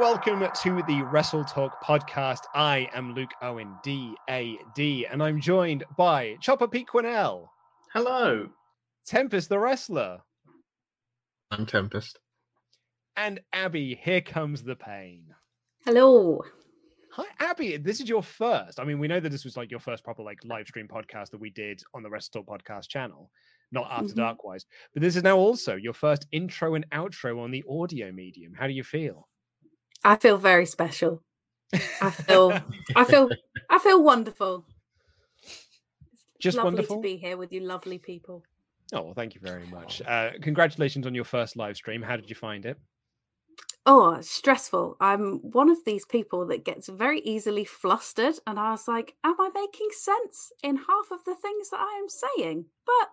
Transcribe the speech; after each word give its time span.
welcome 0.00 0.46
to 0.62 0.82
the 0.88 1.02
Wrestle 1.12 1.44
Talk 1.44 1.82
podcast. 1.84 2.40
I 2.54 2.88
am 2.94 3.14
Luke 3.14 3.30
Owen, 3.42 3.74
D 3.82 4.14
A 4.28 4.58
D, 4.74 5.06
and 5.06 5.22
I'm 5.22 5.40
joined 5.40 5.84
by 5.96 6.36
Chopper 6.40 6.66
Pete 6.66 6.88
Quinnell, 6.92 7.46
Hello. 7.92 8.48
Tempest 9.06 9.48
the 9.48 9.58
Wrestler, 9.58 10.20
I'm 11.50 11.66
Tempest. 11.66 12.18
and 13.16 13.40
Abby. 13.52 13.98
Here 14.02 14.20
comes 14.20 14.62
the 14.62 14.76
pain. 14.76 15.24
Hello. 15.84 16.40
Hi, 17.12 17.24
Abby. 17.40 17.76
This 17.76 18.00
is 18.00 18.08
your 18.08 18.22
first. 18.22 18.78
I 18.78 18.84
mean, 18.84 18.98
we 19.00 19.08
know 19.08 19.18
that 19.20 19.30
this 19.30 19.44
was 19.44 19.56
like 19.56 19.70
your 19.70 19.80
first 19.80 20.04
proper 20.04 20.22
like 20.22 20.38
live 20.44 20.66
stream 20.68 20.86
podcast 20.88 21.30
that 21.30 21.40
we 21.40 21.50
did 21.50 21.82
on 21.94 22.02
the 22.02 22.10
Wrestle 22.10 22.42
Talk 22.44 22.46
podcast 22.60 22.88
channel, 22.88 23.30
not 23.72 23.88
After 23.90 24.12
Mhm. 24.14 24.16
Dark 24.16 24.44
wise. 24.44 24.64
But 24.94 25.02
this 25.02 25.16
is 25.16 25.22
now 25.24 25.36
also 25.36 25.74
your 25.76 25.92
first 25.92 26.26
intro 26.32 26.74
and 26.74 26.88
outro 26.90 27.40
on 27.42 27.50
the 27.50 27.64
audio 27.68 28.12
medium. 28.12 28.54
How 28.54 28.66
do 28.66 28.72
you 28.72 28.84
feel? 28.84 29.28
I 30.04 30.16
feel 30.16 30.36
very 30.36 30.66
special. 30.66 31.22
I 32.00 32.10
feel 32.10 32.52
I 32.96 33.04
feel 33.04 33.30
I 33.68 33.78
feel 33.78 34.02
wonderful. 34.02 34.64
Just 36.40 36.56
lovely 36.56 36.72
wonderful. 36.72 36.96
to 36.96 37.02
be 37.02 37.16
here 37.16 37.36
with 37.36 37.52
you 37.52 37.60
lovely 37.60 37.98
people. 37.98 38.42
Oh, 38.92 39.02
well, 39.02 39.14
thank 39.14 39.34
you 39.34 39.40
very 39.40 39.66
much. 39.66 40.02
Uh, 40.02 40.30
congratulations 40.40 41.06
on 41.06 41.14
your 41.14 41.24
first 41.24 41.56
live 41.56 41.76
stream. 41.76 42.02
How 42.02 42.16
did 42.16 42.28
you 42.28 42.34
find 42.34 42.66
it? 42.66 42.78
Oh, 43.86 44.20
stressful. 44.20 44.96
I'm 45.00 45.38
one 45.38 45.70
of 45.70 45.84
these 45.84 46.04
people 46.04 46.46
that 46.46 46.64
gets 46.64 46.88
very 46.88 47.20
easily 47.20 47.64
flustered 47.64 48.34
and 48.46 48.58
I 48.58 48.72
was 48.72 48.88
like, 48.88 49.16
am 49.24 49.36
I 49.38 49.50
making 49.54 49.88
sense 49.92 50.52
in 50.62 50.76
half 50.76 51.10
of 51.10 51.24
the 51.24 51.34
things 51.34 51.70
that 51.70 51.80
I 51.80 51.98
am 51.98 52.08
saying? 52.08 52.66
But 52.84 53.10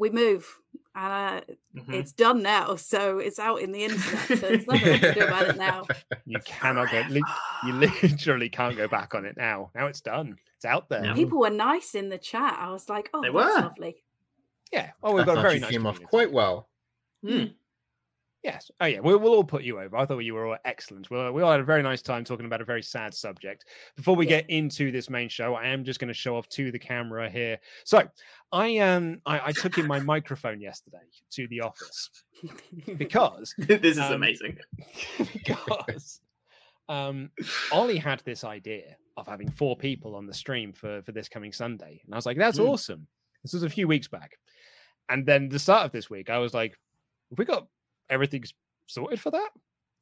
we 0.00 0.10
move 0.10 0.58
and 0.96 1.12
uh, 1.12 1.40
Mhm. 1.76 1.94
it's 1.94 2.10
done 2.12 2.42
now, 2.42 2.74
so 2.74 3.18
it's 3.20 3.38
out 3.38 3.60
in 3.60 3.70
the 3.70 3.84
internet. 3.84 4.26
So 4.26 4.34
there's 4.34 4.66
nothing 4.66 4.92
I 4.94 4.98
can 4.98 5.14
do 5.14 5.20
about 5.20 5.48
it 5.50 5.56
now. 5.56 5.86
You 6.26 6.40
cannot 6.44 6.90
go. 6.90 7.04
li- 7.08 7.22
You 7.66 7.72
literally 7.74 8.48
can't 8.48 8.76
go 8.76 8.88
back 8.88 9.14
on 9.14 9.24
it 9.24 9.36
now. 9.36 9.70
Now 9.74 9.86
it's 9.86 10.00
done. 10.00 10.36
It's 10.56 10.64
out 10.64 10.88
there. 10.88 11.02
No. 11.02 11.14
People 11.14 11.38
were 11.38 11.50
nice 11.50 11.94
in 11.94 12.08
the 12.08 12.18
chat. 12.18 12.58
I 12.58 12.70
was 12.72 12.88
like, 12.88 13.08
oh, 13.14 13.22
They 13.22 13.28
that's 13.30 13.34
were. 13.56 13.62
lovely. 13.62 14.02
Yeah. 14.72 14.90
Oh, 15.02 15.12
we've 15.12 15.22
I 15.22 15.26
got 15.26 15.32
a 15.32 15.34
thought 15.36 15.42
very 15.42 15.54
you 15.54 15.60
nice. 15.60 15.70
came 15.70 15.86
off 15.86 16.02
quite 16.02 16.32
well. 16.32 16.68
Yes. 18.42 18.70
Oh, 18.80 18.86
yeah. 18.86 19.00
We'll, 19.00 19.18
we'll 19.18 19.34
all 19.34 19.44
put 19.44 19.64
you 19.64 19.78
over. 19.80 19.96
I 19.98 20.06
thought 20.06 20.20
you 20.20 20.32
were 20.32 20.46
all 20.46 20.56
excellent. 20.64 21.10
We 21.10 21.18
all, 21.18 21.30
we 21.32 21.42
all 21.42 21.50
had 21.50 21.60
a 21.60 21.64
very 21.64 21.82
nice 21.82 22.00
time 22.00 22.24
talking 22.24 22.46
about 22.46 22.62
a 22.62 22.64
very 22.64 22.82
sad 22.82 23.12
subject. 23.12 23.66
Before 23.96 24.16
we 24.16 24.24
Yeah. 24.24 24.40
get 24.40 24.48
into 24.50 24.90
this 24.90 25.10
main 25.10 25.28
show, 25.28 25.54
I 25.54 25.66
am 25.66 25.84
just 25.84 26.00
going 26.00 26.08
to 26.08 26.14
show 26.14 26.36
off 26.36 26.48
to 26.50 26.72
the 26.72 26.78
camera 26.78 27.28
here. 27.28 27.58
So, 27.84 28.02
I 28.50 28.78
um, 28.78 29.20
I, 29.26 29.40
I 29.48 29.52
took 29.52 29.76
in 29.76 29.86
my 29.86 30.00
microphone 30.14 30.60
yesterday 30.60 31.02
to 31.32 31.46
the 31.48 31.60
office 31.60 32.10
because 32.96 33.54
this 33.58 33.96
is 33.96 33.98
Um, 33.98 34.14
amazing. 34.14 34.56
because 35.18 36.20
um, 36.88 37.30
Ollie 37.72 37.98
had 37.98 38.22
this 38.24 38.42
idea 38.44 38.96
of 39.16 39.26
having 39.26 39.50
four 39.50 39.76
people 39.76 40.14
on 40.16 40.26
the 40.26 40.34
stream 40.34 40.72
for 40.72 41.02
for 41.02 41.12
this 41.12 41.28
coming 41.28 41.52
Sunday, 41.52 42.00
and 42.04 42.14
I 42.14 42.16
was 42.16 42.26
like, 42.26 42.38
"That's 42.38 42.58
Mm. 42.58 42.68
awesome." 42.70 43.06
This 43.44 43.52
was 43.52 43.62
a 43.64 43.70
few 43.70 43.86
weeks 43.86 44.08
back, 44.08 44.38
and 45.08 45.26
then 45.26 45.48
the 45.48 45.58
start 45.58 45.84
of 45.84 45.92
this 45.92 46.08
week, 46.10 46.30
I 46.30 46.38
was 46.38 46.54
like, 46.54 46.74
we 47.36 47.44
got 47.44 47.66
everything's 48.10 48.52
sorted 48.86 49.20
for 49.20 49.30
that?" 49.30 49.50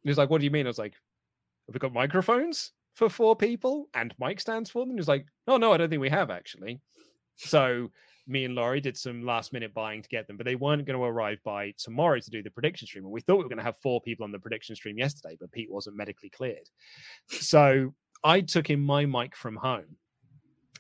He 0.03 0.09
was 0.09 0.19
like, 0.19 0.31
"What 0.31 0.39
do 0.41 0.45
you 0.45 0.51
mean?" 0.51 0.67
I 0.67 0.71
was 0.71 0.79
like, 0.79 0.95
"Have 1.67 1.75
we 1.75 1.79
got 1.79 1.93
microphones 1.93 2.73
for 2.95 3.09
four 3.09 3.37
people 3.37 3.89
and 3.95 4.15
mic 4.19 4.41
stands 4.41 4.71
for 4.71 4.83
them?" 4.83 4.95
He 4.95 5.01
was 5.01 5.09
like, 5.09 5.27
"No, 5.47 5.57
no, 5.57 5.73
I 5.73 5.77
don't 5.77 5.91
think 5.91 6.01
we 6.01 6.09
have 6.09 6.31
actually." 6.31 6.81
So 7.37 7.91
me 8.29 8.45
and 8.45 8.55
Laurie 8.55 8.81
did 8.81 8.97
some 8.97 9.23
last 9.23 9.53
minute 9.53 9.73
buying 9.73 10.03
to 10.03 10.09
get 10.09 10.27
them, 10.27 10.37
but 10.37 10.45
they 10.45 10.55
weren't 10.55 10.85
going 10.85 10.99
to 10.99 11.05
arrive 11.05 11.39
by 11.45 11.73
tomorrow 11.79 12.21
to 12.21 12.31
do 12.31 12.43
the 12.43 12.51
prediction 12.51 12.87
stream. 12.87 13.05
And 13.05 13.13
we 13.13 13.21
thought 13.21 13.39
we 13.39 13.45
were 13.45 13.49
going 13.49 13.59
to 13.59 13.65
have 13.65 13.79
four 13.79 14.01
people 14.01 14.25
on 14.25 14.33
the 14.33 14.39
prediction 14.39 14.77
stream 14.77 14.99
yesterday, 14.99 15.37
but 15.41 15.51
Pete 15.51 15.71
wasn't 15.71 15.97
medically 15.97 16.29
cleared. 16.29 16.69
So 17.29 17.95
I 18.23 18.43
took 18.43 18.69
in 18.71 18.81
my 18.81 19.07
mic 19.07 19.35
from 19.35 19.57
home. 19.57 19.97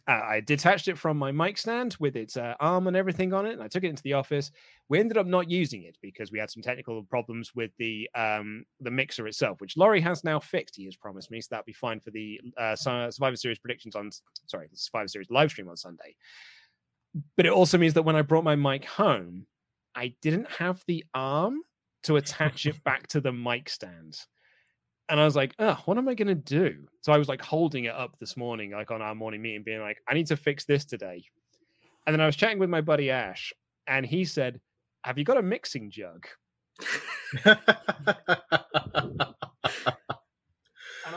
Uh, 0.08 0.22
I 0.24 0.40
detached 0.40 0.88
it 0.88 0.96
from 0.96 1.18
my 1.18 1.30
mic 1.30 1.58
stand 1.58 1.96
with 2.00 2.16
its 2.16 2.38
uh, 2.38 2.54
arm 2.60 2.86
and 2.86 2.96
everything 2.96 3.34
on 3.34 3.44
it, 3.44 3.52
and 3.52 3.62
I 3.62 3.68
took 3.68 3.84
it 3.84 3.90
into 3.90 4.02
the 4.02 4.14
office. 4.14 4.50
We 4.88 4.98
ended 4.98 5.18
up 5.18 5.26
not 5.26 5.50
using 5.50 5.82
it 5.82 5.98
because 6.00 6.32
we 6.32 6.38
had 6.38 6.50
some 6.50 6.62
technical 6.62 7.02
problems 7.02 7.54
with 7.54 7.72
the 7.78 8.08
um, 8.14 8.64
the 8.80 8.90
mixer 8.90 9.26
itself, 9.26 9.60
which 9.60 9.76
Laurie 9.76 10.00
has 10.00 10.24
now 10.24 10.40
fixed. 10.40 10.76
He 10.76 10.86
has 10.86 10.96
promised 10.96 11.30
me, 11.30 11.40
so 11.42 11.48
that'll 11.50 11.64
be 11.64 11.74
fine 11.74 12.00
for 12.00 12.10
the 12.10 12.40
uh, 12.56 12.74
Survivor 12.74 13.36
Series 13.36 13.58
predictions 13.58 13.94
on 13.94 14.10
sorry, 14.46 14.68
the 14.70 14.76
Survivor 14.76 15.08
Series 15.08 15.30
live 15.30 15.50
stream 15.50 15.68
on 15.68 15.76
Sunday 15.76 16.16
but 17.36 17.46
it 17.46 17.52
also 17.52 17.78
means 17.78 17.94
that 17.94 18.02
when 18.02 18.16
I 18.16 18.22
brought 18.22 18.44
my 18.44 18.56
mic 18.56 18.84
home, 18.84 19.46
I 19.94 20.14
didn't 20.22 20.50
have 20.50 20.82
the 20.86 21.04
arm 21.14 21.62
to 22.04 22.16
attach 22.16 22.66
it 22.66 22.82
back 22.84 23.06
to 23.08 23.20
the 23.20 23.32
mic 23.32 23.68
stand. 23.68 24.18
And 25.10 25.18
I 25.18 25.24
was 25.24 25.34
like, 25.36 25.54
oh, 25.58 25.80
what 25.86 25.96
am 25.96 26.08
I 26.08 26.14
going 26.14 26.28
to 26.28 26.34
do? 26.34 26.86
So 27.00 27.12
I 27.12 27.18
was 27.18 27.28
like 27.28 27.40
holding 27.40 27.84
it 27.84 27.94
up 27.94 28.18
this 28.18 28.36
morning, 28.36 28.72
like 28.72 28.90
on 28.90 29.00
our 29.00 29.14
morning 29.14 29.40
meeting, 29.40 29.62
being 29.62 29.80
like, 29.80 29.98
I 30.08 30.14
need 30.14 30.26
to 30.26 30.36
fix 30.36 30.64
this 30.66 30.84
today. 30.84 31.24
And 32.06 32.12
then 32.14 32.20
I 32.20 32.26
was 32.26 32.36
chatting 32.36 32.58
with 32.58 32.68
my 32.70 32.80
buddy 32.82 33.10
Ash, 33.10 33.52
and 33.86 34.04
he 34.04 34.24
said, 34.24 34.60
Have 35.04 35.18
you 35.18 35.24
got 35.24 35.36
a 35.38 35.42
mixing 35.42 35.90
jug? 35.90 36.26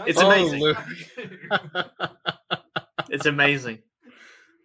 It's 0.07 0.19
amazing. 0.21 0.75
"I 1.51 1.85
it's 3.09 3.25
amazing. 3.25 3.79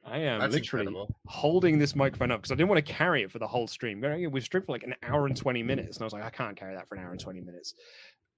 I 0.05 0.19
am 0.19 0.38
That's 0.40 0.55
literally 0.55 0.87
incredible. 0.87 1.17
holding 1.26 1.78
this 1.81 1.96
microphone 1.96 2.31
up 2.31 2.40
because 2.40 2.52
I 2.52 2.55
didn't 2.55 2.69
want 2.69 2.84
to 2.87 2.93
carry 2.93 3.23
it 3.25 3.31
for 3.32 3.40
the 3.40 3.46
whole 3.46 3.67
stream. 3.67 4.00
Going- 4.00 4.31
We've 4.31 4.44
streamed 4.44 4.67
for 4.67 4.73
like 4.73 4.84
an 4.84 4.94
hour 5.02 5.26
and 5.26 5.37
20 5.37 5.64
minutes. 5.64 5.96
And 5.96 6.05
I 6.05 6.06
was 6.06 6.12
like, 6.12 6.23
I 6.25 6.31
can't 6.31 6.56
carry 6.56 6.75
that 6.76 6.88
for 6.88 6.94
an 6.94 7.02
hour 7.05 7.11
and 7.11 7.19
20 7.20 7.40
minutes. 7.40 7.75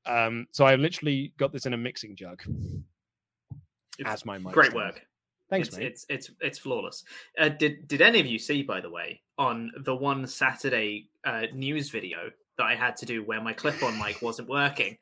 Um, 0.08 0.46
so 0.52 0.64
I 0.64 0.74
literally 0.76 1.32
got 1.38 1.52
this 1.52 1.66
in 1.66 1.74
a 1.74 1.76
mixing 1.76 2.16
jug 2.16 2.42
It's 3.98 4.08
as 4.08 4.24
my 4.24 4.38
mic. 4.38 4.52
Great 4.52 4.70
stand. 4.70 4.82
work. 4.84 5.02
Thanks, 5.50 5.68
it's, 5.68 5.76
mate. 5.78 5.86
it's 5.86 6.06
it's 6.08 6.30
it's 6.40 6.58
flawless. 6.58 7.04
Uh, 7.38 7.48
did 7.48 7.88
did 7.88 8.00
any 8.02 8.20
of 8.20 8.26
you 8.26 8.38
see, 8.38 8.62
by 8.62 8.80
the 8.80 8.90
way, 8.90 9.22
on 9.38 9.70
the 9.84 9.94
one 9.94 10.26
Saturday 10.26 11.08
uh, 11.24 11.42
news 11.54 11.88
video 11.90 12.30
that 12.58 12.64
I 12.64 12.74
had 12.74 12.96
to 12.98 13.06
do 13.06 13.22
where 13.24 13.40
my 13.40 13.52
clip-on 13.54 13.98
mic 13.98 14.20
wasn't 14.20 14.48
working? 14.48 14.98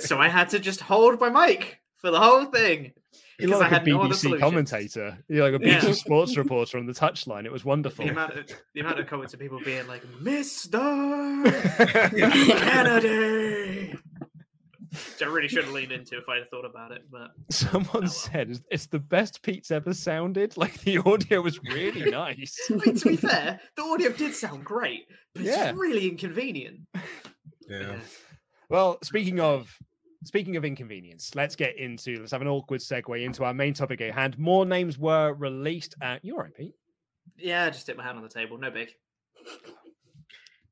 So 0.00 0.18
I 0.18 0.28
had 0.28 0.48
to 0.50 0.58
just 0.60 0.80
hold 0.80 1.18
my 1.20 1.30
mic 1.30 1.80
for 1.96 2.10
the 2.10 2.20
whole 2.20 2.44
thing. 2.46 2.92
You 3.38 3.48
because 3.48 3.50
look 3.50 3.58
I 3.58 3.64
like 3.64 3.72
a 3.72 3.74
had 3.74 3.86
no 3.86 3.98
BBC 3.98 4.38
commentator. 4.40 5.18
You're 5.28 5.50
like 5.50 5.60
a 5.60 5.66
Yeah. 5.66 5.80
BBC 5.80 5.94
sports 5.96 6.36
reporter 6.36 6.78
on 6.78 6.86
the 6.86 6.92
touchline. 6.94 7.44
It 7.44 7.52
was 7.52 7.64
wonderful. 7.64 8.04
The 8.04 8.12
amount, 8.12 8.38
of, 8.38 8.46
the 8.74 8.80
amount 8.80 8.98
of 9.00 9.06
comments 9.08 9.34
of 9.34 9.40
people 9.40 9.60
being 9.64 9.86
like, 9.88 10.02
Mister 10.20 10.78
Kennedy. 12.16 13.98
Which 14.92 15.22
I 15.22 15.26
really 15.26 15.48
should 15.48 15.64
have 15.64 15.72
leaned 15.72 15.92
into 15.92 16.16
if 16.18 16.28
I'd 16.28 16.38
have 16.38 16.48
thought 16.48 16.64
about 16.64 16.92
it. 16.92 17.02
But 17.10 17.30
Someone 17.50 17.86
oh 17.94 18.00
well. 18.00 18.08
said 18.08 18.50
it's- 18.50 18.64
it's 18.70 18.86
the 18.86 18.98
best 18.98 19.42
Pete's 19.42 19.70
ever 19.70 19.92
sounded. 19.92 20.56
Like 20.56 20.80
the 20.82 20.98
audio 20.98 21.40
was 21.40 21.62
really 21.64 22.10
nice. 22.10 22.56
I 22.70 22.74
mean, 22.74 22.96
to 22.96 23.08
be 23.08 23.16
fair, 23.16 23.60
the 23.76 23.82
audio 23.82 24.10
did 24.10 24.34
sound 24.34 24.64
great, 24.64 25.06
but 25.34 25.44
it's 25.44 25.78
really 25.78 26.08
inconvenient. 26.08 26.80
Yeah. 27.68 27.96
Well, 28.68 28.98
speaking 29.02 29.40
of 29.40 29.76
speaking 30.24 30.56
of 30.56 30.64
inconvenience, 30.64 31.34
let's 31.34 31.56
get 31.56 31.76
into 31.78 32.18
let's 32.20 32.32
have 32.32 32.42
an 32.42 32.48
awkward 32.48 32.80
segue 32.80 33.24
into 33.24 33.44
our 33.44 33.54
main 33.54 33.74
topic 33.74 34.00
at 34.00 34.12
hand. 34.14 34.38
More 34.38 34.64
names 34.66 34.98
were 34.98 35.32
released 35.34 35.94
at 36.00 36.24
you're 36.24 36.38
right, 36.38 36.54
Pete. 36.54 36.74
Yeah, 37.36 37.68
just 37.70 37.86
hit 37.86 37.96
my 37.96 38.04
hand 38.04 38.16
on 38.16 38.22
the 38.22 38.28
table. 38.30 38.56
No 38.58 38.70
big. 38.70 38.90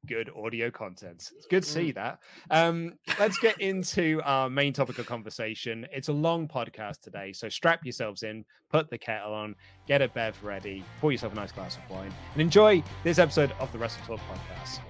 Good 0.07 0.31
audio 0.37 0.71
content. 0.71 1.31
It's 1.37 1.47
good 1.47 1.63
to 1.63 1.69
see 1.69 1.93
that. 1.93 2.19
Um, 2.51 2.95
let's 3.19 3.39
get 3.39 3.61
into 3.61 4.21
our 4.25 4.51
main 4.51 4.73
topic 4.73 4.99
of 4.99 5.07
conversation. 5.07 5.87
It's 5.93 6.09
a 6.09 6.13
long 6.13 6.49
podcast 6.49 7.01
today, 7.01 7.33
so 7.33 7.49
strap 7.49 7.85
yourselves 7.85 8.23
in, 8.23 8.45
put 8.71 8.91
the 8.91 8.99
kettle 8.99 9.33
on, 9.33 9.55
get 9.87 10.03
a 10.03 10.09
bev 10.09 10.43
ready, 10.43 10.85
pour 11.01 11.13
yourself 11.13 11.33
a 11.33 11.37
nice 11.37 11.53
glass 11.53 11.77
of 11.77 11.89
wine, 11.91 12.13
and 12.33 12.43
enjoy 12.43 12.83
this 13.03 13.19
episode 13.19 13.53
of 13.61 13.73
the 13.73 13.79
Wrestle 13.79 14.05
Talk 14.07 14.21
podcast. 14.21 14.81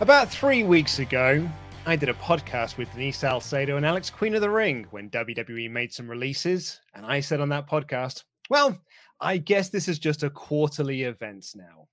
About 0.00 0.30
three 0.30 0.62
weeks 0.62 0.98
ago, 0.98 1.46
I 1.84 1.94
did 1.94 2.08
a 2.08 2.14
podcast 2.14 2.78
with 2.78 2.90
Denise 2.92 3.18
Salcedo 3.18 3.76
and 3.76 3.84
Alex 3.84 4.08
Queen 4.08 4.34
of 4.34 4.40
the 4.40 4.48
Ring 4.48 4.86
when 4.92 5.10
WWE 5.10 5.70
made 5.70 5.92
some 5.92 6.08
releases. 6.08 6.80
And 6.94 7.04
I 7.04 7.20
said 7.20 7.38
on 7.38 7.50
that 7.50 7.68
podcast, 7.68 8.24
well, 8.48 8.80
I 9.20 9.36
guess 9.36 9.68
this 9.68 9.88
is 9.88 9.98
just 9.98 10.22
a 10.22 10.30
quarterly 10.30 11.02
event 11.02 11.48
now. 11.54 11.86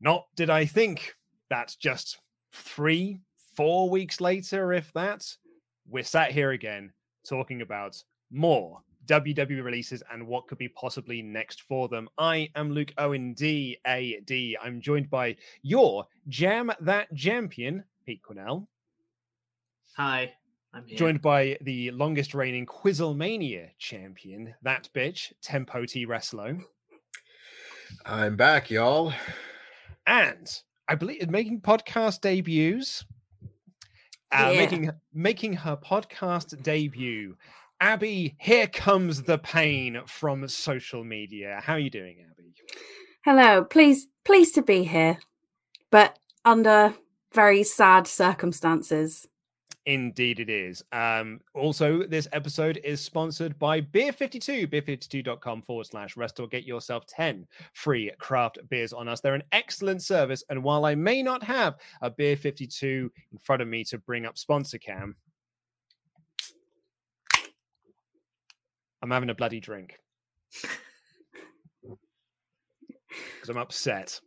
Not 0.00 0.24
did 0.36 0.48
I 0.48 0.64
think 0.64 1.14
that's 1.50 1.76
just 1.76 2.18
three, 2.50 3.20
four 3.56 3.90
weeks 3.90 4.18
later, 4.18 4.72
if 4.72 4.90
that, 4.94 5.22
we're 5.86 6.04
sat 6.04 6.32
here 6.32 6.52
again 6.52 6.94
talking 7.28 7.60
about 7.60 8.02
more 8.30 8.80
WWE 9.06 9.62
releases 9.64 10.02
and 10.12 10.26
what 10.26 10.46
could 10.46 10.58
be 10.58 10.68
possibly 10.68 11.22
next 11.22 11.62
for 11.62 11.88
them. 11.88 12.08
I 12.18 12.50
am 12.54 12.70
Luke 12.70 12.92
Owen, 12.98 13.34
D 13.34 13.78
A 13.86 14.20
D. 14.24 14.56
I'm 14.62 14.80
joined 14.80 15.10
by 15.10 15.36
your 15.62 16.06
Jam 16.28 16.70
That 16.80 17.14
Champion, 17.14 17.84
Pete 18.06 18.20
Quinnell, 18.22 18.66
Hi, 19.96 20.32
I'm 20.72 20.86
here. 20.86 20.96
joined 20.98 21.20
by 21.22 21.58
the 21.60 21.90
longest 21.90 22.34
reigning 22.34 22.64
Quizzlemania 22.66 23.70
champion, 23.78 24.54
that 24.62 24.88
bitch, 24.94 25.32
Tempo 25.42 25.84
T 25.84 26.06
Wrestler, 26.06 26.58
I'm 28.06 28.36
back, 28.36 28.70
y'all. 28.70 29.12
and 30.06 30.62
I 30.88 30.94
believe 30.94 31.28
making 31.30 31.60
podcast 31.60 32.20
debuts. 32.20 33.04
Uh, 34.34 34.48
Yeah. 34.52 34.60
making 34.60 34.90
making 35.12 35.52
her 35.52 35.76
podcast 35.76 36.60
debut. 36.62 37.36
Abby, 37.82 38.36
here 38.38 38.68
comes 38.68 39.24
the 39.24 39.38
pain 39.38 40.02
from 40.06 40.46
social 40.46 41.02
media. 41.02 41.60
How 41.60 41.72
are 41.72 41.80
you 41.80 41.90
doing, 41.90 42.24
Abby? 42.30 42.54
Hello, 43.24 43.64
Please, 43.64 44.06
pleased 44.24 44.54
to 44.54 44.62
be 44.62 44.84
here, 44.84 45.18
but 45.90 46.16
under 46.44 46.94
very 47.34 47.64
sad 47.64 48.06
circumstances. 48.06 49.26
Indeed, 49.84 50.38
it 50.38 50.48
is. 50.48 50.84
Um, 50.92 51.40
also, 51.54 52.04
this 52.04 52.28
episode 52.32 52.80
is 52.84 53.00
sponsored 53.00 53.58
by 53.58 53.80
Beer52, 53.80 54.68
beer52.com 54.68 55.62
forward 55.62 55.86
slash 55.86 56.16
restore. 56.16 56.46
Get 56.46 56.62
yourself 56.62 57.04
10 57.06 57.48
free 57.72 58.12
craft 58.20 58.58
beers 58.70 58.92
on 58.92 59.08
us. 59.08 59.20
They're 59.20 59.34
an 59.34 59.42
excellent 59.50 60.04
service. 60.04 60.44
And 60.50 60.62
while 60.62 60.84
I 60.84 60.94
may 60.94 61.20
not 61.20 61.42
have 61.42 61.78
a 62.00 62.10
Beer 62.10 62.36
52 62.36 63.10
in 63.32 63.38
front 63.38 63.60
of 63.60 63.66
me 63.66 63.82
to 63.86 63.98
bring 63.98 64.24
up 64.24 64.38
sponsor 64.38 64.78
cam, 64.78 65.16
I'm 69.02 69.10
having 69.10 69.30
a 69.30 69.34
bloody 69.34 69.60
drink 69.60 69.98
because 71.82 73.48
I'm 73.48 73.58
upset. 73.58 74.20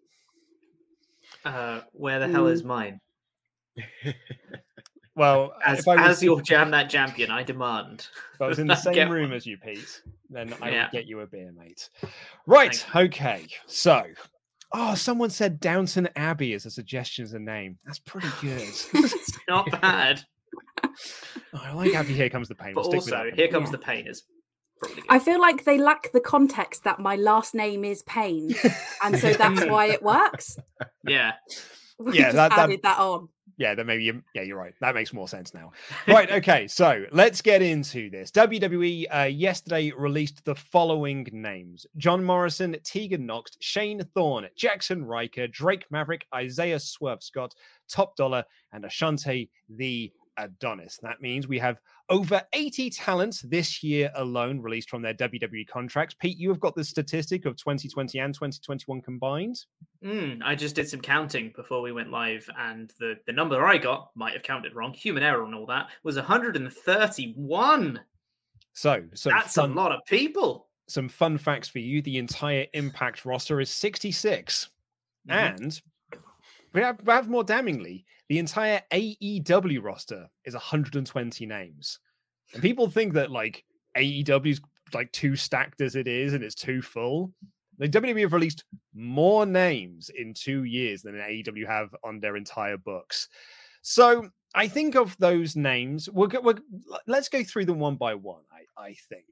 Uh, 1.43 1.81
where 1.93 2.19
the 2.19 2.27
hell 2.27 2.47
is 2.47 2.63
Mm. 2.63 2.65
mine? 2.65 2.99
Well, 5.17 5.53
As, 5.65 5.79
if 5.79 5.87
I 5.87 5.95
was, 5.95 6.17
as 6.17 6.23
your 6.23 6.41
jam 6.41 6.71
that 6.71 6.89
champion, 6.89 7.31
I 7.31 7.41
demand. 7.41 8.05
if 8.33 8.41
I 8.41 8.47
was 8.47 8.59
in 8.59 8.67
the 8.67 8.75
same 8.75 9.09
room 9.09 9.29
one. 9.29 9.33
as 9.37 9.45
you, 9.45 9.57
Pete, 9.57 10.01
then 10.29 10.53
I 10.61 10.69
Yeah. 10.71 10.83
would 10.83 10.91
get 10.91 11.05
you 11.05 11.21
a 11.21 11.25
beer, 11.25 11.53
mate. 11.57 11.89
Right. 12.45 12.75
Thank 12.75 13.13
Okay. 13.15 13.47
So, 13.65 14.03
oh, 14.73 14.93
someone 14.95 15.29
said 15.29 15.61
Downton 15.61 16.09
Abbey 16.17 16.51
as 16.53 16.65
a 16.65 16.69
suggestion 16.69 17.23
as 17.23 17.31
a 17.31 17.39
name. 17.39 17.77
That's 17.85 17.99
pretty 17.99 18.27
good. 18.41 18.59
it's 18.59 19.31
not 19.47 19.71
bad. 19.81 20.21
Oh, 20.83 20.89
I 21.63 21.71
like 21.71 21.93
Abbey. 21.93 22.13
Here 22.13 22.29
comes 22.29 22.49
the 22.49 22.55
pain. 22.55 22.73
but 22.75 22.83
We'll 22.83 22.95
also, 22.95 23.31
here 23.37 23.47
comes 23.47 23.71
the 23.71 23.77
pain 23.77 24.07
is 24.07 24.21
probably 24.21 24.33
good. 24.33 24.34
I 25.09 25.19
feel 25.19 25.39
like 25.39 25.63
they 25.63 25.77
lack 25.77 26.11
the 26.11 26.19
context 26.19 26.83
that 26.83 26.99
my 26.99 27.15
last 27.15 27.55
name 27.55 27.83
is 27.85 28.03
Payne, 28.03 28.53
and 29.03 29.17
so 29.17 29.33
that's 29.37 29.65
why 29.65 29.87
it 29.87 30.03
works. 30.03 30.57
Yeah. 31.07 31.33
We 31.97 32.17
Yeah, 32.17 32.23
just 32.25 32.35
that- 32.35 32.49
that- 32.49 32.59
added 32.59 32.81
that 32.83 32.99
on. 32.99 33.29
Yeah, 33.57 33.73
then 33.73 33.85
maybe 33.85 34.03
you, 34.03 34.21
yeah, 34.33 34.41
you're 34.41 34.57
right. 34.57 34.73
That 34.81 34.95
makes 34.95 35.13
more 35.13 35.29
sense 35.29 35.53
now. 35.53 35.71
Right, 36.09 36.29
okay, 36.39 36.67
so 36.67 37.05
let's 37.13 37.41
get 37.41 37.61
into 37.61 38.09
this. 38.09 38.29
WWE 38.31 39.05
uh, 39.17 39.23
yesterday 39.27 39.93
released 39.97 40.43
the 40.43 40.55
following 40.55 41.25
names: 41.31 41.85
John 41.95 42.21
Morrison, 42.21 42.75
Tegan 42.83 43.25
Knox, 43.25 43.55
Shane 43.61 44.01
Thorne, 44.13 44.49
Jaxson 44.61 45.05
Ryker, 45.05 45.47
Drake 45.47 45.85
Maverick, 45.89 46.25
Isaiah 46.35 46.81
Swerve 46.81 47.23
Scott, 47.23 47.55
Top 47.87 48.17
Dollar, 48.17 48.43
and 48.73 48.83
Ashante 48.83 49.47
the 49.69 50.11
Adonis. 50.37 50.97
That 51.01 51.21
means 51.21 51.47
we 51.47 51.59
have 51.59 51.79
over 52.09 52.41
80 52.53 52.89
talents 52.91 53.41
this 53.41 53.81
year 53.83 54.11
alone 54.15 54.61
released 54.61 54.89
from 54.89 55.01
their 55.01 55.13
WWE 55.13 55.67
contracts. 55.67 56.15
Pete, 56.19 56.37
you 56.37 56.49
have 56.49 56.59
got 56.59 56.75
the 56.75 56.83
statistic 56.83 57.45
of 57.45 57.55
2020 57.57 58.19
and 58.19 58.33
2021 58.33 59.01
combined. 59.01 59.57
Mm, 60.03 60.41
I 60.43 60.53
just 60.55 60.75
did 60.75 60.87
some 60.87 61.01
counting 61.01 61.51
before 61.55 61.81
we 61.81 61.91
went 61.91 62.11
live, 62.11 62.47
and 62.59 62.91
the, 62.99 63.15
the 63.25 63.33
number 63.33 63.65
I 63.65 63.77
got 63.77 64.11
might 64.15 64.33
have 64.33 64.43
counted 64.43 64.75
wrong. 64.75 64.93
Human 64.93 65.23
error 65.23 65.43
and 65.45 65.55
all 65.55 65.65
that 65.67 65.87
was 66.03 66.15
131. 66.15 67.99
So, 68.73 69.03
so 69.13 69.29
That's 69.29 69.57
a 69.57 69.63
lot 69.65 69.91
of 69.91 70.01
people. 70.05 70.67
some 70.87 71.07
fun 71.09 71.37
facts 71.37 71.67
for 71.69 71.79
you. 71.79 72.01
The 72.01 72.17
entire 72.17 72.67
Impact 72.73 73.25
roster 73.25 73.59
is 73.61 73.69
66. 73.69 74.69
Mhm. 75.29 75.59
And 75.61 75.81
we 76.73 76.81
have, 76.81 76.99
we 77.03 77.11
have 77.13 77.29
more 77.29 77.43
damningly, 77.43 78.03
the 78.29 78.39
entire 78.39 78.81
AEW 78.91 79.83
roster 79.83 80.27
is 80.45 80.53
120 80.53 81.45
names. 81.45 81.99
And 82.53 82.61
people 82.61 82.89
think 82.89 83.13
that 83.13 83.31
like 83.31 83.63
AEW 83.97 84.47
is 84.47 84.61
like 84.93 85.11
too 85.11 85.35
stacked 85.35 85.81
as 85.81 85.95
it 85.95 86.07
is 86.07 86.33
and 86.33 86.43
it's 86.43 86.55
too 86.55 86.81
full. 86.81 87.33
The 87.77 87.89
WWE 87.89 88.21
have 88.21 88.33
released 88.33 88.63
more 88.93 89.45
names 89.45 90.09
in 90.09 90.33
two 90.33 90.63
years 90.63 91.01
than 91.01 91.15
AEW 91.15 91.67
have 91.67 91.93
on 92.03 92.19
their 92.19 92.37
entire 92.37 92.77
books. 92.77 93.27
So 93.81 94.29
I 94.55 94.67
think 94.67 94.95
of 94.95 95.15
those 95.17 95.55
names. 95.55 96.09
We'll 96.09 96.27
go, 96.27 96.39
we'll, 96.39 96.59
let's 97.05 97.29
go 97.29 97.43
through 97.43 97.65
them 97.65 97.79
one 97.79 97.95
by 97.95 98.15
one. 98.15 98.43
I, 98.51 98.81
I 98.81 98.95
think. 99.09 99.25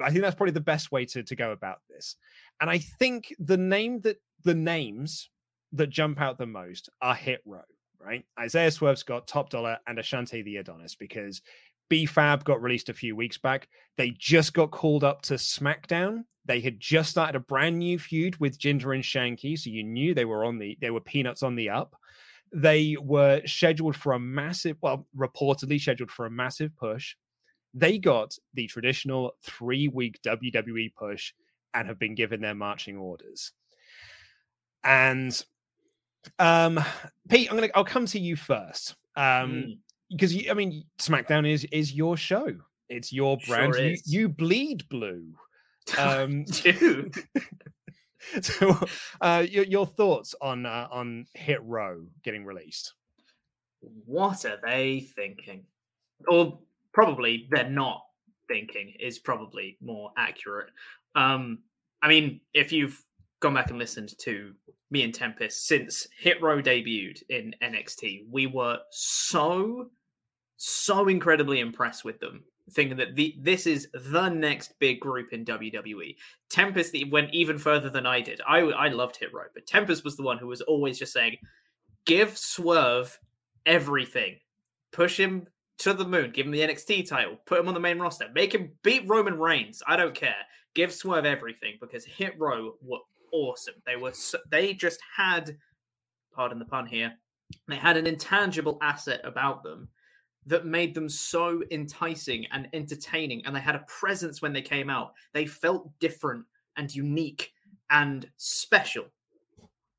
I 0.00 0.10
think 0.10 0.22
that's 0.22 0.34
probably 0.34 0.52
the 0.52 0.60
best 0.60 0.90
way 0.90 1.04
to, 1.06 1.22
to 1.22 1.36
go 1.36 1.52
about 1.52 1.80
this. 1.90 2.16
And 2.60 2.70
I 2.70 2.78
think 2.78 3.34
the 3.38 3.58
name 3.58 4.00
that 4.00 4.16
the 4.44 4.54
names 4.54 5.28
that 5.72 5.90
jump 5.90 6.20
out 6.20 6.38
the 6.38 6.46
most 6.46 6.88
are 7.02 7.14
hit 7.14 7.40
row, 7.44 7.60
right? 8.00 8.24
Isaiah 8.38 8.70
Swerve 8.70 8.98
Scott 8.98 9.26
Top 9.26 9.50
Dollar, 9.50 9.78
and 9.86 9.98
Ashante 9.98 10.44
the 10.44 10.56
Adonis, 10.56 10.94
because 10.94 11.42
BFAB 11.90 12.44
got 12.44 12.62
released 12.62 12.88
a 12.88 12.94
few 12.94 13.16
weeks 13.16 13.38
back. 13.38 13.68
They 13.96 14.14
just 14.16 14.54
got 14.54 14.70
called 14.70 15.04
up 15.04 15.22
to 15.22 15.34
SmackDown. 15.34 16.24
They 16.46 16.60
had 16.60 16.80
just 16.80 17.10
started 17.10 17.36
a 17.36 17.40
brand 17.40 17.78
new 17.78 17.98
feud 17.98 18.38
with 18.38 18.58
Jinder 18.58 18.94
and 18.94 19.04
Shanky, 19.04 19.58
so 19.58 19.70
you 19.70 19.82
knew 19.82 20.14
they 20.14 20.24
were 20.24 20.44
on 20.44 20.58
the 20.58 20.78
they 20.80 20.90
were 20.90 21.00
peanuts 21.00 21.42
on 21.42 21.54
the 21.54 21.70
up. 21.70 21.94
They 22.52 22.96
were 23.00 23.42
scheduled 23.46 23.94
for 23.94 24.12
a 24.12 24.18
massive, 24.18 24.76
well, 24.80 25.06
reportedly 25.16 25.80
scheduled 25.80 26.10
for 26.10 26.26
a 26.26 26.30
massive 26.30 26.74
push. 26.76 27.14
They 27.74 27.98
got 27.98 28.34
the 28.54 28.66
traditional 28.66 29.36
three 29.44 29.86
week 29.86 30.18
WWE 30.26 30.92
push 30.94 31.32
and 31.74 31.86
have 31.86 31.98
been 31.98 32.16
given 32.16 32.40
their 32.40 32.54
marching 32.54 32.96
orders. 32.96 33.52
And 34.82 35.40
um 36.38 36.78
Pete, 37.28 37.48
I'm 37.50 37.56
gonna 37.56 37.68
I'll 37.74 37.84
come 37.84 38.06
to 38.06 38.18
you 38.18 38.36
first. 38.36 38.94
Um 39.16 39.50
Mm. 39.50 39.78
because 40.10 40.34
you, 40.34 40.50
I 40.50 40.54
mean 40.54 40.84
SmackDown 40.98 41.48
is 41.50 41.64
is 41.72 41.92
your 41.92 42.16
show. 42.16 42.46
It's 42.88 43.12
your 43.12 43.38
Sure 43.40 43.68
brand. 43.70 43.76
you, 43.76 43.96
you 44.04 44.28
bleed 44.28 44.88
blue. 44.88 45.32
Um, 45.98 46.44
Dude. 46.44 47.14
so, 48.42 48.78
uh, 49.20 49.44
your, 49.48 49.64
your 49.64 49.86
thoughts 49.86 50.34
on 50.40 50.66
uh, 50.66 50.86
on 50.92 51.26
Hit 51.34 51.62
Row 51.64 52.06
getting 52.22 52.44
released? 52.44 52.92
what 54.04 54.44
are 54.44 54.58
they 54.64 55.00
thinking? 55.16 55.64
Or 56.28 56.58
probably 56.92 57.48
they're 57.50 57.70
not 57.70 58.04
thinking 58.46 58.92
is 59.00 59.18
probably 59.18 59.78
more 59.80 60.12
accurate. 60.16 60.68
Um, 61.14 61.60
I 62.02 62.08
mean, 62.08 62.40
if 62.52 62.72
you've 62.72 63.02
gone 63.40 63.54
back 63.54 63.70
and 63.70 63.78
listened 63.78 64.16
to 64.18 64.54
me 64.90 65.02
and 65.02 65.14
Tempest 65.14 65.66
since 65.66 66.06
Hit 66.18 66.40
Row 66.42 66.60
debuted 66.60 67.22
in 67.28 67.54
NXT, 67.62 68.24
we 68.30 68.46
were 68.46 68.78
so, 68.90 69.90
so 70.56 71.08
incredibly 71.08 71.60
impressed 71.60 72.04
with 72.04 72.20
them, 72.20 72.44
thinking 72.72 72.96
that 72.98 73.16
the 73.16 73.36
this 73.40 73.66
is 73.66 73.88
the 73.94 74.28
next 74.28 74.78
big 74.78 75.00
group 75.00 75.32
in 75.32 75.44
WWE. 75.44 76.16
Tempest 76.50 76.94
went 77.10 77.32
even 77.32 77.58
further 77.58 77.90
than 77.90 78.06
I 78.06 78.20
did. 78.20 78.40
I 78.46 78.58
I 78.58 78.88
loved 78.88 79.16
Hit 79.16 79.32
Row, 79.32 79.44
but 79.54 79.66
Tempest 79.66 80.04
was 80.04 80.16
the 80.16 80.22
one 80.22 80.38
who 80.38 80.48
was 80.48 80.60
always 80.62 80.98
just 80.98 81.12
saying, 81.12 81.36
"Give 82.04 82.36
Swerve 82.36 83.18
everything, 83.64 84.36
push 84.92 85.18
him 85.18 85.46
to 85.78 85.94
the 85.94 86.04
moon, 86.04 86.30
give 86.30 86.46
him 86.46 86.52
the 86.52 86.60
NXT 86.60 87.08
title, 87.08 87.38
put 87.46 87.60
him 87.60 87.68
on 87.68 87.74
the 87.74 87.80
main 87.80 87.98
roster, 87.98 88.26
make 88.34 88.54
him 88.54 88.70
beat 88.82 89.08
Roman 89.08 89.38
Reigns. 89.38 89.82
I 89.86 89.96
don't 89.96 90.14
care. 90.14 90.34
Give 90.74 90.92
Swerve 90.92 91.24
everything 91.24 91.78
because 91.80 92.04
Hit 92.04 92.38
Row 92.38 92.74
were 92.82 92.98
awesome. 93.32 93.74
They 93.86 93.96
were 93.96 94.12
so, 94.12 94.38
they 94.50 94.74
just 94.74 95.00
had, 95.16 95.56
pardon 96.32 96.58
the 96.58 96.64
pun 96.64 96.86
here, 96.86 97.12
they 97.68 97.76
had 97.76 97.96
an 97.96 98.06
intangible 98.06 98.78
asset 98.80 99.20
about 99.24 99.62
them 99.62 99.88
that 100.46 100.66
made 100.66 100.94
them 100.94 101.08
so 101.08 101.62
enticing 101.70 102.46
and 102.52 102.68
entertaining, 102.72 103.44
and 103.44 103.54
they 103.54 103.60
had 103.60 103.74
a 103.74 103.84
presence 103.86 104.40
when 104.40 104.52
they 104.52 104.62
came 104.62 104.88
out. 104.88 105.12
They 105.32 105.46
felt 105.46 105.90
different 105.98 106.44
and 106.76 106.94
unique 106.94 107.52
and 107.90 108.28
special. 108.36 109.06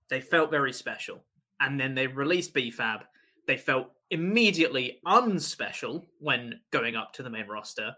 They 0.10 0.22
felt 0.22 0.52
very 0.52 0.74
special. 0.74 1.24
And 1.60 1.80
then 1.80 1.94
they 1.94 2.08
released 2.08 2.54
BFAB. 2.54 3.02
They 3.48 3.58
felt 3.58 3.92
immediately 4.10 5.00
unspecial 5.06 6.06
when 6.20 6.60
going 6.72 6.96
up 6.96 7.14
to 7.14 7.24
the 7.24 7.30
main 7.30 7.48
roster. 7.48 7.94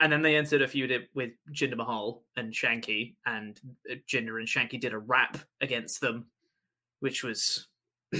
And 0.00 0.12
then 0.12 0.22
they 0.22 0.36
entered 0.36 0.62
a 0.62 0.68
feud 0.68 1.08
with 1.14 1.30
Jinder 1.52 1.76
Mahal 1.76 2.22
and 2.36 2.52
Shanky, 2.52 3.16
and 3.26 3.60
uh, 3.90 3.96
Jinder 4.08 4.38
and 4.38 4.46
Shanky 4.46 4.80
did 4.80 4.92
a 4.92 4.98
rap 4.98 5.38
against 5.60 6.00
them, 6.00 6.26
which 7.00 7.24
was. 7.24 7.66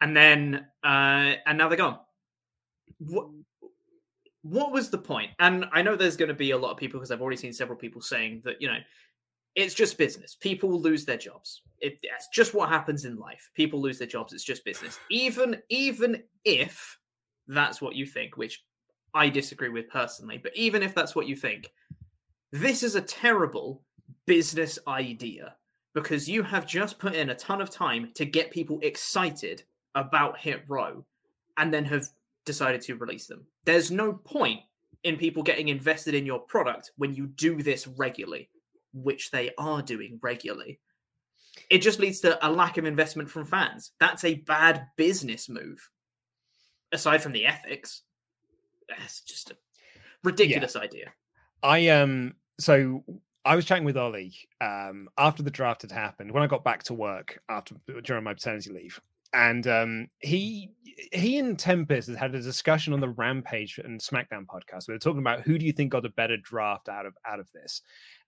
and 0.00 0.16
then, 0.16 0.66
uh, 0.82 1.34
and 1.46 1.58
now 1.58 1.68
they're 1.68 1.76
gone. 1.76 1.98
What, 2.98 3.28
what 4.42 4.72
was 4.72 4.90
the 4.90 4.98
point? 4.98 5.32
And 5.38 5.66
I 5.72 5.82
know 5.82 5.94
there's 5.94 6.16
going 6.16 6.28
to 6.28 6.34
be 6.34 6.52
a 6.52 6.58
lot 6.58 6.70
of 6.70 6.78
people 6.78 6.98
because 6.98 7.10
I've 7.10 7.20
already 7.20 7.36
seen 7.36 7.52
several 7.52 7.78
people 7.78 8.00
saying 8.00 8.42
that, 8.44 8.60
you 8.62 8.68
know, 8.68 8.78
it's 9.54 9.74
just 9.74 9.98
business. 9.98 10.36
People 10.36 10.80
lose 10.80 11.04
their 11.04 11.16
jobs. 11.16 11.62
It, 11.80 11.98
that's 12.08 12.28
just 12.28 12.54
what 12.54 12.68
happens 12.68 13.04
in 13.04 13.16
life. 13.16 13.50
People 13.54 13.80
lose 13.80 13.98
their 13.98 14.06
jobs. 14.06 14.32
It's 14.32 14.44
just 14.44 14.64
business. 14.64 14.98
Even 15.10 15.60
even 15.68 16.22
if 16.44 16.96
that's 17.48 17.80
what 17.80 17.96
you 17.96 18.06
think, 18.06 18.36
which 18.36 18.62
I 19.14 19.28
disagree 19.28 19.68
with 19.68 19.88
personally, 19.88 20.38
but 20.38 20.56
even 20.56 20.82
if 20.82 20.94
that's 20.94 21.14
what 21.14 21.26
you 21.26 21.36
think, 21.36 21.70
this 22.52 22.82
is 22.82 22.94
a 22.94 23.00
terrible 23.00 23.82
business 24.26 24.78
idea 24.86 25.54
because 25.94 26.28
you 26.28 26.42
have 26.42 26.66
just 26.66 26.98
put 26.98 27.14
in 27.14 27.30
a 27.30 27.34
ton 27.34 27.60
of 27.60 27.70
time 27.70 28.10
to 28.14 28.24
get 28.24 28.50
people 28.50 28.78
excited 28.82 29.62
about 29.94 30.38
Hit 30.38 30.62
Row 30.68 31.04
and 31.56 31.72
then 31.72 31.84
have 31.86 32.06
decided 32.44 32.80
to 32.82 32.96
release 32.96 33.26
them. 33.26 33.46
There's 33.64 33.90
no 33.90 34.12
point 34.12 34.60
in 35.04 35.16
people 35.16 35.42
getting 35.42 35.68
invested 35.68 36.14
in 36.14 36.26
your 36.26 36.38
product 36.40 36.92
when 36.96 37.14
you 37.14 37.26
do 37.26 37.62
this 37.62 37.86
regularly, 37.86 38.48
which 38.92 39.30
they 39.30 39.50
are 39.58 39.82
doing 39.82 40.18
regularly. 40.22 40.78
It 41.70 41.78
just 41.78 41.98
leads 41.98 42.20
to 42.20 42.46
a 42.46 42.50
lack 42.50 42.78
of 42.78 42.84
investment 42.84 43.30
from 43.30 43.44
fans. 43.44 43.92
That's 44.00 44.24
a 44.24 44.34
bad 44.34 44.86
business 44.96 45.48
move. 45.48 45.90
Aside 46.92 47.22
from 47.22 47.32
the 47.32 47.46
ethics, 47.46 48.02
it's 48.88 49.20
just 49.20 49.50
a 49.50 49.56
ridiculous 50.24 50.76
idea. 50.76 51.12
I 51.62 51.88
um 51.88 52.34
so 52.58 53.04
I 53.44 53.56
was 53.56 53.64
chatting 53.64 53.84
with 53.84 53.96
Ollie 53.96 54.34
um 54.60 55.08
after 55.18 55.42
the 55.42 55.50
draft 55.50 55.82
had 55.82 55.92
happened 55.92 56.32
when 56.32 56.42
I 56.42 56.46
got 56.46 56.64
back 56.64 56.82
to 56.84 56.94
work 56.94 57.40
after 57.48 57.74
during 58.02 58.24
my 58.24 58.34
paternity 58.34 58.72
leave. 58.72 59.00
And 59.32 59.66
um 59.66 60.08
he 60.20 60.70
he 61.12 61.38
and 61.38 61.58
Tempest 61.58 62.08
had 62.08 62.18
had 62.18 62.34
a 62.34 62.40
discussion 62.40 62.92
on 62.92 63.00
the 63.00 63.10
Rampage 63.10 63.78
and 63.78 64.00
SmackDown 64.00 64.46
podcast. 64.46 64.88
We 64.88 64.94
were 64.94 64.98
talking 64.98 65.20
about 65.20 65.42
who 65.42 65.58
do 65.58 65.66
you 65.66 65.72
think 65.72 65.92
got 65.92 66.06
a 66.06 66.10
better 66.10 66.36
draft 66.36 66.88
out 66.88 67.06
of 67.06 67.14
out 67.26 67.40
of 67.40 67.50
this. 67.52 67.82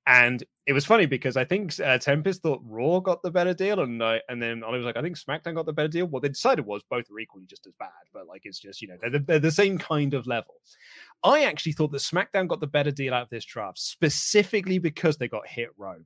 And 0.07 0.43
it 0.67 0.73
was 0.73 0.87
funny 0.87 1.07
because 1.07 1.37
I 1.37 1.45
think 1.45 1.79
uh, 1.79 1.99
Tempest 1.99 2.43
thought 2.43 2.61
Raw 2.65 3.01
got 3.01 3.23
the 3.23 3.31
better 3.31 3.55
deal, 3.55 3.81
and 3.81 4.03
uh, 4.03 4.19
and 4.29 4.43
then 4.43 4.63
Ollie 4.63 4.79
was 4.79 4.87
like, 4.87 4.97
I 4.97 5.03
think 5.03 5.17
SmackDown 5.19 5.55
got 5.55 5.67
the 5.67 5.73
better 5.73 5.89
deal. 5.89 6.07
What 6.07 6.23
they 6.23 6.29
decided 6.29 6.65
was 6.67 6.83
both 6.91 7.11
are 7.11 7.19
equally 7.19 7.47
just 7.47 7.67
as 7.67 7.75
bad, 7.79 7.91
but 8.13 8.27
like 8.27 8.43
it's 8.45 8.59
just 8.59 8.81
you 8.81 8.89
know 8.89 8.97
they're, 9.01 9.11
the- 9.11 9.19
they're 9.21 9.39
the 9.39 9.51
same 9.51 9.79
kind 9.79 10.15
of 10.15 10.27
level. 10.27 10.55
I 11.23 11.45
actually 11.45 11.73
thought 11.73 11.93
that 11.93 11.99
SmackDown 11.99 12.49
got 12.49 12.61
the 12.61 12.67
better 12.67 12.91
deal 12.91 13.15
out 13.15 13.23
of 13.25 13.31
this 13.31 13.45
draft 13.45 13.79
specifically 13.79 14.79
because 14.79 15.17
they 15.19 15.29
got 15.29 15.47
Hit 15.47 15.69
Row. 15.77 15.97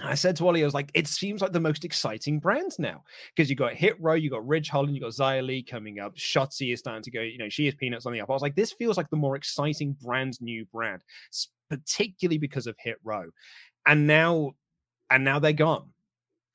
I 0.00 0.14
said 0.14 0.36
to 0.36 0.46
Ollie, 0.46 0.62
I 0.62 0.64
was 0.64 0.74
like, 0.74 0.92
it 0.94 1.08
seems 1.08 1.42
like 1.42 1.50
the 1.52 1.58
most 1.58 1.84
exciting 1.84 2.38
brand 2.38 2.70
now 2.78 3.02
because 3.34 3.50
you 3.50 3.56
got 3.56 3.74
Hit 3.74 4.00
Row, 4.00 4.14
you 4.14 4.30
got 4.30 4.46
Ridge 4.46 4.68
Holland, 4.68 4.94
you 4.94 5.00
got 5.00 5.10
Xia 5.10 5.44
Li 5.44 5.60
coming 5.62 5.98
up. 5.98 6.14
Shotzi 6.16 6.72
is 6.72 6.78
starting 6.78 7.02
to 7.02 7.10
go, 7.10 7.20
you 7.20 7.36
know, 7.38 7.48
she 7.48 7.66
is 7.66 7.74
Peanuts 7.74 8.06
on 8.06 8.12
the 8.12 8.20
up. 8.20 8.30
I 8.30 8.32
was 8.32 8.42
like, 8.42 8.54
this 8.54 8.70
feels 8.72 8.96
like 8.96 9.10
the 9.10 9.16
more 9.16 9.34
exciting 9.34 9.96
brand 10.00 10.40
new 10.40 10.64
brand, 10.66 11.02
particularly 11.68 12.38
because 12.38 12.66
of 12.66 12.76
Hit 12.78 12.96
Row. 13.04 13.26
And 13.86 14.06
now, 14.06 14.52
and 15.10 15.24
now 15.24 15.38
they're 15.38 15.52
gone. 15.52 15.90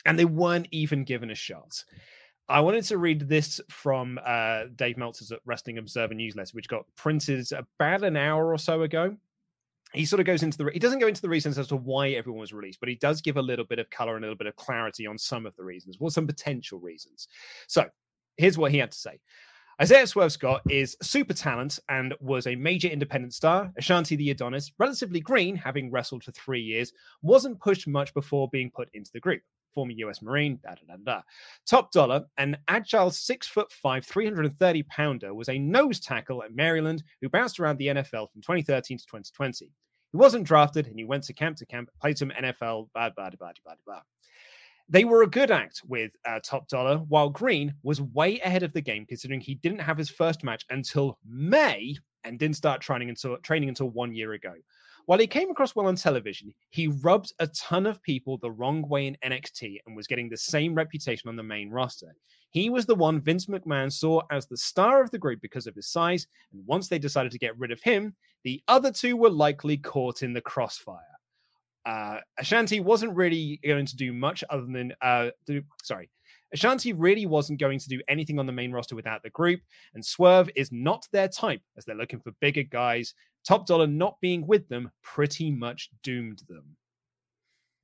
And 0.06 0.20
they 0.20 0.26
weren't 0.26 0.68
even 0.72 1.04
given 1.04 1.32
a 1.32 1.36
shot. 1.36 1.84
I 2.50 2.60
wanted 2.60 2.84
to 2.86 2.98
read 2.98 3.22
this 3.30 3.62
from 3.70 4.20
uh, 4.26 4.66
Dave 4.76 4.98
Meltzer's 4.98 5.32
Wrestling 5.46 5.78
Observer 5.78 6.14
newsletter, 6.14 6.52
which 6.52 6.68
got 6.68 6.86
printed 6.96 7.48
about 7.54 8.04
an 8.04 8.18
hour 8.18 8.52
or 8.52 8.58
so 8.58 8.82
ago 8.82 9.16
he 9.94 10.06
sort 10.06 10.20
of 10.20 10.26
goes 10.26 10.44
into 10.44 10.58
the 10.58 10.70
he 10.74 10.80
doesn't 10.80 11.00
go 11.00 11.08
into 11.08 11.22
the 11.22 11.30
reasons 11.30 11.58
as 11.58 11.68
to 11.68 11.76
why 11.76 12.10
everyone 12.10 12.40
was 12.40 12.52
released 12.52 12.80
but 12.80 12.90
he 12.90 12.96
does 12.96 13.22
give 13.22 13.38
a 13.38 13.42
little 13.42 13.66
bit 13.66 13.80
of 13.80 13.90
color 13.90 14.16
and 14.16 14.26
a 14.26 14.28
little 14.28 14.38
bit 14.38 14.48
of 14.48 14.56
clarity 14.56 15.08
on 15.08 15.18
some 15.18 15.46
of 15.46 15.56
the 15.56 15.64
reasons 15.64 15.98
well 16.00 16.10
some 16.10 16.28
potential 16.28 16.80
reasons 16.80 17.28
so 17.68 17.86
here's 18.38 18.58
what 18.58 18.72
he 18.72 18.78
had 18.78 18.92
to 18.92 18.98
say 18.98 19.20
Isaiah 19.84 20.08
Swerve 20.08 20.32
Scott 20.32 20.62
is 20.70 20.96
super 21.02 21.34
talent 21.34 21.78
and 21.90 22.14
was 22.22 22.48
a 22.48 22.56
major 22.56 22.88
independent 22.88 23.34
star. 23.34 23.70
Ashante 23.78 24.16
the 24.16 24.32
Adonis, 24.32 24.72
relatively 24.80 25.20
green, 25.20 25.58
having 25.58 25.92
wrestled 25.92 26.24
for 26.24 26.32
three 26.32 26.62
years, 26.62 26.94
wasn't 27.22 27.60
pushed 27.60 27.86
much 27.86 28.14
before 28.14 28.48
being 28.48 28.72
put 28.74 28.88
into 28.94 29.12
the 29.14 29.20
group. 29.20 29.42
Former 29.74 29.92
US 29.92 30.22
Marine, 30.22 30.58
da 30.64 30.76
da 30.76 30.96
da 30.96 31.04
da. 31.04 31.22
Top 31.68 31.92
dollar, 31.92 32.24
an 32.38 32.56
agile 32.70 33.12
six 33.12 33.46
foot 33.46 33.74
five, 33.74 34.06
330 34.06 34.84
pounder, 34.84 35.34
was 35.34 35.50
a 35.50 35.60
nose 35.60 36.00
tackle 36.00 36.44
at 36.44 36.56
Maryland 36.56 37.04
who 37.22 37.28
bounced 37.28 37.60
around 37.60 37.78
the 37.78 37.88
NFL 37.88 38.32
from 38.32 38.42
2013 38.42 39.00
to 39.00 39.06
2020. 39.06 39.66
He 39.66 40.18
wasn't 40.18 40.48
drafted 40.48 40.88
and 40.88 40.98
he 40.98 41.04
went 41.04 41.26
to 41.26 41.34
camp 41.34 41.58
to 41.58 41.66
camp, 41.66 41.90
played 42.00 42.18
some 42.18 42.30
NFL, 42.30 42.88
blah, 42.94 43.10
blah, 43.10 43.32
blah, 43.32 43.52
blah, 43.66 43.76
blah. 43.86 44.02
They 44.90 45.06
were 45.06 45.24
a 45.24 45.28
good 45.28 45.50
act 45.50 45.82
with 45.88 46.12
uh, 46.28 46.40
Top 46.44 46.68
Dollar, 46.68 46.98
while 46.98 47.30
Green 47.30 47.74
was 47.84 48.02
way 48.02 48.40
ahead 48.42 48.64
of 48.64 48.74
the 48.74 48.82
game 48.82 49.06
considering 49.06 49.40
he 49.40 49.56
didn't 49.56 49.80
have 49.80 49.98
his 49.98 50.10
first 50.10 50.44
match 50.44 50.66
until 50.70 51.18
May 51.26 51.96
and 52.24 52.38
didn't 52.38 52.58
start 52.58 52.82
training 52.82 53.10
until 53.10 53.38
training 53.38 53.70
until 53.70 53.90
one 53.90 54.14
year 54.14 54.34
ago. 54.34 54.54
While 55.06 55.20
he 55.20 55.28
came 55.28 55.50
across 55.50 55.76
well 55.76 55.88
on 55.88 55.96
television, 55.96 56.54
he 56.70 56.88
rubbed 56.88 57.34
a 57.40 57.48
ton 57.48 57.86
of 57.86 58.02
people 58.04 58.38
the 58.38 58.52
wrong 58.52 58.88
way 58.88 59.08
in 59.08 59.18
NXT 59.24 59.80
and 59.86 59.96
was 59.96 60.08
getting 60.08 60.30
the 60.30 60.38
same 60.38 60.74
reputation 60.74 61.28
on 61.28 61.36
the 61.36 61.44
main 61.44 61.70
roster. 61.70 62.16
He 62.52 62.70
was 62.70 62.86
the 62.86 62.96
one 62.96 63.20
Vince 63.20 63.48
McMahon 63.48 63.92
saw 63.92 64.22
as 64.32 64.46
the 64.46 64.56
star 64.56 65.02
of 65.02 65.12
the 65.12 65.18
group 65.18 65.42
because 65.42 65.68
of 65.68 65.76
his 65.76 65.90
size, 65.90 66.28
and 66.54 66.66
once 66.66 66.88
they 66.88 67.00
decided 67.00 67.32
to 67.34 67.40
get 67.40 67.58
rid 67.58 67.72
of 67.72 67.82
him, 67.82 68.16
the 68.44 68.62
other 68.68 68.92
two 68.92 69.18
were 69.18 69.30
likely 69.30 69.78
caught 69.78 70.24
in 70.24 70.34
the 70.34 70.42
crossfire. 70.42 71.00
Uh, 71.86 72.18
Ashante 72.42 72.82
wasn't 72.82 73.16
really 73.16 73.60
going 73.66 73.86
to 73.86 73.96
do 73.96 74.14
much 74.14 74.44
other 74.50 74.66
than, 74.66 74.94
uh, 75.02 75.30
do, 75.46 75.62
sorry, 75.84 76.10
Ashante 76.56 76.94
really 76.96 77.26
wasn't 77.26 77.60
going 77.60 77.80
to 77.80 77.90
do 77.90 78.00
anything 78.08 78.40
on 78.40 78.46
the 78.46 78.52
main 78.52 78.72
roster 78.72 78.96
without 78.96 79.24
the 79.24 79.30
group, 79.32 79.62
and 79.96 80.06
Swerve 80.06 80.50
is 80.56 80.72
not 80.72 81.08
their 81.12 81.28
type 81.28 81.62
as 81.78 81.86
they're 81.86 81.96
looking 81.96 82.20
for 82.20 82.32
bigger 82.42 82.64
guys. 82.64 83.14
Top 83.46 83.66
Dollar 83.66 83.88
not 83.88 84.22
being 84.22 84.46
with 84.48 84.68
them 84.70 84.92
pretty 85.02 85.52
much 85.52 85.90
doomed 86.04 86.44
them. 86.48 86.78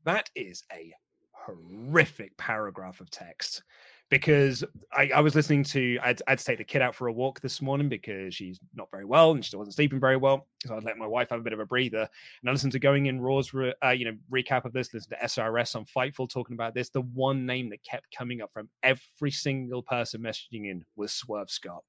That 0.05 0.29
is 0.35 0.63
a 0.71 0.93
horrific 1.31 2.37
paragraph 2.37 3.01
of 3.01 3.09
text 3.09 3.63
because 4.09 4.63
I, 4.91 5.11
I 5.15 5.21
was 5.21 5.35
listening 5.35 5.63
to 5.65 5.99
I 6.01 6.07
had, 6.07 6.39
to 6.39 6.43
take 6.43 6.57
the 6.57 6.63
kid 6.63 6.81
out 6.81 6.95
for 6.95 7.07
a 7.07 7.13
walk 7.13 7.39
this 7.41 7.61
morning 7.61 7.89
because 7.89 8.33
she's 8.33 8.59
not 8.75 8.89
very 8.91 9.05
well 9.05 9.31
and 9.31 9.45
she 9.45 9.55
wasn't 9.55 9.75
sleeping 9.75 9.99
very 9.99 10.17
well. 10.17 10.47
So 10.65 10.75
I'd 10.75 10.83
let 10.83 10.97
my 10.97 11.05
wife 11.05 11.29
have 11.29 11.39
a 11.39 11.43
bit 11.43 11.53
of 11.53 11.59
a 11.59 11.65
breather, 11.65 12.01
and 12.41 12.49
I 12.49 12.51
listened 12.51 12.73
to 12.73 12.79
going 12.79 13.05
in 13.05 13.21
Raw's 13.21 13.53
re, 13.53 13.73
uh, 13.83 13.91
you 13.91 14.05
know 14.05 14.17
recap 14.31 14.65
of 14.65 14.73
this. 14.73 14.93
Listen 14.93 15.11
to 15.11 15.25
SRS 15.25 15.75
on 15.75 15.85
Fightful 15.85 16.29
talking 16.29 16.55
about 16.55 16.73
this. 16.73 16.89
The 16.89 17.01
one 17.01 17.45
name 17.45 17.69
that 17.69 17.83
kept 17.83 18.13
coming 18.15 18.41
up 18.41 18.51
from 18.51 18.67
every 18.83 19.31
single 19.31 19.83
person 19.83 20.21
messaging 20.21 20.69
in 20.69 20.83
was 20.95 21.13
Swerve 21.13 21.49
Scott. 21.49 21.83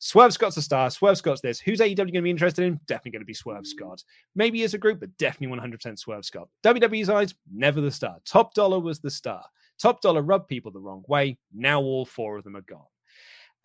Swerve 0.00 0.32
Scott's 0.32 0.56
a 0.56 0.62
star. 0.62 0.90
Swerve 0.90 1.18
Scott's 1.18 1.40
this. 1.40 1.60
Who's 1.60 1.80
AEW 1.80 1.96
going 1.96 2.12
to 2.14 2.22
be 2.22 2.30
interested 2.30 2.64
in? 2.64 2.80
Definitely 2.86 3.12
going 3.12 3.22
to 3.22 3.26
be 3.26 3.34
Swerve 3.34 3.66
Scott. 3.66 4.02
Maybe 4.34 4.64
as 4.64 4.74
a 4.74 4.78
group, 4.78 5.00
but 5.00 5.16
definitely 5.18 5.56
100% 5.56 5.98
Swerve 5.98 6.24
Scott. 6.24 6.48
WWE's 6.64 7.10
eyes, 7.10 7.34
never 7.52 7.80
the 7.80 7.90
star. 7.90 8.16
Top 8.24 8.54
Dollar 8.54 8.80
was 8.80 8.98
the 8.98 9.10
star. 9.10 9.44
Top 9.80 10.00
Dollar 10.00 10.22
rubbed 10.22 10.48
people 10.48 10.72
the 10.72 10.80
wrong 10.80 11.04
way. 11.08 11.38
Now 11.54 11.80
all 11.80 12.04
four 12.04 12.38
of 12.38 12.44
them 12.44 12.56
are 12.56 12.62
gone. 12.62 12.86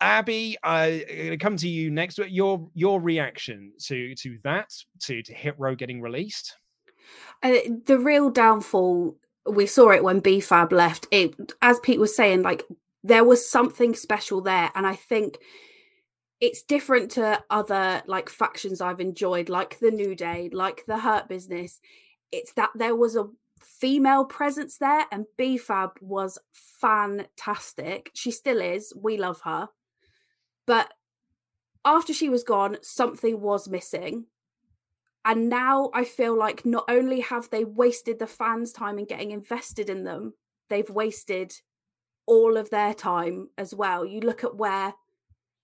Abby, 0.00 0.56
I'm 0.64 1.02
gonna 1.08 1.38
come 1.38 1.56
to 1.58 1.68
you 1.68 1.90
next. 1.90 2.18
Your 2.18 2.68
your 2.74 3.00
reaction 3.00 3.72
to 3.84 4.14
to 4.16 4.38
that 4.42 4.70
to 5.02 5.22
to 5.22 5.32
Hit 5.32 5.54
Row 5.58 5.76
getting 5.76 6.00
released? 6.00 6.56
Uh, 7.42 7.58
the 7.86 7.98
real 7.98 8.30
downfall 8.30 9.16
we 9.46 9.66
saw 9.66 9.90
it 9.90 10.04
when 10.04 10.20
BFAB 10.20 10.72
left. 10.72 11.06
It, 11.10 11.34
as 11.62 11.80
Pete 11.80 12.00
was 12.00 12.14
saying, 12.14 12.42
like 12.42 12.64
there 13.02 13.24
was 13.24 13.48
something 13.48 13.94
special 13.94 14.40
there, 14.40 14.70
and 14.74 14.86
I 14.86 14.94
think 14.96 15.38
it's 16.40 16.62
different 16.62 17.12
to 17.12 17.42
other 17.50 18.02
like 18.06 18.28
factions 18.28 18.80
I've 18.80 19.00
enjoyed, 19.00 19.48
like 19.48 19.78
the 19.78 19.90
New 19.90 20.14
Day, 20.14 20.50
like 20.52 20.84
the 20.86 20.98
Hurt 20.98 21.28
Business. 21.28 21.80
It's 22.32 22.52
that 22.54 22.70
there 22.74 22.96
was 22.96 23.14
a 23.14 23.28
female 23.82 24.24
presence 24.24 24.78
there, 24.78 25.06
and 25.10 25.26
BFAB 25.36 26.00
was 26.00 26.38
fantastic. 26.52 28.12
She 28.14 28.30
still 28.30 28.60
is. 28.60 28.92
We 28.94 29.16
love 29.16 29.40
her. 29.40 29.70
But 30.68 30.94
after 31.84 32.14
she 32.14 32.28
was 32.28 32.44
gone, 32.44 32.76
something 32.82 33.40
was 33.40 33.68
missing. 33.68 34.26
And 35.24 35.48
now 35.48 35.90
I 35.92 36.04
feel 36.04 36.38
like 36.38 36.64
not 36.64 36.84
only 36.88 37.22
have 37.22 37.50
they 37.50 37.64
wasted 37.64 38.20
the 38.20 38.28
fans' 38.28 38.72
time 38.72 39.00
in 39.00 39.04
getting 39.04 39.32
invested 39.32 39.90
in 39.90 40.04
them, 40.04 40.34
they've 40.68 40.88
wasted 40.88 41.52
all 42.24 42.56
of 42.56 42.70
their 42.70 42.94
time 42.94 43.48
as 43.58 43.74
well. 43.74 44.06
You 44.06 44.20
look 44.20 44.44
at 44.44 44.54
where 44.54 44.94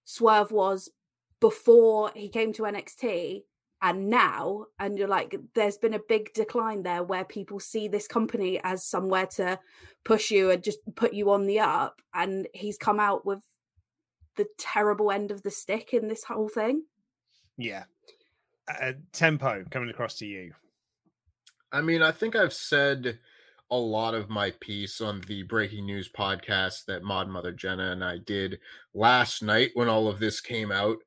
Swerve 0.04 0.50
was 0.50 0.90
before 1.38 2.10
he 2.16 2.28
came 2.28 2.52
to 2.54 2.62
NXT, 2.62 3.44
and 3.80 4.11
now 4.11 4.64
and 4.78 4.99
you're 4.99 5.08
like 5.08 5.37
there's 5.54 5.78
been 5.78 5.94
a 5.94 6.00
big 6.08 6.32
decline 6.35 6.82
there 6.82 7.02
where 7.02 7.25
people 7.25 7.61
see 7.61 7.87
this 7.87 8.08
company 8.08 8.61
as 8.64 8.85
somewhere 8.85 9.26
to 9.26 9.58
push 10.04 10.30
you 10.30 10.50
and 10.50 10.64
just 10.64 10.78
put 10.97 11.14
you 11.14 11.30
on 11.30 11.47
the 11.47 11.61
up 11.61 12.00
and 12.12 12.49
he's 12.52 12.76
come 12.76 12.99
out 12.99 13.25
with 13.25 13.42
the 14.37 14.47
terrible 14.58 15.11
end 15.11 15.30
of 15.30 15.42
the 15.42 15.50
stick 15.50 15.92
in 15.92 16.08
this 16.08 16.25
whole 16.25 16.49
thing. 16.49 16.85
Yeah. 17.56 17.85
Uh, 18.68 18.92
tempo 19.12 19.64
coming 19.70 19.90
across 19.90 20.16
to 20.16 20.26
you. 20.26 20.52
I 21.70 21.82
mean 21.82 22.02
i 22.02 22.11
think 22.11 22.35
i've 22.35 22.54
said 22.54 23.18
a 23.70 23.76
lot 23.76 24.14
of 24.14 24.30
my 24.30 24.52
piece 24.61 25.02
on 25.02 25.20
the 25.26 25.42
breaking 25.42 25.85
news 25.85 26.08
podcast 26.08 26.87
that 26.87 27.02
mod 27.02 27.28
mother 27.28 27.52
jenna 27.52 27.92
and 27.92 28.02
i 28.02 28.16
did 28.16 28.58
last 28.94 29.42
night 29.42 29.73
when 29.75 29.88
all 29.88 30.08
of 30.08 30.18
this 30.18 30.40
came 30.40 30.73
out 30.73 30.99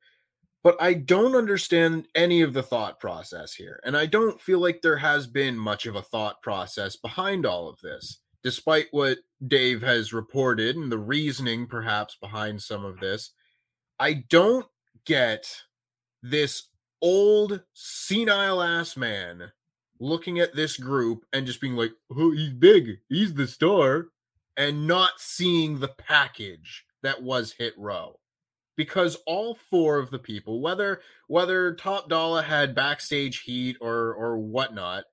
but 0.63 0.75
I 0.79 0.93
don't 0.93 1.35
understand 1.35 2.07
any 2.13 2.41
of 2.41 2.53
the 2.53 2.63
thought 2.63 2.99
process 2.99 3.53
here. 3.53 3.79
And 3.83 3.97
I 3.97 4.05
don't 4.05 4.39
feel 4.39 4.59
like 4.59 4.81
there 4.81 4.97
has 4.97 5.25
been 5.25 5.57
much 5.57 5.85
of 5.85 5.95
a 5.95 6.01
thought 6.01 6.41
process 6.41 6.95
behind 6.95 7.45
all 7.45 7.67
of 7.67 7.79
this, 7.81 8.19
despite 8.43 8.87
what 8.91 9.19
Dave 9.47 9.81
has 9.81 10.13
reported 10.13 10.75
and 10.75 10.91
the 10.91 10.99
reasoning 10.99 11.65
perhaps 11.65 12.15
behind 12.21 12.61
some 12.61 12.85
of 12.85 12.99
this. 12.99 13.31
I 13.99 14.23
don't 14.29 14.67
get 15.05 15.63
this 16.21 16.67
old 17.01 17.63
senile 17.73 18.61
ass 18.61 18.95
man 18.95 19.51
looking 19.99 20.39
at 20.39 20.55
this 20.55 20.77
group 20.77 21.25
and 21.33 21.47
just 21.47 21.61
being 21.61 21.75
like, 21.75 21.91
oh, 22.15 22.31
he's 22.31 22.53
big, 22.53 22.99
he's 23.09 23.33
the 23.33 23.47
star, 23.47 24.07
and 24.57 24.85
not 24.85 25.11
seeing 25.17 25.79
the 25.79 25.87
package 25.87 26.85
that 27.01 27.21
was 27.23 27.53
Hit 27.53 27.73
Row 27.77 28.20
because 28.81 29.15
all 29.27 29.53
four 29.53 30.00
of 30.00 30.09
the 30.09 30.17
people, 30.17 30.59
whether 30.59 31.01
whether 31.27 31.75
Top 31.75 32.09
Dollar 32.09 32.41
had 32.41 32.73
backstage 32.73 33.41
heat 33.41 33.77
or 33.79 34.11
or 34.15 34.39
whatnot, 34.39 35.03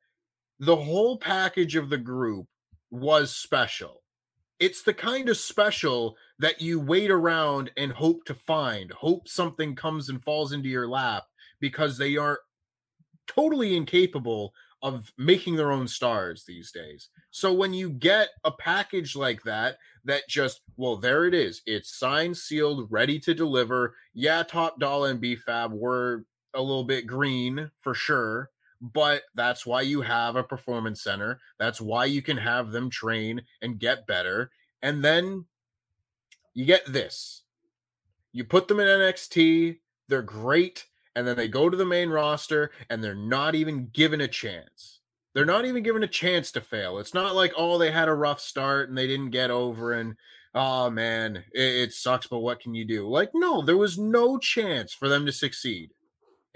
the 0.58 0.76
whole 0.76 1.18
package 1.18 1.76
of 1.76 1.90
the 1.90 1.98
group 1.98 2.46
was 2.90 3.30
special. 3.30 4.00
It's 4.58 4.80
the 4.80 4.94
kind 4.94 5.28
of 5.28 5.37
special 5.37 6.16
that 6.38 6.62
you 6.62 6.80
wait 6.80 7.10
around 7.10 7.70
and 7.76 7.92
hope 7.92 8.24
to 8.24 8.35
find, 8.35 8.90
hope 8.90 9.28
something 9.28 9.76
comes 9.76 10.09
and 10.09 10.24
falls 10.24 10.50
into 10.50 10.70
your 10.70 10.88
lap 10.88 11.24
because 11.61 11.98
they 11.98 12.16
are 12.16 12.38
totally 13.26 13.76
incapable 13.76 14.54
of 14.81 15.12
making 15.18 15.57
their 15.57 15.70
own 15.70 15.88
stars 15.88 16.44
these 16.46 16.72
days. 16.72 17.11
So 17.31 17.52
when 17.52 17.74
you 17.74 17.90
get 17.90 18.31
a 18.44 18.50
package 18.50 19.14
like 19.14 19.42
that, 19.42 19.76
that 20.09 20.29
just, 20.29 20.62
well, 20.77 20.97
there 20.97 21.27
it 21.27 21.35
is. 21.35 21.62
It's 21.66 21.99
signed, 21.99 22.37
sealed, 22.37 22.90
ready 22.90 23.18
to 23.21 23.35
deliver. 23.35 23.94
Yeah, 24.14 24.42
Top 24.42 24.81
Dollar 24.81 25.11
and 25.11 25.23
BFAB 25.23 25.71
were 25.71 26.25
a 26.55 26.61
little 26.61 26.85
bit 26.85 27.07
green 27.07 27.71
for 27.79 27.94
sure, 27.94 28.51
but 28.81 29.23
that's 29.35 29.64
why 29.66 29.83
you 29.83 30.01
have 30.01 30.37
a 30.37 30.42
performance 30.42 31.03
center. 31.03 31.40
That's 31.59 31.81
why 31.81 32.07
you 32.07 32.23
can 32.23 32.38
have 32.38 32.73
them 32.73 32.90
train 32.90 33.42
and 33.62 33.79
get 33.79 34.07
better. 34.07 34.51
And 34.83 35.05
then 35.05 35.44
you 36.55 36.64
get 36.64 36.87
this. 36.87 37.42
You 38.33 38.44
put 38.44 38.66
them 38.66 38.81
in 38.81 38.87
NXT, 38.87 39.79
they're 40.09 40.23
great 40.23 40.87
and 41.14 41.27
then 41.27 41.37
they 41.37 41.49
go 41.49 41.68
to 41.68 41.77
the 41.77 41.85
main 41.85 42.11
roster 42.11 42.71
and 42.88 43.03
they're 43.03 43.14
not 43.14 43.57
even 43.57 43.88
given 43.92 44.21
a 44.21 44.29
chance. 44.29 44.97
They're 45.38 45.46
not 45.46 45.66
even 45.66 45.85
given 45.85 46.03
a 46.03 46.09
chance 46.09 46.51
to 46.51 46.61
fail. 46.61 46.98
It's 46.98 47.14
not 47.14 47.37
like, 47.37 47.53
oh, 47.57 47.79
they 47.79 47.92
had 47.92 48.09
a 48.09 48.12
rough 48.12 48.40
start 48.40 48.88
and 48.88 48.98
they 48.98 49.07
didn't 49.07 49.31
get 49.31 49.53
over 49.53 49.92
and 49.92 50.16
oh 50.53 50.90
man, 50.90 51.44
it, 51.55 51.62
it 51.62 51.92
sucks, 51.92 52.27
but 52.27 52.40
what 52.40 52.59
can 52.59 52.74
you 52.74 52.85
do? 52.85 53.09
Like, 53.09 53.31
no, 53.35 53.62
there 53.62 53.77
was 53.77 53.96
no 53.96 54.38
chance 54.38 54.92
for 54.92 55.09
them 55.09 55.24
to 55.27 55.31
succeed. 55.31 55.90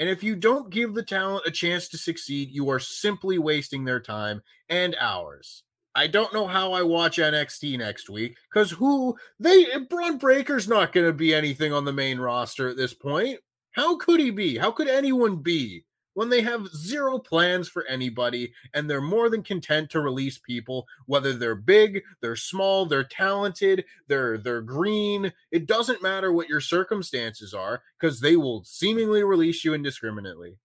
And 0.00 0.08
if 0.08 0.24
you 0.24 0.34
don't 0.34 0.68
give 0.68 0.94
the 0.94 1.04
talent 1.04 1.46
a 1.46 1.52
chance 1.52 1.86
to 1.90 1.96
succeed, 1.96 2.50
you 2.50 2.68
are 2.70 2.80
simply 2.80 3.38
wasting 3.38 3.84
their 3.84 4.00
time 4.00 4.42
and 4.68 4.96
ours. 4.98 5.62
I 5.94 6.08
don't 6.08 6.34
know 6.34 6.48
how 6.48 6.72
I 6.72 6.82
watch 6.82 7.18
NXT 7.18 7.78
next 7.78 8.10
week 8.10 8.34
because 8.52 8.72
who 8.72 9.16
they 9.38 9.64
Bron 9.88 10.18
Breakker's 10.18 10.66
not 10.66 10.92
going 10.92 11.06
to 11.06 11.12
be 11.12 11.32
anything 11.32 11.72
on 11.72 11.84
the 11.84 11.92
main 11.92 12.18
roster 12.18 12.68
at 12.68 12.76
this 12.76 12.94
point. 12.94 13.38
How 13.76 13.94
could 13.94 14.18
he 14.18 14.32
be? 14.32 14.58
How 14.58 14.72
could 14.72 14.88
anyone 14.88 15.36
be 15.36 15.84
when 16.14 16.28
they 16.28 16.42
have 16.42 16.68
zero 16.68 17.18
plans 17.18 17.68
for 17.68 17.86
anybody 17.86 18.52
and 18.74 18.88
they're 18.88 19.00
more 19.00 19.28
than 19.30 19.42
content 19.42 19.90
to 19.90 20.00
release 20.00 20.38
people 20.38 20.86
whether 21.06 21.32
they're 21.32 21.54
big, 21.54 22.02
they're 22.20 22.36
small, 22.36 22.86
they're 22.86 23.04
talented, 23.04 23.84
they're 24.08 24.38
they're 24.38 24.62
green, 24.62 25.32
it 25.50 25.66
doesn't 25.66 26.02
matter 26.02 26.32
what 26.32 26.48
your 26.48 26.60
circumstances 26.60 27.54
are 27.54 27.82
cuz 27.98 28.20
they 28.20 28.36
will 28.36 28.64
seemingly 28.64 29.22
release 29.22 29.64
you 29.64 29.74
indiscriminately. 29.74 30.56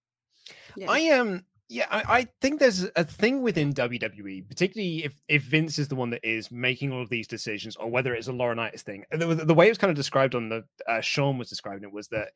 Yeah. 0.76 0.92
I 0.92 1.00
am 1.00 1.46
yeah, 1.70 1.88
I, 1.90 2.20
I, 2.20 2.28
think 2.42 2.60
there's 2.60 2.86
a 2.96 3.04
thing 3.04 3.42
within 3.42 3.74
WWE, 3.74 4.48
particularly 4.48 5.04
if, 5.04 5.20
if 5.28 5.44
Vince 5.44 5.78
is 5.78 5.90
the 5.90 5.96
one 5.96 6.10
that 6.12 6.24
is 6.24 6.50
making 6.50 6.94
all 6.94 7.02
of 7.02 7.10
these 7.10 7.28
decisions, 7.28 7.76
or 7.76 7.90
whether 7.90 8.14
it's 8.14 8.30
a 8.30 8.32
Laurinaitis 8.32 8.82
thing. 8.82 9.04
The, 9.12 9.36
the 9.36 9.54
way 9.54 9.66
it 9.66 9.72
was 9.72 9.78
kind 9.78 9.92
of 9.92 9.98
described 9.98 10.34
on 10.34 10.48
the 10.48 10.64
uh, 10.88 11.02
Sean 11.02 11.38
was 11.38 11.50
describing 11.50 11.84
it 11.84 11.92
was 11.92 12.08
that 12.10 12.30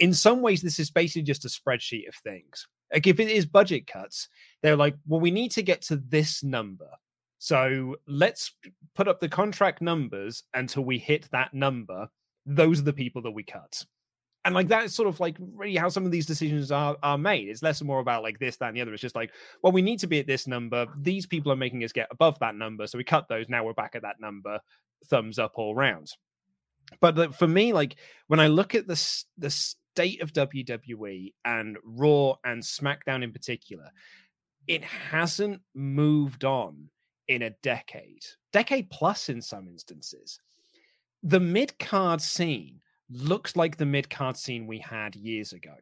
in 0.00 0.12
some 0.12 0.42
ways 0.42 0.60
this 0.60 0.78
is 0.78 0.90
basically 0.90 1.22
just 1.22 1.46
a 1.46 1.48
spreadsheet 1.48 2.08
of 2.08 2.14
things. 2.16 2.66
Like 2.92 3.06
if 3.06 3.20
it 3.20 3.30
is 3.30 3.46
budget 3.46 3.86
cuts, 3.86 4.28
they're 4.62 4.76
like, 4.76 4.96
well, 5.06 5.20
we 5.20 5.30
need 5.30 5.52
to 5.52 5.62
get 5.62 5.80
to 5.82 5.96
this 5.96 6.44
number, 6.44 6.90
so 7.38 7.96
let's 8.06 8.52
put 8.94 9.08
up 9.08 9.20
the 9.20 9.28
contract 9.28 9.82
numbers 9.82 10.44
until 10.52 10.84
we 10.84 10.98
hit 10.98 11.28
that 11.32 11.52
number. 11.52 12.08
Those 12.46 12.80
are 12.80 12.84
the 12.84 12.92
people 12.92 13.22
that 13.22 13.32
we 13.32 13.42
cut 13.44 13.84
and 14.44 14.54
like 14.54 14.68
that's 14.68 14.94
sort 14.94 15.08
of 15.08 15.20
like 15.20 15.36
really 15.38 15.76
how 15.76 15.88
some 15.88 16.04
of 16.04 16.10
these 16.10 16.26
decisions 16.26 16.70
are 16.70 16.96
are 17.02 17.18
made. 17.18 17.48
It's 17.48 17.62
less 17.62 17.80
and 17.80 17.88
more 17.88 18.00
about 18.00 18.22
like 18.22 18.38
this, 18.38 18.56
that, 18.56 18.68
and 18.68 18.76
the 18.76 18.82
other. 18.82 18.92
It's 18.92 19.02
just 19.02 19.16
like, 19.16 19.32
well, 19.62 19.72
we 19.72 19.82
need 19.82 19.98
to 20.00 20.06
be 20.06 20.20
at 20.20 20.26
this 20.26 20.46
number. 20.46 20.86
These 20.98 21.26
people 21.26 21.50
are 21.50 21.56
making 21.56 21.82
us 21.84 21.92
get 21.92 22.08
above 22.10 22.38
that 22.40 22.54
number, 22.54 22.86
so 22.86 22.98
we 22.98 23.04
cut 23.04 23.28
those. 23.28 23.48
Now 23.48 23.64
we're 23.64 23.72
back 23.72 23.94
at 23.94 24.02
that 24.02 24.20
number. 24.20 24.60
Thumbs 25.06 25.38
up 25.38 25.52
all 25.56 25.74
round. 25.74 26.12
But 27.00 27.34
for 27.34 27.48
me, 27.48 27.72
like 27.72 27.96
when 28.26 28.40
I 28.40 28.48
look 28.48 28.74
at 28.74 28.86
the 28.86 29.24
the 29.38 29.50
state 29.50 30.20
of 30.20 30.32
WWE 30.32 31.32
and 31.44 31.78
Raw 31.82 32.34
and 32.44 32.62
SmackDown 32.62 33.22
in 33.22 33.32
particular, 33.32 33.90
it 34.66 34.84
hasn't 34.84 35.60
moved 35.74 36.44
on 36.44 36.88
in 37.28 37.42
a 37.42 37.50
decade, 37.62 38.24
decade 38.52 38.90
plus 38.90 39.30
in 39.30 39.40
some 39.40 39.68
instances. 39.68 40.38
The 41.22 41.40
mid 41.40 41.78
card 41.78 42.20
scene 42.20 42.80
looks 43.14 43.56
like 43.56 43.76
the 43.76 43.86
mid 43.86 44.10
card 44.10 44.36
scene 44.36 44.66
we 44.66 44.78
had 44.78 45.14
years 45.14 45.52
ago. 45.52 45.74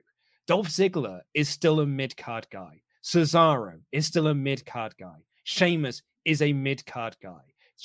Dolph 0.47 0.69
Ziggler 0.69 1.21
is 1.35 1.49
still 1.49 1.81
a 1.81 1.87
mid 1.87 2.17
card 2.17 2.47
guy. 2.51 2.83
Cesaro 3.03 3.81
is 3.91 4.07
still 4.07 4.29
a 4.29 4.35
mid 4.35 4.65
card 4.67 4.95
guy. 4.99 5.25
Sheamus 5.45 6.03
is 6.25 6.43
a 6.43 6.53
mid 6.53 6.85
card 6.87 7.17
guy. 7.23 7.41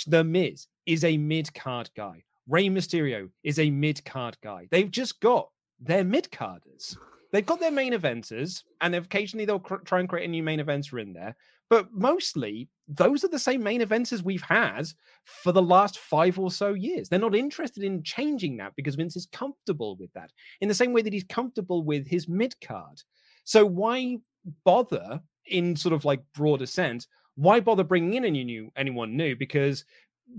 The 0.05 0.23
Miz 0.23 0.67
is 0.85 1.03
a 1.03 1.17
mid 1.17 1.53
card 1.53 1.89
guy. 1.95 2.23
Rey 2.47 2.69
Mysterio 2.69 3.29
is 3.43 3.59
a 3.59 3.71
mid 3.71 4.03
card 4.05 4.37
guy. 4.43 4.67
They've 4.69 4.91
just 4.91 5.19
got 5.21 5.49
their 5.79 6.03
mid 6.03 6.31
carders. 6.31 6.97
They've 7.31 7.45
got 7.45 7.59
their 7.59 7.71
main 7.71 7.93
eventers, 7.93 8.63
and 8.81 8.95
occasionally 8.95 9.45
they'll 9.45 9.59
cr- 9.59 9.75
try 9.77 9.99
and 9.99 10.07
create 10.07 10.25
a 10.25 10.31
new 10.31 10.43
main 10.43 10.59
eventer 10.59 11.01
in 11.01 11.13
there. 11.13 11.35
But 11.69 11.91
mostly, 11.91 12.69
those 12.87 13.23
are 13.23 13.29
the 13.29 13.39
same 13.39 13.61
main 13.61 13.81
eventers 13.81 14.21
we've 14.21 14.41
had 14.41 14.87
for 15.25 15.51
the 15.51 15.61
last 15.61 15.99
five 15.99 16.39
or 16.39 16.49
so 16.49 16.73
years. 16.73 17.09
They're 17.09 17.19
not 17.19 17.35
interested 17.35 17.83
in 17.83 18.03
changing 18.03 18.57
that 18.57 18.73
because 18.77 18.95
Vince 18.95 19.17
is 19.17 19.27
comfortable 19.33 19.97
with 19.97 20.11
that, 20.13 20.31
in 20.61 20.69
the 20.69 20.73
same 20.73 20.93
way 20.93 21.01
that 21.01 21.11
he's 21.11 21.25
comfortable 21.25 21.83
with 21.83 22.07
his 22.07 22.29
mid 22.29 22.55
card. 22.61 23.01
So 23.43 23.65
why 23.65 24.17
bother 24.63 25.21
in 25.45 25.75
sort 25.75 25.93
of 25.93 26.05
like 26.05 26.21
broader 26.33 26.65
sense? 26.65 27.07
Why 27.35 27.59
bother 27.59 27.83
bringing 27.83 28.13
in 28.13 28.25
any 28.25 28.43
new 28.43 28.71
anyone 28.77 29.17
new? 29.17 29.35
Because 29.35 29.83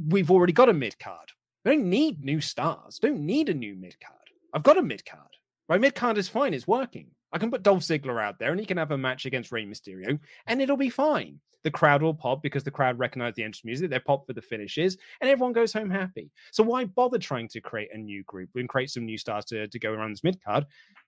we've 0.09 0.31
already 0.31 0.53
got 0.53 0.69
a 0.69 0.75
mid 0.75 0.99
card. 0.99 1.29
We 1.65 1.73
don't 1.73 1.91
need 1.91 2.25
new 2.25 2.41
stars. 2.41 2.99
Don't 2.99 3.21
need 3.21 3.51
a 3.51 3.55
new 3.55 3.75
mid 3.75 4.01
card. 4.01 4.19
I've 4.55 4.63
got 4.63 4.79
a 4.79 4.83
mid 4.83 5.05
card. 5.05 5.38
My 5.69 5.79
mid 5.79 5.95
card 5.95 6.19
is 6.19 6.29
fine. 6.29 6.55
It's 6.55 6.67
working. 6.67 7.11
I 7.33 7.39
can 7.39 7.51
put 7.51 7.63
Dolph 7.63 7.81
Ziggler 7.81 8.23
out 8.23 8.39
there 8.39 8.51
and 8.51 8.61
he 8.61 8.67
can 8.67 8.79
have 8.79 8.91
a 8.91 8.99
match 8.99 9.27
against 9.27 9.53
Rey 9.53 9.67
Mysterio 9.67 10.19
and 10.47 10.63
it'll 10.63 10.79
be 10.79 10.91
fine. 10.91 11.41
The 11.65 11.71
crowd 11.71 12.03
will 12.03 12.15
pop 12.15 12.43
because 12.43 12.65
the 12.65 12.71
crowd 12.71 12.99
recognize 12.99 13.35
the 13.35 13.43
entrance 13.43 13.65
music. 13.65 13.91
They 13.91 13.99
pop 13.99 14.25
for 14.25 14.33
the 14.33 14.41
finishes 14.41 14.97
and 15.21 15.29
everyone 15.29 15.53
goes 15.53 15.73
home 15.73 15.91
happy. 15.91 16.31
So 16.53 16.63
why 16.63 16.87
bother 16.87 17.19
trying 17.19 17.49
to 17.49 17.61
create 17.61 17.91
a 17.93 17.99
new 17.99 18.23
group 18.25 18.51
and 18.55 18.69
create 18.69 18.91
some 18.91 19.05
new 19.05 19.19
stars 19.19 19.45
to, 19.47 19.69
to 19.69 19.79
go 19.79 19.93
around 19.93 20.13
this 20.13 20.25
mid 20.25 20.43
card? 20.43 20.65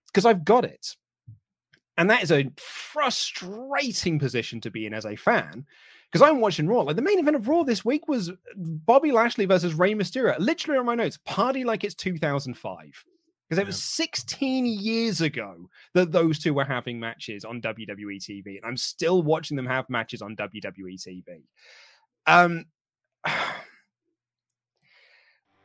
Because 0.06 0.26
I've 0.26 0.44
got 0.44 0.64
it. 0.64 0.96
And 1.96 2.10
that 2.10 2.22
is 2.22 2.32
a 2.32 2.50
frustrating 2.56 4.18
position 4.18 4.60
to 4.62 4.70
be 4.70 4.86
in 4.86 4.94
as 4.94 5.06
a 5.06 5.16
fan 5.16 5.64
because 6.10 6.26
I'm 6.26 6.40
watching 6.40 6.66
Raw. 6.66 6.80
Like 6.82 6.96
the 6.96 7.02
main 7.02 7.18
event 7.18 7.36
of 7.36 7.48
Raw 7.48 7.62
this 7.62 7.84
week 7.84 8.08
was 8.08 8.32
Bobby 8.56 9.12
Lashley 9.12 9.44
versus 9.44 9.74
Rey 9.74 9.94
Mysterio. 9.94 10.36
Literally 10.38 10.78
on 10.78 10.86
my 10.86 10.94
notes, 10.94 11.18
party 11.24 11.64
like 11.64 11.84
it's 11.84 11.94
2005 11.94 13.04
because 13.50 13.60
it 13.60 13.66
was 13.66 13.82
16 13.82 14.64
years 14.64 15.20
ago 15.22 15.68
that 15.94 16.12
those 16.12 16.38
two 16.38 16.54
were 16.54 16.64
having 16.64 17.00
matches 17.00 17.44
on 17.44 17.60
WWE 17.60 18.18
TV, 18.20 18.46
and 18.46 18.64
I'm 18.64 18.76
still 18.76 19.24
watching 19.24 19.56
them 19.56 19.66
have 19.66 19.90
matches 19.90 20.22
on 20.22 20.36
WWE 20.36 20.94
TV. 20.96 21.42
Um, 22.28 22.66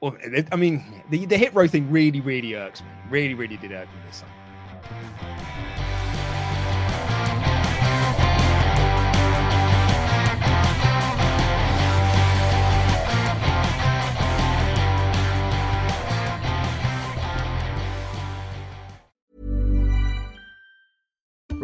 well, 0.01 0.17
I 0.51 0.55
mean, 0.55 0.83
the 1.11 1.27
the 1.27 1.37
hit 1.37 1.53
row 1.53 1.67
thing 1.67 1.91
really, 1.91 2.21
really 2.21 2.55
irks 2.55 2.81
me. 2.81 2.87
Really, 3.11 3.35
really 3.35 3.57
did 3.57 3.71
irk 3.71 3.87
me 3.87 4.01
this 4.07 4.21
time. 4.21 5.64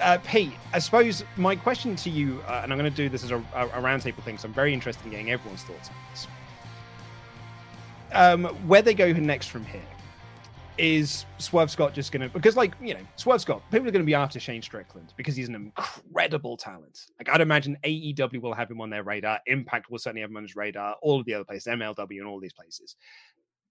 Uh, 0.00 0.18
Pete, 0.24 0.52
I 0.72 0.78
suppose 0.78 1.24
my 1.36 1.54
question 1.54 1.96
to 1.96 2.10
you, 2.10 2.42
uh, 2.46 2.60
and 2.62 2.72
I'm 2.72 2.78
going 2.78 2.90
to 2.90 2.96
do 2.96 3.08
this 3.08 3.24
as 3.24 3.30
a, 3.30 3.38
a, 3.54 3.80
roundtable 3.80 4.22
thing, 4.22 4.38
so 4.38 4.48
I'm 4.48 4.54
very 4.54 4.72
interested 4.72 5.04
in 5.04 5.10
getting 5.10 5.30
everyone's 5.30 5.62
thoughts 5.62 5.88
on 5.88 5.94
this. 6.10 6.26
Um, 8.12 8.44
where 8.66 8.82
they 8.82 8.94
go 8.94 9.12
next 9.12 9.48
from 9.48 9.64
here 9.64 9.82
is 10.78 11.26
Swerve 11.38 11.70
Scott 11.70 11.92
just 11.92 12.10
going 12.10 12.22
to 12.22 12.28
because, 12.28 12.56
like 12.56 12.74
you 12.80 12.94
know, 12.94 13.00
Swerve 13.16 13.40
Scott, 13.40 13.62
people 13.70 13.86
are 13.86 13.92
going 13.92 14.02
to 14.02 14.06
be 14.06 14.14
after 14.14 14.40
Shane 14.40 14.62
Strickland 14.62 15.12
because 15.16 15.36
he's 15.36 15.48
an 15.48 15.54
incredible 15.54 16.56
talent. 16.56 17.06
Like 17.18 17.28
I'd 17.28 17.42
imagine 17.42 17.76
AEW 17.84 18.40
will 18.40 18.54
have 18.54 18.70
him 18.70 18.80
on 18.80 18.90
their 18.90 19.02
radar, 19.02 19.40
Impact 19.46 19.90
will 19.90 19.98
certainly 19.98 20.22
have 20.22 20.30
him 20.30 20.38
on 20.38 20.42
his 20.44 20.56
radar, 20.56 20.96
all 21.02 21.20
of 21.20 21.26
the 21.26 21.34
other 21.34 21.44
places, 21.44 21.66
MLW, 21.66 22.18
and 22.18 22.26
all 22.26 22.40
these 22.40 22.54
places. 22.54 22.96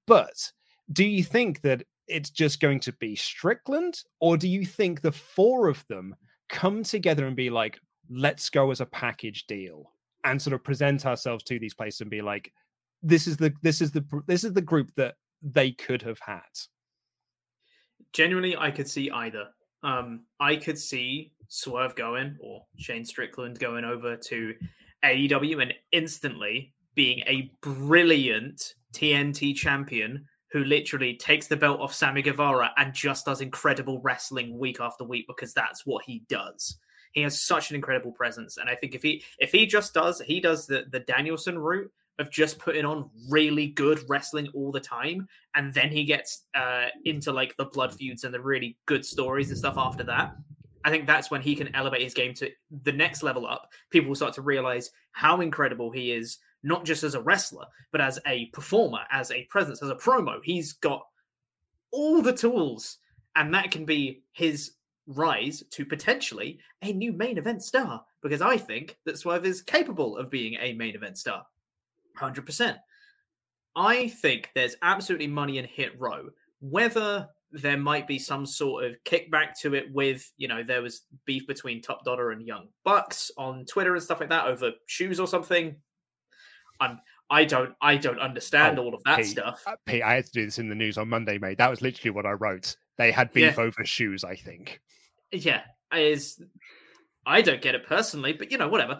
But 0.05 0.51
do 0.91 1.03
you 1.03 1.23
think 1.23 1.61
that 1.61 1.83
it's 2.09 2.29
just 2.29 2.59
going 2.59 2.79
to 2.81 2.93
be 2.93 3.15
Strickland, 3.15 4.01
or 4.19 4.37
do 4.37 4.47
you 4.47 4.65
think 4.65 5.01
the 5.01 5.11
four 5.11 5.67
of 5.67 5.85
them 5.87 6.15
come 6.49 6.83
together 6.83 7.27
and 7.27 7.35
be 7.35 7.49
like, 7.49 7.79
let's 8.09 8.49
go 8.49 8.71
as 8.71 8.81
a 8.81 8.85
package 8.85 9.45
deal 9.47 9.93
and 10.25 10.41
sort 10.41 10.53
of 10.53 10.63
present 10.63 11.05
ourselves 11.05 11.43
to 11.45 11.59
these 11.59 11.73
places 11.73 12.01
and 12.01 12.09
be 12.09 12.21
like, 12.21 12.51
this 13.01 13.27
is 13.27 13.37
the 13.37 13.53
this 13.61 13.79
is 13.81 13.91
the 13.91 14.03
this 14.27 14.43
is 14.43 14.51
the 14.53 14.61
group 14.61 14.91
that 14.97 15.15
they 15.41 15.71
could 15.71 16.01
have 16.01 16.19
had. 16.19 16.41
Genuinely, 18.11 18.57
I 18.57 18.71
could 18.71 18.89
see 18.89 19.09
either. 19.11 19.45
Um, 19.83 20.25
I 20.39 20.57
could 20.57 20.77
see 20.77 21.31
Swerve 21.47 21.95
going 21.95 22.37
or 22.41 22.65
Shane 22.77 23.05
Strickland 23.05 23.59
going 23.59 23.85
over 23.85 24.17
to 24.17 24.53
AEW 25.05 25.61
and 25.61 25.73
instantly 25.93 26.73
being 26.95 27.19
a 27.27 27.51
brilliant 27.61 28.73
TNT 28.93 29.55
champion 29.55 30.25
who 30.51 30.63
literally 30.63 31.15
takes 31.15 31.47
the 31.47 31.55
belt 31.55 31.79
off 31.79 31.93
Sammy 31.93 32.21
Guevara 32.21 32.71
and 32.77 32.93
just 32.93 33.25
does 33.25 33.41
incredible 33.41 33.99
wrestling 34.01 34.57
week 34.57 34.79
after 34.79 35.03
week 35.03 35.25
because 35.27 35.53
that's 35.53 35.85
what 35.85 36.03
he 36.05 36.23
does. 36.27 36.77
He 37.11 37.21
has 37.21 37.41
such 37.41 37.69
an 37.69 37.75
incredible 37.75 38.11
presence, 38.11 38.57
and 38.57 38.69
I 38.69 38.75
think 38.75 38.93
if 38.93 39.01
he 39.01 39.23
if 39.39 39.51
he 39.51 39.65
just 39.65 39.93
does 39.93 40.21
he 40.21 40.39
does 40.39 40.67
the 40.67 40.85
the 40.91 40.99
Danielson 40.99 41.57
route 41.57 41.91
of 42.19 42.29
just 42.29 42.59
putting 42.59 42.85
on 42.85 43.09
really 43.29 43.67
good 43.67 44.01
wrestling 44.07 44.49
all 44.53 44.71
the 44.71 44.79
time, 44.79 45.27
and 45.55 45.73
then 45.73 45.89
he 45.89 46.03
gets 46.03 46.43
uh, 46.53 46.87
into 47.05 47.31
like 47.31 47.55
the 47.57 47.65
blood 47.65 47.93
feuds 47.93 48.25
and 48.25 48.33
the 48.33 48.41
really 48.41 48.77
good 48.85 49.05
stories 49.05 49.49
and 49.49 49.57
stuff 49.57 49.75
after 49.77 50.03
that. 50.03 50.35
I 50.83 50.89
think 50.89 51.07
that's 51.07 51.31
when 51.31 51.41
he 51.41 51.55
can 51.55 51.73
elevate 51.75 52.01
his 52.01 52.13
game 52.13 52.33
to 52.35 52.49
the 52.83 52.91
next 52.91 53.23
level 53.23 53.45
up. 53.45 53.71
People 53.89 54.09
will 54.09 54.15
start 54.15 54.33
to 54.35 54.41
realize 54.41 54.91
how 55.11 55.41
incredible 55.41 55.91
he 55.91 56.11
is, 56.11 56.37
not 56.63 56.85
just 56.85 57.03
as 57.03 57.15
a 57.15 57.21
wrestler, 57.21 57.65
but 57.91 58.01
as 58.01 58.19
a 58.27 58.47
performer, 58.47 58.99
as 59.11 59.31
a 59.31 59.45
presence, 59.45 59.81
as 59.81 59.89
a 59.89 59.95
promo. 59.95 60.39
He's 60.43 60.73
got 60.73 61.05
all 61.91 62.21
the 62.21 62.33
tools, 62.33 62.97
and 63.35 63.53
that 63.53 63.71
can 63.71 63.85
be 63.85 64.23
his 64.33 64.71
rise 65.07 65.63
to 65.71 65.85
potentially 65.85 66.59
a 66.81 66.93
new 66.93 67.11
main 67.11 67.37
event 67.37 67.63
star. 67.63 68.03
Because 68.21 68.41
I 68.41 68.57
think 68.57 68.97
that 69.05 69.17
Swerve 69.17 69.45
is 69.45 69.61
capable 69.61 70.17
of 70.17 70.29
being 70.29 70.55
a 70.59 70.73
main 70.73 70.95
event 70.95 71.17
star. 71.17 71.45
100%. 72.19 72.77
I 73.75 74.09
think 74.09 74.51
there's 74.55 74.75
absolutely 74.81 75.27
money 75.27 75.57
in 75.57 75.65
Hit 75.65 75.99
Row. 75.99 76.29
Whether 76.59 77.29
there 77.51 77.77
might 77.77 78.07
be 78.07 78.19
some 78.19 78.45
sort 78.45 78.83
of 78.83 79.01
kickback 79.05 79.57
to 79.61 79.73
it 79.73 79.91
with, 79.93 80.31
you 80.37 80.47
know, 80.47 80.63
there 80.63 80.81
was 80.81 81.03
beef 81.25 81.47
between 81.47 81.81
Top 81.81 82.03
Dollar 82.03 82.31
and 82.31 82.45
Young 82.45 82.67
Bucks 82.83 83.31
on 83.37 83.65
Twitter 83.65 83.95
and 83.95 84.03
stuff 84.03 84.19
like 84.19 84.29
that 84.29 84.47
over 84.47 84.71
shoes 84.85 85.19
or 85.19 85.27
something. 85.27 85.75
I'm 86.79 86.99
I 87.29 87.45
don't 87.45 87.73
I 87.81 87.97
don't 87.97 88.19
understand 88.19 88.79
Oh, 88.79 88.83
all 88.85 88.95
of 88.95 89.03
that 89.03 89.17
Pete, 89.17 89.27
stuff. 89.27 89.63
uh, 89.67 89.75
Pete, 89.85 90.01
I 90.03 90.13
had 90.15 90.25
to 90.25 90.31
do 90.31 90.45
this 90.45 90.59
in 90.59 90.69
the 90.69 90.75
news 90.75 90.97
on 90.97 91.09
Monday, 91.09 91.37
mate. 91.37 91.57
That 91.57 91.69
was 91.69 91.81
literally 91.81 92.11
what 92.11 92.25
I 92.25 92.31
wrote. 92.31 92.75
They 92.97 93.11
had 93.11 93.31
beef 93.33 93.57
Yeah. 93.57 93.63
over 93.63 93.85
shoes, 93.85 94.23
I 94.23 94.35
think. 94.35 94.81
Yeah, 95.31 95.61
is 95.93 96.41
I 97.25 97.41
don't 97.41 97.61
get 97.61 97.75
it 97.75 97.85
personally, 97.85 98.33
but 98.33 98.51
you 98.51 98.57
know, 98.57 98.67
whatever. 98.67 98.99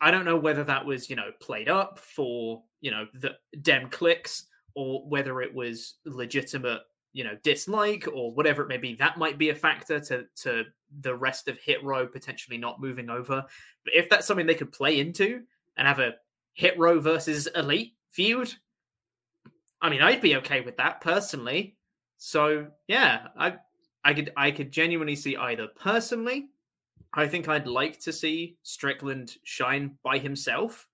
I 0.00 0.10
don't 0.10 0.24
know 0.26 0.36
whether 0.36 0.64
that 0.64 0.84
was, 0.84 1.08
you 1.08 1.16
know, 1.16 1.30
played 1.40 1.68
up 1.68 1.98
for, 1.98 2.62
you 2.80 2.90
know, 2.90 3.06
the 3.14 3.36
dem 3.62 3.88
clicks 3.88 4.44
or 4.74 5.08
whether 5.08 5.40
it 5.40 5.54
was 5.54 5.94
legitimate, 6.04 6.82
you 7.14 7.24
know, 7.24 7.36
dislike 7.42 8.06
or 8.12 8.32
whatever 8.32 8.62
it 8.62 8.68
may 8.68 8.76
be. 8.76 8.94
That 8.96 9.16
might 9.18 9.38
be 9.38 9.48
a 9.50 9.54
factor 9.54 10.00
to 10.00 10.26
to 10.42 10.64
the 11.00 11.14
rest 11.14 11.48
of 11.48 11.58
Hit 11.58 11.82
Row 11.82 12.06
potentially 12.06 12.58
not 12.58 12.80
moving 12.80 13.08
over. 13.08 13.44
But 13.84 13.94
if 13.94 14.10
that's 14.10 14.26
something 14.26 14.46
they 14.46 14.54
could 14.54 14.72
play 14.72 15.00
into 15.00 15.42
and 15.76 15.88
have 15.88 16.00
a 16.00 16.14
Hit 16.54 16.78
Row 16.78 17.00
versus 17.00 17.46
Elite 17.54 17.94
feud, 18.10 18.54
I 19.84 19.90
mean, 19.90 20.00
I'd 20.00 20.22
be 20.22 20.36
okay 20.36 20.62
with 20.62 20.78
that 20.78 21.02
personally. 21.02 21.76
So 22.16 22.68
yeah, 22.88 23.26
I 23.36 23.56
I 24.02 24.14
could 24.14 24.32
I 24.36 24.50
could 24.50 24.72
genuinely 24.72 25.14
see 25.14 25.36
either. 25.36 25.68
Personally, 25.78 26.48
I 27.12 27.26
think 27.28 27.48
I'd 27.48 27.66
like 27.66 28.00
to 28.00 28.12
see 28.12 28.56
Strickland 28.62 29.36
shine 29.44 29.98
by 30.02 30.18
himself, 30.18 30.88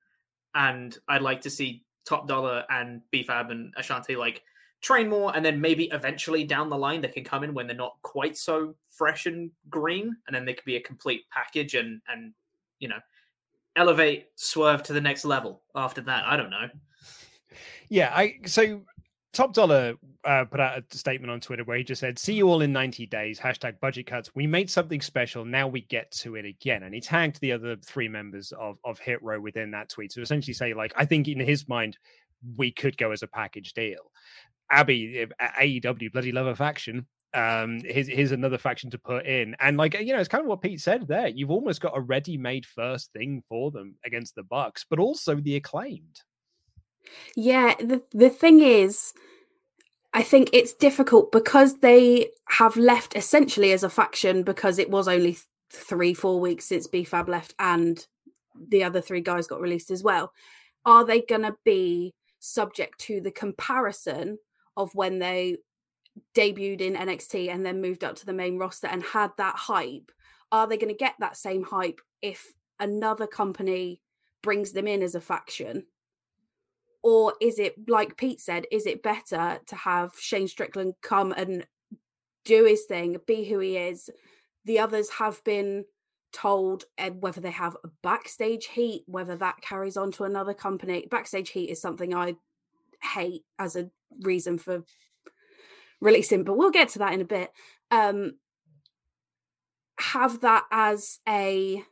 and 0.57 0.99
I'd 1.09 1.23
like 1.23 1.41
to 1.43 1.51
see 1.51 1.85
Top 2.05 2.27
Dollar 2.27 2.65
and 2.69 3.03
BFAB 3.15 3.53
and 3.53 3.75
Ashante 3.77 4.17
like 4.17 4.43
train 4.81 5.09
more, 5.09 5.37
and 5.37 5.45
then 5.45 5.61
maybe 5.61 5.85
eventually 5.93 6.43
down 6.43 6.69
the 6.69 6.77
line 6.77 7.01
they 7.01 7.09
can 7.09 7.23
come 7.23 7.45
in 7.45 7.55
when 7.55 7.69
they're 7.69 7.77
not 7.77 7.97
quite 8.03 8.37
so 8.37 8.75
fresh 8.89 9.27
and 9.27 9.53
green, 9.69 10.17
and 10.27 10.35
then 10.35 10.45
they 10.45 10.55
could 10.55 10.65
be 10.65 10.77
a 10.77 10.83
complete 10.83 11.23
package 11.31 11.75
and 11.75 12.01
and 12.09 12.33
you 12.81 12.89
know 12.89 12.99
elevate 13.77 14.29
Swerve 14.37 14.83
to 14.85 14.93
the 14.93 15.01
next 15.01 15.25
level 15.25 15.63
after 15.75 16.01
that. 16.03 16.25
I 16.27 16.37
don't 16.37 16.51
know. 16.51 16.69
Yeah, 17.89 18.13
I 18.15 18.39
so 18.47 18.83
Top 19.33 19.53
Dollar 19.53 19.95
uh, 20.25 20.45
put 20.45 20.61
out 20.61 20.79
a 20.79 20.97
statement 20.97 21.31
on 21.31 21.41
Twitter 21.41 21.65
where 21.65 21.77
he 21.77 21.85
just 21.85 22.01
said, 22.01 22.19
"See 22.19 22.35
you 22.35 22.49
all 22.49 22.63
in 22.63 22.73
90 22.73 23.07
days." 23.07 23.39
Hashtag 23.39 23.79
budget 23.81 24.07
cuts. 24.07 24.35
We 24.35 24.47
made 24.47 24.69
something 24.71 25.01
special. 25.01 25.45
Now 25.45 25.69
we 25.69 25.83
get 25.83 26.11
to 26.13 26.37
it 26.37 26.45
again, 26.45 26.83
and 26.83 26.95
he 26.95 27.01
tagged 27.01 27.41
the 27.41 27.53
other 27.53 27.77
three 27.77 28.09
members 28.09 28.53
of 28.53 28.79
of 28.85 28.99
Hit 28.99 29.23
Row 29.23 29.41
within 29.41 29.71
that 29.73 29.89
tweet. 29.89 30.13
So 30.13 30.21
essentially, 30.21 30.55
say 30.55 30.75
like, 30.75 30.93
I 30.97 31.05
think 31.05 31.29
in 31.29 31.39
his 31.39 31.69
mind, 31.69 31.97
we 32.57 32.73
could 32.73 32.97
go 32.97 33.13
as 33.13 33.23
a 33.23 33.29
package 33.29 33.73
deal. 33.73 34.11
Abby, 34.71 35.19
if- 35.19 35.33
AEW, 35.61 36.13
bloody 36.13 36.33
love 36.33 36.47
of 36.47 36.59
faction. 36.59 37.07
Um, 37.33 37.81
here's, 37.85 38.09
here's 38.09 38.33
another 38.33 38.59
faction 38.59 38.91
to 38.91 38.99
put 38.99 39.27
in, 39.27 39.55
and 39.61 39.77
like 39.77 39.99
you 39.99 40.13
know, 40.13 40.19
it's 40.19 40.29
kind 40.29 40.43
of 40.43 40.49
what 40.49 40.63
Pete 40.63 40.81
said 40.81 41.07
there. 41.07 41.29
You've 41.29 41.51
almost 41.51 41.81
got 41.81 41.97
a 41.97 42.01
ready-made 42.01 42.67
first 42.67 43.13
thing 43.13 43.43
for 43.49 43.71
them 43.71 43.95
against 44.05 44.35
the 44.35 44.43
Bucks, 44.43 44.85
but 44.89 44.99
also 44.99 45.37
the 45.37 45.57
acclaimed. 45.57 46.23
Yeah, 47.37 47.75
the 47.79 48.03
the 48.11 48.31
thing 48.31 48.61
is, 48.61 49.13
I 50.13 50.23
think 50.23 50.51
it's 50.53 50.73
difficult 50.73 51.31
because 51.31 51.79
they 51.79 52.31
have 52.49 52.77
left 52.77 53.15
essentially 53.15 53.73
as 53.73 53.85
a 53.85 53.91
faction 53.91 54.43
because 54.43 54.79
it 54.79 54.91
was 54.91 55.07
only 55.07 55.33
th- 55.33 55.45
three, 55.73 56.15
four 56.15 56.41
weeks 56.41 56.65
since 56.65 56.89
BFAB 56.89 57.29
left 57.29 57.55
and 57.59 58.05
the 58.69 58.83
other 58.83 59.01
three 59.01 59.21
guys 59.21 59.47
got 59.47 59.61
released 59.61 59.91
as 59.91 60.03
well. 60.03 60.33
Are 60.85 61.05
they 61.05 61.21
to 61.21 61.55
be 61.65 62.15
subject 62.41 62.99
to 63.01 63.21
the 63.21 63.31
comparison 63.31 64.39
of 64.77 64.95
when 64.95 65.19
they 65.19 65.59
debuted 66.35 66.81
in 66.81 66.95
NXT 66.95 67.51
and 67.51 67.65
then 67.65 67.81
moved 67.81 68.05
up 68.05 68.17
to 68.17 68.27
the 68.27 68.33
main 68.33 68.59
roster 68.59 68.87
and 68.87 69.03
had 69.03 69.31
that 69.37 69.57
hype? 69.57 70.13
Are 70.53 70.67
they 70.67 70.77
going 70.77 70.93
to 70.93 70.99
get 70.99 71.15
that 71.21 71.37
same 71.37 71.63
hype 71.63 72.01
if 72.23 72.53
another 72.79 73.27
company 73.27 74.03
brings 74.43 74.73
them 74.73 74.87
in 74.87 75.03
as 75.03 75.15
a 75.15 75.21
faction? 75.21 75.85
or 77.03 77.35
is 77.41 77.59
it 77.59 77.89
like 77.89 78.17
Pete 78.17 78.41
said? 78.41 78.67
Is 78.71 78.87
it 78.87 79.03
better 79.03 79.59
to 79.67 79.77
have 79.77 80.13
Shane 80.19 80.49
Strickland 80.49 80.95
come 81.03 81.33
and 81.33 81.67
do 82.45 82.65
his 82.65 82.85
thing, 82.85 83.17
be 83.27 83.45
who 83.45 83.59
he 83.59 83.77
is? 83.77 84.11
The 84.65 84.79
others 84.79 85.11
have 85.11 85.43
been 85.45 85.85
told 86.33 86.85
uh, 86.99 87.11
whether 87.11 87.41
they 87.41 87.51
have 87.51 87.77
a 87.83 87.89
backstage 88.03 88.67
heat, 88.67 89.05
whether 89.07 89.37
that 89.37 89.63
carries 89.63 89.97
on 89.97 90.13
to 90.13 90.25
another 90.25 90.55
company. 90.55 91.07
Backstage 91.11 91.51
heat 91.51 91.71
is 91.71 91.81
something 91.81 92.15
I 92.15 92.37
hate 93.03 93.45
as 93.59 93.77
a 93.77 93.91
reason 94.21 94.59
for 94.59 94.85
releasing, 96.01 96.45
but 96.45 96.57
we'll 96.57 96.71
get 96.71 96.89
to 96.91 96.99
that 97.01 97.13
in 97.13 97.21
a 97.21 97.25
bit. 97.25 97.51
Um, 97.91 98.35
have 99.99 100.41
that 100.41 100.65
as 100.71 101.19
a 101.29 101.83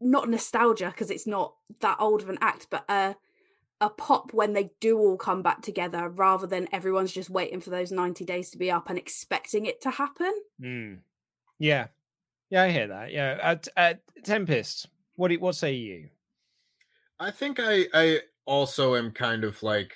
not 0.00 0.28
nostalgia 0.28 0.86
because 0.86 1.10
it's 1.10 1.26
not 1.26 1.54
that 1.80 1.96
old 2.00 2.22
of 2.22 2.28
an 2.28 2.38
act, 2.40 2.68
but 2.70 2.84
a 2.88 3.16
a 3.80 3.90
pop 3.90 4.32
when 4.32 4.52
they 4.52 4.70
do 4.80 4.98
all 4.98 5.16
come 5.16 5.42
back 5.42 5.60
together 5.60 6.08
rather 6.08 6.46
than 6.46 6.68
everyone's 6.72 7.12
just 7.12 7.28
waiting 7.28 7.60
for 7.60 7.70
those 7.70 7.90
90 7.90 8.24
days 8.24 8.50
to 8.50 8.56
be 8.56 8.70
up 8.70 8.88
and 8.88 8.96
expecting 8.96 9.66
it 9.66 9.80
to 9.82 9.90
happen. 9.90 10.32
Mm. 10.62 10.98
Yeah, 11.58 11.88
yeah, 12.50 12.62
I 12.62 12.70
hear 12.70 12.86
that. 12.86 13.12
Yeah, 13.12 13.38
at, 13.42 13.68
at 13.76 14.00
Tempest, 14.22 14.88
what 15.16 15.28
do, 15.28 15.38
what 15.38 15.56
say 15.56 15.74
you? 15.74 16.08
I 17.18 17.30
think 17.30 17.58
I 17.60 17.86
I 17.92 18.20
also 18.46 18.96
am 18.96 19.10
kind 19.10 19.44
of 19.44 19.62
like 19.62 19.94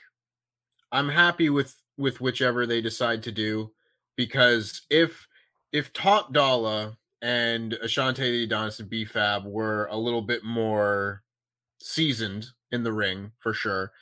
I'm 0.93 1.09
happy 1.09 1.51
with 1.51 1.75
with 1.99 2.21
whichever 2.21 2.67
they 2.67 2.81
decide 2.81 3.23
to 3.25 3.33
do 3.33 3.71
because 4.17 4.83
if 4.89 5.27
if 5.73 5.93
Top 5.93 6.33
Dollar 6.33 6.97
and 7.21 7.73
Ashante 7.85 8.17
the 8.19 8.45
Adonis 8.45 8.81
and 8.81 8.91
BFAB 8.91 9.45
were 9.45 9.87
a 9.91 9.97
little 9.97 10.23
bit 10.23 10.45
more 10.45 11.23
seasoned 11.81 12.47
in 12.73 12.83
the 12.83 12.93
ring 12.93 13.33
for 13.39 13.53
sure, 13.53 13.93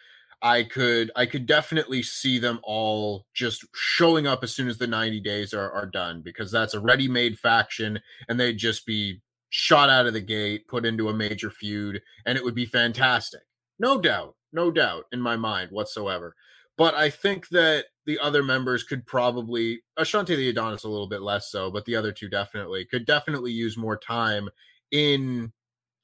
I 0.42 0.64
could 0.64 1.10
I 1.16 1.26
could 1.26 1.46
definitely 1.46 2.02
see 2.02 2.38
them 2.38 2.60
all 2.62 3.26
just 3.34 3.64
showing 3.74 4.26
up 4.26 4.44
as 4.44 4.54
soon 4.54 4.68
as 4.68 4.78
the 4.78 4.86
90 4.86 5.20
days 5.20 5.54
are, 5.54 5.70
are 5.72 5.86
done 5.86 6.22
because 6.22 6.50
that's 6.52 6.74
a 6.74 6.80
ready-made 6.80 7.38
faction 7.38 8.00
and 8.28 8.38
they'd 8.38 8.58
just 8.58 8.86
be 8.86 9.20
shot 9.50 9.88
out 9.88 10.06
of 10.06 10.12
the 10.12 10.20
gate, 10.20 10.68
put 10.68 10.84
into 10.84 11.08
a 11.08 11.14
major 11.14 11.50
feud, 11.50 12.02
and 12.26 12.36
it 12.36 12.44
would 12.44 12.54
be 12.54 12.66
fantastic. 12.66 13.40
No 13.78 14.00
doubt, 14.00 14.34
no 14.52 14.70
doubt 14.70 15.04
in 15.12 15.20
my 15.20 15.36
mind 15.36 15.70
whatsoever. 15.70 16.34
But 16.76 16.94
I 16.94 17.10
think 17.10 17.48
that 17.48 17.86
the 18.04 18.18
other 18.18 18.42
members 18.42 18.84
could 18.84 19.06
probably 19.06 19.80
Ashante 19.98 20.36
the 20.36 20.48
Adonis 20.48 20.84
a 20.84 20.88
little 20.88 21.08
bit 21.08 21.22
less 21.22 21.50
so, 21.50 21.70
but 21.70 21.84
the 21.84 21.96
other 21.96 22.12
two 22.12 22.28
definitely 22.28 22.84
could 22.84 23.06
definitely 23.06 23.52
use 23.52 23.76
more 23.76 23.96
time 23.96 24.48
in 24.90 25.52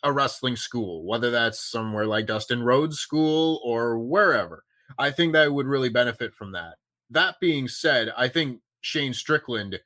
a 0.02 0.12
wrestling 0.12 0.56
school, 0.56 1.04
whether 1.04 1.30
that's 1.30 1.60
somewhere 1.60 2.06
like 2.06 2.26
Dustin 2.26 2.62
Rhodes 2.62 2.98
School 2.98 3.60
or 3.64 3.98
wherever. 3.98 4.64
I 4.98 5.10
think 5.10 5.32
that 5.32 5.52
would 5.52 5.66
really 5.66 5.88
benefit 5.88 6.34
from 6.34 6.52
that. 6.52 6.74
That 7.10 7.36
being 7.40 7.68
said, 7.68 8.12
I 8.16 8.28
think 8.28 8.60
Shane 8.80 9.14
Strickland 9.14 9.78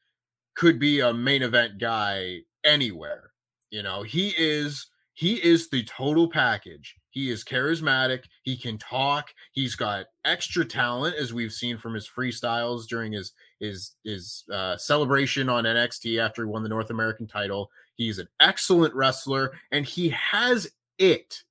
could 0.57 0.79
be 0.79 1.01
a 1.01 1.13
main 1.13 1.43
event 1.43 1.79
guy 1.79 2.41
anywhere. 2.65 3.31
You 3.71 3.83
know, 3.83 4.03
he 4.03 4.35
is 4.39 4.87
he 5.15 5.35
is 5.45 5.69
the 5.69 5.85
total 5.85 6.29
package. 6.29 6.95
He 7.17 7.31
is 7.31 7.45
charismatic. 7.45 8.25
He 8.43 8.59
can 8.59 8.77
talk. 8.77 9.33
He's 9.53 9.75
got 9.75 10.05
extra 10.27 10.67
talent, 10.67 11.17
as 11.17 11.33
we've 11.33 11.51
seen 11.51 11.79
from 11.79 11.95
his 11.95 12.07
freestyles 12.07 12.87
during 12.87 13.11
his 13.11 13.33
his 13.59 13.93
his 14.05 14.45
uh, 14.53 14.77
celebration 14.77 15.49
on 15.49 15.65
NXT 15.65 16.23
after 16.23 16.45
he 16.45 16.51
won 16.51 16.63
the 16.63 16.69
North 16.69 16.91
American 16.91 17.27
title. 17.27 17.71
He's 17.95 18.19
an 18.19 18.29
excellent 18.41 18.95
wrestler, 18.95 19.53
and 19.73 19.87
he 19.87 20.11
has 20.11 20.71
it. 20.99 21.43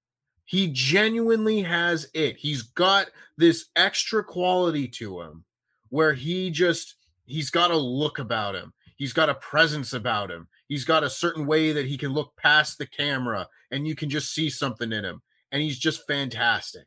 He 0.43 0.67
genuinely 0.67 1.63
has 1.63 2.11
it. 2.13 2.37
He's 2.37 2.61
got 2.61 3.07
this 3.35 3.65
extra 3.75 4.23
quality 4.23 4.87
to 4.89 5.19
him 5.21 5.45
where 5.89 6.13
he 6.13 6.51
just 6.51 6.97
he's 7.25 7.49
got 7.49 7.71
a 7.71 7.75
look 7.75 8.19
about 8.19 8.53
him. 8.53 8.71
He's 8.97 9.13
got 9.13 9.31
a 9.31 9.35
presence 9.35 9.93
about 9.93 10.29
him. 10.29 10.47
He's 10.67 10.85
got 10.85 11.03
a 11.03 11.09
certain 11.09 11.47
way 11.47 11.71
that 11.71 11.87
he 11.87 11.97
can 11.97 12.13
look 12.13 12.35
past 12.37 12.77
the 12.77 12.85
camera 12.85 13.47
and 13.71 13.87
you 13.87 13.95
can 13.95 14.11
just 14.11 14.31
see 14.31 14.51
something 14.51 14.91
in 14.91 15.03
him. 15.03 15.23
And 15.55 15.63
he's 15.63 15.79
just 15.79 16.05
fantastic. 16.05 16.85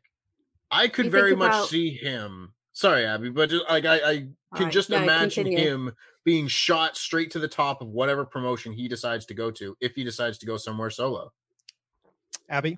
I 0.69 0.89
could 0.89 1.05
You 1.05 1.11
very 1.11 1.31
think 1.31 1.39
much 1.39 1.53
about- 1.53 1.69
see 1.69 1.89
him. 1.89 2.53
Sorry, 2.71 3.03
Abby, 3.03 3.31
but 3.31 3.49
just 3.49 3.65
like 3.67 3.83
I, 3.85 3.95
I 3.95 4.13
can 4.19 4.35
Alright, 4.53 4.71
just 4.71 4.91
no, 4.91 5.01
imagine 5.01 5.45
continue. 5.45 5.57
him 5.73 5.95
being 6.23 6.47
shot 6.47 6.95
straight 6.95 7.31
to 7.31 7.39
the 7.39 7.47
top 7.47 7.81
of 7.81 7.87
whatever 7.89 8.25
promotion 8.25 8.71
he 8.71 8.87
decides 8.87 9.25
to 9.25 9.33
go 9.33 9.49
to 9.49 9.75
if 9.81 9.95
he 9.95 10.03
decides 10.03 10.37
to 10.37 10.45
go 10.45 10.55
somewhere 10.55 10.91
solo. 10.91 11.33
Abby, 12.47 12.77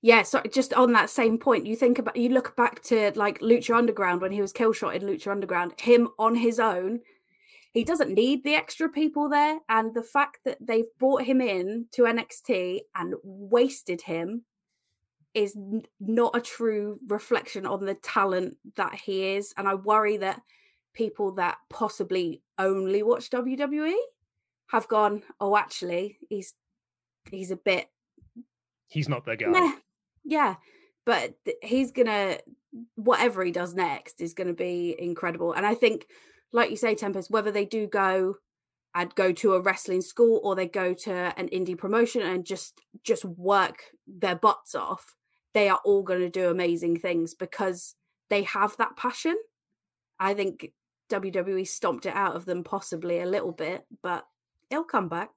Yeah, 0.00 0.22
so 0.22 0.42
just 0.52 0.74
on 0.74 0.92
that 0.94 1.08
same 1.08 1.38
point, 1.38 1.66
you 1.66 1.76
think 1.76 2.00
about 2.00 2.16
you 2.16 2.30
look 2.30 2.56
back 2.56 2.82
to 2.84 3.12
like 3.14 3.38
Lucha 3.38 3.76
Underground 3.76 4.20
when 4.22 4.32
he 4.32 4.40
was 4.40 4.52
kill 4.52 4.72
shot 4.72 4.96
in 4.96 5.02
Lucha 5.02 5.28
Underground, 5.30 5.80
him 5.80 6.08
on 6.18 6.34
his 6.34 6.58
own, 6.58 6.98
he 7.72 7.84
doesn't 7.84 8.12
need 8.12 8.42
the 8.42 8.54
extra 8.54 8.88
people 8.88 9.28
there. 9.28 9.60
And 9.68 9.94
the 9.94 10.02
fact 10.02 10.38
that 10.44 10.58
they've 10.60 10.92
brought 10.98 11.22
him 11.22 11.40
in 11.40 11.86
to 11.92 12.02
NXT 12.02 12.80
and 12.96 13.14
wasted 13.22 14.02
him 14.02 14.42
is 15.34 15.56
n- 15.56 15.82
not 16.00 16.36
a 16.36 16.40
true 16.40 16.98
reflection 17.06 17.66
on 17.66 17.84
the 17.84 17.94
talent 17.94 18.56
that 18.76 18.94
he 18.94 19.34
is. 19.34 19.52
And 19.56 19.68
I 19.68 19.74
worry 19.74 20.18
that 20.18 20.42
people 20.94 21.32
that 21.32 21.58
possibly 21.70 22.42
only 22.58 23.02
watch 23.02 23.30
WWE 23.30 23.94
have 24.68 24.88
gone, 24.88 25.22
oh, 25.40 25.56
actually, 25.56 26.18
he's 26.28 26.54
he's 27.30 27.50
a 27.50 27.56
bit 27.56 27.88
he's 28.88 29.08
not 29.08 29.24
the 29.24 29.36
guy. 29.36 29.48
Meh. 29.48 29.72
Yeah, 30.24 30.56
but 31.04 31.34
he's 31.62 31.90
gonna 31.90 32.38
whatever 32.94 33.44
he 33.44 33.50
does 33.50 33.74
next 33.74 34.20
is 34.20 34.34
gonna 34.34 34.52
be 34.52 34.94
incredible. 34.98 35.52
And 35.52 35.66
I 35.66 35.74
think, 35.74 36.06
like 36.52 36.70
you 36.70 36.76
say, 36.76 36.94
Tempest, 36.94 37.30
whether 37.30 37.50
they 37.50 37.64
do 37.64 37.86
go 37.86 38.36
and 38.94 39.14
go 39.14 39.32
to 39.32 39.54
a 39.54 39.60
wrestling 39.60 40.02
school 40.02 40.40
or 40.44 40.54
they 40.54 40.68
go 40.68 40.92
to 40.92 41.12
an 41.38 41.48
indie 41.48 41.76
promotion 41.76 42.22
and 42.22 42.44
just 42.44 42.80
just 43.02 43.24
work 43.24 43.84
their 44.06 44.36
butts 44.36 44.74
off, 44.74 45.14
they 45.54 45.68
are 45.68 45.80
all 45.84 46.02
going 46.02 46.20
to 46.20 46.30
do 46.30 46.48
amazing 46.48 46.98
things 46.98 47.34
because 47.34 47.94
they 48.30 48.42
have 48.44 48.76
that 48.78 48.96
passion. 48.96 49.36
I 50.18 50.34
think 50.34 50.72
WWE 51.10 51.66
stomped 51.66 52.06
it 52.06 52.14
out 52.14 52.36
of 52.36 52.44
them 52.44 52.64
possibly 52.64 53.20
a 53.20 53.26
little 53.26 53.52
bit, 53.52 53.84
but 54.02 54.26
it'll 54.70 54.84
come 54.84 55.08
back. 55.08 55.30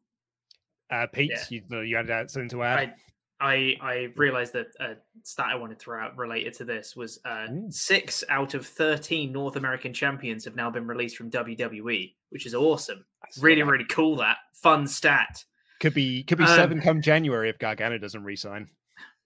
Uh, 0.90 1.08
Pete, 1.12 1.32
Yeah. 1.32 1.60
you, 1.72 1.82
you 1.82 1.96
had 1.98 2.08
that 2.08 2.32
something 2.32 2.50
to 2.50 2.64
add? 2.64 2.80
I 2.80 2.94
I 3.42 3.76
I 3.82 4.08
realized 4.16 4.54
that 4.54 4.68
a 4.80 4.96
stat 5.24 5.48
I 5.50 5.56
wanted 5.56 5.78
to 5.80 5.84
throw 5.84 6.02
out 6.02 6.16
related 6.18 6.54
to 6.54 6.64
this 6.64 6.96
was 6.96 7.20
uh, 7.26 7.48
six 7.70 8.24
out 8.30 8.54
of 8.54 8.66
thirteen 8.66 9.34
North 9.34 9.58
American 9.58 9.94
champions 9.94 10.46
have 10.46 10.56
now 10.56 10.70
been 10.70 10.88
released 10.88 11.18
from 11.18 11.30
WWE, 11.32 12.14
which 12.30 12.46
is 12.46 12.56
awesome. 12.56 13.04
Really, 13.42 13.62
really 13.64 13.84
cool. 13.86 14.16
That 14.16 14.38
fun 14.54 14.88
stat. 14.88 15.44
Could 15.82 15.94
be 15.94 16.24
could 16.24 16.38
be 16.38 16.46
Um, 16.46 16.56
seven 16.56 16.80
come 16.82 17.02
January 17.02 17.50
if 17.50 17.60
Gargano 17.60 17.98
doesn't 17.98 18.24
resign. 18.24 18.70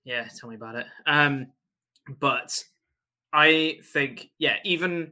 Yeah, 0.09 0.27
tell 0.39 0.49
me 0.49 0.55
about 0.55 0.73
it. 0.73 0.87
Um, 1.05 1.45
but 2.19 2.51
I 3.31 3.77
think 3.93 4.31
yeah, 4.39 4.55
even 4.65 5.11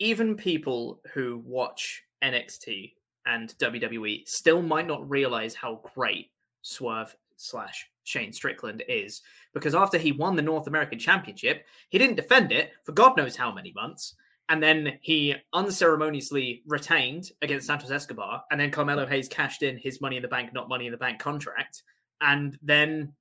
even 0.00 0.34
people 0.34 1.00
who 1.12 1.40
watch 1.46 2.02
NXT 2.20 2.94
and 3.26 3.54
WWE 3.58 4.26
still 4.26 4.60
might 4.60 4.88
not 4.88 5.08
realize 5.08 5.54
how 5.54 5.80
great 5.94 6.32
Swerve 6.62 7.14
slash 7.36 7.88
Shane 8.02 8.32
Strickland 8.32 8.82
is 8.88 9.22
because 9.52 9.76
after 9.76 9.98
he 9.98 10.10
won 10.10 10.34
the 10.34 10.42
North 10.42 10.66
American 10.66 10.98
Championship, 10.98 11.64
he 11.90 11.98
didn't 11.98 12.16
defend 12.16 12.50
it 12.50 12.72
for 12.82 12.90
God 12.90 13.16
knows 13.16 13.36
how 13.36 13.54
many 13.54 13.72
months. 13.72 14.16
And 14.48 14.60
then 14.60 14.98
he 15.00 15.36
unceremoniously 15.52 16.64
retained 16.66 17.30
against 17.40 17.68
Santos 17.68 17.92
Escobar. 17.92 18.42
And 18.50 18.58
then 18.58 18.72
Carmelo 18.72 19.06
Hayes 19.06 19.28
cashed 19.28 19.62
in 19.62 19.78
his 19.78 20.00
Money 20.00 20.16
in 20.16 20.22
the 20.22 20.28
Bank, 20.28 20.52
not 20.52 20.68
Money 20.68 20.86
in 20.86 20.92
the 20.92 20.98
Bank 20.98 21.20
contract. 21.20 21.84
And 22.20 22.58
then 22.62 23.14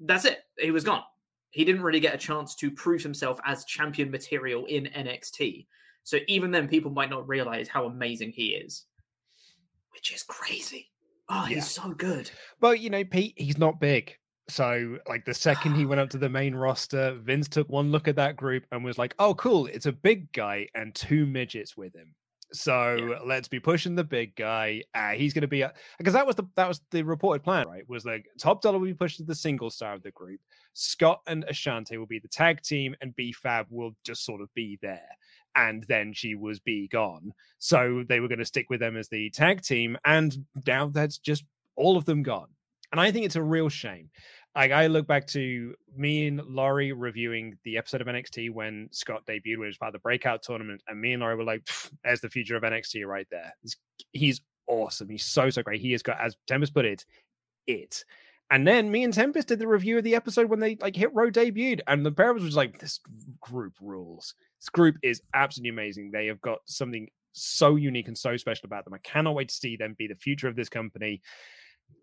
that's 0.00 0.24
it. 0.24 0.40
He 0.58 0.70
was 0.70 0.84
gone. 0.84 1.02
He 1.50 1.64
didn't 1.64 1.82
really 1.82 2.00
get 2.00 2.14
a 2.14 2.18
chance 2.18 2.54
to 2.56 2.70
prove 2.70 3.02
himself 3.02 3.40
as 3.44 3.64
champion 3.64 4.10
material 4.10 4.64
in 4.66 4.84
NXT. 4.86 5.66
So 6.04 6.18
even 6.28 6.50
then, 6.50 6.68
people 6.68 6.90
might 6.90 7.10
not 7.10 7.28
realize 7.28 7.68
how 7.68 7.86
amazing 7.86 8.30
he 8.32 8.48
is, 8.48 8.84
which 9.92 10.12
is 10.14 10.22
crazy. 10.22 10.90
Oh, 11.28 11.46
Yeah. 11.48 11.56
he's 11.56 11.70
so 11.70 11.90
good. 11.92 12.30
Well, 12.60 12.74
you 12.74 12.90
know, 12.90 13.04
Pete, 13.04 13.34
he's 13.36 13.58
not 13.58 13.80
big. 13.80 14.16
So, 14.48 14.98
like 15.08 15.24
the 15.24 15.34
second 15.34 15.74
he 15.74 15.86
went 15.86 16.00
up 16.00 16.10
to 16.10 16.18
the 16.18 16.28
main 16.28 16.54
roster, 16.54 17.14
Vince 17.22 17.48
took 17.48 17.68
one 17.68 17.92
look 17.92 18.08
at 18.08 18.16
that 18.16 18.36
group 18.36 18.64
and 18.72 18.84
was 18.84 18.98
like, 18.98 19.14
"Oh, 19.18 19.34
cool! 19.34 19.66
It's 19.66 19.86
a 19.86 19.92
big 19.92 20.32
guy 20.32 20.66
and 20.74 20.92
two 20.94 21.24
midgets 21.26 21.76
with 21.76 21.94
him. 21.94 22.14
So 22.52 23.18
let's 23.24 23.48
be 23.48 23.60
pushing 23.60 23.94
the 23.94 24.04
big 24.04 24.34
guy. 24.34 24.82
Uh, 24.94 25.10
he's 25.10 25.32
going 25.32 25.42
to 25.42 25.48
be 25.48 25.64
because 25.98 26.14
that 26.14 26.26
was 26.26 26.36
the 26.36 26.44
that 26.56 26.68
was 26.68 26.80
the 26.90 27.02
reported 27.02 27.44
plan, 27.44 27.68
right? 27.68 27.88
Was 27.88 28.04
like 28.04 28.26
Top 28.38 28.62
Dollar 28.62 28.78
will 28.78 28.86
be 28.86 28.94
pushed 28.94 29.18
to 29.18 29.24
the 29.24 29.34
single 29.34 29.70
star 29.70 29.94
of 29.94 30.02
the 30.02 30.10
group. 30.10 30.40
Scott 30.72 31.20
and 31.26 31.44
Ashante 31.46 31.96
will 31.96 32.06
be 32.06 32.18
the 32.18 32.28
tag 32.28 32.62
team, 32.62 32.94
and 33.00 33.14
B 33.14 33.32
Fab 33.32 33.66
will 33.70 33.92
just 34.04 34.24
sort 34.24 34.40
of 34.40 34.52
be 34.54 34.78
there. 34.82 35.08
And 35.56 35.84
then 35.88 36.12
she 36.12 36.34
was 36.34 36.60
B 36.60 36.88
gone, 36.88 37.32
so 37.58 38.04
they 38.08 38.20
were 38.20 38.28
going 38.28 38.38
to 38.38 38.44
stick 38.44 38.70
with 38.70 38.80
them 38.80 38.96
as 38.96 39.08
the 39.08 39.30
tag 39.30 39.62
team, 39.62 39.96
and 40.04 40.36
now 40.66 40.86
that's 40.86 41.18
just 41.18 41.44
all 41.76 41.96
of 41.96 42.04
them 42.04 42.22
gone. 42.22 42.48
And 42.92 43.00
I 43.00 43.12
think 43.12 43.24
it's 43.24 43.36
a 43.36 43.42
real 43.42 43.68
shame. 43.68 44.10
Like 44.56 44.72
I 44.72 44.88
look 44.88 45.06
back 45.06 45.26
to 45.28 45.74
me 45.96 46.26
and 46.26 46.42
Laurie 46.44 46.92
reviewing 46.92 47.56
the 47.64 47.78
episode 47.78 48.00
of 48.00 48.08
NXT 48.08 48.52
when 48.52 48.88
Scott 48.90 49.24
debuted, 49.26 49.58
which 49.58 49.68
was 49.68 49.78
part 49.78 49.90
of 49.90 49.92
the 49.92 50.00
breakout 50.00 50.42
tournament, 50.42 50.82
and 50.88 51.00
me 51.00 51.12
and 51.12 51.22
Laurie 51.22 51.36
were 51.36 51.44
like, 51.44 51.64
"Pff, 51.64 51.90
"There's 52.02 52.20
the 52.20 52.28
future 52.28 52.56
of 52.56 52.64
NXT 52.64 53.06
right 53.06 53.28
there. 53.30 53.54
He's, 53.62 53.76
he's 54.12 54.40
awesome. 54.66 55.08
He's 55.08 55.24
so 55.24 55.50
so 55.50 55.62
great. 55.62 55.80
He 55.80 55.92
has 55.92 56.02
got, 56.02 56.20
as 56.20 56.36
Tempest 56.48 56.74
put 56.74 56.84
it, 56.84 57.06
it." 57.68 58.04
And 58.50 58.66
then 58.66 58.90
me 58.90 59.04
and 59.04 59.14
Tempest 59.14 59.46
did 59.46 59.60
the 59.60 59.68
review 59.68 59.98
of 59.98 60.02
the 60.02 60.16
episode 60.16 60.50
when 60.50 60.58
they 60.58 60.74
like 60.80 60.96
Hit 60.96 61.14
Row 61.14 61.30
debuted, 61.30 61.80
and 61.86 62.04
the 62.04 62.10
pair 62.10 62.30
of 62.30 62.38
us 62.38 62.42
was 62.42 62.56
like, 62.56 62.80
"This 62.80 62.98
group 63.40 63.74
rules. 63.80 64.34
This 64.58 64.68
group 64.68 64.96
is 65.04 65.22
absolutely 65.32 65.70
amazing. 65.70 66.10
They 66.10 66.26
have 66.26 66.40
got 66.40 66.58
something 66.64 67.08
so 67.32 67.76
unique 67.76 68.08
and 68.08 68.18
so 68.18 68.36
special 68.36 68.66
about 68.66 68.84
them. 68.84 68.94
I 68.94 68.98
cannot 68.98 69.36
wait 69.36 69.50
to 69.50 69.54
see 69.54 69.76
them 69.76 69.94
be 69.96 70.08
the 70.08 70.16
future 70.16 70.48
of 70.48 70.56
this 70.56 70.68
company." 70.68 71.22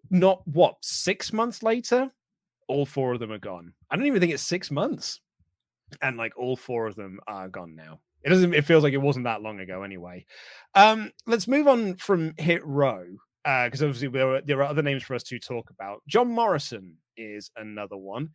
Not 0.09 0.47
what 0.47 0.77
six 0.81 1.33
months 1.33 1.63
later, 1.63 2.09
all 2.67 2.85
four 2.85 3.13
of 3.13 3.19
them 3.19 3.31
are 3.31 3.39
gone. 3.39 3.73
I 3.89 3.95
don't 3.95 4.05
even 4.05 4.19
think 4.19 4.33
it's 4.33 4.43
six 4.43 4.71
months, 4.71 5.19
and 6.01 6.17
like 6.17 6.37
all 6.37 6.55
four 6.55 6.87
of 6.87 6.95
them 6.95 7.19
are 7.27 7.47
gone 7.47 7.75
now. 7.75 7.99
It 8.23 8.29
doesn't. 8.29 8.53
It 8.53 8.65
feels 8.65 8.83
like 8.83 8.93
it 8.93 8.97
wasn't 8.97 9.25
that 9.25 9.41
long 9.41 9.59
ago, 9.59 9.83
anyway. 9.83 10.25
Um, 10.75 11.11
let's 11.25 11.47
move 11.47 11.67
on 11.67 11.95
from 11.95 12.33
Hit 12.37 12.65
Row 12.65 13.05
because 13.43 13.81
obviously 13.81 14.09
there 14.09 14.35
are, 14.35 14.41
there 14.41 14.59
are 14.59 14.69
other 14.69 14.81
names 14.81 15.03
for 15.03 15.15
us 15.15 15.23
to 15.23 15.39
talk 15.39 15.69
about. 15.69 16.01
John 16.07 16.29
Morrison 16.29 16.97
is 17.15 17.49
another 17.55 17.95
one. 17.95 18.29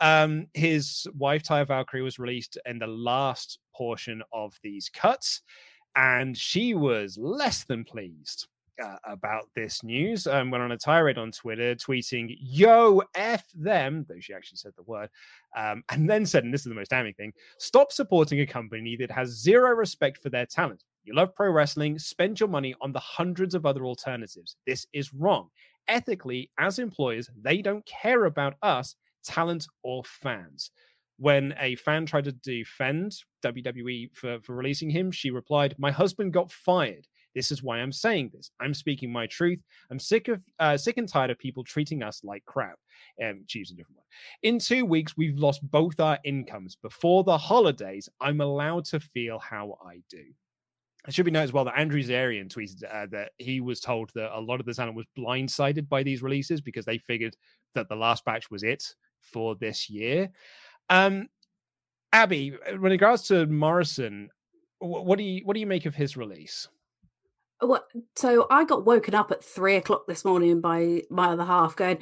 Um, 0.00 0.46
his 0.52 1.06
wife 1.16 1.42
Taya 1.42 1.66
Valkyrie 1.66 2.02
was 2.02 2.18
released 2.18 2.58
in 2.66 2.78
the 2.78 2.86
last 2.86 3.58
portion 3.74 4.22
of 4.32 4.54
these 4.62 4.90
cuts, 4.90 5.42
and 5.96 6.36
she 6.36 6.74
was 6.74 7.16
less 7.18 7.64
than 7.64 7.84
pleased 7.84 8.46
uh, 8.82 8.96
about 9.04 9.44
this 9.54 9.82
news. 9.82 10.26
Um, 10.26 10.50
went 10.50 10.62
on 10.62 10.72
a 10.72 10.76
tirade 10.76 11.18
on 11.18 11.32
Twitter, 11.32 11.74
tweeting 11.74 12.36
"Yo 12.40 13.02
f 13.14 13.44
them," 13.54 14.04
though 14.08 14.20
she 14.20 14.34
actually 14.34 14.56
said 14.56 14.72
the 14.76 14.82
word, 14.82 15.08
um, 15.56 15.82
and 15.90 16.08
then 16.08 16.26
said, 16.26 16.44
and 16.44 16.52
this 16.52 16.62
is 16.62 16.68
the 16.68 16.74
most 16.74 16.90
damning 16.90 17.14
thing: 17.14 17.32
"Stop 17.58 17.92
supporting 17.92 18.40
a 18.40 18.46
company 18.46 18.96
that 18.96 19.10
has 19.10 19.28
zero 19.30 19.70
respect 19.70 20.18
for 20.18 20.30
their 20.30 20.46
talent. 20.46 20.84
You 21.04 21.14
love 21.14 21.34
pro 21.34 21.50
wrestling. 21.50 21.98
Spend 21.98 22.38
your 22.38 22.48
money 22.48 22.74
on 22.80 22.92
the 22.92 23.00
hundreds 23.00 23.54
of 23.54 23.66
other 23.66 23.84
alternatives. 23.84 24.56
This 24.66 24.86
is 24.92 25.12
wrong. 25.14 25.48
Ethically, 25.88 26.50
as 26.58 26.78
employers, 26.78 27.30
they 27.40 27.62
don't 27.62 27.86
care 27.86 28.24
about 28.26 28.54
us, 28.62 28.94
talent 29.24 29.66
or 29.82 30.04
fans." 30.04 30.70
When 31.20 31.52
a 31.58 31.74
fan 31.74 32.06
tried 32.06 32.24
to 32.24 32.32
defend 32.32 33.12
WWE 33.44 34.14
for, 34.14 34.38
for 34.40 34.54
releasing 34.54 34.88
him, 34.88 35.10
she 35.10 35.32
replied, 35.32 35.74
My 35.76 35.90
husband 35.90 36.32
got 36.32 36.52
fired. 36.52 37.08
This 37.38 37.52
is 37.52 37.62
why 37.62 37.78
I'm 37.78 37.92
saying 37.92 38.32
this. 38.34 38.50
I'm 38.58 38.74
speaking 38.74 39.12
my 39.12 39.28
truth. 39.28 39.62
I'm 39.92 40.00
sick 40.00 40.26
of 40.26 40.42
uh, 40.58 40.76
sick 40.76 40.96
and 40.96 41.08
tired 41.08 41.30
of 41.30 41.38
people 41.38 41.62
treating 41.62 42.02
us 42.02 42.24
like 42.24 42.44
crap. 42.46 42.80
Um, 43.24 43.44
choose 43.46 43.70
a 43.70 43.74
different 43.74 43.98
one. 43.98 44.06
In 44.42 44.58
two 44.58 44.84
weeks, 44.84 45.16
we've 45.16 45.38
lost 45.38 45.60
both 45.70 46.00
our 46.00 46.18
incomes. 46.24 46.74
Before 46.74 47.22
the 47.22 47.38
holidays, 47.38 48.08
I'm 48.20 48.40
allowed 48.40 48.86
to 48.86 48.98
feel 48.98 49.38
how 49.38 49.78
I 49.86 50.02
do. 50.10 50.24
It 51.06 51.14
should 51.14 51.26
be 51.26 51.30
noted 51.30 51.44
as 51.44 51.52
well 51.52 51.64
that 51.66 51.78
Andrew 51.78 52.02
Zarian 52.02 52.52
tweeted 52.52 52.82
uh, 52.92 53.06
that 53.12 53.30
he 53.38 53.60
was 53.60 53.78
told 53.78 54.10
that 54.16 54.36
a 54.36 54.40
lot 54.40 54.58
of 54.58 54.66
the 54.66 54.74
talent 54.74 54.96
was 54.96 55.06
blindsided 55.16 55.88
by 55.88 56.02
these 56.02 56.24
releases 56.24 56.60
because 56.60 56.86
they 56.86 56.98
figured 56.98 57.36
that 57.74 57.88
the 57.88 57.94
last 57.94 58.24
batch 58.24 58.50
was 58.50 58.64
it 58.64 58.82
for 59.20 59.54
this 59.54 59.88
year. 59.88 60.28
Um, 60.90 61.28
Abby, 62.12 62.56
when 62.66 62.86
it 62.86 62.94
regards 62.94 63.28
to 63.28 63.46
Morrison, 63.46 64.28
what 64.80 65.18
do 65.18 65.22
you 65.22 65.42
what 65.44 65.54
do 65.54 65.60
you 65.60 65.68
make 65.68 65.86
of 65.86 65.94
his 65.94 66.16
release? 66.16 66.66
Well, 67.60 67.84
so 68.14 68.46
I 68.50 68.64
got 68.64 68.86
woken 68.86 69.14
up 69.14 69.30
at 69.32 69.44
three 69.44 69.76
o'clock 69.76 70.06
this 70.06 70.24
morning 70.24 70.60
by 70.60 71.02
my 71.10 71.30
other 71.30 71.44
half 71.44 71.74
going, 71.74 71.98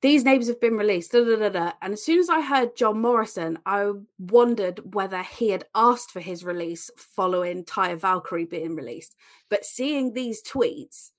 these 0.00 0.24
names 0.24 0.48
have 0.48 0.60
been 0.60 0.76
released. 0.76 1.12
Da, 1.12 1.24
da, 1.24 1.48
da. 1.48 1.72
And 1.80 1.92
as 1.94 2.02
soon 2.02 2.18
as 2.18 2.28
I 2.28 2.40
heard 2.40 2.76
John 2.76 3.00
Morrison, 3.00 3.58
I 3.64 3.90
wondered 4.18 4.94
whether 4.94 5.22
he 5.22 5.50
had 5.50 5.64
asked 5.74 6.10
for 6.10 6.20
his 6.20 6.44
release 6.44 6.90
following 6.96 7.64
Taya 7.64 7.98
Valkyrie 7.98 8.44
being 8.44 8.76
released. 8.76 9.16
But 9.48 9.64
seeing 9.64 10.12
these 10.12 10.42
tweets, 10.42 11.10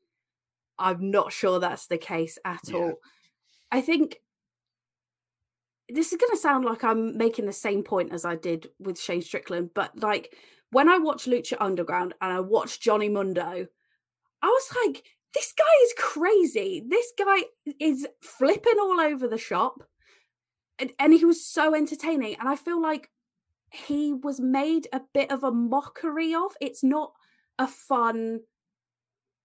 I'm 0.78 1.12
not 1.12 1.32
sure 1.32 1.60
that's 1.60 1.88
the 1.88 1.98
case 1.98 2.38
at 2.46 2.62
yeah. 2.68 2.78
all. 2.78 2.94
I 3.72 3.82
think 3.82 4.18
this 5.90 6.12
is 6.12 6.18
going 6.20 6.32
to 6.32 6.38
sound 6.38 6.66
like 6.66 6.84
I'm 6.84 7.18
making 7.18 7.46
the 7.46 7.54
same 7.54 7.84
point 7.84 8.14
as 8.14 8.26
I 8.26 8.36
did 8.36 8.70
with 8.80 9.00
Shane 9.00 9.22
Strickland, 9.22 9.72
but 9.74 10.00
like 10.00 10.36
when 10.74 10.90
I 10.90 10.98
watched 10.98 11.28
Lucha 11.28 11.56
Underground 11.60 12.14
and 12.22 12.34
I 12.34 12.40
watched 12.40 12.82
Johnny 12.82 13.10
Mundo, 13.10 13.68
I 14.42 14.48
was 14.48 14.70
like, 14.86 15.04
this 15.34 15.54
guy 15.58 15.64
is 15.84 15.94
crazy. 15.98 16.84
This 16.88 17.12
guy 17.18 17.44
is 17.80 18.08
flipping 18.22 18.80
all 18.80 19.00
over 19.00 19.28
the 19.28 19.38
shop. 19.38 19.84
And, 20.80 20.92
and 21.00 21.14
he 21.14 21.26
was 21.26 21.46
so 21.46 21.76
entertaining. 21.76 22.36
And 22.40 22.50
I 22.50 22.56
feel 22.56 22.82
like 22.82 23.10
he 23.72 24.14
was 24.14 24.40
made 24.40 24.88
a 24.92 25.02
bit 25.14 25.32
of 25.32 25.44
a 25.44 25.52
mockery 25.52 26.34
of. 26.34 26.52
It's 26.62 26.84
not 26.84 27.14
a 27.58 27.68
fun 27.68 28.42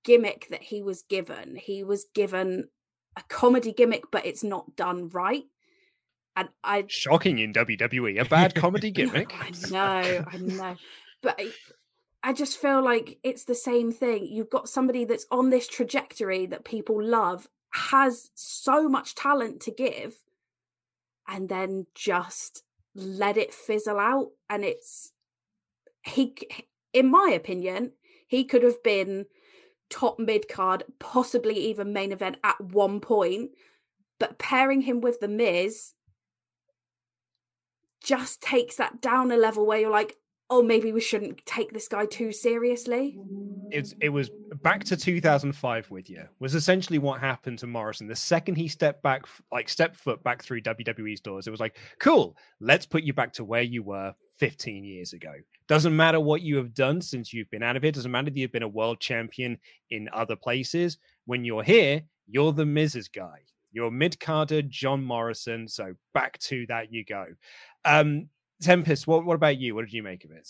gimmick 0.05 0.49
that 0.51 0.62
he 0.62 0.83
was 0.83 1.03
given. 1.03 1.57
He 1.57 1.85
was 1.85 2.07
given 2.14 2.68
a 3.16 3.22
comedy 3.29 3.72
gimmick, 3.72 4.05
but 4.11 4.26
it's 4.26 4.45
not 4.45 4.76
done 4.76 5.09
right. 5.11 5.45
And 6.37 6.49
I 6.62 6.85
shocking 6.89 7.39
in 7.39 7.53
WWE, 7.53 8.20
a 8.20 8.24
bad 8.24 8.55
comedy 8.55 8.91
gimmick. 8.93 9.33
I 9.35 9.51
know, 9.70 10.24
I 10.31 10.37
know. 10.37 10.76
But 11.22 11.40
I 12.22 12.32
just 12.32 12.58
feel 12.58 12.82
like 12.82 13.18
it's 13.22 13.44
the 13.44 13.54
same 13.54 13.92
thing. 13.92 14.26
You've 14.26 14.50
got 14.50 14.68
somebody 14.68 15.04
that's 15.04 15.26
on 15.30 15.50
this 15.50 15.68
trajectory 15.68 16.46
that 16.46 16.64
people 16.64 17.02
love, 17.02 17.48
has 17.70 18.30
so 18.34 18.88
much 18.88 19.14
talent 19.14 19.60
to 19.62 19.70
give, 19.70 20.22
and 21.26 21.48
then 21.48 21.86
just 21.94 22.62
let 22.94 23.36
it 23.36 23.52
fizzle 23.52 23.98
out. 23.98 24.30
And 24.48 24.64
it's 24.64 25.12
he, 26.02 26.34
in 26.92 27.10
my 27.10 27.30
opinion, 27.34 27.92
he 28.26 28.44
could 28.44 28.62
have 28.62 28.82
been 28.82 29.26
top 29.90 30.18
mid 30.18 30.48
card, 30.48 30.84
possibly 30.98 31.54
even 31.54 31.92
main 31.92 32.12
event 32.12 32.36
at 32.44 32.60
one 32.60 33.00
point. 33.00 33.50
But 34.18 34.38
pairing 34.38 34.82
him 34.82 35.00
with 35.00 35.20
The 35.20 35.28
Miz 35.28 35.94
just 38.02 38.42
takes 38.42 38.76
that 38.76 39.00
down 39.00 39.30
a 39.30 39.36
level 39.36 39.64
where 39.66 39.78
you're 39.78 39.90
like, 39.90 40.16
oh, 40.51 40.62
maybe 40.62 40.92
we 40.92 41.01
shouldn't 41.01 41.44
take 41.44 41.72
this 41.72 41.88
guy 41.88 42.07
too 42.07 42.32
seriously. 42.32 43.18
It's 43.70 43.94
it 44.01 44.09
was 44.09 44.30
back 44.62 44.82
to 44.84 44.96
2005 44.96 45.90
with 45.90 46.09
you 46.09 46.24
was 46.40 46.55
essentially 46.55 46.99
what 46.99 47.20
happened 47.20 47.59
to 47.59 47.66
Morrison. 47.66 48.07
The 48.07 48.16
second 48.16 48.57
he 48.57 48.66
stepped 48.66 49.03
back, 49.03 49.26
like 49.53 49.68
stepped 49.68 49.96
foot 49.96 50.22
back 50.24 50.42
through 50.42 50.62
WWE's 50.62 51.20
doors, 51.20 51.46
it 51.46 51.51
was 51.51 51.61
like, 51.61 51.76
cool, 52.01 52.34
let's 52.61 52.86
put 52.86 53.03
you 53.03 53.12
back 53.12 53.32
to 53.34 53.44
where 53.44 53.62
you 53.62 53.82
were 53.82 54.14
15 54.38 54.84
years 54.84 55.12
ago. 55.12 55.32
Doesn't 55.66 55.94
matter 55.94 56.18
what 56.18 56.40
you 56.40 56.57
have 56.57 56.72
done 56.72 57.03
since 57.03 57.32
you've 57.32 57.51
been 57.51 57.62
out 57.62 57.76
of 57.76 57.84
it. 57.84 57.94
Doesn't 57.94 58.11
matter 58.11 58.30
that 58.30 58.36
you've 58.36 58.53
been 58.53 58.62
a 58.62 58.68
world 58.68 59.01
champion 59.01 59.59
in 59.90 60.09
other 60.14 60.36
places. 60.36 60.96
When 61.26 61.44
you're 61.44 61.62
here, 61.62 62.03
you're 62.26 62.53
the 62.53 62.64
Miz 62.64 63.09
guy. 63.14 63.40
You're 63.70 63.90
mid 63.90 64.18
carder 64.18 64.62
John 64.62 65.05
Morrison. 65.05 65.68
So 65.68 65.92
back 66.14 66.38
to 66.40 66.64
that 66.68 66.90
you 66.90 67.05
go. 67.05 67.26
Um, 67.84 68.28
Tempest, 68.61 69.06
what, 69.06 69.24
what 69.24 69.34
about 69.34 69.59
you? 69.59 69.74
What 69.74 69.84
did 69.84 69.92
you 69.92 70.02
make 70.02 70.24
of 70.24 70.30
it? 70.32 70.48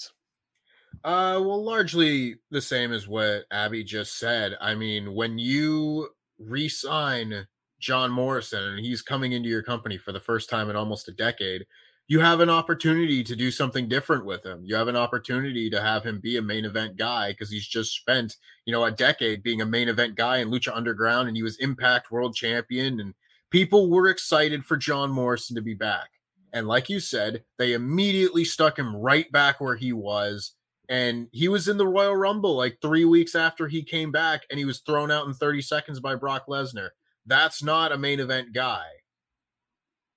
Uh, 1.05 1.41
well, 1.41 1.63
largely 1.63 2.37
the 2.51 2.61
same 2.61 2.93
as 2.93 3.07
what 3.07 3.45
Abby 3.51 3.85
just 3.85 4.19
said. 4.19 4.57
I 4.61 4.75
mean, 4.75 5.15
when 5.15 5.39
you 5.39 6.09
re-sign 6.39 7.47
John 7.79 8.11
Morrison 8.11 8.63
and 8.63 8.85
he's 8.85 9.03
coming 9.03 9.33
into 9.33 9.49
your 9.49 9.63
company 9.63 9.99
for 9.99 10.13
the 10.13 10.21
first 10.21 10.51
time 10.51 10.71
in 10.71 10.77
almost 10.77 11.09
a 11.09 11.13
decade, 11.13 11.67
you 12.09 12.21
have 12.21 12.41
an 12.41 12.49
opportunity 12.49 13.23
to 13.23 13.37
do 13.37 13.51
something 13.51 13.87
different 13.87 14.25
with 14.25 14.45
him. 14.45 14.63
You 14.65 14.75
have 14.77 14.89
an 14.89 14.97
opportunity 14.97 15.69
to 15.69 15.81
have 15.81 16.05
him 16.05 16.21
be 16.21 16.39
a 16.39 16.43
main 16.43 16.65
event 16.65 16.97
guy 16.97 17.33
because 17.33 17.51
he's 17.51 17.69
just 17.69 17.95
spent, 17.95 18.37
you 18.65 18.73
know, 18.73 18.85
a 18.85 18.91
decade 18.91 19.43
being 19.43 19.61
a 19.61 19.67
main 19.67 19.89
event 19.89 20.15
guy 20.15 20.39
in 20.39 20.51
Lucha 20.51 20.75
Underground 20.75 21.29
and 21.29 21.37
he 21.37 21.43
was 21.43 21.59
Impact 21.59 22.11
World 22.11 22.35
Champion 22.35 22.99
and 22.99 23.15
people 23.51 23.91
were 23.91 24.09
excited 24.09 24.65
for 24.65 24.79
John 24.79 25.11
Morrison 25.11 25.55
to 25.57 25.63
be 25.63 25.75
back. 25.75 26.09
And 26.53 26.67
like 26.67 26.89
you 26.89 27.01
said, 27.01 27.45
they 27.59 27.73
immediately 27.73 28.45
stuck 28.45 28.79
him 28.79 28.97
right 28.97 29.31
back 29.31 29.61
where 29.61 29.77
he 29.77 29.93
was. 29.93 30.53
And 30.89 31.29
he 31.33 31.49
was 31.49 31.69
in 31.69 31.77
the 31.77 31.87
Royal 31.87 32.17
Rumble 32.17 32.57
like 32.57 32.79
three 32.81 33.05
weeks 33.05 33.35
after 33.35 33.69
he 33.69 33.83
came 33.83 34.11
back, 34.11 34.43
and 34.51 34.59
he 34.59 34.65
was 34.65 34.81
thrown 34.81 35.11
out 35.11 35.27
in 35.27 35.35
30 35.35 35.61
seconds 35.63 36.01
by 36.01 36.15
Brock 36.15 36.47
Lesnar. 36.49 36.91
That's 37.27 37.63
not 37.63 37.93
a 37.93 37.99
main 37.99 38.21
event 38.21 38.55
guy. 38.55 38.87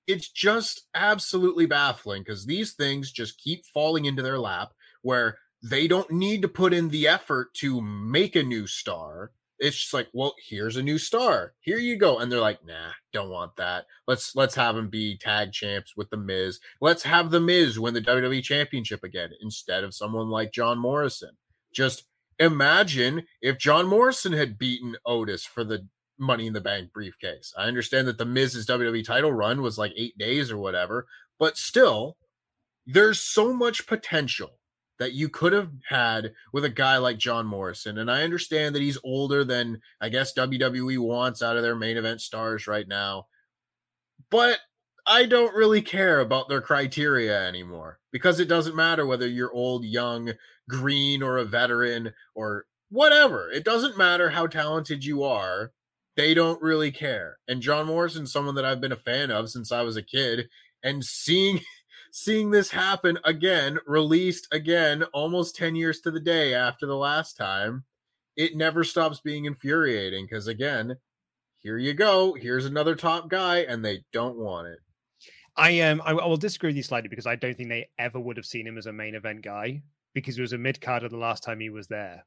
It's 0.07 0.29
just 0.29 0.87
absolutely 0.95 1.65
baffling 1.65 2.23
because 2.23 2.45
these 2.45 2.73
things 2.73 3.11
just 3.11 3.37
keep 3.37 3.65
falling 3.65 4.05
into 4.05 4.21
their 4.21 4.39
lap 4.39 4.71
where 5.01 5.37
they 5.61 5.87
don't 5.87 6.09
need 6.09 6.41
to 6.41 6.47
put 6.47 6.73
in 6.73 6.89
the 6.89 7.07
effort 7.07 7.53
to 7.55 7.81
make 7.81 8.35
a 8.35 8.43
new 8.43 8.65
star 8.65 9.31
it's 9.61 9.77
just 9.77 9.93
like, 9.93 10.09
well, 10.11 10.33
here's 10.49 10.75
a 10.75 10.81
new 10.81 10.97
star. 10.97 11.53
Here 11.59 11.77
you 11.77 11.95
go. 11.95 12.17
And 12.17 12.31
they're 12.31 12.39
like, 12.39 12.65
nah, 12.65 12.91
don't 13.13 13.29
want 13.29 13.55
that. 13.57 13.85
Let's 14.07 14.35
let's 14.35 14.55
have 14.55 14.75
him 14.75 14.89
be 14.89 15.17
tag 15.17 15.53
champs 15.53 15.95
with 15.95 16.09
the 16.09 16.17
Miz. 16.17 16.59
Let's 16.81 17.03
have 17.03 17.29
the 17.29 17.39
Miz 17.39 17.79
win 17.79 17.93
the 17.93 18.01
WWE 18.01 18.43
championship 18.43 19.03
again 19.03 19.29
instead 19.39 19.83
of 19.83 19.93
someone 19.93 20.29
like 20.29 20.51
John 20.51 20.79
Morrison. 20.79 21.37
Just 21.71 22.05
imagine 22.39 23.23
if 23.39 23.59
John 23.59 23.85
Morrison 23.85 24.33
had 24.33 24.57
beaten 24.57 24.95
Otis 25.05 25.45
for 25.45 25.63
the 25.63 25.87
Money 26.17 26.47
in 26.47 26.53
the 26.53 26.61
Bank 26.61 26.91
briefcase. 26.91 27.53
I 27.55 27.65
understand 27.65 28.07
that 28.07 28.17
the 28.17 28.25
Miz's 28.25 28.65
WWE 28.65 29.03
title 29.03 29.31
run 29.31 29.61
was 29.61 29.77
like 29.77 29.93
eight 29.95 30.17
days 30.17 30.51
or 30.51 30.57
whatever, 30.57 31.05
but 31.39 31.57
still, 31.57 32.17
there's 32.87 33.19
so 33.19 33.53
much 33.53 33.87
potential 33.87 34.59
that 35.01 35.13
you 35.13 35.27
could 35.29 35.51
have 35.51 35.71
had 35.89 36.31
with 36.53 36.63
a 36.63 36.69
guy 36.69 36.97
like 36.97 37.17
John 37.17 37.47
Morrison. 37.47 37.97
And 37.97 38.11
I 38.11 38.21
understand 38.21 38.75
that 38.75 38.83
he's 38.83 38.99
older 39.03 39.43
than 39.43 39.81
I 39.99 40.09
guess 40.09 40.31
WWE 40.35 40.99
wants 40.99 41.41
out 41.41 41.57
of 41.57 41.63
their 41.63 41.75
main 41.75 41.97
event 41.97 42.21
stars 42.21 42.67
right 42.67 42.87
now. 42.87 43.25
But 44.29 44.59
I 45.07 45.25
don't 45.25 45.55
really 45.55 45.81
care 45.81 46.19
about 46.19 46.49
their 46.49 46.61
criteria 46.61 47.47
anymore 47.47 47.97
because 48.11 48.39
it 48.39 48.47
doesn't 48.47 48.75
matter 48.75 49.03
whether 49.03 49.27
you're 49.27 49.51
old, 49.51 49.85
young, 49.85 50.33
green, 50.69 51.23
or 51.23 51.39
a 51.39 51.45
veteran 51.45 52.13
or 52.35 52.65
whatever. 52.91 53.49
It 53.49 53.65
doesn't 53.65 53.97
matter 53.97 54.29
how 54.29 54.45
talented 54.45 55.03
you 55.03 55.23
are. 55.23 55.71
They 56.15 56.35
don't 56.35 56.61
really 56.61 56.91
care. 56.91 57.39
And 57.47 57.59
John 57.59 57.87
Morrison's 57.87 58.31
someone 58.31 58.53
that 58.53 58.65
I've 58.65 58.81
been 58.81 58.91
a 58.91 58.97
fan 58.97 59.31
of 59.31 59.49
since 59.49 59.71
I 59.71 59.81
was 59.81 59.97
a 59.97 60.03
kid. 60.03 60.47
And 60.83 61.03
seeing 61.03 61.61
seeing 62.11 62.51
this 62.51 62.69
happen 62.69 63.17
again, 63.23 63.79
released 63.87 64.47
again, 64.51 65.03
almost 65.13 65.55
10 65.55 65.75
years 65.75 66.01
to 66.01 66.11
the 66.11 66.19
day 66.19 66.53
after 66.53 66.85
the 66.85 66.95
last 66.95 67.37
time, 67.37 67.85
it 68.35 68.55
never 68.55 68.83
stops 68.83 69.19
being 69.21 69.45
infuriating 69.45 70.25
because, 70.25 70.47
again, 70.47 70.97
here 71.59 71.77
you 71.77 71.93
go. 71.93 72.33
Here's 72.33 72.65
another 72.65 72.95
top 72.95 73.29
guy, 73.29 73.59
and 73.59 73.83
they 73.83 74.03
don't 74.13 74.37
want 74.37 74.67
it. 74.67 74.79
I 75.55 75.71
am. 75.71 76.01
Um, 76.01 76.19
I, 76.19 76.23
I 76.23 76.25
will 76.25 76.37
disagree 76.37 76.69
with 76.69 76.77
you 76.77 76.83
slightly 76.83 77.09
because 77.09 77.27
I 77.27 77.35
don't 77.35 77.55
think 77.55 77.69
they 77.69 77.89
ever 77.97 78.19
would 78.19 78.37
have 78.37 78.45
seen 78.45 78.65
him 78.65 78.77
as 78.77 78.85
a 78.85 78.93
main 78.93 79.15
event 79.15 79.41
guy 79.41 79.81
because 80.13 80.35
he 80.35 80.41
was 80.41 80.53
a 80.53 80.57
mid 80.57 80.79
carder 80.81 81.09
the 81.09 81.17
last 81.17 81.43
time 81.43 81.59
he 81.59 81.69
was 81.69 81.87
there, 81.87 82.25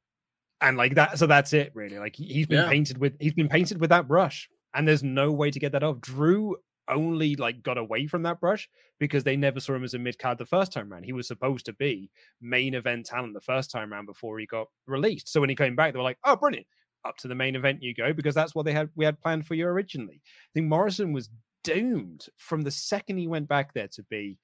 and 0.60 0.76
like 0.76 0.94
that. 0.94 1.18
So 1.18 1.26
that's 1.26 1.52
it, 1.52 1.72
really. 1.74 1.98
Like 1.98 2.16
he, 2.16 2.38
has 2.38 2.46
been 2.46 2.64
yeah. 2.64 2.68
painted 2.68 2.98
with 2.98 3.14
he's 3.18 3.34
been 3.34 3.48
painted 3.48 3.80
with 3.80 3.90
that 3.90 4.06
brush, 4.06 4.48
and 4.74 4.86
there's 4.86 5.02
no 5.02 5.32
way 5.32 5.50
to 5.50 5.58
get 5.58 5.72
that 5.72 5.82
off. 5.82 6.00
Drew 6.00 6.56
only 6.88 7.36
like 7.36 7.62
got 7.62 7.78
away 7.78 8.06
from 8.06 8.22
that 8.22 8.40
brush 8.40 8.68
because 8.98 9.24
they 9.24 9.36
never 9.36 9.60
saw 9.60 9.74
him 9.74 9.84
as 9.84 9.94
a 9.94 9.98
mid 9.98 10.18
card 10.18 10.38
the 10.38 10.46
first 10.46 10.72
time 10.72 10.92
around. 10.92 11.04
He 11.04 11.12
was 11.12 11.26
supposed 11.26 11.66
to 11.66 11.72
be 11.72 12.10
main 12.40 12.74
event 12.74 13.06
talent 13.06 13.34
the 13.34 13.40
first 13.40 13.70
time 13.70 13.92
around 13.92 14.06
before 14.06 14.38
he 14.38 14.46
got 14.46 14.68
released. 14.86 15.28
So 15.28 15.40
when 15.40 15.50
he 15.50 15.56
came 15.56 15.76
back, 15.76 15.92
they 15.92 15.98
were 15.98 16.04
like, 16.04 16.18
"Oh, 16.24 16.36
brilliant! 16.36 16.66
Up 17.04 17.16
to 17.18 17.28
the 17.28 17.34
main 17.34 17.56
event 17.56 17.82
you 17.82 17.94
go," 17.94 18.12
because 18.12 18.34
that's 18.34 18.54
what 18.54 18.64
they 18.64 18.72
had 18.72 18.90
we 18.96 19.04
had 19.04 19.20
planned 19.20 19.46
for 19.46 19.54
you 19.54 19.66
originally. 19.66 20.20
I 20.24 20.50
think 20.54 20.66
Morrison 20.66 21.12
was 21.12 21.30
doomed 21.62 22.26
from 22.36 22.62
the 22.62 22.70
second 22.70 23.16
he 23.16 23.26
went 23.26 23.48
back 23.48 23.72
there 23.72 23.88
to 23.88 24.02
be 24.04 24.38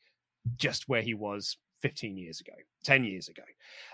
just 0.56 0.88
where 0.88 1.02
he 1.02 1.14
was 1.14 1.56
15 1.82 2.16
years 2.16 2.40
ago, 2.40 2.52
10 2.84 3.04
years 3.04 3.28
ago. 3.28 3.42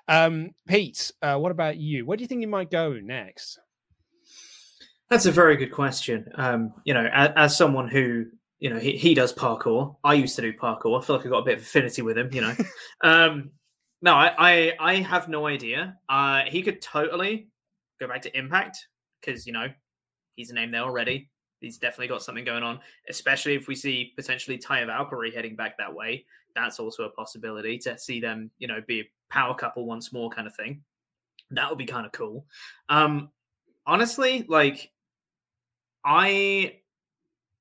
Um, 0.09 0.51
Pete, 0.67 1.13
uh, 1.23 1.37
what 1.37 1.53
about 1.53 1.77
you? 1.77 2.07
Where 2.07 2.17
do 2.17 2.23
you 2.23 2.29
think 2.29 2.41
he 2.41 2.47
might 2.47 2.71
go 2.71 2.93
next? 2.95 3.59
That's 5.09 5.27
a 5.27 5.33
very 5.33 5.57
good 5.57 5.73
question. 5.73 6.29
Um, 6.35 6.75
you 6.85 6.93
know, 6.93 7.09
as, 7.13 7.31
as, 7.37 7.57
someone 7.57 7.89
who 7.89 8.27
you 8.59 8.71
know 8.71 8.79
he, 8.79 8.97
he 8.97 9.15
does 9.15 9.33
parkour, 9.33 9.97
I 10.03 10.15
used 10.15 10.35
to 10.37 10.43
do 10.43 10.53
parkour. 10.53 11.01
I 11.01 11.05
feel 11.05 11.17
like 11.17 11.27
I 11.27 11.29
got 11.29 11.39
a 11.39 11.45
bit 11.45 11.59
of 11.59 11.63
affinity 11.63 12.03
with 12.03 12.19
him. 12.19 12.29
You 12.33 12.41
know, 12.41 12.57
um, 13.05 13.51
no, 14.03 14.15
I, 14.15 14.35
I, 14.39 14.73
I 14.81 14.95
have 14.97 15.29
no 15.29 15.47
idea. 15.47 15.97
Uh, 16.09 16.43
he 16.47 16.63
could 16.63 16.83
totally 16.83 17.49
go 18.01 18.09
back 18.09 18.23
to 18.23 18.37
Impact 18.37 18.89
because 19.21 19.47
you 19.47 19.53
know 19.53 19.69
he's 20.35 20.51
a 20.51 20.55
name 20.55 20.73
there 20.73 20.83
already. 20.83 21.31
He's 21.61 21.79
definitely 21.79 22.09
got 22.09 22.23
something 22.23 22.45
going 22.45 22.63
on, 22.63 22.81
especially 23.09 23.55
if 23.55 23.67
we 23.67 23.75
see 23.75 24.13
potentially 24.17 24.59
Taya 24.59 24.87
Valkyrie 24.87 25.35
heading 25.35 25.57
back 25.57 25.79
that 25.79 25.95
way. 25.95 26.27
That's 26.55 26.79
also 26.79 27.05
a 27.05 27.11
possibility 27.11 27.79
to 27.79 27.99
see 27.99 28.21
them, 28.21 28.51
you 28.59 28.69
know, 28.69 28.81
be 28.87 29.01
a 29.01 29.11
power 29.31 29.55
couple 29.55 29.87
once 29.87 30.13
more 30.13 30.31
kind 30.31 30.47
of 30.47 30.55
thing. 30.55 30.83
That 31.51 31.69
would 31.69 31.79
be 31.79 31.87
kind 31.87 32.05
of 32.05 32.13
cool. 32.13 32.47
Um, 32.89 33.31
honestly, 33.87 34.45
like 34.49 34.91
I 36.07 36.79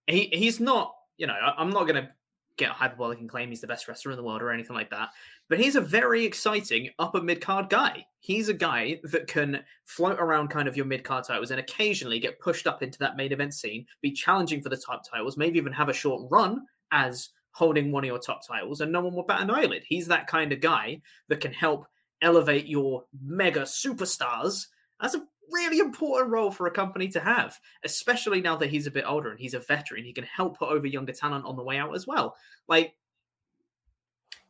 he 0.07 0.29
he's 0.31 0.59
not, 0.59 0.93
you 1.17 1.25
know, 1.27 1.33
I, 1.33 1.61
am 1.61 1.71
not 1.71 1.87
gonna 1.87 2.11
get 2.57 2.69
hyperbolic 2.69 3.19
and 3.19 3.27
claim 3.27 3.49
he's 3.49 3.59
the 3.59 3.67
best 3.67 3.87
wrestler 3.87 4.11
in 4.11 4.17
the 4.17 4.23
world 4.23 4.41
or 4.41 4.51
anything 4.51 4.75
like 4.75 4.91
that. 4.91 5.09
But 5.49 5.59
he's 5.59 5.75
a 5.75 5.81
very 5.81 6.23
exciting 6.23 6.89
upper 6.99 7.21
mid 7.21 7.41
card 7.41 7.69
guy. 7.69 8.05
He's 8.19 8.47
a 8.47 8.53
guy 8.53 9.01
that 9.03 9.27
can 9.27 9.61
float 9.83 10.19
around 10.19 10.49
kind 10.49 10.67
of 10.67 10.77
your 10.77 10.85
mid 10.85 11.03
card 11.03 11.25
titles 11.25 11.51
and 11.51 11.59
occasionally 11.59 12.19
get 12.19 12.39
pushed 12.39 12.67
up 12.67 12.83
into 12.83 12.99
that 12.99 13.17
main 13.17 13.33
event 13.33 13.53
scene, 13.53 13.85
be 14.01 14.11
challenging 14.11 14.61
for 14.61 14.69
the 14.69 14.77
top 14.77 15.03
titles, 15.09 15.37
maybe 15.37 15.57
even 15.57 15.73
have 15.73 15.89
a 15.89 15.93
short 15.93 16.27
run 16.29 16.61
as 16.91 17.29
holding 17.51 17.91
one 17.91 18.03
of 18.03 18.07
your 18.07 18.19
top 18.19 18.45
titles, 18.45 18.81
and 18.81 18.91
no 18.91 19.01
one 19.01 19.15
will 19.15 19.23
bat 19.23 19.41
an 19.41 19.49
eyelid. 19.49 19.83
He's 19.87 20.07
that 20.07 20.27
kind 20.27 20.51
of 20.51 20.59
guy 20.59 21.01
that 21.29 21.41
can 21.41 21.53
help 21.53 21.87
elevate 22.21 22.67
your 22.67 23.05
mega 23.23 23.61
superstars 23.61 24.67
as 25.01 25.15
a 25.15 25.25
really 25.51 25.79
important 25.79 26.31
role 26.31 26.51
for 26.51 26.67
a 26.67 26.71
company 26.71 27.07
to 27.09 27.19
have, 27.19 27.59
especially 27.83 28.41
now 28.41 28.55
that 28.57 28.69
he's 28.69 28.87
a 28.87 28.91
bit 28.91 29.05
older 29.07 29.31
and 29.31 29.39
he's 29.39 29.53
a 29.53 29.59
veteran. 29.59 30.03
He 30.03 30.13
can 30.13 30.23
help 30.25 30.57
put 30.57 30.69
over 30.69 30.87
younger 30.87 31.13
talent 31.13 31.45
on 31.45 31.55
the 31.55 31.63
way 31.63 31.77
out 31.77 31.95
as 31.95 32.07
well. 32.07 32.35
Like, 32.67 32.93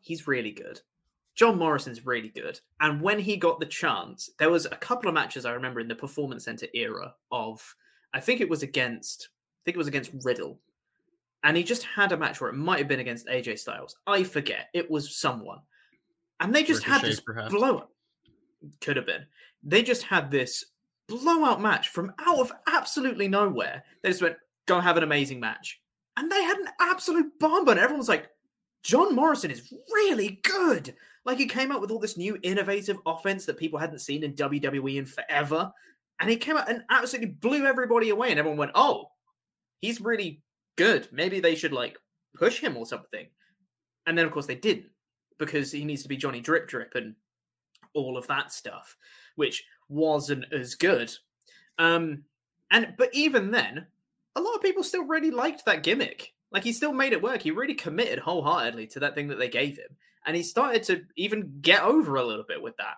he's 0.01 0.27
really 0.27 0.51
good. 0.51 0.81
John 1.35 1.57
Morrison's 1.57 2.05
really 2.05 2.29
good. 2.29 2.59
And 2.79 3.01
when 3.01 3.19
he 3.19 3.35
got 3.35 3.59
the 3.59 3.65
chance, 3.65 4.29
there 4.39 4.49
was 4.49 4.65
a 4.65 4.69
couple 4.69 5.09
of 5.09 5.13
matches 5.13 5.45
I 5.45 5.51
remember 5.51 5.81
in 5.81 5.87
the 5.87 5.95
Performance 5.95 6.45
Center 6.45 6.67
era 6.73 7.13
of, 7.31 7.75
I 8.13 8.21
think 8.21 8.39
it 8.39 8.49
was 8.49 8.63
against, 8.63 9.29
I 9.33 9.61
think 9.65 9.75
it 9.75 9.77
was 9.77 9.87
against 9.87 10.11
Riddle. 10.23 10.59
And 11.43 11.57
he 11.57 11.63
just 11.63 11.83
had 11.83 12.11
a 12.11 12.17
match 12.17 12.39
where 12.39 12.49
it 12.49 12.55
might 12.55 12.79
have 12.79 12.87
been 12.87 13.01
against 13.01 13.27
AJ 13.27 13.59
Styles. 13.59 13.97
I 14.07 14.23
forget. 14.23 14.69
It 14.73 14.89
was 14.89 15.15
someone. 15.15 15.59
And 16.39 16.55
they 16.55 16.63
just 16.63 16.87
Ricochet, 16.87 17.01
had 17.01 17.11
this 17.11 17.19
perhaps. 17.19 17.53
blow 17.53 17.77
up. 17.79 17.91
Could 18.81 18.95
have 18.95 19.05
been. 19.05 19.25
They 19.61 19.83
just 19.83 20.03
had 20.03 20.31
this 20.31 20.65
blowout 21.07 21.61
match 21.61 21.89
from 21.89 22.11
out 22.19 22.39
of 22.39 22.51
absolutely 22.67 23.27
nowhere. 23.27 23.83
They 24.01 24.09
just 24.09 24.21
went, 24.21 24.37
go 24.67 24.79
have 24.79 24.97
an 24.97 25.03
amazing 25.03 25.39
match. 25.39 25.79
And 26.17 26.31
they 26.31 26.43
had 26.43 26.57
an 26.57 26.69
absolute 26.79 27.37
bomb, 27.39 27.67
and 27.67 27.79
everyone 27.79 27.99
was 27.99 28.09
like, 28.09 28.29
John 28.83 29.15
Morrison 29.15 29.51
is 29.51 29.73
really 29.91 30.39
good. 30.43 30.95
Like 31.25 31.39
he 31.39 31.47
came 31.47 31.71
out 31.71 31.81
with 31.81 31.89
all 31.89 31.99
this 31.99 32.17
new 32.17 32.37
innovative 32.43 32.97
offense 33.05 33.45
that 33.45 33.57
people 33.57 33.79
hadn't 33.79 33.99
seen 33.99 34.23
in 34.23 34.33
WWE 34.33 34.97
in 34.97 35.07
forever. 35.07 35.71
And 36.19 36.29
he 36.29 36.37
came 36.37 36.55
out 36.55 36.69
and 36.69 36.83
absolutely 36.91 37.31
blew 37.31 37.65
everybody 37.65 38.11
away. 38.11 38.29
And 38.29 38.39
everyone 38.39 38.59
went, 38.59 38.71
oh, 38.75 39.07
he's 39.81 39.99
really 39.99 40.43
good. 40.77 41.07
Maybe 41.11 41.39
they 41.39 41.55
should 41.55 41.73
like 41.73 41.97
push 42.35 42.59
him 42.59 42.77
or 42.77 42.85
something. 42.85 43.25
And 44.05 44.15
then, 44.15 44.25
of 44.25 44.31
course, 44.31 44.45
they 44.45 44.55
didn't 44.55 44.91
because 45.39 45.71
he 45.71 45.83
needs 45.83 46.03
to 46.03 46.09
be 46.09 46.15
Johnny 46.15 46.39
Drip 46.39 46.67
Drip 46.67 46.93
and 46.93 47.15
all 47.95 48.17
of 48.17 48.27
that 48.27 48.53
stuff, 48.53 48.95
which 49.35 49.63
wasn't 49.89 50.45
as 50.53 50.75
good. 50.75 51.11
Um, 51.77 52.23
and 52.71 52.93
but 52.97 53.09
even 53.13 53.51
then, 53.51 53.87
a 54.35 54.41
lot 54.41 54.55
of 54.55 54.61
people 54.61 54.83
still 54.83 55.05
really 55.05 55.31
liked 55.31 55.65
that 55.65 55.83
gimmick. 55.83 56.33
Like 56.51 56.63
he 56.63 56.73
still 56.73 56.93
made 56.93 57.13
it 57.13 57.21
work. 57.21 57.41
He 57.41 57.51
really 57.51 57.73
committed 57.73 58.19
wholeheartedly 58.19 58.87
to 58.87 58.99
that 59.01 59.15
thing 59.15 59.27
that 59.27 59.39
they 59.39 59.49
gave 59.49 59.77
him, 59.77 59.95
and 60.25 60.35
he 60.35 60.43
started 60.43 60.83
to 60.83 61.03
even 61.15 61.59
get 61.61 61.83
over 61.83 62.15
a 62.15 62.23
little 62.23 62.45
bit 62.47 62.61
with 62.61 62.77
that. 62.77 62.95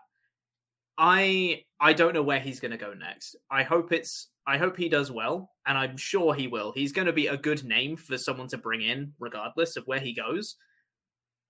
I 0.98 1.64
I 1.80 1.94
don't 1.94 2.14
know 2.14 2.24
where 2.24 2.40
he's 2.40 2.60
going 2.60 2.72
to 2.72 2.78
go 2.78 2.94
next. 2.94 3.36
I 3.52 3.64
hope 3.64 3.92
it's 3.92 4.30
I 4.46 4.58
hope 4.58 4.78
he 4.78 4.90
does 4.90 5.12
well, 5.12 5.52
and 5.66 5.78
I'm 5.78 5.98
sure 5.98 6.34
he 6.34 6.48
will. 6.48 6.72
He's 6.72 6.92
going 6.92 7.08
to 7.08 7.14
be 7.14 7.28
a 7.28 7.38
good 7.38 7.64
name 7.64 7.98
for 7.98 8.18
someone 8.18 8.48
to 8.50 8.58
bring 8.58 8.82
in, 8.82 9.14
regardless 9.20 9.76
of 9.76 9.86
where 9.86 10.00
he 10.00 10.14
goes. 10.14 10.56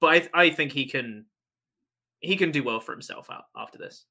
But 0.01 0.29
I 0.33 0.45
I 0.45 0.49
think 0.49 0.71
he 0.71 0.85
can 0.87 1.25
he 2.19 2.35
can 2.35 2.51
do 2.51 2.63
well 2.63 2.79
for 2.79 2.91
himself 2.91 3.29
out 3.29 3.45
after 3.55 3.77
this. 3.77 4.05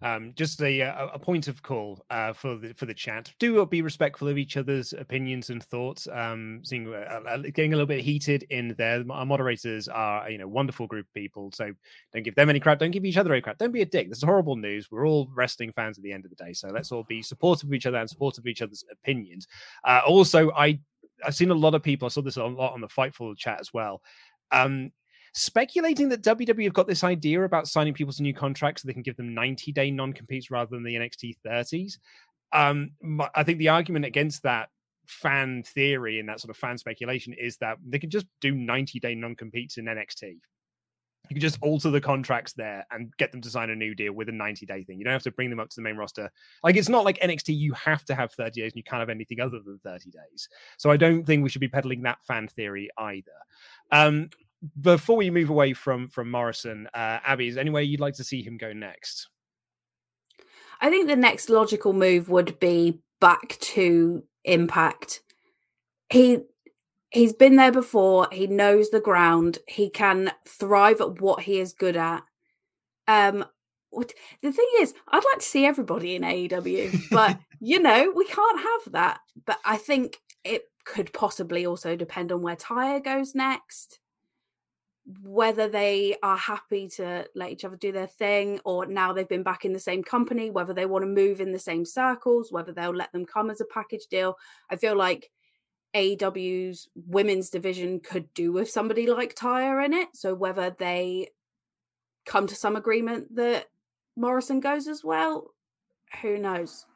Um, 0.00 0.32
just 0.36 0.62
a, 0.62 0.82
uh, 0.82 1.08
a 1.14 1.18
point 1.18 1.48
of 1.48 1.60
call 1.62 2.04
uh, 2.10 2.32
for 2.32 2.56
the 2.56 2.72
for 2.74 2.86
the 2.86 2.94
chat. 2.94 3.32
Do 3.40 3.66
be 3.66 3.82
respectful 3.82 4.28
of 4.28 4.38
each 4.38 4.56
other's 4.56 4.92
opinions 4.92 5.50
and 5.50 5.62
thoughts. 5.62 6.06
Um, 6.12 6.60
seeing 6.62 6.92
uh 6.92 7.38
getting 7.52 7.72
a 7.72 7.76
little 7.76 7.86
bit 7.86 8.04
heated 8.04 8.44
in 8.50 8.76
there. 8.78 9.04
Our 9.10 9.26
moderators 9.26 9.88
are 9.88 10.30
you 10.30 10.38
know 10.38 10.46
wonderful 10.46 10.86
group 10.86 11.06
of 11.06 11.14
people, 11.14 11.50
so 11.52 11.72
don't 12.12 12.22
give 12.22 12.36
them 12.36 12.48
any 12.48 12.60
crap. 12.60 12.78
Don't 12.78 12.92
give 12.92 13.04
each 13.04 13.16
other 13.16 13.32
any 13.32 13.42
crap. 13.42 13.58
Don't 13.58 13.72
be 13.72 13.82
a 13.82 13.86
dick. 13.86 14.08
This 14.08 14.18
is 14.18 14.24
horrible 14.24 14.54
news. 14.54 14.88
We're 14.88 15.06
all 15.06 15.28
wrestling 15.34 15.72
fans 15.72 15.98
at 15.98 16.04
the 16.04 16.12
end 16.12 16.24
of 16.24 16.30
the 16.30 16.44
day, 16.44 16.52
so 16.52 16.68
let's 16.68 16.92
all 16.92 17.04
be 17.04 17.20
supportive 17.20 17.68
of 17.68 17.74
each 17.74 17.86
other 17.86 17.98
and 17.98 18.08
supportive 18.08 18.42
of 18.42 18.46
each 18.46 18.62
other's 18.62 18.84
opinions. 18.92 19.48
Uh, 19.84 20.00
also, 20.06 20.52
I 20.52 20.78
I've 21.26 21.34
seen 21.34 21.50
a 21.50 21.54
lot 21.54 21.74
of 21.74 21.82
people. 21.82 22.06
I 22.06 22.10
saw 22.10 22.22
this 22.22 22.36
a 22.36 22.44
lot 22.44 22.72
on 22.72 22.80
the 22.80 22.88
Fightful 22.88 23.36
chat 23.36 23.58
as 23.60 23.74
well. 23.74 24.00
Um, 24.52 24.92
speculating 25.34 26.08
that 26.10 26.22
WWE 26.22 26.64
have 26.64 26.72
got 26.72 26.86
this 26.86 27.04
idea 27.04 27.44
about 27.44 27.68
signing 27.68 27.94
people 27.94 28.12
to 28.12 28.22
new 28.22 28.34
contracts 28.34 28.82
so 28.82 28.86
they 28.86 28.92
can 28.92 29.02
give 29.02 29.16
them 29.16 29.34
90 29.34 29.72
day 29.72 29.90
non 29.90 30.12
competes 30.12 30.50
rather 30.50 30.70
than 30.70 30.84
the 30.84 30.94
NXT 30.94 31.36
30s. 31.46 31.98
Um, 32.52 32.92
I 33.34 33.42
think 33.42 33.58
the 33.58 33.68
argument 33.68 34.04
against 34.04 34.42
that 34.44 34.68
fan 35.06 35.62
theory 35.62 36.20
and 36.20 36.28
that 36.28 36.40
sort 36.40 36.50
of 36.50 36.56
fan 36.56 36.78
speculation 36.78 37.32
is 37.32 37.56
that 37.58 37.78
they 37.86 37.98
could 37.98 38.10
just 38.10 38.26
do 38.40 38.54
90 38.54 39.00
day 39.00 39.14
non 39.14 39.34
competes 39.34 39.78
in 39.78 39.86
NXT. 39.86 40.38
You 41.28 41.34
can 41.34 41.40
just 41.40 41.58
alter 41.60 41.90
the 41.90 42.00
contracts 42.00 42.54
there 42.54 42.86
and 42.90 43.12
get 43.18 43.32
them 43.32 43.42
to 43.42 43.50
sign 43.50 43.68
a 43.68 43.76
new 43.76 43.94
deal 43.94 44.14
with 44.14 44.30
a 44.30 44.32
90 44.32 44.64
day 44.64 44.84
thing. 44.84 44.98
You 44.98 45.04
don't 45.04 45.12
have 45.12 45.22
to 45.24 45.30
bring 45.30 45.50
them 45.50 45.60
up 45.60 45.68
to 45.68 45.76
the 45.76 45.82
main 45.82 45.96
roster. 45.96 46.30
Like 46.62 46.76
it's 46.76 46.88
not 46.88 47.04
like 47.04 47.18
NXT, 47.18 47.56
you 47.56 47.74
have 47.74 48.04
to 48.06 48.14
have 48.14 48.32
30 48.32 48.62
days 48.62 48.72
and 48.72 48.76
you 48.76 48.82
can't 48.82 49.00
have 49.00 49.10
anything 49.10 49.40
other 49.40 49.60
than 49.64 49.78
30 49.84 50.10
days. 50.10 50.48
So 50.78 50.90
I 50.90 50.96
don't 50.96 51.24
think 51.24 51.42
we 51.42 51.50
should 51.50 51.60
be 51.60 51.68
peddling 51.68 52.02
that 52.02 52.24
fan 52.26 52.48
theory 52.48 52.88
either. 52.96 53.32
Um, 53.92 54.30
before 54.80 55.16
we 55.16 55.30
move 55.30 55.50
away 55.50 55.72
from 55.72 56.08
from 56.08 56.30
Morrison, 56.30 56.88
uh, 56.94 57.18
Abby, 57.24 57.48
is 57.48 57.56
anywhere 57.56 57.82
you'd 57.82 58.00
like 58.00 58.14
to 58.14 58.24
see 58.24 58.42
him 58.42 58.56
go 58.56 58.72
next? 58.72 59.28
I 60.80 60.90
think 60.90 61.08
the 61.08 61.16
next 61.16 61.48
logical 61.48 61.92
move 61.92 62.28
would 62.28 62.58
be 62.60 63.00
back 63.20 63.58
to 63.60 64.22
Impact. 64.44 65.20
He 66.10 66.38
he's 67.10 67.32
been 67.32 67.56
there 67.56 67.72
before. 67.72 68.28
He 68.32 68.46
knows 68.46 68.90
the 68.90 69.00
ground. 69.00 69.58
He 69.66 69.90
can 69.90 70.32
thrive 70.46 71.00
at 71.00 71.20
what 71.20 71.42
he 71.42 71.60
is 71.60 71.72
good 71.72 71.96
at. 71.96 72.22
Um, 73.06 73.44
the 73.92 74.52
thing 74.52 74.68
is, 74.80 74.94
I'd 75.08 75.24
like 75.24 75.38
to 75.38 75.44
see 75.44 75.64
everybody 75.64 76.14
in 76.14 76.22
AEW, 76.22 77.10
but 77.10 77.38
you 77.60 77.80
know 77.80 78.12
we 78.14 78.26
can't 78.26 78.60
have 78.60 78.92
that. 78.92 79.20
But 79.44 79.58
I 79.64 79.76
think 79.76 80.18
it 80.44 80.62
could 80.84 81.12
possibly 81.12 81.66
also 81.66 81.96
depend 81.96 82.32
on 82.32 82.42
where 82.42 82.56
Taya 82.56 83.04
goes 83.04 83.34
next 83.34 84.00
whether 85.22 85.68
they 85.68 86.16
are 86.22 86.36
happy 86.36 86.86
to 86.86 87.26
let 87.34 87.50
each 87.50 87.64
other 87.64 87.76
do 87.76 87.92
their 87.92 88.06
thing 88.06 88.60
or 88.64 88.84
now 88.84 89.12
they've 89.12 89.28
been 89.28 89.42
back 89.42 89.64
in 89.64 89.72
the 89.72 89.78
same 89.78 90.02
company 90.02 90.50
whether 90.50 90.74
they 90.74 90.84
want 90.84 91.02
to 91.02 91.06
move 91.06 91.40
in 91.40 91.52
the 91.52 91.58
same 91.58 91.84
circles 91.84 92.52
whether 92.52 92.72
they'll 92.72 92.94
let 92.94 93.10
them 93.12 93.24
come 93.24 93.50
as 93.50 93.60
a 93.60 93.64
package 93.66 94.06
deal. 94.10 94.36
I 94.70 94.76
feel 94.76 94.96
like 94.96 95.30
AEW's 95.96 96.88
women's 96.94 97.48
division 97.48 98.00
could 98.00 98.32
do 98.34 98.52
with 98.52 98.70
somebody 98.70 99.06
like 99.06 99.34
Taya 99.34 99.84
in 99.84 99.94
it 99.94 100.08
so 100.14 100.34
whether 100.34 100.70
they 100.70 101.30
come 102.26 102.46
to 102.46 102.54
some 102.54 102.76
agreement 102.76 103.34
that 103.36 103.66
Morrison 104.16 104.60
goes 104.60 104.86
as 104.88 105.02
well 105.02 105.54
who 106.22 106.38
knows? 106.38 106.86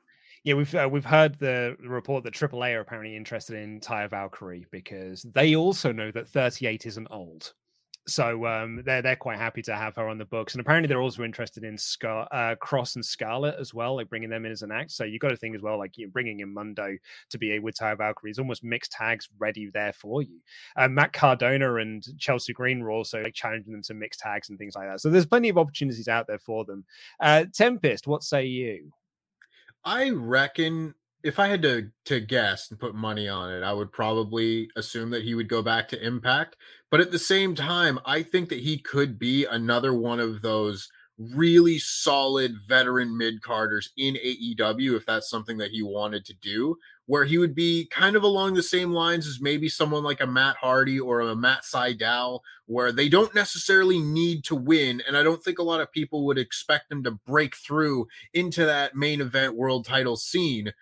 Yeah, 0.45 0.55
we've 0.55 0.75
uh, 0.75 0.89
we've 0.91 1.05
heard 1.05 1.39
the, 1.39 1.77
report 1.81 2.25
that 2.25 2.35
AAA 2.35 2.75
are 2.75 2.81
apparently 2.81 3.17
interested 3.17 3.57
in 3.57 3.81
Taya 3.81 4.11
Valkyrie 4.11 4.67
because 4.71 5.23
they 5.23 5.55
also 5.55 5.93
know 5.93 6.11
that 6.11 6.29
38 6.29 6.87
isn't 6.87 7.07
old 7.11 7.53
so 8.09 8.47
um, 8.47 8.83
they're 8.85 9.03
they're 9.03 9.17
quite 9.17 9.39
happy 9.39 9.63
to 9.63 9.77
have 9.77 9.95
her 9.97 10.09
on 10.09 10.19
the 10.19 10.25
books, 10.25 10.55
and 10.55 10.61
apparently 10.61 10.89
they're 10.89 11.01
also 11.01 11.23
interested 11.23 11.63
in 11.63 11.79
Scar- 11.79 12.29
uh, 12.33 12.57
Kross 12.57 12.97
and 12.97 13.05
Scarlett 13.05 13.55
as 13.61 13.73
well, 13.73 13.97
like 13.97 14.09
bringing 14.09 14.29
them 14.29 14.45
in 14.45 14.53
as 14.53 14.63
an 14.63 14.73
act. 14.73 14.91
So 14.91 15.05
you've 15.05 15.21
got 15.21 15.29
to 15.29 15.37
think 15.37 15.55
as 15.55 15.63
well, 15.63 15.79
like 15.79 15.97
you 15.97 16.09
bringing 16.09 16.41
in 16.41 16.53
Mundo 16.53 16.97
to 17.31 17.39
be 17.39 17.53
a 17.53 17.61
Taya 17.61 17.97
Valkyrie 17.97 18.33
is 18.33 18.39
almost 18.39 18.65
mixed 18.65 18.93
tags 18.93 19.29
ready 19.39 19.71
there 19.73 19.93
for 19.93 20.23
you. 20.23 20.41
Um, 20.77 20.95
Matt 20.95 21.13
Cardona 21.13 21.77
and 21.77 22.05
Chelsea 22.19 22.53
Green 22.53 22.83
were 22.83 22.91
also 22.91 23.23
like 23.23 23.35
challenging 23.35 23.73
them 23.73 23.83
to 23.83 23.95
mixed 23.95 24.21
tags 24.21 24.51
and 24.51 24.59
things 24.59 24.75
like 24.75 24.89
that. 24.89 25.01
So 25.01 25.09
there's 25.09 25.27
plenty 25.27 25.49
of 25.49 25.59
opportunities 25.59 26.09
out 26.09 26.27
there 26.27 26.41
for 26.41 26.65
them. 26.65 26.85
Uh, 27.21 27.45
Tempest, 27.55 28.07
what 28.07 28.23
say 28.25 28.45
you? 28.45 28.93
I 29.85 30.11
reckon 30.11 30.95
if 31.23 31.39
I 31.39 31.49
had 31.49 31.63
to 31.63 31.89
to 32.07 32.21
guess 32.21 32.71
and 32.71 32.81
put 32.81 32.95
money 32.95 33.29
on 33.29 33.53
it, 33.53 33.63
I 33.63 33.73
would 33.73 33.93
probably 33.93 34.69
assume 34.77 35.11
that 35.11 35.23
he 35.23 35.35
would 35.35 35.49
go 35.49 35.63
back 35.63 35.89
to 35.89 36.07
Impact. 36.07 36.57
But 36.91 37.01
at 37.01 37.11
the 37.11 37.19
same 37.19 37.55
time, 37.55 37.99
I 38.05 38.23
think 38.23 38.49
that 38.51 38.61
he 38.61 38.79
could 38.79 39.19
be 39.19 39.45
another 39.45 39.95
one 39.95 40.21
of 40.21 40.43
those 40.43 40.89
really 41.19 41.79
solid 41.79 42.57
veteran 42.67 43.17
mid 43.17 43.43
carders 43.43 43.91
in 43.97 44.15
AEW 44.17 44.97
if 44.97 45.07
that's 45.07 45.31
something 45.31 45.59
that 45.59 45.71
he 45.71 45.83
wanted 45.83 46.25
to 46.25 46.35
do, 46.35 46.77
where 47.07 47.25
he 47.25 47.39
would 47.39 47.55
be 47.55 47.87
kind 47.91 48.17
of 48.17 48.23
along 48.23 48.55
the 48.55 48.63
same 48.63 48.91
lines 48.91 49.27
as 49.27 49.41
maybe 49.41 49.69
someone 49.69 50.03
like 50.03 50.21
a 50.21 50.27
Matt 50.27 50.57
Hardy 50.57 50.99
or 50.99 51.21
a 51.21 51.37
Matt 51.37 51.63
Sydal, 51.63 52.41
where 52.67 52.93
they 52.93 53.09
don't 53.09 53.35
necessarily 53.35 54.01
need 54.01 54.45
to 54.45 54.57
win. 54.57 55.03
And 55.07 55.17
I 55.17 55.23
don't 55.23 55.43
think 55.43 55.59
a 55.59 55.65
lot 55.65 55.81
of 55.81 55.93
people 55.93 56.27
would 56.27 56.39
expect 56.39 56.89
them 56.89 57.03
to 57.05 57.13
break 57.27 57.57
through 57.57 58.07
into 58.33 58.65
that 58.65 58.97
main 58.97 59.21
event 59.21 59.55
world 59.55 59.85
title 59.85 60.17
scene 60.17 60.73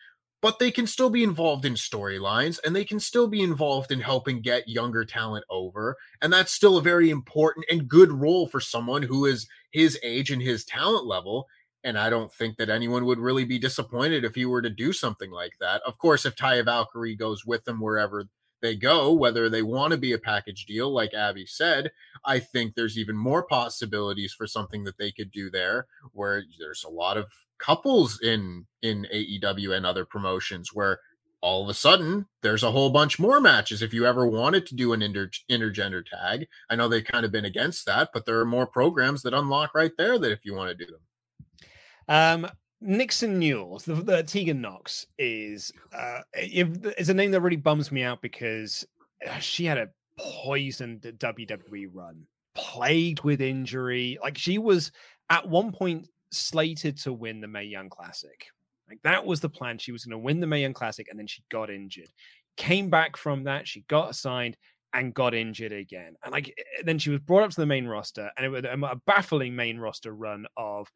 but 0.42 0.58
they 0.58 0.70
can 0.70 0.86
still 0.86 1.10
be 1.10 1.22
involved 1.22 1.64
in 1.64 1.74
storylines 1.74 2.58
and 2.64 2.74
they 2.74 2.84
can 2.84 3.00
still 3.00 3.28
be 3.28 3.42
involved 3.42 3.92
in 3.92 4.00
helping 4.00 4.40
get 4.40 4.68
younger 4.68 5.04
talent 5.04 5.44
over. 5.50 5.96
And 6.22 6.32
that's 6.32 6.52
still 6.52 6.78
a 6.78 6.82
very 6.82 7.10
important 7.10 7.66
and 7.70 7.88
good 7.88 8.10
role 8.10 8.46
for 8.46 8.60
someone 8.60 9.02
who 9.02 9.26
is 9.26 9.46
his 9.70 9.98
age 10.02 10.30
and 10.30 10.42
his 10.42 10.64
talent 10.64 11.06
level. 11.06 11.46
And 11.84 11.98
I 11.98 12.10
don't 12.10 12.32
think 12.32 12.56
that 12.56 12.70
anyone 12.70 13.06
would 13.06 13.18
really 13.18 13.44
be 13.44 13.58
disappointed 13.58 14.24
if 14.24 14.34
he 14.34 14.44
were 14.44 14.62
to 14.62 14.70
do 14.70 14.92
something 14.92 15.30
like 15.30 15.54
that. 15.60 15.82
Of 15.86 15.98
course, 15.98 16.26
if 16.26 16.36
Taya 16.36 16.64
Valkyrie 16.64 17.16
goes 17.16 17.44
with 17.44 17.64
them 17.64 17.80
wherever 17.80 18.24
they 18.60 18.76
go, 18.76 19.12
whether 19.12 19.48
they 19.48 19.62
want 19.62 19.92
to 19.92 19.96
be 19.96 20.12
a 20.12 20.18
package 20.18 20.66
deal, 20.66 20.92
like 20.92 21.14
Abby 21.14 21.46
said, 21.46 21.90
I 22.24 22.38
think 22.38 22.74
there's 22.74 22.98
even 22.98 23.16
more 23.16 23.42
possibilities 23.42 24.34
for 24.34 24.46
something 24.46 24.84
that 24.84 24.98
they 24.98 25.10
could 25.10 25.30
do 25.30 25.50
there, 25.50 25.86
where 26.12 26.42
there's 26.58 26.84
a 26.84 26.90
lot 26.90 27.16
of 27.16 27.32
couples 27.60 28.20
in 28.22 28.66
in 28.82 29.06
AEW 29.12 29.76
and 29.76 29.86
other 29.86 30.04
promotions 30.04 30.70
where 30.72 30.98
all 31.42 31.62
of 31.62 31.68
a 31.68 31.74
sudden 31.74 32.26
there's 32.42 32.62
a 32.62 32.70
whole 32.70 32.90
bunch 32.90 33.18
more 33.18 33.40
matches 33.40 33.82
if 33.82 33.94
you 33.94 34.06
ever 34.06 34.26
wanted 34.26 34.66
to 34.66 34.74
do 34.74 34.92
an 34.92 35.00
inter- 35.00 35.30
intergender 35.50 36.04
tag 36.04 36.46
i 36.68 36.76
know 36.76 36.86
they've 36.86 37.04
kind 37.04 37.24
of 37.24 37.32
been 37.32 37.46
against 37.46 37.86
that 37.86 38.10
but 38.12 38.26
there 38.26 38.38
are 38.38 38.44
more 38.44 38.66
programs 38.66 39.22
that 39.22 39.32
unlock 39.32 39.74
right 39.74 39.92
there 39.96 40.18
that 40.18 40.32
if 40.32 40.44
you 40.44 40.54
want 40.54 40.68
to 40.68 40.84
do 40.84 40.90
them 40.90 42.44
um 42.44 42.50
Nixon 42.82 43.38
Newell, 43.38 43.78
the, 43.80 43.94
the 43.94 44.22
Tegan 44.22 44.62
Knox 44.62 45.06
is 45.18 45.70
uh, 45.92 46.20
it's 46.32 47.10
a 47.10 47.14
name 47.14 47.30
that 47.32 47.42
really 47.42 47.56
bums 47.56 47.92
me 47.92 48.02
out 48.02 48.22
because 48.22 48.86
uh, 49.28 49.38
she 49.38 49.66
had 49.66 49.76
a 49.76 49.90
poisoned 50.18 51.02
WWE 51.02 51.88
run, 51.92 52.24
plagued 52.54 53.22
with 53.22 53.42
injury. 53.42 54.18
Like 54.22 54.38
she 54.38 54.56
was 54.56 54.92
at 55.28 55.46
one 55.46 55.72
point 55.72 56.08
slated 56.32 56.96
to 56.98 57.12
win 57.12 57.40
the 57.40 57.48
Mae 57.48 57.64
Young 57.64 57.88
Classic. 57.88 58.46
Like 58.88 59.00
that 59.02 59.24
was 59.24 59.40
the 59.40 59.48
plan. 59.48 59.78
She 59.78 59.92
was 59.92 60.04
going 60.04 60.18
to 60.18 60.24
win 60.24 60.40
the 60.40 60.46
Mae 60.46 60.62
Young 60.62 60.74
Classic, 60.74 61.06
and 61.08 61.18
then 61.18 61.26
she 61.26 61.42
got 61.50 61.70
injured. 61.70 62.10
Came 62.56 62.90
back 62.90 63.16
from 63.16 63.44
that, 63.44 63.68
she 63.68 63.84
got 63.88 64.10
assigned 64.10 64.56
and 64.92 65.14
got 65.14 65.34
injured 65.34 65.72
again. 65.72 66.16
And 66.24 66.32
like 66.32 66.48
eh, 66.48 66.82
then 66.84 66.98
she 66.98 67.10
was 67.10 67.20
brought 67.20 67.44
up 67.44 67.50
to 67.50 67.60
the 67.60 67.66
main 67.66 67.86
roster, 67.86 68.30
and 68.36 68.44
it 68.44 68.48
was 68.48 68.64
a 68.64 69.00
baffling 69.06 69.54
main 69.54 69.78
roster 69.78 70.14
run 70.14 70.46
of 70.56 70.88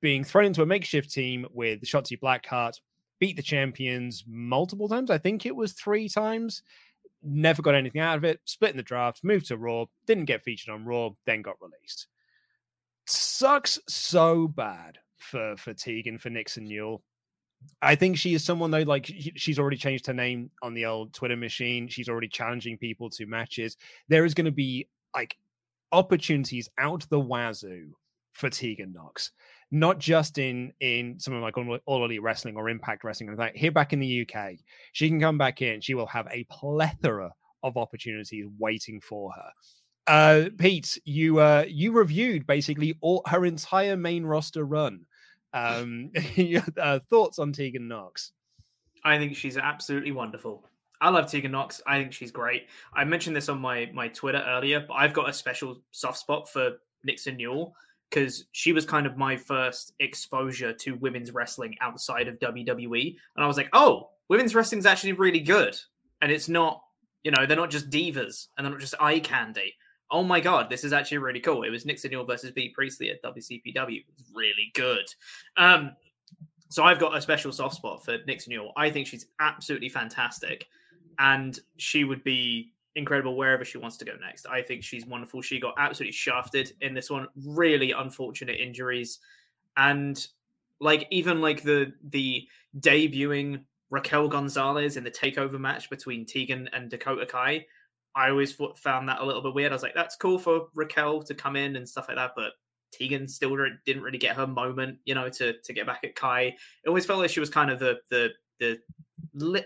being 0.00 0.24
thrown 0.24 0.46
into 0.46 0.62
a 0.62 0.66
makeshift 0.66 1.10
team 1.10 1.46
with 1.50 1.82
Shotzi 1.82 2.18
Blackheart, 2.20 2.74
beat 3.18 3.36
the 3.36 3.42
champions 3.42 4.24
multiple 4.26 4.88
times. 4.88 5.10
I 5.10 5.18
think 5.18 5.46
it 5.46 5.56
was 5.56 5.72
three 5.72 6.08
times. 6.08 6.62
Never 7.22 7.62
got 7.62 7.74
anything 7.74 8.02
out 8.02 8.18
of 8.18 8.24
it. 8.24 8.40
Split 8.44 8.72
in 8.72 8.76
the 8.76 8.82
draft, 8.82 9.24
moved 9.24 9.46
to 9.46 9.56
Raw, 9.56 9.86
didn't 10.06 10.26
get 10.26 10.44
featured 10.44 10.72
on 10.72 10.84
Raw, 10.84 11.10
then 11.26 11.42
got 11.42 11.56
released 11.60 12.08
sucks 13.06 13.78
so 13.88 14.48
bad 14.48 14.98
for 15.18 15.56
for 15.56 15.74
Tegan 15.74 16.18
for 16.18 16.30
Nixon 16.30 16.64
Newell. 16.64 17.02
I 17.80 17.94
think 17.94 18.16
she 18.16 18.34
is 18.34 18.44
someone 18.44 18.70
though, 18.70 18.80
like 18.80 19.10
she's 19.36 19.58
already 19.58 19.76
changed 19.76 20.06
her 20.06 20.12
name 20.12 20.50
on 20.62 20.74
the 20.74 20.86
old 20.86 21.12
Twitter 21.14 21.36
machine. 21.36 21.88
She's 21.88 22.08
already 22.08 22.28
challenging 22.28 22.78
people 22.78 23.08
to 23.10 23.26
matches. 23.26 23.76
There 24.08 24.24
is 24.24 24.34
going 24.34 24.44
to 24.46 24.52
be 24.52 24.88
like 25.14 25.36
opportunities 25.92 26.68
out 26.78 27.08
the 27.08 27.20
wazoo 27.20 27.94
for 28.32 28.50
Tegan 28.50 28.92
Knox, 28.92 29.30
not 29.70 29.98
just 29.98 30.38
in 30.38 30.72
in 30.80 31.18
something 31.18 31.40
like 31.40 31.56
All 31.56 32.04
Elite 32.04 32.22
Wrestling 32.22 32.56
or 32.56 32.68
Impact 32.68 33.04
Wrestling 33.04 33.30
and 33.30 33.38
that. 33.38 33.56
Here 33.56 33.72
back 33.72 33.92
in 33.92 34.00
the 34.00 34.28
UK, 34.28 34.54
she 34.92 35.08
can 35.08 35.20
come 35.20 35.38
back 35.38 35.62
in. 35.62 35.80
She 35.80 35.94
will 35.94 36.06
have 36.06 36.28
a 36.30 36.44
plethora 36.50 37.32
of 37.62 37.76
opportunities 37.76 38.46
waiting 38.58 39.00
for 39.00 39.32
her. 39.32 39.50
Uh, 40.06 40.50
Pete, 40.58 40.98
you 41.04 41.38
uh, 41.38 41.64
you 41.66 41.92
reviewed 41.92 42.46
basically 42.46 42.96
all 43.00 43.22
her 43.26 43.44
entire 43.44 43.96
main 43.96 44.24
roster 44.24 44.64
run. 44.64 45.06
Um, 45.52 46.10
uh, 46.80 46.98
thoughts 47.08 47.38
on 47.38 47.52
Tegan 47.52 47.88
Knox? 47.88 48.32
I 49.04 49.18
think 49.18 49.36
she's 49.36 49.56
absolutely 49.56 50.12
wonderful. 50.12 50.64
I 51.00 51.10
love 51.10 51.30
Tegan 51.30 51.52
Knox. 51.52 51.80
I 51.86 51.98
think 51.98 52.12
she's 52.12 52.30
great. 52.30 52.68
I 52.92 53.04
mentioned 53.04 53.36
this 53.36 53.48
on 53.48 53.60
my 53.60 53.90
my 53.94 54.08
Twitter 54.08 54.44
earlier, 54.46 54.84
but 54.86 54.94
I've 54.94 55.12
got 55.14 55.28
a 55.28 55.32
special 55.32 55.80
soft 55.90 56.18
spot 56.18 56.50
for 56.50 56.72
Nixon 57.04 57.36
Newell 57.36 57.74
because 58.10 58.44
she 58.52 58.72
was 58.72 58.84
kind 58.84 59.06
of 59.06 59.16
my 59.16 59.36
first 59.36 59.92
exposure 59.98 60.72
to 60.72 60.92
women's 60.92 61.32
wrestling 61.32 61.76
outside 61.80 62.28
of 62.28 62.38
WWE, 62.38 63.16
and 63.36 63.44
I 63.44 63.46
was 63.46 63.56
like, 63.56 63.70
oh, 63.72 64.10
women's 64.28 64.54
wrestling 64.54 64.80
is 64.80 64.86
actually 64.86 65.12
really 65.12 65.40
good, 65.40 65.78
and 66.20 66.30
it's 66.30 66.48
not, 66.48 66.82
you 67.22 67.30
know, 67.30 67.46
they're 67.46 67.56
not 67.56 67.70
just 67.70 67.90
divas 67.90 68.48
and 68.56 68.64
they're 68.64 68.72
not 68.72 68.80
just 68.80 68.94
eye 69.00 69.18
candy 69.18 69.74
oh 70.10 70.22
my 70.22 70.40
god, 70.40 70.70
this 70.70 70.84
is 70.84 70.92
actually 70.92 71.18
really 71.18 71.40
cool. 71.40 71.62
It 71.62 71.70
was 71.70 71.84
Nixon 71.84 72.10
Newell 72.10 72.24
versus 72.24 72.50
Bea 72.50 72.70
Priestley 72.70 73.10
at 73.10 73.22
WCPW. 73.22 73.98
It 73.98 74.04
was 74.16 74.24
really 74.34 74.70
good. 74.74 75.06
Um, 75.56 75.92
so 76.68 76.82
I've 76.84 76.98
got 76.98 77.16
a 77.16 77.22
special 77.22 77.52
soft 77.52 77.76
spot 77.76 78.04
for 78.04 78.18
Nixon 78.26 78.52
Newell. 78.52 78.72
I 78.76 78.90
think 78.90 79.06
she's 79.06 79.26
absolutely 79.40 79.88
fantastic, 79.88 80.66
and 81.18 81.58
she 81.76 82.04
would 82.04 82.24
be 82.24 82.72
incredible 82.96 83.36
wherever 83.36 83.64
she 83.64 83.78
wants 83.78 83.96
to 83.98 84.04
go 84.04 84.12
next. 84.20 84.46
I 84.46 84.62
think 84.62 84.82
she's 84.82 85.06
wonderful. 85.06 85.42
She 85.42 85.58
got 85.58 85.74
absolutely 85.78 86.12
shafted 86.12 86.72
in 86.80 86.94
this 86.94 87.10
one. 87.10 87.26
Really 87.44 87.92
unfortunate 87.92 88.60
injuries, 88.60 89.20
and 89.76 90.26
like 90.80 91.06
even 91.10 91.40
like 91.40 91.62
the 91.62 91.92
the 92.10 92.46
debuting 92.80 93.62
Raquel 93.90 94.28
Gonzalez 94.28 94.96
in 94.96 95.04
the 95.04 95.10
takeover 95.10 95.58
match 95.58 95.88
between 95.90 96.26
Tegan 96.26 96.68
and 96.72 96.90
Dakota 96.90 97.26
Kai 97.26 97.64
I 98.16 98.30
always 98.30 98.56
found 98.76 99.08
that 99.08 99.20
a 99.20 99.24
little 99.24 99.42
bit 99.42 99.54
weird. 99.54 99.72
I 99.72 99.74
was 99.74 99.82
like, 99.82 99.94
that's 99.94 100.16
cool 100.16 100.38
for 100.38 100.68
Raquel 100.74 101.22
to 101.22 101.34
come 101.34 101.56
in 101.56 101.76
and 101.76 101.88
stuff 101.88 102.06
like 102.08 102.16
that, 102.16 102.32
but 102.36 102.52
Tegan 102.92 103.26
still 103.28 103.56
didn't 103.84 104.02
really 104.02 104.18
get 104.18 104.36
her 104.36 104.46
moment, 104.46 104.98
you 105.04 105.14
know, 105.14 105.28
to 105.28 105.54
to 105.60 105.72
get 105.72 105.86
back 105.86 106.04
at 106.04 106.14
Kai. 106.14 106.42
It 106.42 106.56
always 106.88 107.06
felt 107.06 107.20
like 107.20 107.30
she 107.30 107.40
was 107.40 107.50
kind 107.50 107.70
of 107.70 107.78
the 107.78 107.98
the 108.10 108.30
the 108.60 108.78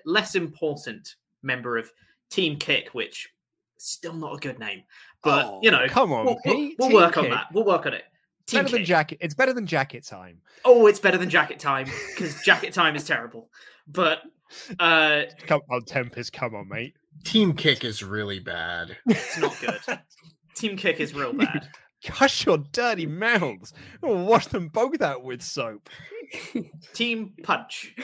less 0.05 0.35
important 0.35 1.15
member 1.43 1.77
of 1.77 1.91
Team 2.31 2.57
Kick, 2.57 2.91
which 2.93 3.29
still 3.77 4.15
not 4.15 4.35
a 4.35 4.39
good 4.39 4.59
name, 4.59 4.83
but 5.23 5.45
oh, 5.47 5.61
you 5.63 5.71
know, 5.71 5.87
come 5.89 6.13
on, 6.13 6.27
we'll, 6.27 6.39
we'll, 6.45 6.71
we'll 6.79 6.93
work 6.93 7.15
Kick. 7.15 7.25
on 7.25 7.31
that. 7.31 7.47
We'll 7.53 7.65
work 7.65 7.87
on 7.87 7.95
it. 7.95 8.05
Team 8.47 8.59
better 8.59 8.69
Kick. 8.69 8.73
than 8.79 8.85
jacket. 8.85 9.19
It's 9.21 9.35
better 9.35 9.53
than 9.53 9.67
jacket 9.67 10.05
time. 10.05 10.41
Oh, 10.65 10.87
it's 10.87 11.01
better 11.01 11.19
than 11.19 11.29
jacket 11.29 11.59
time 11.59 11.87
because 12.15 12.43
jacket 12.43 12.73
time 12.73 12.97
is 12.97 13.05
terrible. 13.05 13.51
But 13.87 14.23
uh, 14.81 15.23
come 15.47 15.61
on, 15.71 15.83
Tempest, 15.83 16.33
come 16.33 16.55
on, 16.55 16.69
mate. 16.69 16.95
Team 17.25 17.55
Kick 17.55 17.85
is 17.85 18.03
really 18.03 18.39
bad. 18.39 18.97
It's 19.07 19.39
not 19.39 19.57
good. 19.61 19.99
Team 20.55 20.77
Kick 20.77 21.01
is 21.01 21.15
real 21.15 21.33
bad. 21.33 21.69
Hush 22.07 22.47
your 22.47 22.59
dirty 22.73 23.07
mouths. 23.07 23.73
Wash 24.03 24.47
them 24.47 24.69
both 24.69 25.03
out 25.03 25.25
with 25.25 25.43
soap. 25.43 25.89
Team 26.95 27.33
Punch. 27.43 27.95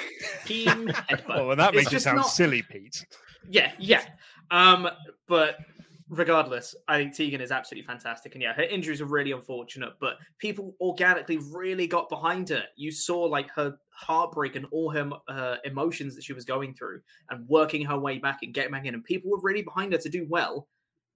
Team 0.44 0.88
Headbutt. 0.88 1.36
Oh, 1.36 1.48
well, 1.48 1.56
that 1.56 1.74
makes 1.74 1.92
it 1.92 2.00
sound 2.00 2.18
not... 2.18 2.26
silly, 2.28 2.62
Pete. 2.62 3.04
Yeah, 3.48 3.72
yeah. 3.78 4.02
Um, 4.50 4.88
but 5.28 5.56
regardless, 6.08 6.74
I 6.88 6.98
think 6.98 7.14
Tegan 7.14 7.40
is 7.40 7.50
absolutely 7.50 7.86
fantastic. 7.86 8.34
And 8.34 8.42
yeah, 8.42 8.52
her 8.52 8.62
injuries 8.62 9.00
are 9.00 9.06
really 9.06 9.32
unfortunate, 9.32 9.94
but 10.00 10.18
people 10.38 10.74
organically 10.80 11.38
really 11.50 11.86
got 11.86 12.08
behind 12.08 12.48
her. 12.50 12.64
You 12.76 12.92
saw 12.92 13.20
like 13.20 13.50
her 13.50 13.76
heartbreak 13.90 14.56
and 14.56 14.66
all 14.70 14.90
her 14.90 15.10
uh, 15.28 15.56
emotions 15.64 16.14
that 16.14 16.24
she 16.24 16.32
was 16.32 16.44
going 16.44 16.74
through 16.74 17.00
and 17.30 17.48
working 17.48 17.84
her 17.86 17.98
way 17.98 18.18
back 18.18 18.40
and 18.42 18.52
getting 18.52 18.72
back 18.72 18.84
in. 18.84 18.94
And 18.94 19.04
people 19.04 19.30
were 19.30 19.40
really 19.40 19.62
behind 19.62 19.92
her 19.92 19.98
to 19.98 20.08
do 20.08 20.26
well. 20.28 20.68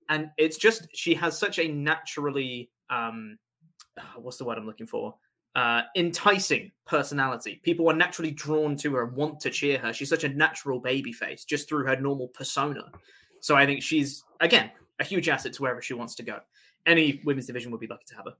And 0.09 0.31
it's 0.39 0.57
just, 0.57 0.89
she 0.95 1.15
has 1.15 1.39
such 1.39 1.59
a 1.59 1.69
naturally, 1.69 2.71
um, 2.89 3.39
what's 4.17 4.39
the 4.39 4.45
word 4.45 4.57
I'm 4.57 4.67
looking 4.67 4.87
for? 4.87 5.15
Uh, 5.55 5.83
enticing 5.97 6.71
personality. 6.87 7.61
People 7.63 7.91
are 7.91 7.95
naturally 7.95 8.31
drawn 8.31 8.77
to 8.77 8.95
her 8.95 9.05
and 9.05 9.17
want 9.17 9.41
to 9.41 9.51
cheer 9.51 9.79
her. 9.79 9.93
She's 9.93 10.09
such 10.09 10.25
a 10.25 10.29
natural 10.29 10.81
baby 10.81 11.13
face 11.13 11.45
just 11.45 11.69
through 11.69 11.85
her 11.87 12.01
normal 12.01 12.29
persona. 12.29 12.91
So 13.41 13.57
I 13.57 13.67
think 13.67 13.83
she's 13.83 14.25
again 14.41 14.71
a 15.01 15.05
huge 15.05 15.29
asset 15.29 15.53
to 15.55 15.63
wherever 15.63 15.83
she 15.83 15.95
wants 15.95 16.15
to 16.17 16.23
go. 16.23 16.41
Any 16.87 17.21
women's 17.25 17.47
division 17.47 17.71
would 17.71 17.81
be 17.81 17.87
lucky 17.87 18.05
to 18.09 18.17
have 18.17 18.25
her. 18.27 18.35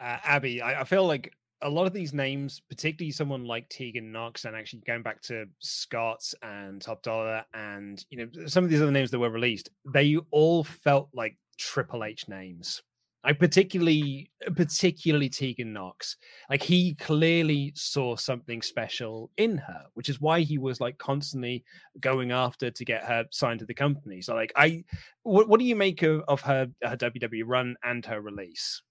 Uh, 0.00 0.18
Abby, 0.24 0.60
I, 0.60 0.80
I, 0.80 0.84
feel 0.84 1.06
like 1.06 1.32
a 1.62 1.70
lot 1.70 1.86
of 1.86 1.92
these 1.92 2.12
names, 2.12 2.60
particularly 2.68 3.12
someone 3.12 3.44
like 3.44 3.68
Tegan 3.68 4.10
Knox, 4.10 4.44
and 4.44 4.56
actually 4.56 4.80
going 4.80 5.02
back 5.02 5.22
to 5.22 5.46
Scott 5.60 6.22
and 6.42 6.82
Top 6.82 7.02
Dollar, 7.02 7.44
and 7.54 8.04
you 8.10 8.18
know 8.18 8.46
some 8.46 8.64
of 8.64 8.70
these 8.70 8.82
other 8.82 8.90
names 8.90 9.10
that 9.12 9.18
were 9.18 9.30
released, 9.30 9.70
they 9.92 10.16
all 10.30 10.64
felt 10.64 11.08
like 11.14 11.36
Triple 11.56 12.04
H 12.04 12.28
names. 12.28 12.82
I 13.24 13.32
particularly, 13.32 14.30
uh, 14.46 14.50
particularly 14.52 15.28
Tegan 15.28 15.72
Knox. 15.72 16.16
Like 16.50 16.62
he 16.62 16.94
clearly 16.94 17.72
saw 17.74 18.16
something 18.16 18.60
special 18.60 19.30
in 19.38 19.56
her, 19.56 19.84
which 19.94 20.08
is 20.08 20.20
why 20.20 20.40
he 20.40 20.58
was 20.58 20.80
like 20.80 20.98
constantly 20.98 21.64
going 22.00 22.32
after 22.32 22.70
to 22.70 22.84
get 22.84 23.04
her 23.04 23.24
signed 23.30 23.60
to 23.60 23.66
the 23.66 23.74
company. 23.74 24.20
So, 24.20 24.34
like, 24.34 24.52
I, 24.56 24.84
what, 25.22 25.48
what 25.48 25.58
do 25.58 25.66
you 25.66 25.76
make 25.76 26.02
of, 26.02 26.22
of 26.28 26.42
her 26.42 26.68
her 26.82 26.96
WWE 26.96 27.42
run 27.46 27.76
and 27.82 28.04
her 28.04 28.20
release? 28.20 28.82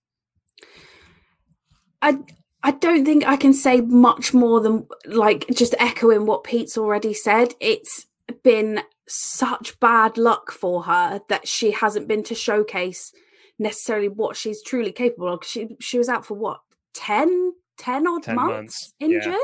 I 2.02 2.18
I 2.64 2.72
don't 2.72 3.06
think 3.06 3.28
I 3.28 3.36
can 3.36 3.54
say 3.54 3.82
much 3.82 4.34
more 4.34 4.62
than 4.62 4.88
like 5.06 5.46
just 5.54 5.76
echoing 5.80 6.26
what 6.26 6.44
Pete's 6.44 6.78
already 6.78 7.14
said. 7.14 7.54
It's 7.60 8.08
been 8.44 8.82
such 9.08 9.80
bad 9.80 10.18
luck 10.18 10.50
for 10.52 10.84
her 10.84 11.22
that 11.30 11.48
she 11.48 11.72
hasn't 11.72 12.08
been 12.08 12.24
to 12.24 12.34
showcase 12.34 13.12
necessarily 13.60 14.10
what 14.10 14.36
she's 14.36 14.62
truly 14.62 14.92
capable 14.92 15.34
of. 15.34 15.44
She 15.44 15.76
she 15.80 15.98
was 15.98 16.10
out 16.10 16.26
for 16.26 16.36
what 16.36 16.62
10, 16.94 17.54
10 17.78 18.08
odd 18.08 18.24
10 18.24 18.36
months, 18.36 18.52
months, 18.54 18.94
injured. 19.00 19.26
Yeah. 19.34 19.40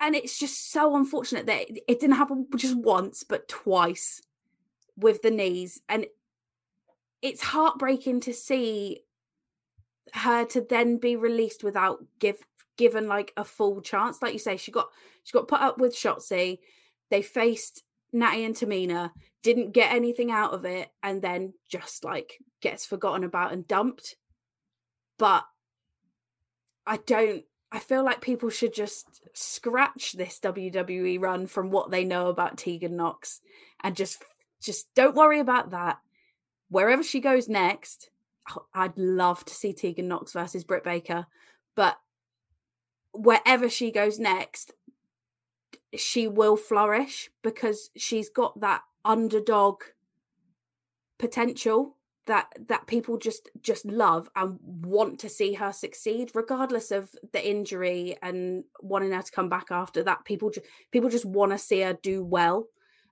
and 0.00 0.14
it's 0.14 0.38
just 0.38 0.72
so 0.72 0.96
unfortunate 0.96 1.46
that 1.46 1.70
it, 1.70 1.84
it 1.88 2.00
didn't 2.00 2.16
happen 2.16 2.46
just 2.56 2.76
once, 2.76 3.24
but 3.24 3.48
twice 3.48 4.20
with 4.96 5.22
the 5.22 5.30
knees. 5.30 5.80
And 5.88 6.06
it's 7.22 7.42
heartbreaking 7.42 8.20
to 8.20 8.32
see 8.32 9.00
her 10.14 10.44
to 10.44 10.60
then 10.60 10.98
be 10.98 11.16
released 11.16 11.62
without 11.64 12.04
give 12.18 12.36
given 12.76 13.06
like 13.06 13.32
a 13.36 13.44
full 13.44 13.80
chance. 13.80 14.20
Like 14.20 14.32
you 14.32 14.38
say, 14.38 14.56
she 14.56 14.72
got 14.72 14.88
she 15.22 15.32
got 15.32 15.48
put 15.48 15.60
up 15.60 15.78
with 15.78 15.94
Shotzi. 15.94 16.58
They 17.10 17.22
faced 17.22 17.84
Natty 18.12 18.44
and 18.44 18.54
Tamina, 18.54 19.12
didn't 19.42 19.72
get 19.72 19.92
anything 19.92 20.30
out 20.30 20.52
of 20.52 20.64
it, 20.64 20.90
and 21.02 21.22
then 21.22 21.54
just 21.68 22.04
like 22.04 22.38
gets 22.60 22.86
forgotten 22.86 23.24
about 23.24 23.52
and 23.52 23.66
dumped. 23.66 24.16
But 25.18 25.44
I 26.86 26.96
don't 26.98 27.44
I 27.72 27.78
feel 27.78 28.04
like 28.04 28.20
people 28.20 28.50
should 28.50 28.74
just 28.74 29.22
scratch 29.32 30.12
this 30.12 30.38
WWE 30.40 31.18
run 31.18 31.46
from 31.46 31.70
what 31.70 31.90
they 31.90 32.04
know 32.04 32.26
about 32.26 32.58
Tegan 32.58 32.96
Knox 32.96 33.40
and 33.82 33.96
just 33.96 34.22
just 34.60 34.94
don't 34.94 35.16
worry 35.16 35.40
about 35.40 35.70
that. 35.70 35.98
Wherever 36.68 37.02
she 37.02 37.18
goes 37.18 37.48
next, 37.48 38.10
oh, 38.50 38.66
I'd 38.74 38.96
love 38.98 39.46
to 39.46 39.54
see 39.54 39.72
Tegan 39.72 40.06
Knox 40.06 40.32
versus 40.32 40.64
Britt 40.64 40.84
Baker, 40.84 41.26
but 41.74 41.98
wherever 43.12 43.70
she 43.70 43.90
goes 43.90 44.18
next, 44.18 44.74
she 45.96 46.28
will 46.28 46.58
flourish 46.58 47.30
because 47.42 47.90
she's 47.96 48.28
got 48.28 48.60
that 48.60 48.82
underdog 49.04 49.82
potential 51.18 51.96
that 52.26 52.48
that 52.68 52.86
people 52.86 53.18
just 53.18 53.48
just 53.62 53.84
love 53.84 54.28
and 54.36 54.58
want 54.62 55.18
to 55.18 55.28
see 55.28 55.54
her 55.54 55.72
succeed 55.72 56.30
regardless 56.34 56.90
of 56.90 57.10
the 57.32 57.48
injury 57.48 58.16
and 58.22 58.64
wanting 58.80 59.12
her 59.12 59.22
to 59.22 59.32
come 59.32 59.48
back 59.48 59.66
after 59.70 60.02
that. 60.04 60.24
People 60.24 60.50
just 60.50 60.66
people 60.92 61.10
just 61.10 61.24
want 61.24 61.52
to 61.52 61.58
see 61.58 61.80
her 61.80 61.98
do 62.02 62.24
well. 62.24 62.66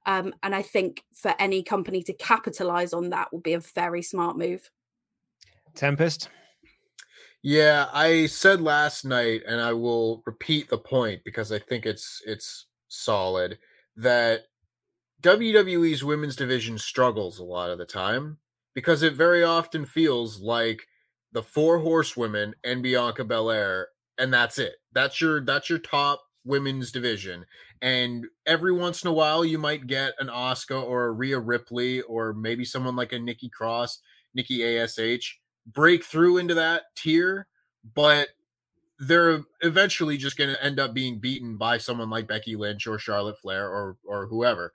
Um, 0.07 0.33
and 0.43 0.55
i 0.55 0.63
think 0.63 1.05
for 1.13 1.35
any 1.39 1.63
company 1.63 2.03
to 2.05 2.15
capitalize 2.15 2.95
on 2.95 3.11
that 3.11 3.31
would 3.33 3.43
be 3.43 3.53
a 3.53 3.61
very 3.61 4.03
smart 4.03 4.39
move. 4.39 4.71
Tempest? 5.75 6.31
Yeah 7.43 7.87
i 7.93 8.27
said 8.27 8.61
last 8.63 9.05
night 9.05 9.43
and 9.47 9.61
i 9.61 9.73
will 9.73 10.23
repeat 10.25 10.69
the 10.69 10.79
point 10.79 11.23
because 11.25 11.53
i 11.53 11.59
think 11.59 11.85
it's 11.85 12.23
it's 12.27 12.67
solid 12.89 13.59
that 13.97 14.45
wwe's 15.23 16.05
women's 16.05 16.37
division 16.37 16.79
struggles 16.79 17.39
a 17.39 17.45
lot 17.45 17.71
of 17.71 17.79
the 17.79 17.85
time 17.85 18.39
because 18.75 19.03
it 19.03 19.15
very 19.15 19.43
often 19.43 19.85
feels 19.85 20.41
like 20.41 20.87
the 21.33 21.43
four 21.43 21.79
horsewomen 21.79 22.55
and 22.65 22.83
Bianca 22.83 23.25
Belair, 23.25 23.89
and 24.19 24.33
that's 24.33 24.59
it. 24.59 24.75
That's 24.93 25.21
your 25.21 25.41
that's 25.45 25.71
your 25.71 25.79
top 25.79 26.23
women's 26.45 26.93
division. 26.93 27.47
And 27.83 28.27
every 28.47 28.73
once 28.73 29.03
in 29.03 29.09
a 29.09 29.13
while, 29.13 29.45
you 29.45 29.59
might 29.59 29.87
get 29.87 30.15
an 30.19 30.29
Oscar 30.29 30.77
or 30.77 31.07
a 31.07 31.13
Rhea 31.13 31.39
Ripley 31.39 32.03
or 32.03 32.33
maybe 32.35 32.65
someone 32.65 32.97
like 32.97 33.13
a 33.13 33.19
Nikki 33.19 33.49
Cross, 33.49 34.01
Nikki 34.35 34.79
Ash 34.79 35.39
break 35.67 36.05
through 36.05 36.39
into 36.39 36.55
that 36.55 36.83
tier, 36.97 37.47
but 37.95 38.29
they're 38.99 39.43
eventually 39.63 40.19
just 40.19 40.37
going 40.37 40.51
to 40.51 40.63
end 40.63 40.79
up 40.79 40.93
being 40.93 41.21
beaten 41.21 41.57
by 41.57 41.79
someone 41.79 42.11
like 42.11 42.29
Becky 42.29 42.55
Lynch 42.55 42.87
or 42.87 42.99
Charlotte 42.99 43.39
Flair 43.39 43.69
or 43.69 43.97
or 44.05 44.27
whoever 44.27 44.73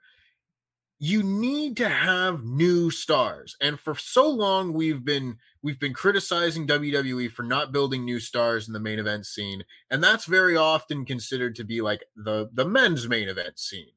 you 0.98 1.22
need 1.22 1.76
to 1.76 1.88
have 1.88 2.44
new 2.44 2.90
stars 2.90 3.56
and 3.60 3.78
for 3.78 3.94
so 3.94 4.28
long 4.28 4.72
we've 4.72 5.04
been 5.04 5.36
we've 5.62 5.78
been 5.78 5.92
criticizing 5.92 6.66
WWE 6.66 7.30
for 7.30 7.42
not 7.42 7.72
building 7.72 8.04
new 8.04 8.18
stars 8.18 8.66
in 8.66 8.72
the 8.72 8.80
main 8.80 8.98
event 8.98 9.26
scene 9.26 9.62
and 9.90 10.02
that's 10.02 10.24
very 10.24 10.56
often 10.56 11.04
considered 11.04 11.54
to 11.54 11.64
be 11.64 11.82
like 11.82 12.04
the 12.16 12.48
the 12.54 12.64
men's 12.64 13.08
main 13.08 13.28
event 13.28 13.58
scene. 13.58 13.88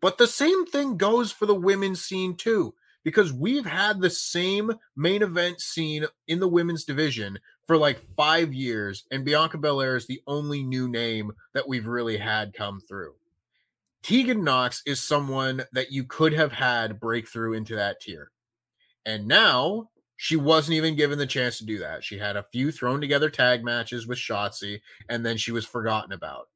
But 0.00 0.18
the 0.18 0.26
same 0.26 0.66
thing 0.66 0.96
goes 0.96 1.30
for 1.30 1.46
the 1.46 1.54
women's 1.54 2.02
scene 2.02 2.34
too 2.34 2.74
because 3.04 3.32
we've 3.32 3.66
had 3.66 4.00
the 4.00 4.10
same 4.10 4.72
main 4.96 5.22
event 5.22 5.60
scene 5.60 6.04
in 6.26 6.40
the 6.40 6.48
women's 6.48 6.84
division 6.84 7.38
for 7.64 7.76
like 7.76 8.00
5 8.16 8.52
years 8.52 9.04
and 9.12 9.24
Bianca 9.24 9.58
Belair 9.58 9.94
is 9.94 10.06
the 10.06 10.20
only 10.26 10.64
new 10.64 10.88
name 10.88 11.32
that 11.54 11.68
we've 11.68 11.86
really 11.86 12.16
had 12.16 12.54
come 12.54 12.80
through 12.80 13.14
Tegan 14.02 14.44
Knox 14.44 14.82
is 14.86 15.00
someone 15.00 15.62
that 15.72 15.92
you 15.92 16.04
could 16.04 16.32
have 16.32 16.52
had 16.52 17.00
breakthrough 17.00 17.52
into 17.52 17.76
that 17.76 18.00
tier. 18.00 18.30
And 19.04 19.26
now 19.26 19.90
she 20.16 20.36
wasn't 20.36 20.74
even 20.76 20.96
given 20.96 21.18
the 21.18 21.26
chance 21.26 21.58
to 21.58 21.64
do 21.64 21.78
that. 21.78 22.04
She 22.04 22.18
had 22.18 22.36
a 22.36 22.46
few 22.52 22.70
thrown 22.70 23.00
together 23.00 23.30
tag 23.30 23.64
matches 23.64 24.06
with 24.06 24.18
Shotzi, 24.18 24.80
and 25.08 25.24
then 25.24 25.36
she 25.36 25.52
was 25.52 25.64
forgotten 25.64 26.12
about. 26.12 26.48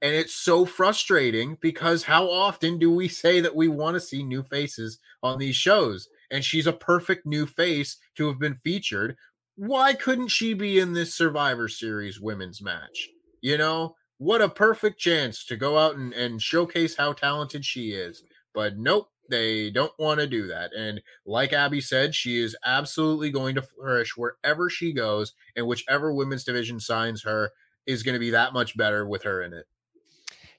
And 0.00 0.14
it's 0.14 0.34
so 0.34 0.66
frustrating 0.66 1.56
because 1.60 2.02
how 2.02 2.30
often 2.30 2.78
do 2.78 2.90
we 2.90 3.08
say 3.22 3.40
that 3.40 3.56
we 3.56 3.68
want 3.68 3.94
to 3.94 4.00
see 4.00 4.22
new 4.22 4.42
faces 4.42 4.98
on 5.22 5.38
these 5.38 5.56
shows? 5.56 6.08
And 6.30 6.44
she's 6.44 6.66
a 6.66 6.72
perfect 6.72 7.26
new 7.26 7.46
face 7.46 7.96
to 8.16 8.26
have 8.26 8.38
been 8.38 8.56
featured. 8.56 9.16
Why 9.56 9.94
couldn't 9.94 10.28
she 10.28 10.52
be 10.52 10.78
in 10.78 10.92
this 10.92 11.14
Survivor 11.14 11.68
Series 11.68 12.20
women's 12.20 12.60
match? 12.60 13.08
You 13.40 13.58
know, 13.58 13.96
what 14.24 14.40
a 14.40 14.48
perfect 14.48 14.98
chance 14.98 15.44
to 15.44 15.54
go 15.54 15.76
out 15.76 15.96
and, 15.96 16.14
and 16.14 16.40
showcase 16.40 16.96
how 16.96 17.12
talented 17.12 17.62
she 17.62 17.90
is. 17.90 18.22
But 18.54 18.78
nope, 18.78 19.10
they 19.28 19.70
don't 19.70 19.92
want 19.98 20.18
to 20.20 20.26
do 20.26 20.46
that. 20.46 20.72
And 20.72 21.02
like 21.26 21.52
Abby 21.52 21.82
said, 21.82 22.14
she 22.14 22.38
is 22.38 22.56
absolutely 22.64 23.30
going 23.30 23.54
to 23.56 23.62
flourish 23.62 24.16
wherever 24.16 24.70
she 24.70 24.94
goes, 24.94 25.34
and 25.56 25.66
whichever 25.66 26.14
women's 26.14 26.44
division 26.44 26.80
signs 26.80 27.22
her 27.22 27.50
is 27.86 28.02
going 28.02 28.14
to 28.14 28.18
be 28.18 28.30
that 28.30 28.54
much 28.54 28.74
better 28.78 29.06
with 29.06 29.22
her 29.24 29.42
in 29.42 29.52
it. 29.52 29.66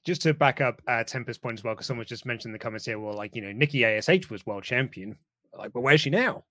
Just 0.04 0.22
to 0.22 0.36
back 0.36 0.62
up 0.62 0.80
uh, 0.88 1.04
Tempest 1.04 1.42
point 1.42 1.58
as 1.58 1.64
well, 1.64 1.74
because 1.74 1.88
someone 1.88 2.06
just 2.06 2.28
mentioned 2.28 2.52
in 2.52 2.54
the 2.54 2.60
comments 2.60 2.86
here, 2.86 3.00
well, 3.00 3.16
like, 3.16 3.36
you 3.36 3.42
know, 3.42 3.52
Nikki 3.52 3.84
ASH 3.84 4.30
was 4.30 4.46
world 4.46 4.64
champion. 4.64 5.18
Like, 5.58 5.74
but 5.74 5.82
where's 5.82 6.02
she 6.02 6.12
now? 6.12 6.44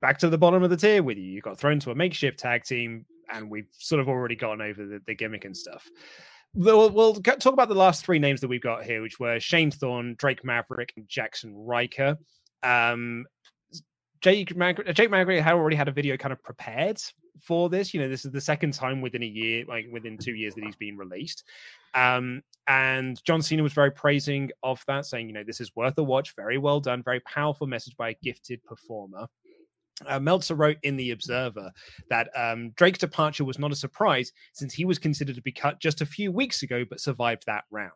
Back 0.00 0.18
to 0.18 0.28
the 0.28 0.38
bottom 0.38 0.62
of 0.62 0.70
the 0.70 0.76
tier 0.76 1.02
with 1.02 1.18
you. 1.18 1.24
You 1.24 1.40
got 1.40 1.58
thrown 1.58 1.80
to 1.80 1.90
a 1.90 1.96
makeshift 1.96 2.38
tag 2.38 2.62
team 2.62 3.06
and 3.32 3.50
we've 3.50 3.68
sort 3.72 4.00
of 4.00 4.08
already 4.08 4.36
gone 4.36 4.60
over 4.60 4.84
the, 4.84 5.00
the 5.06 5.14
gimmick 5.14 5.44
and 5.44 5.56
stuff. 5.56 5.88
We'll, 6.54 6.90
we'll 6.90 7.14
talk 7.14 7.52
about 7.52 7.68
the 7.68 7.74
last 7.74 8.04
three 8.04 8.18
names 8.18 8.40
that 8.40 8.48
we've 8.48 8.62
got 8.62 8.84
here, 8.84 9.02
which 9.02 9.20
were 9.20 9.38
Shane 9.38 9.70
Thorne, 9.70 10.14
Drake 10.18 10.44
Maverick, 10.44 10.92
and 10.96 11.06
Jaxson 11.06 11.52
Ryker. 11.54 12.16
Um, 12.62 13.26
Jake 14.20 14.56
Maverick, 14.56 14.94
Jake 14.94 15.10
Maverick 15.10 15.42
had 15.42 15.54
already 15.54 15.76
had 15.76 15.88
a 15.88 15.92
video 15.92 16.16
kind 16.16 16.32
of 16.32 16.42
prepared 16.42 17.00
for 17.40 17.68
this. 17.68 17.92
You 17.92 18.00
know, 18.00 18.08
this 18.08 18.24
is 18.24 18.32
the 18.32 18.40
second 18.40 18.72
time 18.72 19.02
within 19.02 19.22
a 19.22 19.26
year, 19.26 19.64
like 19.68 19.86
within 19.92 20.16
two 20.16 20.34
years, 20.34 20.54
that 20.54 20.64
he's 20.64 20.76
been 20.76 20.96
released. 20.96 21.44
Um, 21.94 22.42
and 22.66 23.22
John 23.24 23.42
Cena 23.42 23.62
was 23.62 23.72
very 23.72 23.90
praising 23.90 24.50
of 24.62 24.82
that, 24.86 25.06
saying, 25.06 25.28
you 25.28 25.34
know, 25.34 25.44
this 25.44 25.60
is 25.60 25.76
worth 25.76 25.98
a 25.98 26.02
watch, 26.02 26.34
very 26.34 26.58
well 26.58 26.80
done, 26.80 27.02
very 27.02 27.20
powerful 27.20 27.66
message 27.66 27.96
by 27.96 28.10
a 28.10 28.16
gifted 28.22 28.64
performer. 28.64 29.26
Uh, 30.04 30.20
Meltzer 30.20 30.54
wrote 30.54 30.76
in 30.82 30.96
The 30.96 31.12
Observer 31.12 31.72
that 32.10 32.28
um, 32.36 32.70
Drake's 32.76 32.98
departure 32.98 33.44
was 33.44 33.58
not 33.58 33.72
a 33.72 33.76
surprise 33.76 34.30
since 34.52 34.74
he 34.74 34.84
was 34.84 34.98
considered 34.98 35.36
to 35.36 35.42
be 35.42 35.52
cut 35.52 35.80
just 35.80 36.02
a 36.02 36.06
few 36.06 36.30
weeks 36.30 36.62
ago, 36.62 36.84
but 36.88 37.00
survived 37.00 37.44
that 37.46 37.64
round. 37.70 37.92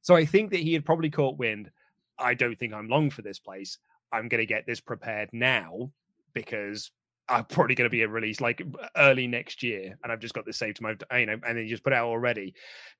So 0.00 0.16
I 0.16 0.24
think 0.24 0.50
that 0.50 0.60
he 0.60 0.72
had 0.72 0.84
probably 0.84 1.10
caught 1.10 1.38
wind. 1.38 1.70
I 2.18 2.34
don't 2.34 2.58
think 2.58 2.72
I'm 2.72 2.88
long 2.88 3.10
for 3.10 3.22
this 3.22 3.38
place. 3.38 3.78
I'm 4.12 4.28
going 4.28 4.40
to 4.40 4.46
get 4.46 4.66
this 4.66 4.80
prepared 4.80 5.28
now 5.32 5.90
because 6.32 6.90
I'm 7.28 7.44
probably 7.44 7.74
going 7.74 7.86
to 7.86 7.90
be 7.90 8.04
released 8.04 8.40
like 8.40 8.62
early 8.96 9.26
next 9.26 9.62
year, 9.62 9.96
and 10.02 10.12
I've 10.12 10.20
just 10.20 10.34
got 10.34 10.44
this 10.44 10.58
saved 10.58 10.76
to 10.78 10.82
my, 10.82 11.18
you 11.18 11.26
know, 11.26 11.38
and 11.46 11.56
then 11.58 11.66
just 11.66 11.82
put 11.82 11.92
out 11.92 12.06
already. 12.06 12.54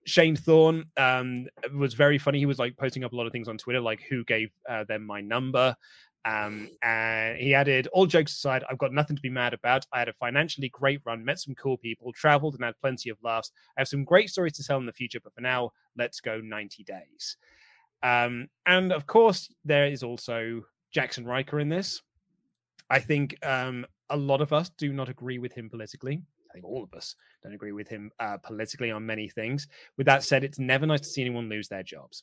Shane 0.06 0.34
Thorne 0.34 0.84
um, 0.96 1.46
was 1.74 1.94
very 1.94 2.18
funny. 2.18 2.38
He 2.38 2.46
was 2.46 2.58
like 2.58 2.76
posting 2.76 3.04
up 3.04 3.12
a 3.12 3.16
lot 3.16 3.26
of 3.26 3.32
things 3.32 3.48
on 3.48 3.58
Twitter, 3.58 3.80
like 3.80 4.00
who 4.08 4.24
gave 4.24 4.50
uh, 4.68 4.84
them 4.84 5.06
my 5.06 5.20
number, 5.20 5.76
um, 6.24 6.70
and 6.82 7.38
he 7.38 7.54
added, 7.54 7.86
all 7.88 8.06
jokes 8.06 8.32
aside, 8.32 8.64
I've 8.68 8.78
got 8.78 8.92
nothing 8.92 9.16
to 9.16 9.22
be 9.22 9.28
mad 9.28 9.52
about. 9.52 9.86
I 9.92 9.98
had 9.98 10.08
a 10.08 10.14
financially 10.14 10.70
great 10.70 11.00
run, 11.04 11.24
met 11.24 11.38
some 11.38 11.54
cool 11.54 11.76
people, 11.76 12.12
traveled, 12.12 12.54
and 12.54 12.64
had 12.64 12.80
plenty 12.80 13.10
of 13.10 13.18
laughs. 13.22 13.50
I 13.76 13.80
have 13.80 13.88
some 13.88 14.04
great 14.04 14.30
stories 14.30 14.54
to 14.54 14.64
tell 14.64 14.78
in 14.78 14.86
the 14.86 14.92
future, 14.92 15.20
but 15.22 15.34
for 15.34 15.42
now, 15.42 15.72
let's 15.96 16.20
go 16.20 16.40
90 16.40 16.84
days. 16.84 17.36
Um, 18.02 18.48
and 18.66 18.92
of 18.92 19.06
course, 19.06 19.52
there 19.64 19.86
is 19.86 20.02
also 20.02 20.62
Jaxson 20.94 21.26
Ryker 21.26 21.60
in 21.60 21.68
this. 21.68 22.00
I 22.88 23.00
think 23.00 23.36
um, 23.44 23.86
a 24.10 24.16
lot 24.16 24.40
of 24.40 24.52
us 24.52 24.70
do 24.78 24.92
not 24.92 25.08
agree 25.08 25.38
with 25.38 25.52
him 25.52 25.68
politically. 25.68 26.22
I 26.50 26.52
think 26.54 26.64
all 26.64 26.84
of 26.84 26.94
us 26.94 27.16
don't 27.42 27.54
agree 27.54 27.72
with 27.72 27.88
him 27.88 28.10
uh, 28.20 28.38
politically 28.38 28.90
on 28.90 29.04
many 29.04 29.28
things. 29.28 29.66
With 29.96 30.06
that 30.06 30.22
said, 30.22 30.44
it's 30.44 30.58
never 30.58 30.86
nice 30.86 31.00
to 31.00 31.08
see 31.08 31.22
anyone 31.22 31.48
lose 31.48 31.68
their 31.68 31.82
jobs. 31.82 32.22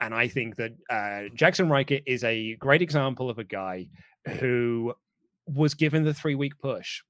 And 0.00 0.14
I 0.14 0.28
think 0.28 0.56
that 0.56 0.72
uh, 0.88 1.28
Jaxson 1.36 1.70
Ryker 1.70 1.98
is 2.06 2.24
a 2.24 2.56
great 2.56 2.82
example 2.82 3.28
of 3.28 3.38
a 3.38 3.44
guy 3.44 3.86
who 4.38 4.94
was 5.46 5.74
given 5.74 6.04
the 6.04 6.14
three 6.14 6.34
week 6.34 6.58
push. 6.58 7.02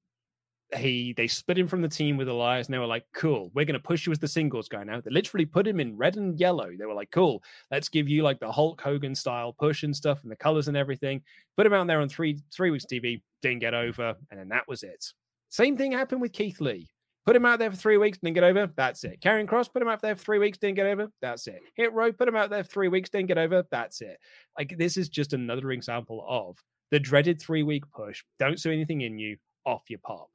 He 0.75 1.13
they 1.17 1.27
split 1.27 1.57
him 1.57 1.67
from 1.67 1.81
the 1.81 1.89
team 1.89 2.15
with 2.15 2.29
Elias, 2.29 2.67
and 2.67 2.73
they 2.73 2.79
were 2.79 2.85
like, 2.85 3.05
"Cool, 3.13 3.51
we're 3.53 3.65
going 3.65 3.73
to 3.73 3.79
push 3.79 4.05
you 4.05 4.11
as 4.13 4.19
the 4.19 4.27
singles 4.27 4.69
guy 4.69 4.85
now." 4.85 5.01
They 5.01 5.11
literally 5.11 5.45
put 5.45 5.67
him 5.67 5.81
in 5.81 5.97
red 5.97 6.15
and 6.15 6.39
yellow. 6.39 6.69
They 6.77 6.85
were 6.85 6.93
like, 6.93 7.11
"Cool, 7.11 7.43
let's 7.71 7.89
give 7.89 8.07
you 8.07 8.23
like 8.23 8.39
the 8.39 8.51
Hulk 8.51 8.79
Hogan 8.79 9.13
style 9.13 9.51
push 9.51 9.83
and 9.83 9.93
stuff, 9.93 10.23
and 10.23 10.31
the 10.31 10.35
colors 10.37 10.69
and 10.69 10.77
everything." 10.77 11.21
Put 11.57 11.65
him 11.65 11.73
out 11.73 11.87
there 11.87 11.99
on 11.99 12.07
three 12.07 12.39
three 12.53 12.71
weeks 12.71 12.85
TV, 12.85 13.21
didn't 13.41 13.59
get 13.59 13.73
over, 13.73 14.15
and 14.29 14.39
then 14.39 14.47
that 14.49 14.67
was 14.67 14.83
it. 14.83 15.05
Same 15.49 15.75
thing 15.75 15.91
happened 15.91 16.21
with 16.21 16.31
Keith 16.31 16.61
Lee. 16.61 16.89
Put 17.25 17.35
him 17.35 17.45
out 17.45 17.59
there 17.59 17.69
for 17.69 17.77
three 17.77 17.97
weeks, 17.97 18.17
didn't 18.17 18.35
get 18.35 18.43
over. 18.43 18.69
That's 18.75 19.03
it. 19.03 19.21
Karrion 19.21 19.45
Kross, 19.47 19.71
put 19.71 19.81
him 19.81 19.87
out 19.87 20.01
there 20.01 20.15
for 20.15 20.23
three 20.23 20.39
weeks, 20.39 20.57
didn't 20.57 20.77
get 20.77 20.87
over. 20.87 21.07
That's 21.21 21.45
it. 21.47 21.61
Hit 21.75 21.93
Row, 21.93 22.11
put 22.11 22.27
him 22.27 22.35
out 22.35 22.49
there 22.49 22.63
for 22.63 22.71
three 22.71 22.87
weeks, 22.87 23.09
didn't 23.09 23.27
get 23.27 23.37
over. 23.37 23.63
That's 23.69 24.01
it. 24.01 24.17
Like 24.57 24.75
this 24.77 24.97
is 24.97 25.07
just 25.07 25.33
another 25.33 25.71
example 25.71 26.25
of 26.27 26.57
the 26.89 26.99
dreaded 26.99 27.39
three 27.39 27.63
week 27.63 27.83
push. 27.95 28.23
Don't 28.39 28.59
see 28.59 28.71
anything 28.71 29.01
in 29.01 29.19
you, 29.19 29.37
off 29.65 29.83
your 29.89 29.99
pop. 30.03 30.29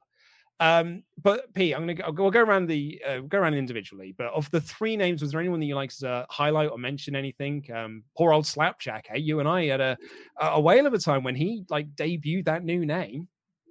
Um, 0.59 1.03
but 1.21 1.53
Pete, 1.53 1.75
I'm 1.75 1.81
gonna 1.81 1.93
go, 1.93 2.11
we'll 2.11 2.31
go 2.31 2.41
around 2.41 2.67
the 2.67 3.01
uh, 3.07 3.19
go 3.19 3.37
around 3.37 3.53
individually. 3.53 4.15
But 4.17 4.27
of 4.27 4.49
the 4.51 4.61
three 4.61 4.97
names, 4.97 5.21
was 5.21 5.31
there 5.31 5.39
anyone 5.39 5.59
that 5.59 5.67
you 5.67 5.75
like 5.75 5.95
to 5.97 6.25
highlight 6.29 6.71
or 6.71 6.77
mention 6.77 7.15
anything? 7.15 7.63
Um, 7.73 8.03
poor 8.17 8.33
old 8.33 8.47
Slapjack, 8.47 9.07
hey, 9.07 9.19
you 9.19 9.39
and 9.39 9.47
I 9.47 9.65
had 9.65 9.81
a 9.81 9.97
a 10.41 10.59
whale 10.59 10.87
of 10.87 10.93
a 10.93 10.99
time 10.99 11.23
when 11.23 11.35
he 11.35 11.63
like 11.69 11.93
debuted 11.95 12.45
that 12.45 12.63
new 12.63 12.85
name. 12.85 13.27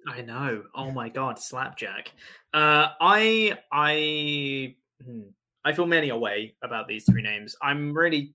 I 0.09 0.22
know. 0.22 0.62
Oh 0.74 0.90
my 0.90 1.09
god, 1.09 1.38
Slapjack. 1.38 2.12
Uh, 2.54 2.88
I 3.00 3.59
I 3.72 4.76
hmm, 5.04 5.22
I 5.64 5.72
feel 5.72 5.86
many 5.86 6.11
a 6.11 6.16
way 6.16 6.54
about 6.62 6.86
these 6.86 7.04
three 7.04 7.22
names. 7.22 7.57
I'm 7.61 7.92
really 7.92 8.34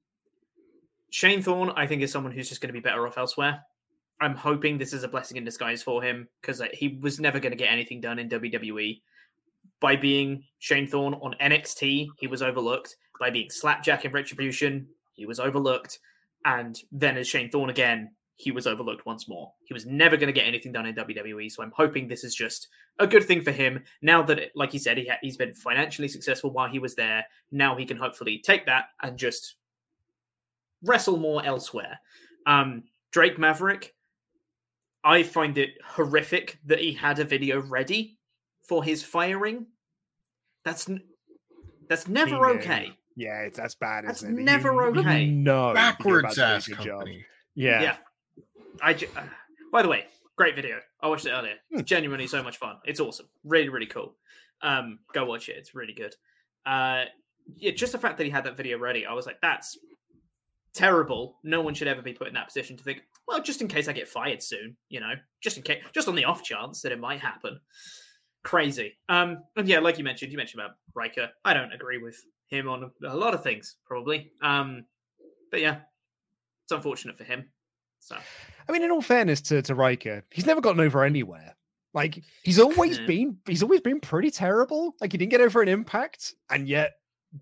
Shane 1.11 1.41
Thorne. 1.41 1.71
I 1.75 1.87
think 1.87 2.01
is 2.01 2.11
someone 2.11 2.33
who's 2.33 2.49
just 2.49 2.61
going 2.61 2.69
to 2.69 2.73
be 2.73 2.81
better 2.81 3.07
off 3.07 3.17
elsewhere. 3.17 3.61
I'm 4.19 4.35
hoping 4.35 4.77
this 4.77 4.93
is 4.93 5.03
a 5.03 5.07
blessing 5.07 5.37
in 5.37 5.43
disguise 5.43 5.81
for 5.81 6.03
him 6.03 6.27
because 6.41 6.61
he 6.73 6.99
was 7.01 7.19
never 7.19 7.39
going 7.39 7.51
to 7.51 7.57
get 7.57 7.71
anything 7.71 8.01
done 8.01 8.19
in 8.19 8.29
WWE. 8.29 9.01
By 9.79 9.95
being 9.95 10.43
Shane 10.59 10.87
Thorne 10.87 11.15
on 11.15 11.35
NXT, 11.41 12.07
he 12.19 12.27
was 12.27 12.43
overlooked. 12.43 12.95
By 13.19 13.31
being 13.31 13.49
Slapjack 13.49 14.05
in 14.05 14.11
Retribution, 14.11 14.87
he 15.13 15.25
was 15.25 15.39
overlooked. 15.39 15.97
And 16.45 16.77
then 16.91 17.17
as 17.17 17.27
Shane 17.27 17.49
Thorne 17.49 17.71
again, 17.71 18.11
he 18.41 18.49
was 18.49 18.65
overlooked 18.65 19.05
once 19.05 19.27
more. 19.27 19.53
He 19.65 19.73
was 19.73 19.85
never 19.85 20.17
going 20.17 20.25
to 20.27 20.33
get 20.33 20.47
anything 20.47 20.71
done 20.71 20.87
in 20.87 20.95
WWE. 20.95 21.51
So 21.51 21.61
I'm 21.61 21.71
hoping 21.75 22.07
this 22.07 22.23
is 22.23 22.33
just 22.33 22.69
a 22.97 23.05
good 23.05 23.23
thing 23.23 23.43
for 23.43 23.51
him. 23.51 23.83
Now 24.01 24.23
that, 24.23 24.39
it, 24.39 24.51
like 24.55 24.71
he 24.71 24.79
said, 24.79 24.97
he 24.97 25.05
ha- 25.07 25.19
he's 25.21 25.37
been 25.37 25.53
financially 25.53 26.07
successful 26.07 26.49
while 26.51 26.67
he 26.67 26.79
was 26.79 26.95
there. 26.95 27.23
Now 27.51 27.75
he 27.75 27.85
can 27.85 27.97
hopefully 27.97 28.39
take 28.43 28.65
that 28.65 28.85
and 29.03 29.15
just 29.15 29.57
wrestle 30.83 31.17
more 31.17 31.45
elsewhere. 31.45 31.99
Um, 32.47 32.83
Drake 33.11 33.37
Maverick, 33.37 33.93
I 35.03 35.21
find 35.21 35.57
it 35.59 35.71
horrific 35.85 36.57
that 36.65 36.79
he 36.79 36.93
had 36.93 37.19
a 37.19 37.23
video 37.25 37.61
ready 37.61 38.17
for 38.63 38.83
his 38.83 39.03
firing. 39.03 39.67
That's 40.65 40.89
that's 41.89 42.07
never 42.07 42.47
okay. 42.57 42.91
Yeah, 43.15 43.41
it's 43.41 43.57
that's 43.57 43.75
bad. 43.75 44.05
That's 44.07 44.23
isn't 44.23 44.39
it? 44.39 44.41
never 44.41 44.73
You- 44.73 44.93
you 44.95 44.99
okay. 45.01 45.27
know, 45.27 45.73
Backwards 45.75 46.39
ass 46.39 46.65
to 46.65 46.71
do 46.71 46.73
a 46.73 46.77
good 46.77 46.85
job. 46.85 46.99
company. 47.01 47.25
Yeah. 47.53 47.81
Yeah. 47.81 47.97
I. 48.81 48.93
Ju- 48.93 49.07
uh, 49.15 49.23
by 49.71 49.81
the 49.81 49.87
way, 49.87 50.05
great 50.37 50.55
video. 50.55 50.79
I 51.01 51.07
watched 51.07 51.25
it 51.25 51.31
earlier. 51.31 51.55
Hmm. 51.71 51.79
It's 51.79 51.89
genuinely 51.89 52.27
so 52.27 52.43
much 52.43 52.57
fun. 52.57 52.77
It's 52.85 52.99
awesome. 52.99 53.27
Really, 53.43 53.69
really 53.69 53.85
cool. 53.85 54.15
Um, 54.61 54.99
go 55.13 55.25
watch 55.25 55.49
it. 55.49 55.57
It's 55.57 55.73
really 55.73 55.93
good. 55.93 56.15
Uh, 56.65 57.05
yeah, 57.57 57.71
just 57.71 57.91
the 57.91 57.97
fact 57.97 58.17
that 58.17 58.25
he 58.25 58.29
had 58.29 58.43
that 58.45 58.57
video 58.57 58.77
ready, 58.77 59.05
I 59.05 59.13
was 59.13 59.25
like, 59.25 59.41
that's 59.41 59.77
terrible. 60.73 61.37
No 61.43 61.61
one 61.61 61.73
should 61.73 61.87
ever 61.87 62.01
be 62.01 62.13
put 62.13 62.27
in 62.27 62.33
that 62.35 62.47
position 62.47 62.77
to 62.77 62.83
think, 62.83 63.01
well, 63.27 63.41
just 63.41 63.61
in 63.61 63.67
case 63.67 63.87
I 63.87 63.93
get 63.93 64.07
fired 64.07 64.43
soon, 64.43 64.75
you 64.89 64.99
know, 64.99 65.13
just 65.41 65.57
in 65.57 65.63
case, 65.63 65.83
just 65.93 66.07
on 66.07 66.15
the 66.15 66.25
off 66.25 66.43
chance 66.43 66.81
that 66.81 66.91
it 66.91 66.99
might 66.99 67.19
happen. 67.19 67.59
Crazy. 68.43 68.97
Um, 69.09 69.43
and 69.55 69.67
yeah, 69.67 69.79
like 69.79 69.97
you 69.97 70.03
mentioned, 70.03 70.31
you 70.31 70.37
mentioned 70.37 70.61
about 70.61 70.75
Ryker. 70.93 71.29
I 71.45 71.53
don't 71.53 71.73
agree 71.73 71.97
with 71.97 72.17
him 72.47 72.67
on 72.67 72.91
a, 73.03 73.07
a 73.07 73.15
lot 73.15 73.33
of 73.33 73.43
things, 73.43 73.75
probably. 73.85 74.31
Um, 74.41 74.85
but 75.51 75.61
yeah, 75.61 75.79
it's 76.63 76.71
unfortunate 76.71 77.17
for 77.17 77.23
him. 77.23 77.49
So 78.01 78.17
I 78.67 78.71
mean, 78.71 78.83
in 78.83 78.91
all 78.91 79.01
fairness 79.01 79.41
to 79.43 79.61
to 79.61 79.75
Ryker, 79.75 80.23
he's 80.31 80.45
never 80.45 80.61
gotten 80.61 80.81
over 80.81 81.03
anywhere. 81.03 81.55
Like 81.93 82.23
he's 82.43 82.59
always 82.59 82.99
been, 82.99 83.37
he's 83.45 83.63
always 83.63 83.81
been 83.81 83.99
pretty 83.99 84.31
terrible. 84.31 84.95
Like 85.01 85.11
he 85.11 85.17
didn't 85.17 85.31
get 85.31 85.41
over 85.41 85.61
an 85.61 85.67
impact, 85.67 86.33
and 86.49 86.67
yet 86.67 86.93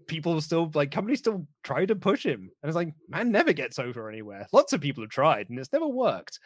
people 0.07 0.39
still 0.41 0.71
like 0.73 0.91
companies 0.91 1.19
still 1.19 1.47
try 1.63 1.85
to 1.85 1.95
push 1.95 2.25
him. 2.25 2.51
And 2.61 2.69
it's 2.69 2.75
like, 2.75 2.93
man, 3.07 3.31
never 3.31 3.53
gets 3.53 3.79
over 3.79 4.09
anywhere. 4.09 4.47
Lots 4.51 4.73
of 4.73 4.81
people 4.81 5.03
have 5.03 5.11
tried, 5.11 5.49
and 5.49 5.59
it's 5.59 5.73
never 5.73 5.87
worked. 5.87 6.39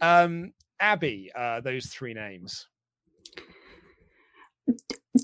Um, 0.00 0.52
Abby, 0.80 1.30
uh, 1.34 1.60
those 1.60 1.86
three 1.86 2.14
names. 2.14 2.68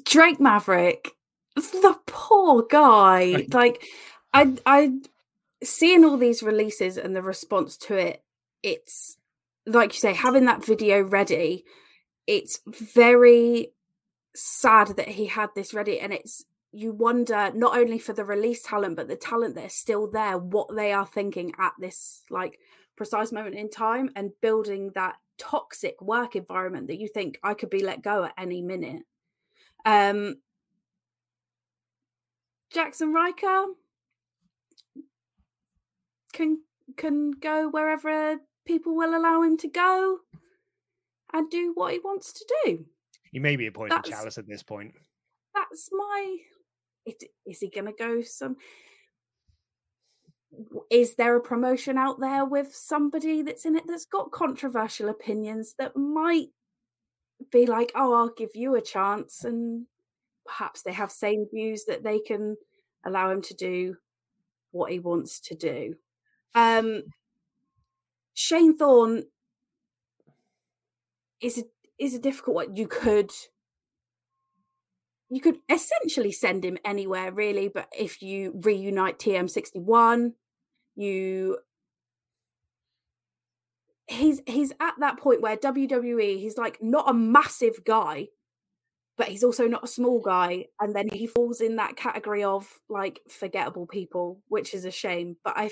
Drake 0.05 0.41
Maverick, 0.41 1.11
the 1.57 1.99
poor 2.07 2.65
guy. 2.69 3.47
Like, 3.53 3.85
I, 4.33 4.55
I, 4.65 4.93
seeing 5.63 6.05
all 6.05 6.17
these 6.17 6.43
releases 6.43 6.97
and 6.97 7.15
the 7.15 7.21
response 7.21 7.77
to 7.79 7.97
it, 7.97 8.23
it's 8.63 9.17
like 9.67 9.93
you 9.93 9.99
say, 9.99 10.15
having 10.15 10.45
that 10.47 10.65
video 10.65 11.03
ready. 11.03 11.65
It's 12.27 12.61
very 12.67 13.73
sad 14.35 14.97
that 14.97 15.09
he 15.09 15.27
had 15.27 15.51
this 15.55 15.75
ready, 15.75 15.99
and 15.99 16.13
it's 16.13 16.45
you 16.73 16.93
wonder 16.93 17.53
not 17.55 17.77
only 17.77 17.99
for 17.99 18.13
the 18.13 18.25
release 18.25 18.63
talent, 18.63 18.97
but 18.97 19.09
the 19.09 19.17
talent 19.17 19.55
that 19.57 19.67
is 19.67 19.75
still 19.75 20.09
there, 20.09 20.39
what 20.39 20.75
they 20.75 20.93
are 20.93 21.07
thinking 21.07 21.53
at 21.59 21.73
this 21.79 22.23
like 22.31 22.59
precise 22.97 23.33
moment 23.33 23.57
in 23.57 23.69
time, 23.69 24.11
and 24.17 24.31
building 24.41 24.93
that 24.95 25.17
toxic 25.39 26.01
work 26.01 26.37
environment 26.37 26.87
that 26.87 27.01
you 27.01 27.09
think 27.09 27.39
I 27.43 27.55
could 27.55 27.71
be 27.71 27.83
let 27.83 28.03
go 28.03 28.25
at 28.25 28.35
any 28.39 28.63
minute. 28.63 29.03
Um, 29.85 30.37
Jaxson 32.73 33.13
Ryker 33.13 33.67
can 36.33 36.63
can 36.97 37.33
go 37.33 37.69
wherever 37.69 38.39
people 38.67 38.95
will 38.95 39.17
allow 39.17 39.43
him 39.43 39.57
to 39.59 39.69
go 39.69 40.19
and 41.33 41.51
do 41.51 41.73
what 41.75 41.93
he 41.93 41.99
wants 41.99 42.33
to 42.33 42.45
do. 42.65 42.85
He 43.31 43.39
may 43.39 43.57
be 43.57 43.67
appointed 43.67 43.93
That's- 43.93 44.11
Chalice 44.11 44.39
at 44.39 44.47
this 44.47 44.63
point. 44.63 44.93
That's 45.55 45.89
my. 45.93 46.37
It, 47.05 47.25
is 47.47 47.61
he 47.61 47.69
going 47.69 47.87
to 47.87 47.93
go 47.93 48.23
some? 48.23 48.57
Is 50.91 51.15
there 51.15 51.37
a 51.37 51.41
promotion 51.41 51.97
out 51.97 52.21
there 52.21 52.45
with 52.45 52.75
somebody 52.75 53.43
that's 53.43 53.65
in 53.65 53.77
it 53.77 53.85
that's 53.87 54.05
got 54.05 54.31
controversial 54.33 55.09
opinions 55.09 55.75
that 55.79 55.97
might 55.97 56.49
be 57.51 57.67
like, 57.67 57.91
oh, 57.95 58.13
I'll 58.15 58.35
give 58.37 58.55
you 58.55 58.77
a 58.77 58.83
chance, 58.83 59.45
and 59.45 59.87
perhaps 60.47 60.83
they 60.83 60.93
have 60.93 61.11
same 61.11 61.47
views 61.53 61.87
that 61.87 62.05
they 62.05 62.21
can 62.21 62.57
allow 63.05 63.31
him 63.31 63.43
to 63.43 63.55
do 63.55 63.97
what 64.71 64.93
he 64.93 64.99
wants 64.99 65.41
to 65.41 65.55
do. 65.55 65.95
Um, 66.55 67.03
Shane 68.35 68.77
Thorne 68.77 69.25
is 71.41 71.59
a, 71.59 71.63
is 71.99 72.15
a 72.15 72.19
difficult 72.19 72.57
one. 72.57 72.77
You 72.77 72.87
could 72.89 73.31
you 75.33 75.41
could 75.41 75.57
essentially 75.71 76.31
send 76.31 76.63
him 76.63 76.77
anywhere 76.85 77.33
really, 77.33 77.69
but 77.69 77.89
if 77.99 78.21
you 78.21 78.53
reunite 78.63 79.19
TM61, 79.19 80.33
you 80.95 81.57
he's 84.07 84.43
he's 84.47 84.73
at 84.79 84.95
that 85.01 85.19
point 85.19 85.41
where 85.41 85.57
WWE 85.57 86.39
he's 86.39 86.59
like 86.59 86.83
not 86.83 87.09
a 87.09 87.15
massive 87.15 87.83
guy, 87.85 88.29
but 89.17 89.29
he's 89.29 89.43
also 89.43 89.67
not 89.67 89.85
a 89.85 89.89
small 89.89 90.21
guy, 90.21 90.67
and 90.79 90.95
then 90.95 91.09
he 91.11 91.27
falls 91.27 91.63
in 91.63 91.77
that 91.77 91.97
category 91.97 92.45
of 92.45 92.69
like 92.91 93.21
forgettable 93.31 93.87
people, 93.87 94.43
which 94.49 94.75
is 94.75 94.85
a 94.85 94.91
shame. 94.91 95.37
But 95.45 95.55
I, 95.57 95.71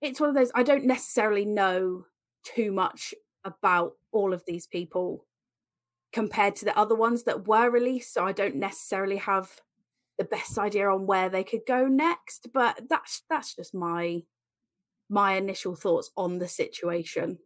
it's 0.00 0.20
one 0.20 0.30
of 0.30 0.34
those 0.34 0.50
I 0.54 0.62
don't 0.62 0.84
necessarily 0.84 1.44
know 1.44 2.06
too 2.44 2.72
much 2.72 3.14
about 3.44 3.92
all 4.12 4.32
of 4.32 4.44
these 4.46 4.66
people 4.66 5.26
compared 6.12 6.56
to 6.56 6.64
the 6.64 6.78
other 6.78 6.94
ones 6.94 7.24
that 7.24 7.46
were 7.46 7.70
released, 7.70 8.12
so 8.12 8.26
I 8.26 8.32
don't 8.32 8.56
necessarily 8.56 9.16
have 9.16 9.60
the 10.18 10.24
best 10.24 10.58
idea 10.58 10.90
on 10.90 11.06
where 11.06 11.28
they 11.28 11.44
could 11.44 11.62
go 11.66 11.86
next. 11.86 12.48
But 12.52 12.82
that's 12.88 13.22
that's 13.28 13.54
just 13.54 13.74
my 13.74 14.22
my 15.08 15.34
initial 15.34 15.74
thoughts 15.74 16.10
on 16.16 16.38
the 16.38 16.48
situation. 16.48 17.38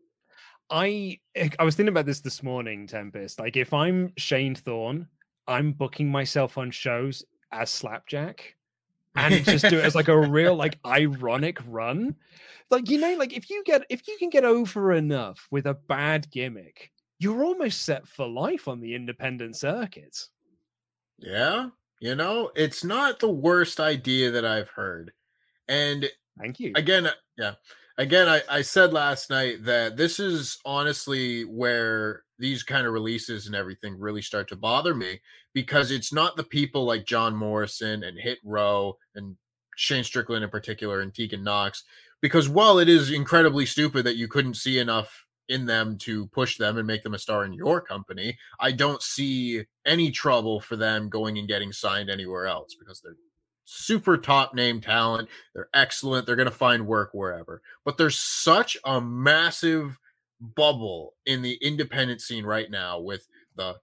I 0.71 1.19
eh, 1.35 1.51
I 1.59 1.65
was 1.65 1.77
thinking 1.77 1.93
about 1.93 2.07
this 2.07 2.21
this 2.21 2.43
morning, 2.43 2.87
Tempest. 2.87 3.39
Like, 3.39 3.57
if 3.57 3.73
I'm 3.73 4.13
Shane 4.17 4.55
Thorne, 4.55 5.09
I'm 5.47 5.73
booking 5.73 6.11
myself 6.11 6.57
on 6.57 6.71
shows 6.71 7.25
as 7.53 7.71
Slapjack, 7.71 8.54
and 9.15 9.45
just 9.45 9.69
do 9.69 9.79
it 9.79 9.85
as 9.85 9.95
like 9.95 10.09
a 10.09 10.19
real 10.19 10.55
like 10.55 10.79
ironic 10.87 11.59
run. 11.67 12.17
Like 12.71 12.89
you 12.89 12.99
know, 12.99 13.17
like 13.17 13.37
if 13.37 13.51
you 13.51 13.63
get 13.65 13.85
if 13.89 14.09
you 14.09 14.17
can 14.19 14.31
get 14.31 14.45
over 14.45 14.93
enough 14.93 15.47
with 15.51 15.67
a 15.67 15.75
bad 15.75 16.31
gimmick, 16.31 16.91
you're 17.19 17.45
almost 17.45 17.83
set 17.83 18.09
for 18.09 18.27
life 18.27 18.69
on 18.69 18.81
the 18.81 18.95
independent 18.95 19.57
circuit. 19.57 20.17
Yeah, 21.19 21.69
you 22.01 22.15
know, 22.15 22.51
it's 22.57 22.85
not 22.85 23.21
the 23.21 23.31
worst 23.31 23.81
idea 23.81 24.31
that 24.33 24.45
I've 24.45 24.69
heard. 24.71 25.13
And 25.69 26.11
Thank 26.39 26.61
you. 26.61 26.73
again, 26.75 27.07
uh, 27.07 27.13
yeah, 27.39 27.55
again, 27.99 28.29
I, 28.29 28.43
I 28.51 28.63
said 28.63 28.93
last 28.93 29.31
night 29.31 29.65
that 29.65 29.97
this 29.97 30.19
is 30.19 30.59
honestly 30.65 31.45
where 31.45 32.25
these 32.39 32.63
kind 32.63 32.87
of 32.87 32.93
releases 32.93 33.47
and 33.47 33.55
everything 33.55 33.99
really 33.99 34.23
start 34.23 34.49
to 34.49 34.57
bother 34.57 34.95
me 34.95 35.21
because 35.53 35.91
it's 35.91 36.13
not 36.13 36.37
the 36.37 36.45
people 36.45 36.85
like 36.85 37.07
John 37.07 37.35
Morrison 37.35 38.05
and 38.05 38.19
Hit 38.19 38.39
Row 38.45 38.97
and 39.15 39.37
Shane 39.77 40.05
Strickland 40.05 40.45
in 40.45 40.51
particular 40.51 41.01
and 41.01 41.15
Tegan 41.15 41.45
Knox. 41.45 41.85
Because 42.21 42.49
while 42.49 42.79
it 42.79 42.89
is 42.89 43.11
incredibly 43.11 43.67
stupid 43.67 44.05
that 44.05 44.17
you 44.17 44.29
couldn't 44.29 44.55
see 44.55 44.79
enough 44.79 45.27
in 45.49 45.67
them 45.67 45.99
to 45.99 46.27
push 46.29 46.57
them 46.57 46.79
and 46.79 46.87
make 46.87 47.03
them 47.03 47.15
a 47.15 47.19
star 47.19 47.45
in 47.45 47.53
your 47.53 47.81
company, 47.81 48.37
I 48.59 48.73
don't 48.73 49.03
see 49.03 49.65
any 49.85 50.11
trouble 50.11 50.61
for 50.61 50.77
them 50.77 51.11
going 51.11 51.39
and 51.39 51.47
getting 51.47 51.73
signed 51.73 52.09
anywhere 52.09 52.47
else 52.47 52.75
because 52.75 53.01
they're 53.01 53.17
super 53.65 54.17
top 54.17 54.55
name 54.55 54.81
talent. 54.81 55.29
They're 55.55 55.69
excellent. 55.75 56.27
They're 56.27 56.37
going 56.37 56.47
to 56.47 56.55
find 56.55 56.87
work 56.87 57.11
wherever. 57.13 57.63
But 57.85 57.99
there's 57.99 58.19
such 58.19 58.77
a 58.85 59.01
massive 59.01 59.99
bubble 60.41 61.15
in 61.27 61.43
the 61.43 61.59
independent 61.63 62.21
scene 62.21 62.45
right 62.45 62.71
now 62.71 63.01
with 63.01 63.27
the 63.57 63.77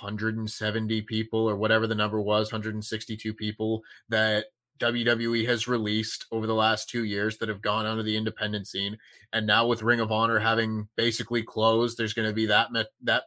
170 0.00 1.02
people 1.02 1.48
or 1.48 1.56
whatever 1.56 1.86
the 1.86 1.94
number 1.94 2.20
was, 2.20 2.52
162 2.52 3.32
people 3.34 3.82
that 4.08 4.46
WWE 4.78 5.46
has 5.46 5.68
released 5.68 6.26
over 6.30 6.46
the 6.46 6.54
last 6.54 6.90
two 6.90 7.04
years 7.04 7.38
that 7.38 7.48
have 7.48 7.62
gone 7.62 7.86
onto 7.86 8.02
the 8.02 8.16
independent 8.16 8.66
scene, 8.66 8.98
and 9.32 9.46
now 9.46 9.66
with 9.66 9.82
Ring 9.82 10.00
of 10.00 10.12
Honor 10.12 10.38
having 10.38 10.88
basically 10.96 11.42
closed, 11.42 11.96
there's 11.96 12.12
going 12.12 12.28
to 12.28 12.34
be 12.34 12.46
that 12.46 12.68
that 13.02 13.24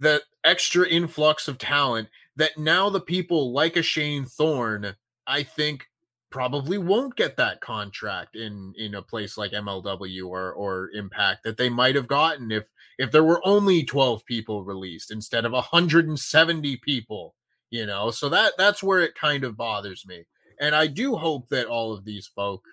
that 0.00 0.22
extra 0.44 0.86
influx 0.88 1.48
of 1.48 1.58
talent 1.58 2.08
that 2.36 2.58
now 2.58 2.90
the 2.90 3.00
people 3.00 3.52
like 3.52 3.76
a 3.76 3.82
Shane 3.82 4.24
Thorne, 4.24 4.94
I 5.26 5.42
think, 5.42 5.86
probably 6.30 6.78
won't 6.78 7.16
get 7.16 7.36
that 7.36 7.60
contract 7.60 8.36
in 8.36 8.74
in 8.76 8.94
a 8.94 9.02
place 9.02 9.38
like 9.38 9.52
MLW 9.52 10.28
or 10.28 10.52
or 10.52 10.90
Impact 10.94 11.44
that 11.44 11.56
they 11.56 11.68
might 11.68 11.94
have 11.94 12.08
gotten 12.08 12.50
if 12.50 12.68
if 12.98 13.10
there 13.10 13.24
were 13.24 13.46
only 13.46 13.84
12 13.84 14.24
people 14.26 14.64
released 14.64 15.10
instead 15.10 15.44
of 15.44 15.52
170 15.52 16.76
people 16.78 17.34
you 17.70 17.86
know 17.86 18.10
so 18.10 18.28
that 18.28 18.52
that's 18.58 18.82
where 18.82 19.00
it 19.00 19.14
kind 19.14 19.44
of 19.44 19.56
bothers 19.56 20.04
me 20.06 20.24
and 20.60 20.74
I 20.74 20.86
do 20.86 21.16
hope 21.16 21.48
that 21.50 21.66
all 21.66 21.92
of 21.92 22.04
these 22.04 22.26
folk, 22.26 22.64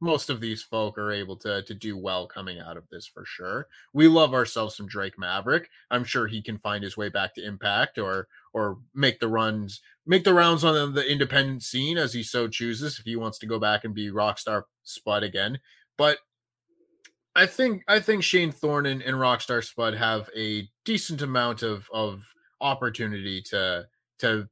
most 0.00 0.28
of 0.28 0.40
these 0.40 0.62
folk, 0.62 0.98
are 0.98 1.12
able 1.12 1.36
to 1.36 1.62
to 1.62 1.74
do 1.74 1.96
well 1.96 2.26
coming 2.26 2.60
out 2.60 2.76
of 2.76 2.88
this 2.90 3.06
for 3.06 3.24
sure. 3.24 3.68
We 3.92 4.08
love 4.08 4.34
ourselves 4.34 4.76
some 4.76 4.86
Drake 4.86 5.18
Maverick. 5.18 5.70
I'm 5.90 6.04
sure 6.04 6.26
he 6.26 6.42
can 6.42 6.58
find 6.58 6.84
his 6.84 6.96
way 6.96 7.08
back 7.08 7.34
to 7.34 7.46
Impact 7.46 7.98
or 7.98 8.28
or 8.54 8.78
make 8.94 9.20
the 9.20 9.28
runs, 9.28 9.82
make 10.06 10.24
the 10.24 10.32
rounds 10.32 10.64
on 10.64 10.94
the 10.94 11.10
independent 11.10 11.62
scene 11.62 11.98
as 11.98 12.14
he 12.14 12.22
so 12.22 12.48
chooses. 12.48 12.98
If 12.98 13.04
he 13.04 13.16
wants 13.16 13.38
to 13.40 13.46
go 13.46 13.58
back 13.58 13.84
and 13.84 13.94
be 13.94 14.10
Rockstar 14.10 14.62
Spud 14.84 15.22
again, 15.22 15.58
but 15.98 16.18
I 17.36 17.46
think 17.46 17.82
I 17.88 18.00
think 18.00 18.22
Shane 18.22 18.52
Thorne 18.52 18.86
and, 18.86 19.02
and 19.02 19.16
Rockstar 19.16 19.62
Spud 19.62 19.94
have 19.94 20.30
a 20.36 20.68
decent 20.84 21.20
amount 21.20 21.62
of 21.62 21.88
of 21.92 22.24
opportunity 22.60 23.42
to 23.42 23.86
to 24.20 24.48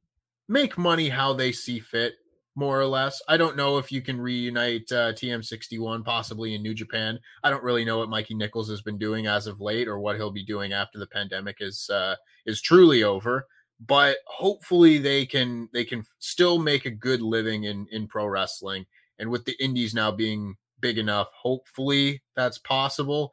make 0.47 0.77
money 0.77 1.09
how 1.09 1.33
they 1.33 1.51
see 1.51 1.79
fit 1.79 2.15
more 2.55 2.79
or 2.79 2.85
less. 2.85 3.21
I 3.27 3.37
don't 3.37 3.57
know 3.57 3.77
if 3.77 3.91
you 3.91 4.01
can 4.01 4.19
reunite 4.21 4.91
uh, 4.91 5.13
TM61 5.13 6.03
possibly 6.05 6.53
in 6.53 6.61
New 6.61 6.73
Japan. 6.73 7.17
I 7.43 7.49
don't 7.49 7.63
really 7.63 7.83
know 7.85 7.97
what 7.97 8.09
Mikey 8.09 8.35
Nicholls 8.35 8.69
has 8.69 8.81
been 8.81 8.99
doing 8.99 9.25
as 9.25 9.47
of 9.47 9.59
late 9.59 9.87
or 9.87 9.99
what 9.99 10.17
he'll 10.17 10.29
be 10.29 10.45
doing 10.45 10.73
after 10.73 10.99
the 10.99 11.07
pandemic 11.07 11.57
is 11.61 11.89
uh, 11.89 12.15
is 12.45 12.61
truly 12.61 13.03
over. 13.03 13.47
But 13.85 14.17
hopefully 14.27 14.97
they 14.97 15.25
can 15.25 15.69
they 15.73 15.83
can 15.83 16.05
still 16.19 16.59
make 16.59 16.85
a 16.85 16.91
good 16.91 17.21
living 17.21 17.65
in 17.65 17.87
in 17.91 18.07
pro 18.07 18.25
wrestling. 18.25 18.85
And 19.19 19.29
with 19.29 19.45
the 19.45 19.61
indies 19.63 19.93
now 19.93 20.11
being 20.11 20.55
big 20.79 20.97
enough, 20.97 21.29
hopefully 21.33 22.21
that's 22.35 22.57
possible. 22.59 23.31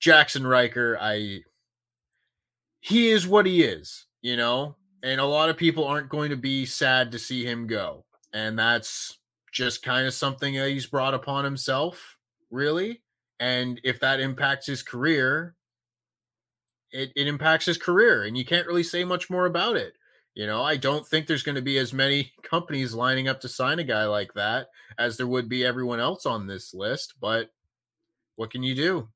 Jaxson 0.00 0.48
Ryker, 0.48 0.98
I 1.00 1.40
he 2.80 3.10
is 3.10 3.26
what 3.26 3.46
he 3.46 3.62
is, 3.62 4.06
you 4.22 4.36
know, 4.36 4.76
and 5.02 5.20
a 5.20 5.24
lot 5.24 5.48
of 5.48 5.56
people 5.56 5.86
aren't 5.86 6.10
going 6.10 6.30
to 6.30 6.36
be 6.36 6.66
sad 6.66 7.12
to 7.12 7.18
see 7.18 7.44
him 7.44 7.66
go 7.66 8.04
and 8.34 8.58
that's 8.58 9.16
just 9.52 9.82
kind 9.82 10.06
of 10.06 10.12
something 10.12 10.54
that 10.56 10.68
he's 10.68 10.86
brought 10.86 11.14
upon 11.14 11.44
himself, 11.44 12.18
really. 12.50 13.00
And 13.38 13.80
if 13.84 14.00
that 14.00 14.20
impacts 14.20 14.66
his 14.66 14.82
career, 14.82 15.54
it, 16.94 17.12
it 17.16 17.26
impacts 17.26 17.66
his 17.66 17.76
career, 17.76 18.22
and 18.22 18.38
you 18.38 18.44
can't 18.44 18.66
really 18.66 18.84
say 18.84 19.04
much 19.04 19.28
more 19.28 19.46
about 19.46 19.76
it. 19.76 19.94
You 20.34 20.46
know, 20.46 20.62
I 20.62 20.76
don't 20.76 21.06
think 21.06 21.26
there's 21.26 21.42
going 21.42 21.56
to 21.56 21.62
be 21.62 21.78
as 21.78 21.92
many 21.92 22.32
companies 22.42 22.94
lining 22.94 23.28
up 23.28 23.40
to 23.40 23.48
sign 23.48 23.80
a 23.80 23.84
guy 23.84 24.04
like 24.06 24.32
that 24.34 24.68
as 24.98 25.16
there 25.16 25.26
would 25.26 25.48
be 25.48 25.64
everyone 25.64 26.00
else 26.00 26.24
on 26.24 26.46
this 26.46 26.72
list. 26.72 27.14
But 27.20 27.50
what 28.36 28.50
can 28.50 28.62
you 28.62 28.74
do? 28.74 29.08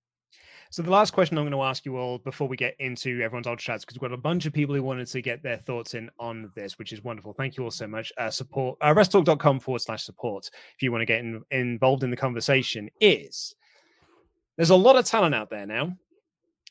So 0.70 0.82
the 0.82 0.90
last 0.90 1.12
question 1.12 1.38
I'm 1.38 1.44
going 1.44 1.52
to 1.52 1.62
ask 1.62 1.86
you 1.86 1.96
all 1.96 2.18
before 2.18 2.46
we 2.46 2.56
get 2.56 2.74
into 2.78 3.22
everyone's 3.22 3.46
old 3.46 3.58
chats, 3.58 3.84
because 3.84 3.96
we've 3.96 4.10
got 4.10 4.12
a 4.12 4.20
bunch 4.20 4.44
of 4.44 4.52
people 4.52 4.74
who 4.74 4.82
wanted 4.82 5.06
to 5.06 5.22
get 5.22 5.42
their 5.42 5.56
thoughts 5.56 5.94
in 5.94 6.10
on 6.18 6.52
this, 6.54 6.78
which 6.78 6.92
is 6.92 7.02
wonderful. 7.02 7.32
Thank 7.32 7.56
you 7.56 7.64
all 7.64 7.70
so 7.70 7.86
much. 7.86 8.12
Uh, 8.18 8.28
support 8.28 8.76
uh, 8.82 8.92
wrestletalk.com 8.92 9.60
forward 9.60 9.80
slash 9.80 10.04
support 10.04 10.50
if 10.74 10.82
you 10.82 10.92
want 10.92 11.02
to 11.02 11.06
get 11.06 11.20
in, 11.20 11.42
involved 11.50 12.04
in 12.04 12.10
the 12.10 12.16
conversation. 12.16 12.90
Is 13.00 13.54
there's 14.56 14.70
a 14.70 14.76
lot 14.76 14.96
of 14.96 15.06
talent 15.06 15.34
out 15.34 15.48
there 15.48 15.66
now, 15.66 15.96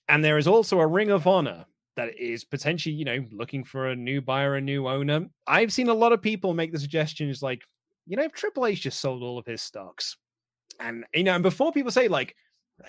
and 0.09 0.23
there 0.23 0.37
is 0.37 0.47
also 0.47 0.79
a 0.79 0.87
Ring 0.87 1.11
of 1.11 1.27
Honor 1.27 1.65
that 1.95 2.17
is 2.17 2.43
potentially, 2.43 2.93
you 2.93 3.05
know, 3.05 3.25
looking 3.31 3.63
for 3.63 3.87
a 3.87 3.95
new 3.95 4.21
buyer, 4.21 4.55
a 4.55 4.61
new 4.61 4.87
owner. 4.87 5.27
I've 5.47 5.73
seen 5.73 5.89
a 5.89 5.93
lot 5.93 6.13
of 6.13 6.21
people 6.21 6.53
make 6.53 6.71
the 6.71 6.79
suggestions 6.79 7.41
like, 7.41 7.61
you 8.05 8.15
know, 8.15 8.23
if 8.23 8.33
Triple 8.33 8.65
H 8.65 8.81
just 8.81 8.99
sold 8.99 9.23
all 9.23 9.37
of 9.37 9.45
his 9.45 9.61
stocks, 9.61 10.15
and 10.79 11.05
you 11.13 11.23
know, 11.23 11.33
and 11.33 11.43
before 11.43 11.71
people 11.71 11.91
say 11.91 12.07
like 12.07 12.35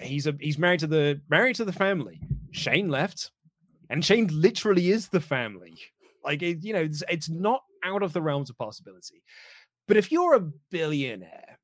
He's 0.00 0.26
a 0.26 0.34
he's 0.38 0.58
married 0.58 0.80
to 0.80 0.86
the 0.86 1.20
married 1.28 1.56
to 1.56 1.64
the 1.64 1.72
family. 1.72 2.20
Shane 2.50 2.88
left, 2.88 3.30
and 3.88 4.04
Shane 4.04 4.28
literally 4.32 4.90
is 4.90 5.08
the 5.08 5.20
family. 5.20 5.78
Like 6.24 6.42
it, 6.42 6.62
you 6.62 6.72
know, 6.72 6.80
it's, 6.80 7.02
it's 7.08 7.28
not 7.28 7.62
out 7.84 8.02
of 8.02 8.12
the 8.12 8.20
realms 8.20 8.50
of 8.50 8.58
possibility. 8.58 9.22
But 9.86 9.96
if 9.96 10.12
you're 10.12 10.34
a 10.34 10.50
billionaire 10.70 11.57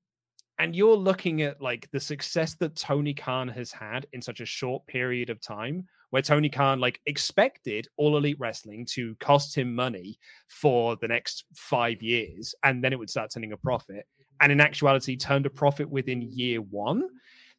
and 0.59 0.77
you're 0.77 0.97
looking 0.97 1.43
at 1.43 1.61
like 1.61 1.91
the 1.91 2.01
success 2.01 2.55
that 2.55 2.77
Tony 2.77 3.13
Khan 3.13 3.49
has 3.49 3.73
had 3.73 4.07
in 4.13 4.23
such 4.23 4.41
a 4.41 4.47
short 4.47 4.87
period 4.87 5.31
of 5.31 5.41
time, 5.41 5.87
where 6.11 6.23
Tony 6.23 6.49
Khan 6.49 6.79
like 6.79 7.01
expected 7.07 7.89
all 7.97 8.17
elite 8.17 8.39
wrestling 8.39 8.87
to 8.91 9.17
cost 9.17 9.57
him 9.57 9.75
money 9.75 10.19
for 10.47 10.97
the 10.97 11.09
next 11.09 11.45
five 11.55 12.01
years, 12.03 12.55
and 12.63 12.83
then 12.83 12.93
it 12.93 12.99
would 12.99 13.11
start 13.11 13.33
turning 13.33 13.53
a 13.53 13.57
profit, 13.57 14.07
and 14.41 14.53
in 14.53 14.61
actuality 14.61 15.17
turned 15.17 15.47
a 15.47 15.51
profit 15.51 15.89
within 15.89 16.23
year 16.23 16.61
one. 16.61 17.09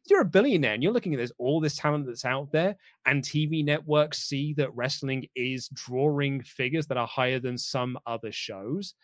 You're 0.08 0.20
a 0.20 0.24
billionaire 0.24 0.74
and 0.74 0.84
you're 0.84 0.92
looking 0.92 1.14
at 1.14 1.18
this 1.18 1.32
all 1.36 1.60
this 1.60 1.76
talent 1.76 2.06
that's 2.06 2.24
out 2.24 2.52
there 2.52 2.76
and 3.06 3.24
tv 3.24 3.64
networks 3.64 4.22
see 4.22 4.52
that 4.52 4.72
wrestling 4.76 5.26
is 5.34 5.68
drawing 5.70 6.44
figures 6.44 6.86
that 6.86 6.96
are 6.96 7.08
higher 7.08 7.40
than 7.40 7.58
some 7.58 7.98
other 8.06 8.30
shows 8.30 8.94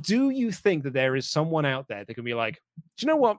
do 0.00 0.30
you 0.30 0.52
think 0.52 0.84
that 0.84 0.92
there 0.92 1.16
is 1.16 1.28
someone 1.28 1.66
out 1.66 1.88
there 1.88 2.04
that 2.04 2.14
can 2.14 2.24
be 2.24 2.34
like 2.34 2.60
do 2.96 3.06
you 3.06 3.08
know 3.08 3.16
what? 3.16 3.38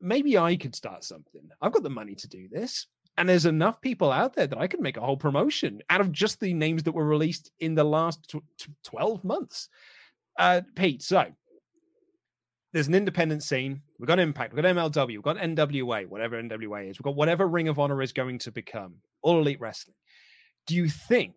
Maybe 0.00 0.36
i 0.36 0.56
could 0.56 0.74
start 0.74 1.04
something. 1.04 1.42
I've 1.60 1.72
got 1.72 1.82
the 1.82 1.90
money 1.90 2.14
to 2.16 2.28
do 2.28 2.48
this 2.50 2.86
and 3.18 3.28
there's 3.28 3.46
enough 3.46 3.80
people 3.80 4.10
out 4.10 4.34
there 4.34 4.46
that 4.46 4.58
i 4.58 4.66
could 4.66 4.80
make 4.80 4.96
a 4.96 5.02
whole 5.02 5.18
promotion 5.18 5.82
out 5.90 6.00
of 6.00 6.12
just 6.12 6.40
the 6.40 6.54
names 6.54 6.82
that 6.82 6.92
were 6.92 7.06
released 7.06 7.50
in 7.60 7.74
the 7.74 7.84
last 7.84 8.34
12 8.84 9.24
months. 9.24 9.68
Uh 10.38 10.62
pete 10.74 11.02
so 11.02 11.26
there's 12.72 12.88
an 12.88 12.94
independent 12.94 13.42
scene. 13.42 13.82
We've 13.98 14.08
got 14.08 14.18
Impact, 14.18 14.54
we've 14.54 14.62
got 14.62 14.74
MLW, 14.74 15.08
we've 15.08 15.22
got 15.22 15.36
NWA, 15.36 16.06
whatever 16.06 16.42
NWA 16.42 16.90
is, 16.90 16.98
we've 16.98 17.04
got 17.04 17.16
whatever 17.16 17.46
Ring 17.46 17.68
of 17.68 17.78
Honor 17.78 18.00
is 18.00 18.12
going 18.12 18.38
to 18.40 18.50
become, 18.50 18.94
all 19.20 19.38
elite 19.38 19.60
wrestling. 19.60 19.94
Do 20.66 20.74
you 20.74 20.88
think 20.88 21.34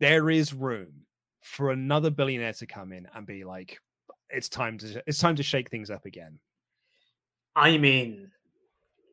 there 0.00 0.28
is 0.28 0.52
room 0.52 1.05
for 1.46 1.70
another 1.70 2.10
billionaire 2.10 2.52
to 2.54 2.66
come 2.66 2.92
in 2.92 3.06
and 3.14 3.26
be 3.26 3.44
like, 3.44 3.78
it's 4.28 4.48
time 4.48 4.76
to 4.78 5.02
it's 5.06 5.18
time 5.18 5.36
to 5.36 5.42
shake 5.42 5.70
things 5.70 5.90
up 5.90 6.04
again? 6.04 6.38
I 7.54 7.78
mean, 7.78 8.30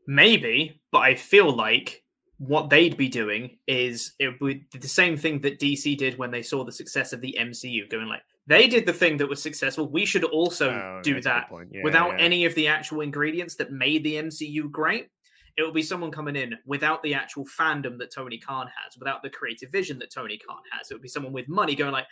maybe, 0.08 0.82
but 0.92 1.00
I 1.00 1.16
feel 1.16 1.56
like 1.56 2.04
what 2.38 2.70
they'd 2.70 2.98
be 2.98 3.08
doing 3.08 3.58
is 3.68 4.14
it 4.20 4.42
would 4.42 4.62
the 4.72 4.88
same 4.88 5.16
thing 5.16 5.40
that 5.42 5.60
DC 5.60 5.98
did 5.98 6.18
when 6.18 6.32
they 6.32 6.42
saw 6.42 6.66
the 6.66 6.72
success 6.72 7.14
of 7.14 7.22
the 7.22 7.38
MCU, 7.40 7.90
going 7.90 8.08
like, 8.08 8.24
they 8.48 8.68
did 8.68 8.86
the 8.86 8.94
thing 8.94 9.16
that 9.18 9.30
was 9.30 9.42
successful. 9.42 9.88
We 9.88 10.06
should 10.06 10.26
also 10.26 10.72
oh, 10.72 11.00
do 11.04 11.22
that 11.22 11.48
yeah, 11.72 11.82
without 11.84 12.18
yeah. 12.18 12.26
any 12.26 12.46
of 12.46 12.56
the 12.56 12.68
actual 12.68 13.02
ingredients 13.02 13.56
that 13.56 13.72
made 13.72 14.04
the 14.04 14.16
MCU 14.16 14.70
great. 14.70 15.08
It 15.56 15.62
will 15.62 15.72
be 15.72 15.84
someone 15.84 16.12
coming 16.12 16.36
in 16.36 16.56
without 16.66 17.04
the 17.04 17.14
actual 17.14 17.46
fandom 17.46 18.00
that 18.00 18.12
Tony 18.12 18.40
Khan 18.40 18.66
has, 18.66 18.98
without 18.98 19.22
the 19.22 19.30
creative 19.30 19.72
vision 19.72 20.00
that 20.00 20.12
Tony 20.12 20.40
Khan 20.40 20.58
has. 20.72 20.90
It 20.90 20.96
would 20.96 21.04
be 21.04 21.08
someone 21.08 21.32
with 21.32 21.48
money 21.48 21.76
going 21.76 21.92
like, 21.92 22.08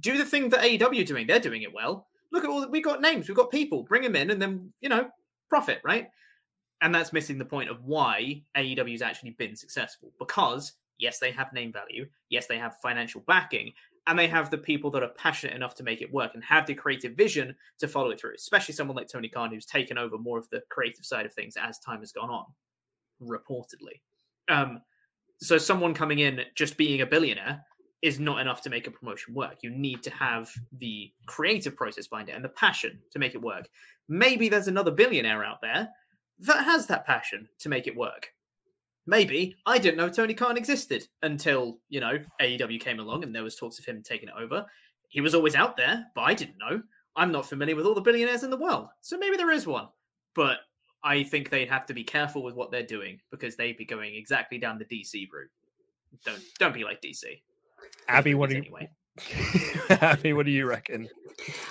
do 0.00 0.18
the 0.18 0.24
thing 0.24 0.48
that 0.50 0.60
AEW 0.60 1.06
doing. 1.06 1.26
They're 1.26 1.40
doing 1.40 1.62
it 1.62 1.72
well. 1.72 2.06
Look 2.30 2.44
at 2.44 2.50
all 2.50 2.60
that 2.60 2.70
we 2.70 2.82
got 2.82 3.00
names, 3.00 3.28
we've 3.28 3.36
got 3.36 3.50
people. 3.50 3.84
Bring 3.84 4.02
them 4.02 4.16
in, 4.16 4.30
and 4.30 4.40
then 4.40 4.72
you 4.80 4.88
know, 4.88 5.08
profit, 5.48 5.80
right? 5.84 6.08
And 6.80 6.94
that's 6.94 7.12
missing 7.12 7.38
the 7.38 7.44
point 7.44 7.70
of 7.70 7.84
why 7.84 8.42
AEW 8.56 8.92
has 8.92 9.02
actually 9.02 9.30
been 9.30 9.56
successful 9.56 10.12
because 10.18 10.74
yes, 10.98 11.18
they 11.18 11.30
have 11.32 11.52
name 11.52 11.72
value. 11.72 12.06
Yes, 12.28 12.46
they 12.46 12.58
have 12.58 12.76
financial 12.82 13.22
backing, 13.26 13.72
and 14.06 14.18
they 14.18 14.26
have 14.26 14.50
the 14.50 14.58
people 14.58 14.90
that 14.90 15.02
are 15.02 15.12
passionate 15.16 15.56
enough 15.56 15.74
to 15.76 15.82
make 15.82 16.02
it 16.02 16.12
work 16.12 16.32
and 16.34 16.44
have 16.44 16.66
the 16.66 16.74
creative 16.74 17.16
vision 17.16 17.54
to 17.78 17.88
follow 17.88 18.10
it 18.10 18.20
through, 18.20 18.34
especially 18.34 18.74
someone 18.74 18.96
like 18.96 19.08
Tony 19.08 19.28
Khan, 19.28 19.50
who's 19.50 19.66
taken 19.66 19.98
over 19.98 20.18
more 20.18 20.38
of 20.38 20.48
the 20.50 20.62
creative 20.70 21.04
side 21.04 21.26
of 21.26 21.32
things 21.32 21.56
as 21.56 21.78
time 21.78 22.00
has 22.00 22.12
gone 22.12 22.30
on, 22.30 22.46
reportedly. 23.22 24.00
Um, 24.48 24.82
so 25.40 25.58
someone 25.58 25.94
coming 25.94 26.18
in 26.18 26.40
just 26.54 26.76
being 26.76 27.00
a 27.00 27.06
billionaire 27.06 27.64
is 28.02 28.20
not 28.20 28.40
enough 28.40 28.62
to 28.62 28.70
make 28.70 28.86
a 28.86 28.90
promotion 28.90 29.34
work. 29.34 29.56
You 29.62 29.70
need 29.70 30.02
to 30.04 30.10
have 30.10 30.52
the 30.72 31.10
creative 31.26 31.76
process 31.76 32.06
behind 32.06 32.28
it 32.28 32.36
and 32.36 32.44
the 32.44 32.50
passion 32.50 33.00
to 33.10 33.18
make 33.18 33.34
it 33.34 33.42
work. 33.42 33.68
Maybe 34.08 34.48
there's 34.48 34.68
another 34.68 34.90
billionaire 34.90 35.44
out 35.44 35.60
there 35.60 35.88
that 36.40 36.64
has 36.64 36.86
that 36.86 37.06
passion 37.06 37.48
to 37.58 37.68
make 37.68 37.86
it 37.86 37.96
work. 37.96 38.32
maybe 39.06 39.56
I 39.66 39.78
didn't 39.78 39.96
know 39.96 40.08
Tony 40.08 40.34
Khan 40.34 40.56
existed 40.56 41.08
until 41.22 41.78
you 41.88 41.98
know 42.00 42.18
AEW 42.40 42.80
came 42.80 43.00
along 43.00 43.24
and 43.24 43.34
there 43.34 43.42
was 43.42 43.56
talks 43.56 43.78
of 43.78 43.84
him 43.84 44.02
taking 44.02 44.28
it 44.28 44.34
over. 44.38 44.64
He 45.08 45.20
was 45.20 45.34
always 45.34 45.54
out 45.54 45.76
there, 45.76 46.06
but 46.14 46.22
I 46.22 46.34
didn't 46.34 46.58
know. 46.58 46.82
I'm 47.16 47.32
not 47.32 47.48
familiar 47.48 47.74
with 47.74 47.86
all 47.86 47.94
the 47.94 48.00
billionaires 48.00 48.44
in 48.44 48.50
the 48.50 48.56
world, 48.56 48.88
so 49.00 49.16
maybe 49.18 49.36
there 49.36 49.50
is 49.50 49.66
one. 49.66 49.88
But 50.34 50.58
I 51.02 51.22
think 51.24 51.50
they'd 51.50 51.68
have 51.68 51.86
to 51.86 51.94
be 51.94 52.04
careful 52.04 52.42
with 52.42 52.54
what 52.54 52.70
they're 52.70 52.82
doing 52.82 53.18
because 53.30 53.56
they'd 53.56 53.76
be 53.76 53.84
going 53.84 54.14
exactly 54.14 54.58
down 54.58 54.78
the 54.78 54.84
DC 54.84 55.26
route. 55.32 55.50
Don't 56.24 56.42
don't 56.58 56.74
be 56.74 56.84
like 56.84 57.02
DC. 57.02 57.40
Abby, 58.08 58.34
what 58.34 58.50
do 58.50 58.56
you 58.56 58.62
anyway? 58.62 58.90
Abby, 59.90 60.32
what 60.32 60.46
do 60.46 60.52
you 60.52 60.66
reckon? 60.66 61.08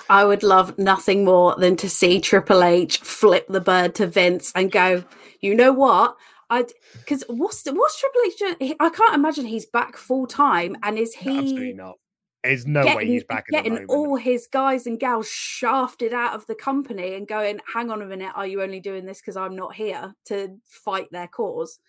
I 0.10 0.24
would 0.24 0.44
love 0.44 0.78
nothing 0.78 1.26
more 1.26 1.56
than 1.58 1.76
to 1.78 1.90
see 1.90 2.20
Triple 2.22 2.64
H 2.64 3.00
flip 3.00 3.48
the 3.48 3.62
bird 3.62 3.96
to 3.96 4.08
Vince 4.08 4.52
and 4.56 4.72
go, 4.72 5.04
you 5.42 5.56
know 5.56 5.74
what? 5.74 6.16
I 6.50 6.66
because 6.94 7.24
what's 7.30 7.66
what's 7.66 8.00
Triple 8.00 8.22
H 8.26 8.38
doing? 8.38 8.76
I 8.80 8.90
can't 8.90 9.16
imagine 9.16 9.46
he's 9.46 9.66
back 9.66 9.98
full 9.98 10.28
time. 10.28 10.76
And 10.84 10.98
is 10.98 11.14
he? 11.14 11.30
No, 11.30 11.40
absolutely 11.40 11.74
not. 11.74 11.96
There's 12.44 12.66
no 12.66 12.84
getting, 12.84 12.98
way 12.98 13.06
he's 13.08 13.24
back. 13.24 13.46
Getting 13.50 13.86
all 13.88 14.16
his 14.16 14.48
guys 14.48 14.88
and 14.88 15.00
gals 15.00 15.28
shafted 15.28 16.14
out 16.14 16.34
of 16.34 16.46
the 16.48 16.56
company 16.56 17.16
and 17.16 17.28
going, 17.28 17.60
hang 17.74 17.92
on 17.92 18.02
a 18.02 18.06
minute, 18.06 18.32
are 18.36 18.48
you 18.48 18.62
only 18.62 18.80
doing 18.80 19.06
this 19.06 19.20
because 19.20 19.36
I'm 19.36 19.56
not 19.56 19.76
here 19.76 20.16
to 20.26 20.56
fight 20.66 21.08
their 21.12 21.28
cause? 21.28 21.80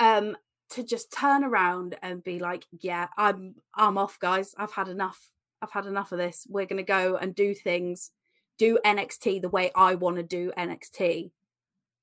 Um, 0.00 0.36
to 0.72 0.82
just 0.82 1.12
turn 1.12 1.44
around 1.44 1.96
and 2.02 2.22
be 2.22 2.38
like, 2.38 2.66
yeah, 2.80 3.08
I'm 3.16 3.56
I'm 3.74 3.98
off, 3.98 4.18
guys. 4.18 4.54
I've 4.58 4.72
had 4.72 4.88
enough. 4.88 5.30
I've 5.60 5.70
had 5.70 5.86
enough 5.86 6.12
of 6.12 6.18
this. 6.18 6.46
We're 6.48 6.66
gonna 6.66 6.82
go 6.82 7.16
and 7.16 7.34
do 7.34 7.54
things, 7.54 8.10
do 8.58 8.78
NXT 8.84 9.42
the 9.42 9.48
way 9.48 9.70
I 9.74 9.94
want 9.94 10.16
to 10.16 10.22
do 10.22 10.52
NXT 10.56 11.30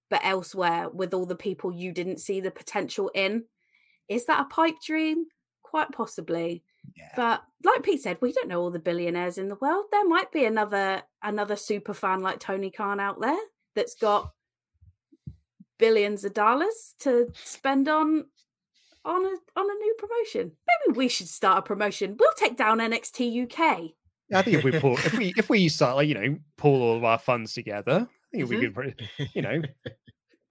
but 0.09 0.21
elsewhere 0.23 0.89
with 0.89 1.13
all 1.13 1.25
the 1.25 1.35
people 1.35 1.71
you 1.71 1.91
didn't 1.91 2.19
see 2.19 2.41
the 2.41 2.51
potential 2.51 3.11
in. 3.13 3.45
Is 4.07 4.25
that 4.25 4.41
a 4.41 4.45
pipe 4.45 4.75
dream? 4.85 5.25
Quite 5.61 5.91
possibly. 5.91 6.63
Yeah. 6.95 7.11
But 7.15 7.43
like 7.63 7.83
Pete 7.83 8.01
said, 8.01 8.17
we 8.21 8.31
don't 8.31 8.47
know 8.47 8.61
all 8.61 8.71
the 8.71 8.79
billionaires 8.79 9.37
in 9.37 9.49
the 9.49 9.57
world. 9.61 9.85
There 9.91 10.07
might 10.07 10.31
be 10.31 10.45
another 10.45 11.03
another 11.21 11.55
super 11.55 11.93
fan 11.93 12.21
like 12.21 12.39
Tony 12.39 12.71
Khan 12.71 12.99
out 12.99 13.21
there 13.21 13.39
that's 13.75 13.95
got 13.95 14.33
billions 15.77 16.25
of 16.25 16.33
dollars 16.33 16.95
to 16.99 17.31
spend 17.33 17.87
on 17.87 18.25
on 19.05 19.25
a 19.25 19.35
on 19.59 19.69
a 19.69 19.73
new 19.73 19.95
promotion. 19.97 20.51
Maybe 20.67 20.97
we 20.97 21.07
should 21.07 21.27
start 21.27 21.59
a 21.59 21.61
promotion. 21.61 22.17
We'll 22.19 22.33
take 22.35 22.57
down 22.57 22.79
NXT 22.79 23.43
UK. 23.43 23.91
I 24.31 24.41
think 24.43 24.57
if 24.57 24.63
we 24.63 24.79
pull 24.79 24.93
if 24.93 25.17
we 25.17 25.33
if 25.37 25.49
we 25.49 25.67
start 25.69 25.95
like 25.95 26.07
you 26.07 26.15
know 26.15 26.37
pull 26.57 26.81
all 26.81 26.97
of 26.97 27.03
our 27.03 27.17
funds 27.17 27.53
together, 27.53 28.07
I 28.33 28.37
think 28.37 28.49
mm-hmm. 28.49 28.79
we 28.81 28.93
could, 28.93 29.09
you 29.33 29.41
know, 29.41 29.61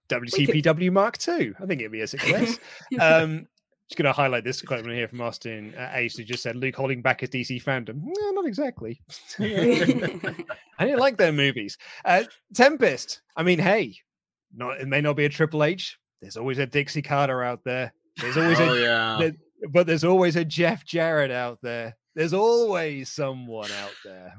WCPW 0.09 0.77
could... 0.77 0.93
Mark 0.93 1.27
II. 1.27 1.53
I 1.59 1.65
think 1.65 1.81
it'd 1.81 1.91
be 1.91 2.01
a 2.01 2.07
success. 2.07 2.59
um, 2.99 3.47
just 3.89 3.97
going 3.97 4.05
to 4.05 4.13
highlight 4.13 4.43
this 4.43 4.61
quote 4.61 4.85
here 4.85 5.07
from 5.07 5.21
Austin 5.21 5.73
uh, 5.75 5.89
Ace, 5.93 6.15
who 6.15 6.23
just 6.23 6.43
said 6.43 6.55
Luke 6.55 6.75
holding 6.75 7.01
back 7.01 7.21
his 7.21 7.29
DC 7.29 7.63
fandom. 7.63 8.01
No, 8.03 8.31
not 8.31 8.45
exactly. 8.45 9.01
I 9.39 10.85
didn't 10.85 10.99
like 10.99 11.17
their 11.17 11.31
movies. 11.31 11.75
Uh, 12.05 12.23
Tempest. 12.53 13.21
I 13.35 13.41
mean, 13.41 13.57
hey, 13.57 13.95
not 14.53 14.79
it 14.79 14.87
may 14.87 15.01
not 15.01 15.15
be 15.15 15.25
a 15.25 15.29
Triple 15.29 15.63
H. 15.63 15.97
There's 16.21 16.37
always 16.37 16.59
a 16.59 16.67
Dixie 16.67 17.01
Carter 17.01 17.43
out 17.43 17.63
there. 17.63 17.93
There's 18.21 18.37
always 18.37 18.59
oh, 18.59 18.73
a, 18.73 18.81
yeah. 18.81 19.17
there, 19.19 19.31
but 19.71 19.87
there's 19.87 20.03
always 20.03 20.35
a 20.35 20.45
Jeff 20.45 20.85
Jarrett 20.85 21.31
out 21.31 21.59
there. 21.61 21.95
There's 22.15 22.33
always 22.33 23.09
someone 23.09 23.71
out 23.83 23.95
there. 24.03 24.33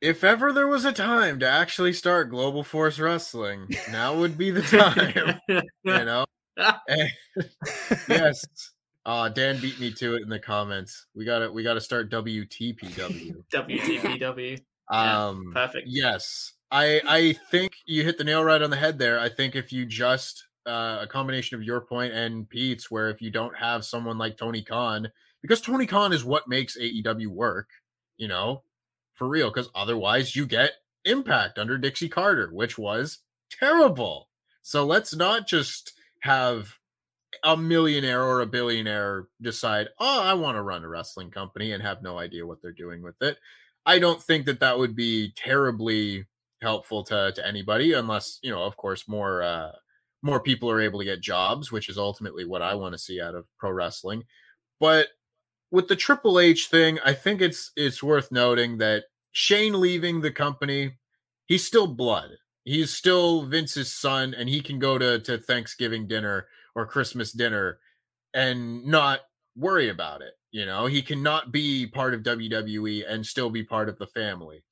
If 0.00 0.24
ever 0.24 0.52
there 0.52 0.66
was 0.66 0.84
a 0.84 0.92
time 0.92 1.38
to 1.38 1.48
actually 1.48 1.92
start 1.92 2.30
Global 2.30 2.64
Force 2.64 2.98
Wrestling, 2.98 3.68
now 3.90 4.16
would 4.16 4.36
be 4.36 4.50
the 4.50 4.62
time. 4.62 5.40
you 5.48 6.04
know? 6.04 6.24
And, 6.56 7.10
yes. 8.08 8.44
Uh, 9.04 9.28
Dan 9.28 9.60
beat 9.60 9.80
me 9.80 9.92
to 9.94 10.16
it 10.16 10.22
in 10.22 10.28
the 10.28 10.38
comments. 10.38 11.06
We 11.14 11.24
gotta 11.24 11.50
we 11.50 11.62
gotta 11.62 11.80
start 11.80 12.10
WTPW. 12.10 13.44
WTPW. 13.52 14.60
Um 14.90 15.52
yeah, 15.54 15.66
perfect. 15.66 15.88
Yes. 15.88 16.52
I 16.70 17.00
I 17.06 17.32
think 17.50 17.72
you 17.86 18.02
hit 18.02 18.18
the 18.18 18.24
nail 18.24 18.44
right 18.44 18.60
on 18.60 18.68
the 18.68 18.76
head 18.76 18.98
there. 18.98 19.18
I 19.18 19.28
think 19.28 19.54
if 19.54 19.72
you 19.72 19.86
just 19.86 20.44
uh, 20.66 20.98
a 21.02 21.06
combination 21.06 21.56
of 21.56 21.64
your 21.64 21.80
point 21.80 22.12
and 22.12 22.48
Pete's, 22.48 22.90
where 22.90 23.10
if 23.10 23.20
you 23.20 23.30
don't 23.30 23.56
have 23.56 23.84
someone 23.84 24.18
like 24.18 24.36
Tony 24.36 24.62
Khan, 24.62 25.10
because 25.40 25.60
Tony 25.60 25.86
Khan 25.86 26.12
is 26.12 26.24
what 26.24 26.48
makes 26.48 26.78
AEW 26.78 27.28
work, 27.28 27.68
you 28.16 28.28
know, 28.28 28.62
for 29.12 29.28
real, 29.28 29.50
because 29.50 29.70
otherwise 29.74 30.36
you 30.36 30.46
get 30.46 30.72
impact 31.04 31.58
under 31.58 31.76
Dixie 31.78 32.08
Carter, 32.08 32.50
which 32.52 32.78
was 32.78 33.18
terrible. 33.50 34.28
So 34.62 34.86
let's 34.86 35.14
not 35.14 35.46
just 35.46 35.92
have 36.20 36.78
a 37.42 37.56
millionaire 37.56 38.22
or 38.22 38.40
a 38.40 38.46
billionaire 38.46 39.26
decide, 39.40 39.88
oh, 39.98 40.22
I 40.22 40.34
want 40.34 40.56
to 40.56 40.62
run 40.62 40.84
a 40.84 40.88
wrestling 40.88 41.30
company 41.30 41.72
and 41.72 41.82
have 41.82 42.02
no 42.02 42.18
idea 42.18 42.46
what 42.46 42.62
they're 42.62 42.72
doing 42.72 43.02
with 43.02 43.20
it. 43.20 43.38
I 43.84 43.98
don't 43.98 44.22
think 44.22 44.46
that 44.46 44.60
that 44.60 44.78
would 44.78 44.94
be 44.94 45.32
terribly 45.36 46.26
helpful 46.60 47.02
to, 47.04 47.32
to 47.34 47.46
anybody 47.46 47.94
unless, 47.94 48.38
you 48.42 48.50
know, 48.50 48.62
of 48.62 48.76
course, 48.76 49.08
more, 49.08 49.42
uh, 49.42 49.72
more 50.22 50.40
people 50.40 50.70
are 50.70 50.80
able 50.80 50.98
to 51.00 51.04
get 51.04 51.20
jobs, 51.20 51.72
which 51.72 51.88
is 51.88 51.98
ultimately 51.98 52.44
what 52.44 52.62
I 52.62 52.74
want 52.74 52.92
to 52.92 52.98
see 52.98 53.20
out 53.20 53.34
of 53.34 53.46
pro 53.58 53.70
wrestling. 53.70 54.24
But 54.78 55.08
with 55.70 55.88
the 55.88 55.96
Triple 55.96 56.38
H 56.38 56.68
thing, 56.68 56.98
I 57.04 57.12
think 57.12 57.40
it's 57.40 57.72
it's 57.76 58.02
worth 58.02 58.30
noting 58.30 58.78
that 58.78 59.04
Shane 59.32 59.80
leaving 59.80 60.20
the 60.20 60.30
company, 60.30 60.92
he's 61.46 61.66
still 61.66 61.86
blood. 61.86 62.30
He's 62.64 62.92
still 62.92 63.42
Vince's 63.42 63.92
son, 63.92 64.34
and 64.34 64.48
he 64.48 64.60
can 64.60 64.78
go 64.78 64.96
to, 64.96 65.18
to 65.20 65.38
Thanksgiving 65.38 66.06
dinner 66.06 66.46
or 66.76 66.86
Christmas 66.86 67.32
dinner 67.32 67.78
and 68.34 68.84
not 68.84 69.20
worry 69.56 69.88
about 69.88 70.22
it. 70.22 70.34
You 70.52 70.66
know, 70.66 70.86
he 70.86 71.02
cannot 71.02 71.50
be 71.50 71.86
part 71.86 72.14
of 72.14 72.22
WWE 72.22 73.04
and 73.08 73.26
still 73.26 73.50
be 73.50 73.64
part 73.64 73.88
of 73.88 73.98
the 73.98 74.06
family. 74.06 74.62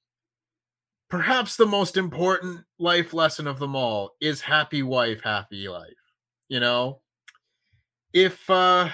Perhaps 1.11 1.56
the 1.56 1.66
most 1.66 1.96
important 1.96 2.64
life 2.78 3.12
lesson 3.12 3.46
of 3.46 3.58
them 3.58 3.74
all 3.74 4.12
is 4.20 4.40
happy 4.40 4.82
wife, 4.82 5.20
happy 5.22 5.68
life. 5.68 5.90
You 6.48 6.61
know, 6.61 7.00
if 8.12 8.48
uh 8.48 8.88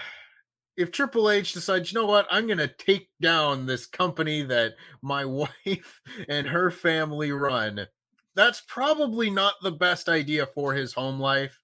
if 0.76 0.92
Triple 0.92 1.30
H 1.30 1.52
decides, 1.52 1.92
you 1.92 1.98
know 1.98 2.06
what, 2.06 2.26
I'm 2.30 2.46
going 2.46 2.58
to 2.58 2.68
take 2.68 3.08
down 3.20 3.64
this 3.64 3.86
company 3.86 4.42
that 4.42 4.74
my 5.02 5.24
wife 5.66 6.00
and 6.28 6.46
her 6.46 6.70
family 6.70 7.32
run, 7.32 7.86
that's 8.34 8.62
probably 8.68 9.30
not 9.30 9.54
the 9.62 9.72
best 9.72 10.08
idea 10.08 10.46
for 10.46 10.74
his 10.74 10.92
home 10.92 11.18
life. 11.18 11.58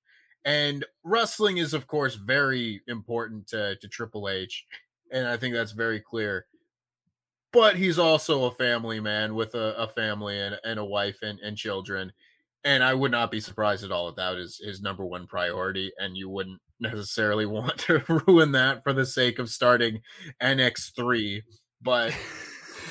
And 0.44 0.84
wrestling 1.04 1.58
is, 1.58 1.74
of 1.74 1.86
course, 1.86 2.14
very 2.14 2.80
important 2.88 3.46
to, 3.48 3.76
to 3.76 3.88
Triple 3.88 4.28
H. 4.28 4.64
And 5.12 5.28
I 5.28 5.36
think 5.36 5.54
that's 5.54 5.72
very 5.72 6.00
clear. 6.00 6.46
But 7.52 7.76
he's 7.76 7.98
also 7.98 8.44
a 8.44 8.52
family 8.52 9.00
man 9.00 9.34
with 9.34 9.54
a, 9.54 9.76
a 9.76 9.88
family 9.88 10.38
and, 10.38 10.58
and 10.64 10.78
a 10.78 10.84
wife 10.84 11.18
and, 11.22 11.38
and 11.40 11.56
children. 11.56 12.12
And 12.64 12.82
I 12.82 12.94
would 12.94 13.10
not 13.10 13.30
be 13.30 13.40
surprised 13.40 13.84
at 13.84 13.92
all 13.92 14.08
if 14.08 14.16
that 14.16 14.36
is 14.36 14.60
his 14.64 14.80
number 14.80 15.04
one 15.04 15.26
priority. 15.26 15.92
And 15.98 16.16
you 16.16 16.28
wouldn't 16.28 16.60
necessarily 16.80 17.46
want 17.46 17.78
to 17.80 18.02
ruin 18.26 18.52
that 18.52 18.82
for 18.82 18.92
the 18.92 19.06
sake 19.06 19.38
of 19.38 19.50
starting 19.50 20.00
NX3, 20.42 21.42
but 21.82 22.14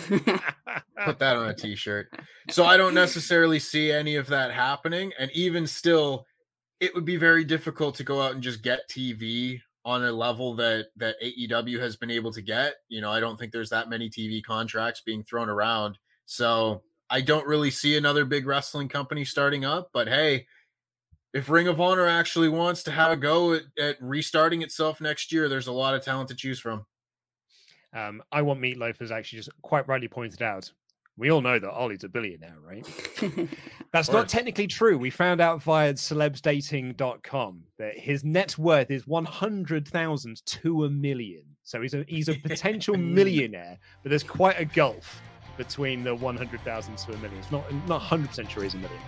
put 0.07 1.19
that 1.19 1.37
on 1.37 1.49
a 1.49 1.53
t-shirt. 1.53 2.09
So 2.49 2.65
I 2.65 2.77
don't 2.77 2.93
necessarily 2.93 3.59
see 3.59 3.91
any 3.91 4.15
of 4.15 4.27
that 4.27 4.51
happening 4.51 5.11
and 5.17 5.31
even 5.31 5.67
still 5.67 6.25
it 6.79 6.95
would 6.95 7.05
be 7.05 7.15
very 7.15 7.43
difficult 7.43 7.95
to 7.95 8.03
go 8.03 8.21
out 8.21 8.33
and 8.33 8.41
just 8.41 8.63
get 8.63 8.89
TV 8.89 9.59
on 9.83 10.03
a 10.03 10.11
level 10.11 10.55
that 10.55 10.87
that 10.97 11.15
AEW 11.23 11.79
has 11.79 11.95
been 11.95 12.11
able 12.11 12.31
to 12.33 12.41
get. 12.41 12.75
You 12.89 13.01
know, 13.01 13.11
I 13.11 13.19
don't 13.19 13.37
think 13.37 13.51
there's 13.51 13.69
that 13.69 13.89
many 13.89 14.09
TV 14.09 14.43
contracts 14.43 15.01
being 15.01 15.23
thrown 15.23 15.49
around. 15.49 15.97
So 16.25 16.83
I 17.09 17.21
don't 17.21 17.45
really 17.45 17.71
see 17.71 17.97
another 17.97 18.23
big 18.23 18.45
wrestling 18.45 18.87
company 18.87 19.25
starting 19.25 19.65
up, 19.65 19.89
but 19.93 20.07
hey, 20.07 20.47
if 21.33 21.49
Ring 21.49 21.67
of 21.67 21.79
Honor 21.79 22.07
actually 22.07 22.49
wants 22.49 22.83
to 22.83 22.91
have 22.91 23.11
a 23.11 23.17
go 23.17 23.53
at, 23.53 23.63
at 23.79 23.97
restarting 24.01 24.61
itself 24.61 25.01
next 25.01 25.31
year, 25.31 25.47
there's 25.47 25.67
a 25.67 25.71
lot 25.71 25.93
of 25.93 26.03
talent 26.03 26.29
to 26.29 26.35
choose 26.35 26.59
from. 26.59 26.85
Um, 27.93 28.21
I 28.31 28.41
want 28.41 28.61
Meatloaf 28.61 28.99
has 28.99 29.11
actually 29.11 29.39
just 29.39 29.49
quite 29.61 29.87
rightly 29.87 30.07
pointed 30.07 30.41
out. 30.41 30.71
We 31.17 31.29
all 31.29 31.41
know 31.41 31.59
that 31.59 31.69
Ollie's 31.69 32.03
a 32.03 32.09
billionaire, 32.09 32.55
right? 32.65 32.87
That's 33.93 34.09
not 34.09 34.29
technically 34.29 34.67
true. 34.67 34.97
We 34.97 35.09
found 35.09 35.41
out 35.41 35.61
via 35.61 35.93
celebsdating.com 35.93 37.63
that 37.77 37.97
his 37.97 38.23
net 38.23 38.57
worth 38.57 38.89
is 38.89 39.05
100,000 39.05 40.45
to 40.45 40.85
a 40.85 40.89
million. 40.89 41.43
So 41.63 41.81
he's 41.81 41.93
a 41.93 42.05
he's 42.07 42.29
a 42.29 42.35
potential 42.35 42.97
millionaire, 42.97 43.77
but 44.03 44.09
there's 44.09 44.23
quite 44.23 44.59
a 44.59 44.65
gulf 44.65 45.21
between 45.57 46.03
the 46.03 46.15
100,000 46.15 46.97
to 46.97 47.13
a 47.13 47.17
million. 47.17 47.39
It's 47.39 47.51
not 47.51 47.71
not 47.87 48.01
100% 48.01 48.49
sure 48.49 48.63
he's 48.63 48.73
a 48.73 48.77
million. 48.77 49.01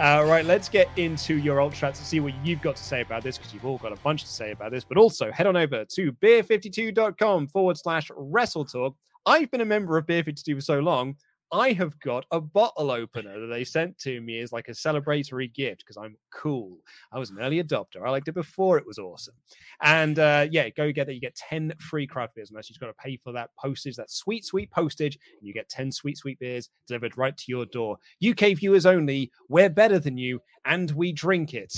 Uh, 0.00 0.24
right, 0.26 0.46
let's 0.46 0.70
get 0.70 0.88
into 0.96 1.34
your 1.34 1.60
ultra 1.60 1.78
chats 1.78 1.98
and 1.98 2.06
see 2.06 2.20
what 2.20 2.32
you've 2.42 2.62
got 2.62 2.74
to 2.74 2.82
say 2.82 3.02
about 3.02 3.22
this 3.22 3.36
because 3.36 3.52
you've 3.52 3.66
all 3.66 3.76
got 3.76 3.92
a 3.92 3.96
bunch 3.96 4.22
to 4.22 4.30
say 4.30 4.50
about 4.50 4.70
this. 4.70 4.82
But 4.82 4.96
also 4.96 5.30
head 5.30 5.46
on 5.46 5.58
over 5.58 5.84
to 5.84 6.12
beer52.com 6.12 7.48
forward 7.48 7.76
slash 7.76 8.10
wrestle 8.16 8.64
talk. 8.64 8.96
I've 9.26 9.50
been 9.50 9.60
a 9.60 9.66
member 9.66 9.98
of 9.98 10.06
Beer 10.06 10.24
52 10.24 10.54
for 10.54 10.60
so 10.62 10.78
long. 10.78 11.16
I 11.52 11.72
have 11.72 11.98
got 12.00 12.26
a 12.30 12.40
bottle 12.40 12.90
opener 12.90 13.40
that 13.40 13.46
they 13.46 13.64
sent 13.64 13.98
to 13.98 14.20
me 14.20 14.40
as 14.40 14.52
like 14.52 14.68
a 14.68 14.72
celebratory 14.72 15.52
gift 15.52 15.80
because 15.80 15.96
I'm 15.96 16.16
cool. 16.32 16.78
I 17.12 17.18
was 17.18 17.30
an 17.30 17.38
early 17.40 17.62
adopter. 17.62 18.04
I 18.04 18.10
liked 18.10 18.28
it 18.28 18.34
before 18.34 18.78
it 18.78 18.86
was 18.86 18.98
awesome. 18.98 19.34
And 19.82 20.18
uh, 20.18 20.46
yeah, 20.50 20.68
go 20.68 20.92
get 20.92 21.08
it. 21.08 21.14
You 21.14 21.20
get 21.20 21.34
10 21.34 21.72
free 21.80 22.06
craft 22.06 22.36
beers 22.36 22.50
unless 22.50 22.70
you've 22.70 22.78
got 22.78 22.86
to 22.86 22.94
pay 22.94 23.16
for 23.16 23.32
that 23.32 23.50
postage, 23.58 23.96
that 23.96 24.10
sweet, 24.10 24.44
sweet 24.44 24.70
postage. 24.70 25.18
And 25.38 25.46
you 25.46 25.52
get 25.52 25.68
10 25.68 25.90
sweet, 25.90 26.18
sweet 26.18 26.38
beers 26.38 26.70
delivered 26.86 27.18
right 27.18 27.36
to 27.36 27.44
your 27.48 27.66
door. 27.66 27.98
UK 28.26 28.56
viewers 28.56 28.86
only. 28.86 29.32
We're 29.48 29.70
better 29.70 29.98
than 29.98 30.16
you 30.18 30.40
and 30.64 30.90
we 30.92 31.12
drink 31.12 31.54
it. 31.54 31.74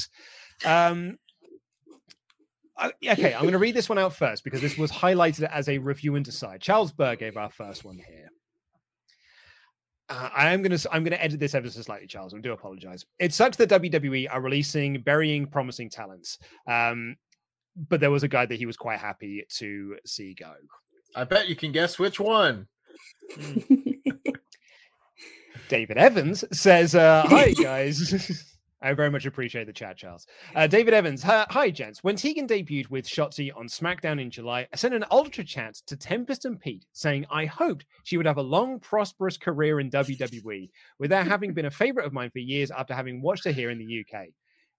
Um, 0.64 1.18
okay, 3.06 3.34
I'm 3.34 3.42
going 3.42 3.52
to 3.52 3.58
read 3.58 3.74
this 3.74 3.88
one 3.88 3.98
out 3.98 4.14
first 4.14 4.44
because 4.44 4.60
this 4.60 4.76
was 4.76 4.90
highlighted 4.90 5.48
as 5.50 5.68
a 5.68 5.78
review 5.78 6.16
and 6.16 6.24
decide. 6.24 6.60
Charles 6.60 6.92
Burr 6.92 7.16
gave 7.16 7.36
our 7.36 7.50
first 7.50 7.84
one 7.84 7.96
here. 7.96 8.31
Uh, 10.08 10.28
I 10.34 10.52
am 10.52 10.62
gonna 10.62 10.78
I'm 10.90 11.04
gonna 11.04 11.16
edit 11.16 11.40
this 11.40 11.54
ever 11.54 11.70
so 11.70 11.80
slightly, 11.82 12.06
Charles. 12.06 12.34
I 12.34 12.38
do 12.38 12.52
apologize. 12.52 13.04
It 13.18 13.32
sucks 13.32 13.56
that 13.58 13.70
WWE 13.70 14.28
are 14.30 14.40
releasing 14.40 15.00
burying 15.02 15.46
promising 15.46 15.88
talents. 15.88 16.38
Um, 16.68 17.16
but 17.88 18.00
there 18.00 18.10
was 18.10 18.22
a 18.22 18.28
guy 18.28 18.46
that 18.46 18.56
he 18.56 18.66
was 18.66 18.76
quite 18.76 18.98
happy 18.98 19.44
to 19.58 19.96
see 20.04 20.34
go. 20.34 20.52
I 21.14 21.24
bet 21.24 21.48
you 21.48 21.56
can 21.56 21.72
guess 21.72 21.98
which 21.98 22.20
one. 22.20 22.66
David 25.68 25.96
Evans 25.96 26.44
says, 26.52 26.94
uh, 26.94 27.24
"Hi 27.26 27.52
guys." 27.52 28.48
I 28.82 28.94
very 28.94 29.10
much 29.10 29.26
appreciate 29.26 29.66
the 29.66 29.72
chat, 29.72 29.96
Charles. 29.96 30.26
Uh, 30.56 30.66
David 30.66 30.92
Evans, 30.92 31.22
hi, 31.22 31.70
gents. 31.70 32.02
When 32.02 32.16
Tegan 32.16 32.48
debuted 32.48 32.90
with 32.90 33.06
Shotzi 33.06 33.56
on 33.56 33.68
SmackDown 33.68 34.20
in 34.20 34.28
July, 34.28 34.66
I 34.72 34.76
sent 34.76 34.92
an 34.92 35.04
ultra 35.12 35.44
chat 35.44 35.76
to 35.86 35.96
Tempest 35.96 36.44
and 36.46 36.58
Pete 36.58 36.84
saying 36.92 37.24
I 37.30 37.44
hoped 37.44 37.86
she 38.02 38.16
would 38.16 38.26
have 38.26 38.38
a 38.38 38.42
long, 38.42 38.80
prosperous 38.80 39.36
career 39.36 39.78
in 39.78 39.88
WWE, 39.88 40.68
with 40.98 41.12
her 41.12 41.22
having 41.22 41.54
been 41.54 41.66
a 41.66 41.70
favorite 41.70 42.06
of 42.06 42.12
mine 42.12 42.30
for 42.30 42.40
years 42.40 42.72
after 42.72 42.92
having 42.92 43.22
watched 43.22 43.44
her 43.44 43.52
here 43.52 43.70
in 43.70 43.78
the 43.78 44.04
UK. 44.04 44.26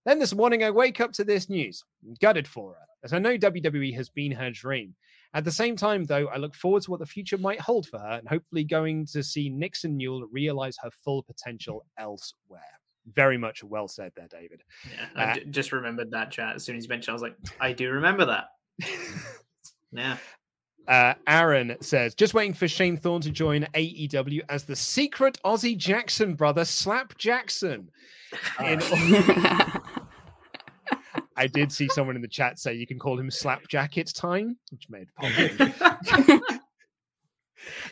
Then 0.06 0.20
this 0.20 0.36
morning, 0.36 0.66
I 0.66 0.72
wake 0.72 1.00
up 1.00 1.14
to 1.14 1.24
this 1.24 1.50
news, 1.50 1.82
gutted 2.20 2.48
for 2.48 2.74
her, 2.74 2.86
as 3.06 3.14
I 3.14 3.20
know 3.20 3.38
WWE 3.38 3.96
has 3.96 4.10
been 4.10 4.34
her 4.34 4.52
dream. 4.52 4.96
At 5.34 5.46
the 5.46 5.52
same 5.52 5.78
time, 5.78 6.04
though, 6.04 6.28
I 6.28 6.38
look 6.38 6.56
forward 6.56 6.84
to 6.84 6.92
what 6.92 7.00
the 7.00 7.06
future 7.06 7.38
might 7.38 7.62
hold 7.62 7.88
for 7.88 8.00
her 8.00 8.20
and 8.20 8.28
hopefully 8.28 8.66
going 8.66 9.06
to 9.14 9.24
see 9.24 9.50
Nixon 9.50 9.96
Newell 9.96 10.28
realize 10.30 10.76
her 10.84 10.92
full 10.92 11.24
potential 11.24 11.86
elsewhere 11.98 12.60
very 13.14 13.38
much 13.38 13.64
well 13.64 13.88
said 13.88 14.12
there, 14.16 14.28
David. 14.28 14.64
Yeah, 14.90 15.06
I 15.16 15.32
uh, 15.32 15.36
just 15.50 15.72
remembered 15.72 16.12
that 16.12 16.32
chat 16.32 16.56
as 16.56 16.64
soon 16.64 16.76
as 16.78 16.84
you 16.84 16.90
mentioned. 16.90 17.12
I 17.12 17.14
was 17.14 17.22
like, 17.22 17.36
I 17.60 17.74
do 17.74 17.90
remember 17.92 18.26
that. 18.26 18.46
yeah. 19.92 20.18
Uh, 20.88 21.14
Aaron 21.28 21.78
says, 21.80 22.14
just 22.14 22.34
waiting 22.34 22.54
for 22.54 22.68
Shane 22.68 22.98
Thorne 22.98 23.22
to 23.22 23.32
join 23.32 23.64
AEW 23.74 24.42
as 24.50 24.66
the 24.66 24.76
secret 24.76 25.38
Aussie 25.46 25.78
Jackson 25.78 26.34
brother, 26.36 26.66
Slap 26.66 27.18
Jackson. 27.18 27.90
In... 28.60 28.82
I 31.36 31.48
did 31.48 31.72
see 31.72 31.88
someone 31.90 32.16
in 32.16 32.22
the 32.22 32.28
chat 32.28 32.60
say 32.60 32.74
you 32.74 32.86
can 32.86 33.00
call 33.00 33.20
him 33.20 33.32
Slap 33.32 33.68
Jacket 33.68 34.12
Time, 34.14 34.58
which 34.72 34.90
made. 34.90 35.08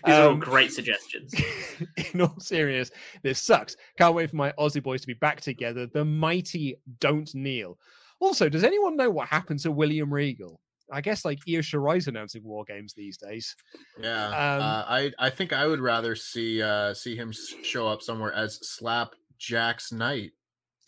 These 0.06 0.16
um, 0.16 0.22
are 0.22 0.28
all 0.30 0.36
great 0.36 0.72
suggestions. 0.72 1.34
in 2.14 2.22
all 2.22 2.40
seriousness, 2.40 2.98
this 3.24 3.42
sucks. 3.42 3.76
Can't 3.98 4.16
wait 4.16 4.30
for 4.30 4.36
my 4.36 4.52
Aussie 4.60 4.84
boys 4.84 5.02
to 5.02 5.08
be 5.08 5.14
back 5.14 5.42
together. 5.42 5.88
The 5.88 6.06
mighty 6.06 6.76
don't 7.00 7.34
kneel. 7.36 7.78
Also, 8.20 8.50
does 8.50 8.64
anyone 8.64 8.96
know 8.96 9.10
what 9.10 9.28
happened 9.28 9.60
to 9.62 9.72
William 9.72 10.14
Regal? 10.14 10.60
I 10.92 11.02
guess 11.02 11.24
like 11.24 11.40
Io 11.48 11.60
Shirai's 11.60 12.08
announcing 12.08 12.44
war 12.44 12.66
games 12.66 12.94
these 12.94 13.18
days. 13.18 13.56
Yeah, 14.00 14.28
um, 14.28 14.62
uh, 14.62 14.84
I 14.88 15.12
I 15.20 15.30
think 15.30 15.54
I 15.54 15.66
would 15.66 15.80
rather 15.80 16.16
see 16.16 16.62
uh 16.62 16.94
see 16.94 17.16
him 17.16 17.32
show 17.64 17.88
up 17.88 18.02
somewhere 18.02 18.34
as 18.34 18.56
Slap 18.68 19.16
Jack's 19.38 19.92
Knight. 19.92 20.32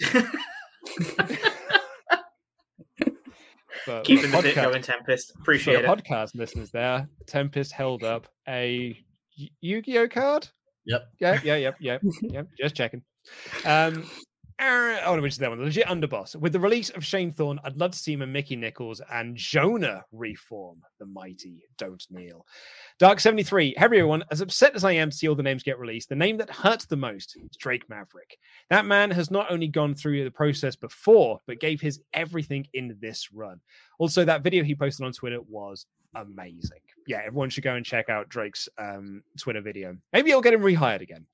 But 3.86 4.06
Keeping 4.06 4.32
the 4.32 4.42
bit 4.42 4.56
going, 4.56 4.82
Tempest. 4.82 5.34
Appreciate 5.40 5.84
it. 5.84 5.86
Podcast 5.86 6.36
listeners 6.36 6.72
there, 6.72 7.08
Tempest 7.28 7.72
held 7.72 8.04
up 8.04 8.28
a 8.48 8.98
Yu-Gi-Oh 9.62 10.08
card. 10.08 10.48
Yep. 10.86 11.02
Yeah, 11.20 11.40
yeah, 11.44 11.56
yep, 11.56 11.76
yep, 11.80 12.02
yep. 12.22 12.48
Just 12.60 12.76
checking. 12.76 13.04
Um, 13.66 14.06
Aaron, 14.60 15.00
oh, 15.06 15.20
which 15.22 15.34
is 15.34 15.38
that 15.40 15.50
one, 15.50 15.60
the 15.60 15.66
legit 15.66 15.88
underboss. 15.88 16.36
With 16.36 16.54
the 16.54 16.60
release 16.60 16.90
of 16.90 17.04
Shane 17.04 17.32
Thorne, 17.32 17.60
I'd 17.64 17.78
love 17.78 17.92
to 17.92 17.98
see 17.98 18.14
him 18.14 18.22
and 18.22 18.32
Mikey 18.32 18.56
Nicholls 18.56 19.02
and 19.12 19.36
Jonah 19.36 20.04
reform 20.12 20.82
the 21.00 21.06
mighty 21.06 21.64
Don't 21.78 22.04
Kneel. 22.10 22.46
Dark 23.00 23.20
73, 23.20 23.70
hey 23.70 23.84
everyone, 23.84 24.24
as 24.32 24.42
upset 24.42 24.76
as 24.76 24.84
I 24.84 24.94
am 24.94 25.10
to 25.10 25.16
see 25.16 25.28
all 25.28 25.36
the 25.36 25.44
names 25.44 25.64
get 25.64 25.80
released, 25.80 26.10
the 26.10 26.16
name 26.16 26.38
that 26.38 26.50
hurts 26.50 26.86
the 26.86 26.96
most 26.96 27.36
is 27.36 27.58
Drake 27.58 27.90
Maverick. 27.90 28.38
That 28.70 28.86
man 28.86 29.12
has 29.12 29.32
not 29.32 29.52
only 29.52 29.68
gone 29.68 29.96
through 29.96 30.24
the 30.24 30.32
process 30.32 30.76
before, 30.76 31.40
but 31.48 31.60
gave 31.60 31.82
his 31.82 32.00
everything 32.14 32.68
in 32.74 32.98
this 33.02 33.32
run. 33.34 33.60
Also, 34.00 34.24
that 34.26 34.44
video 34.44 34.64
he 34.64 34.76
posted 34.76 35.06
on 35.06 35.14
Twitter 35.14 35.42
was 35.42 35.86
amazing. 36.16 36.80
Yeah, 37.08 37.22
everyone 37.26 37.50
should 37.50 37.64
go 37.64 37.76
and 37.76 37.86
check 37.86 38.10
out 38.10 38.30
Drake's 38.30 38.70
um, 38.78 39.24
Twitter 39.38 39.62
video. 39.62 39.98
Maybe 40.14 40.32
I'll 40.32 40.42
get 40.42 40.54
him 40.54 40.62
rehired 40.62 41.02
again. 41.02 41.26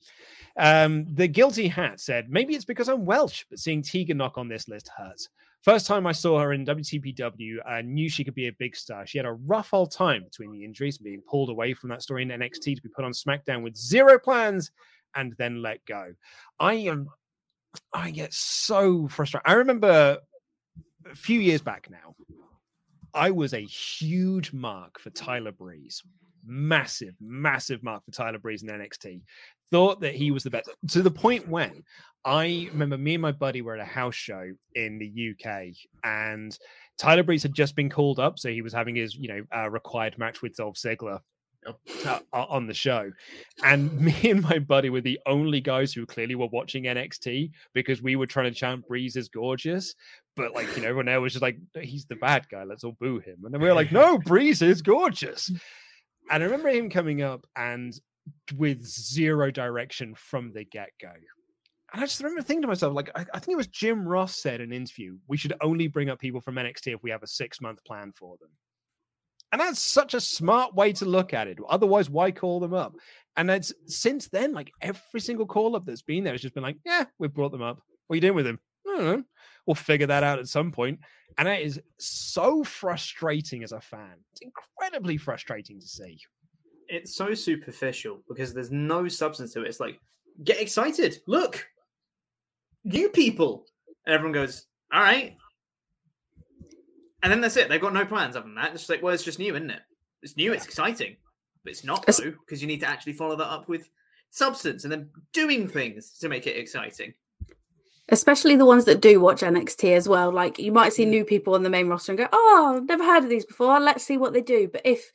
Um, 0.57 1.05
the 1.13 1.27
guilty 1.27 1.67
hat 1.67 1.99
said, 1.99 2.29
maybe 2.29 2.55
it's 2.55 2.65
because 2.65 2.89
I'm 2.89 3.05
Welsh, 3.10 3.44
but 3.49 3.57
seeing 3.57 3.81
Tegan 3.81 4.18
Nox 4.18 4.38
on 4.38 4.48
this 4.48 4.68
list 4.68 4.88
hurts. 4.95 5.30
First 5.64 5.88
time 5.88 6.06
I 6.06 6.11
saw 6.11 6.40
her 6.40 6.53
in 6.53 6.64
WCPW, 6.64 7.56
I 7.65 7.81
knew 7.81 8.07
she 8.07 8.23
could 8.23 8.36
be 8.36 8.49
a 8.49 8.56
big 8.60 8.76
star. 8.76 9.07
She 9.07 9.18
had 9.18 9.26
a 9.26 9.34
rough 9.34 9.73
old 9.73 9.91
time 9.91 10.23
between 10.23 10.52
the 10.52 10.64
injuries 10.64 10.98
and 10.98 11.06
being 11.06 11.23
pulled 11.27 11.49
away 11.49 11.73
from 11.73 11.90
that 11.90 12.03
story 12.03 12.22
in 12.22 12.30
NXT 12.30 12.76
to 12.76 12.81
be 12.84 12.90
put 12.90 13.03
on 13.03 13.11
SmackDown 13.11 13.64
with 13.64 13.76
zero 13.76 14.19
plans 14.19 14.69
and 15.15 15.34
then 15.40 15.64
let 15.64 15.84
go. 15.88 16.14
I 16.60 16.76
am, 16.76 17.10
I 17.91 18.11
get 18.11 18.31
so 18.31 19.07
frustrated. 19.07 19.49
I 19.49 19.53
remember 19.53 20.19
a 21.11 21.15
few 21.15 21.40
years 21.40 21.64
back 21.64 21.90
now, 21.90 22.15
I 23.15 23.31
was 23.31 23.56
a 23.56 23.60
huge 23.60 24.53
mark 24.53 24.99
for 24.99 25.10
Tyler 25.10 25.52
Breeze. 25.52 26.03
Massive, 26.45 27.15
massive 27.19 27.81
mark 27.81 28.06
for 28.06 28.11
Tyler 28.11 28.38
Breeze 28.38 28.61
in 28.61 28.69
NXT. 28.69 29.22
Thought 29.71 30.01
that 30.01 30.15
he 30.15 30.31
was 30.31 30.43
the 30.43 30.49
best 30.49 30.69
to 30.89 31.01
the 31.01 31.11
point 31.11 31.47
when 31.47 31.83
I 32.25 32.67
remember 32.71 32.97
me 32.97 33.15
and 33.15 33.21
my 33.21 33.31
buddy 33.31 33.61
were 33.61 33.75
at 33.75 33.79
a 33.79 33.85
house 33.85 34.15
show 34.15 34.51
in 34.75 34.99
the 34.99 35.31
UK 35.31 35.75
and 36.03 36.57
Tyler 36.97 37.23
Breeze 37.23 37.43
had 37.43 37.53
just 37.53 37.75
been 37.75 37.89
called 37.89 38.19
up. 38.19 38.37
So 38.39 38.49
he 38.49 38.61
was 38.61 38.73
having 38.73 38.95
his, 38.95 39.15
you 39.15 39.29
know, 39.29 39.43
uh, 39.55 39.69
required 39.69 40.17
match 40.17 40.41
with 40.41 40.55
Dolph 40.55 40.75
Ziggler 40.75 41.19
uh, 42.05 42.19
on 42.33 42.67
the 42.67 42.73
show. 42.73 43.11
And 43.63 43.91
me 44.01 44.15
and 44.23 44.41
my 44.41 44.59
buddy 44.59 44.89
were 44.89 45.01
the 45.01 45.19
only 45.25 45.61
guys 45.61 45.93
who 45.93 46.05
clearly 46.05 46.35
were 46.35 46.47
watching 46.47 46.83
NXT 46.83 47.51
because 47.73 48.01
we 48.01 48.17
were 48.17 48.27
trying 48.27 48.51
to 48.51 48.57
chant 48.57 48.87
Breeze 48.87 49.15
is 49.15 49.29
gorgeous. 49.29 49.95
But 50.35 50.53
like, 50.53 50.67
you 50.75 50.81
know, 50.81 50.89
everyone 50.89 51.07
else 51.07 51.21
was 51.21 51.33
just 51.33 51.43
like, 51.43 51.57
he's 51.81 52.05
the 52.05 52.15
bad 52.15 52.47
guy. 52.49 52.63
Let's 52.63 52.83
all 52.83 52.97
boo 52.99 53.19
him. 53.19 53.37
And 53.45 53.53
then 53.53 53.61
we 53.61 53.67
were 53.67 53.73
like, 53.73 53.91
no, 53.91 54.17
Breeze 54.25 54.61
is 54.61 54.81
gorgeous. 54.81 55.49
And 56.31 56.43
I 56.43 56.45
remember 56.45 56.69
him 56.69 56.89
coming 56.89 57.21
up 57.21 57.47
and 57.55 57.93
with 58.56 58.84
zero 58.85 59.51
direction 59.51 60.15
from 60.15 60.51
the 60.53 60.64
get 60.64 60.89
go. 61.01 61.11
And 61.91 62.03
I 62.03 62.06
just 62.06 62.22
remember 62.22 62.43
thinking 62.43 62.61
to 62.61 62.68
myself, 62.68 62.93
like, 62.93 63.10
I, 63.15 63.26
I, 63.34 63.39
think 63.39 63.53
it 63.53 63.57
was 63.57 63.68
Jim 63.68 64.07
Ross 64.07 64.35
said 64.35 64.61
in 64.61 64.72
an 64.72 64.77
interview, 64.77 65.18
we 65.27 65.38
should 65.38 65.53
only 65.61 65.88
bring 65.88 66.10
up 66.10 66.19
people 66.19 66.39
from 66.39 66.56
NXT 66.56 66.93
if 66.93 67.03
we 67.03 67.10
have 67.10 67.23
a 67.23 67.27
six 67.27 67.60
month 67.61 67.84
plan 67.84 68.11
for 68.15 68.38
them. 68.39 68.49
And 69.51 69.60
that's 69.60 69.81
such 69.81 70.14
a 70.14 70.22
smart 70.22 70.76
way 70.76 70.93
to 70.93 71.06
look 71.06 71.34
at 71.34 71.47
it. 71.47 71.57
Otherwise, 71.68 72.10
why 72.10 72.30
call 72.30 72.60
them 72.60 72.76
up? 72.76 72.93
And 73.35 73.49
it's 73.49 73.73
since 73.88 74.27
then, 74.27 74.53
like 74.53 74.72
every 74.81 75.19
single 75.19 75.47
call 75.47 75.76
up 75.76 75.85
that's 75.85 76.03
been 76.03 76.23
there 76.23 76.34
has 76.34 76.41
just 76.41 76.53
been 76.53 76.64
like, 76.64 76.77
yeah, 76.85 77.06
we've 77.18 77.34
brought 77.34 77.51
them 77.51 77.64
up. 77.64 77.81
What 78.07 78.14
are 78.14 78.18
you 78.18 78.22
doing 78.22 78.35
with 78.35 78.45
them? 78.45 78.60
I 78.88 78.95
don't 78.95 79.06
know. 79.06 79.23
We'll 79.65 79.76
figure 79.76 80.07
that 80.07 80.23
out 80.23 80.39
at 80.39 80.47
some 80.47 80.72
point. 80.72 80.99
And 81.38 81.47
that 81.47 81.61
is 81.61 81.81
so 81.99 82.64
frustrating 82.64 83.64
as 83.64 83.72
a 83.72 83.81
fan. 83.81 84.15
It's 84.34 84.41
incredibly 84.41 85.18
frustrating 85.18 85.80
to 85.80 85.88
see. 85.88 86.19
It's 86.90 87.16
so 87.16 87.34
superficial 87.34 88.22
because 88.28 88.53
there's 88.53 88.72
no 88.72 89.07
substance 89.07 89.53
to 89.53 89.64
it. 89.64 89.68
It's 89.68 89.80
like, 89.80 89.99
get 90.44 90.60
excited. 90.60 91.20
Look, 91.28 91.68
new 92.84 93.10
people. 93.10 93.66
And 94.06 94.16
everyone 94.16 94.34
goes, 94.34 94.66
all 94.91 95.02
right, 95.02 95.38
and 97.22 97.32
then 97.32 97.41
that's 97.41 97.57
it. 97.57 97.70
They've 97.70 97.82
got 97.82 97.94
no 97.94 98.06
plans 98.06 98.36
other 98.36 98.45
than 98.45 98.56
that. 98.56 98.74
It's 98.74 98.90
like, 98.90 99.03
well, 99.03 99.14
it's 99.14 99.24
just 99.24 99.40
new, 99.40 99.56
isn't 99.56 99.70
it? 99.70 99.82
It's 100.22 100.38
new, 100.38 100.53
it's 100.53 100.66
exciting. 100.66 101.18
But 101.64 101.72
it's 101.72 101.84
not 101.84 102.06
though, 102.06 102.32
because 102.32 102.61
you 102.61 102.68
need 102.68 102.80
to 102.80 102.90
actually 102.90 103.14
follow 103.14 103.36
that 103.36 103.52
up 103.52 103.68
with 103.68 103.90
substance 104.30 104.84
and 104.84 104.91
then 104.91 105.10
doing 105.34 105.68
things 105.68 106.18
to 106.20 106.30
make 106.30 106.48
it 106.48 106.56
exciting. 106.56 107.14
Especially 108.10 108.56
the 108.56 108.66
ones 108.66 108.86
that 108.86 109.02
do 109.02 109.20
watch 109.20 109.41
NXT 109.41 109.95
as 109.95 110.07
well. 110.07 110.32
Like 110.32 110.57
you 110.57 110.72
might 110.72 110.94
see 110.94 111.06
mm. 111.06 111.10
new 111.10 111.26
people 111.26 111.53
on 111.56 111.64
the 111.64 111.70
main 111.70 111.88
roster 111.88 112.14
and 112.14 112.20
go, 112.20 112.28
Oh, 112.32 112.76
I've 112.78 112.88
never 112.88 113.03
heard 113.03 113.24
of 113.24 113.30
these 113.30 113.45
before. 113.45 113.80
Let's 113.80 114.03
see 114.03 114.18
what 114.18 114.34
they 114.34 114.41
do. 114.41 114.70
But 114.72 114.82
if 114.86 115.11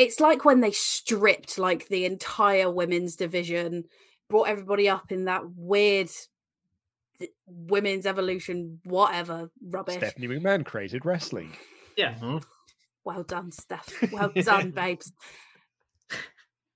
it's 0.00 0.18
like 0.18 0.46
when 0.46 0.60
they 0.60 0.70
stripped 0.70 1.58
like 1.58 1.88
the 1.88 2.06
entire 2.06 2.70
women's 2.70 3.16
division, 3.16 3.84
brought 4.30 4.48
everybody 4.48 4.88
up 4.88 5.12
in 5.12 5.26
that 5.26 5.42
weird 5.54 6.08
th- 7.18 7.30
women's 7.46 8.06
evolution, 8.06 8.80
whatever 8.84 9.50
rubbish. 9.62 9.96
Stephanie 9.96 10.28
McMahon 10.28 10.64
created 10.64 11.04
wrestling. 11.04 11.54
Yeah. 11.98 12.14
Mm-hmm. 12.14 12.38
Well 13.04 13.24
done, 13.24 13.52
Steph. 13.52 13.92
Well 14.12 14.32
done, 14.34 14.70
babes. 14.70 15.12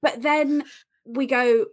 But 0.03 0.21
then 0.21 0.65
we 1.07 1.27
go, 1.27 1.65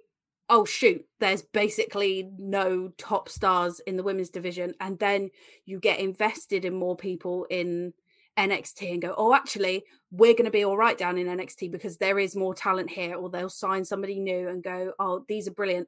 oh 0.47 0.63
shoot, 0.63 1.05
there's 1.19 1.41
basically 1.41 2.31
no 2.37 2.93
top 2.97 3.27
stars 3.27 3.81
in 3.81 3.97
the 3.97 4.03
women's 4.03 4.29
division. 4.29 4.73
And 4.79 4.97
then 4.99 5.31
you 5.65 5.81
get 5.81 5.99
invested 5.99 6.63
in 6.63 6.73
more 6.73 6.95
people 6.95 7.45
in 7.49 7.91
NXT 8.37 8.93
and 8.93 9.01
go, 9.01 9.13
oh, 9.17 9.33
actually, 9.33 9.83
we're 10.11 10.33
going 10.33 10.45
to 10.45 10.51
be 10.51 10.63
all 10.65 10.77
right 10.77 10.97
down 10.97 11.17
in 11.17 11.27
NXT 11.27 11.71
because 11.71 11.97
there 11.97 12.19
is 12.19 12.35
more 12.35 12.53
talent 12.53 12.89
here. 12.89 13.15
Or 13.15 13.29
they'll 13.29 13.49
sign 13.49 13.85
somebody 13.85 14.19
new 14.19 14.47
and 14.47 14.63
go, 14.63 14.93
oh, 14.99 15.25
these 15.27 15.47
are 15.47 15.51
brilliant. 15.51 15.87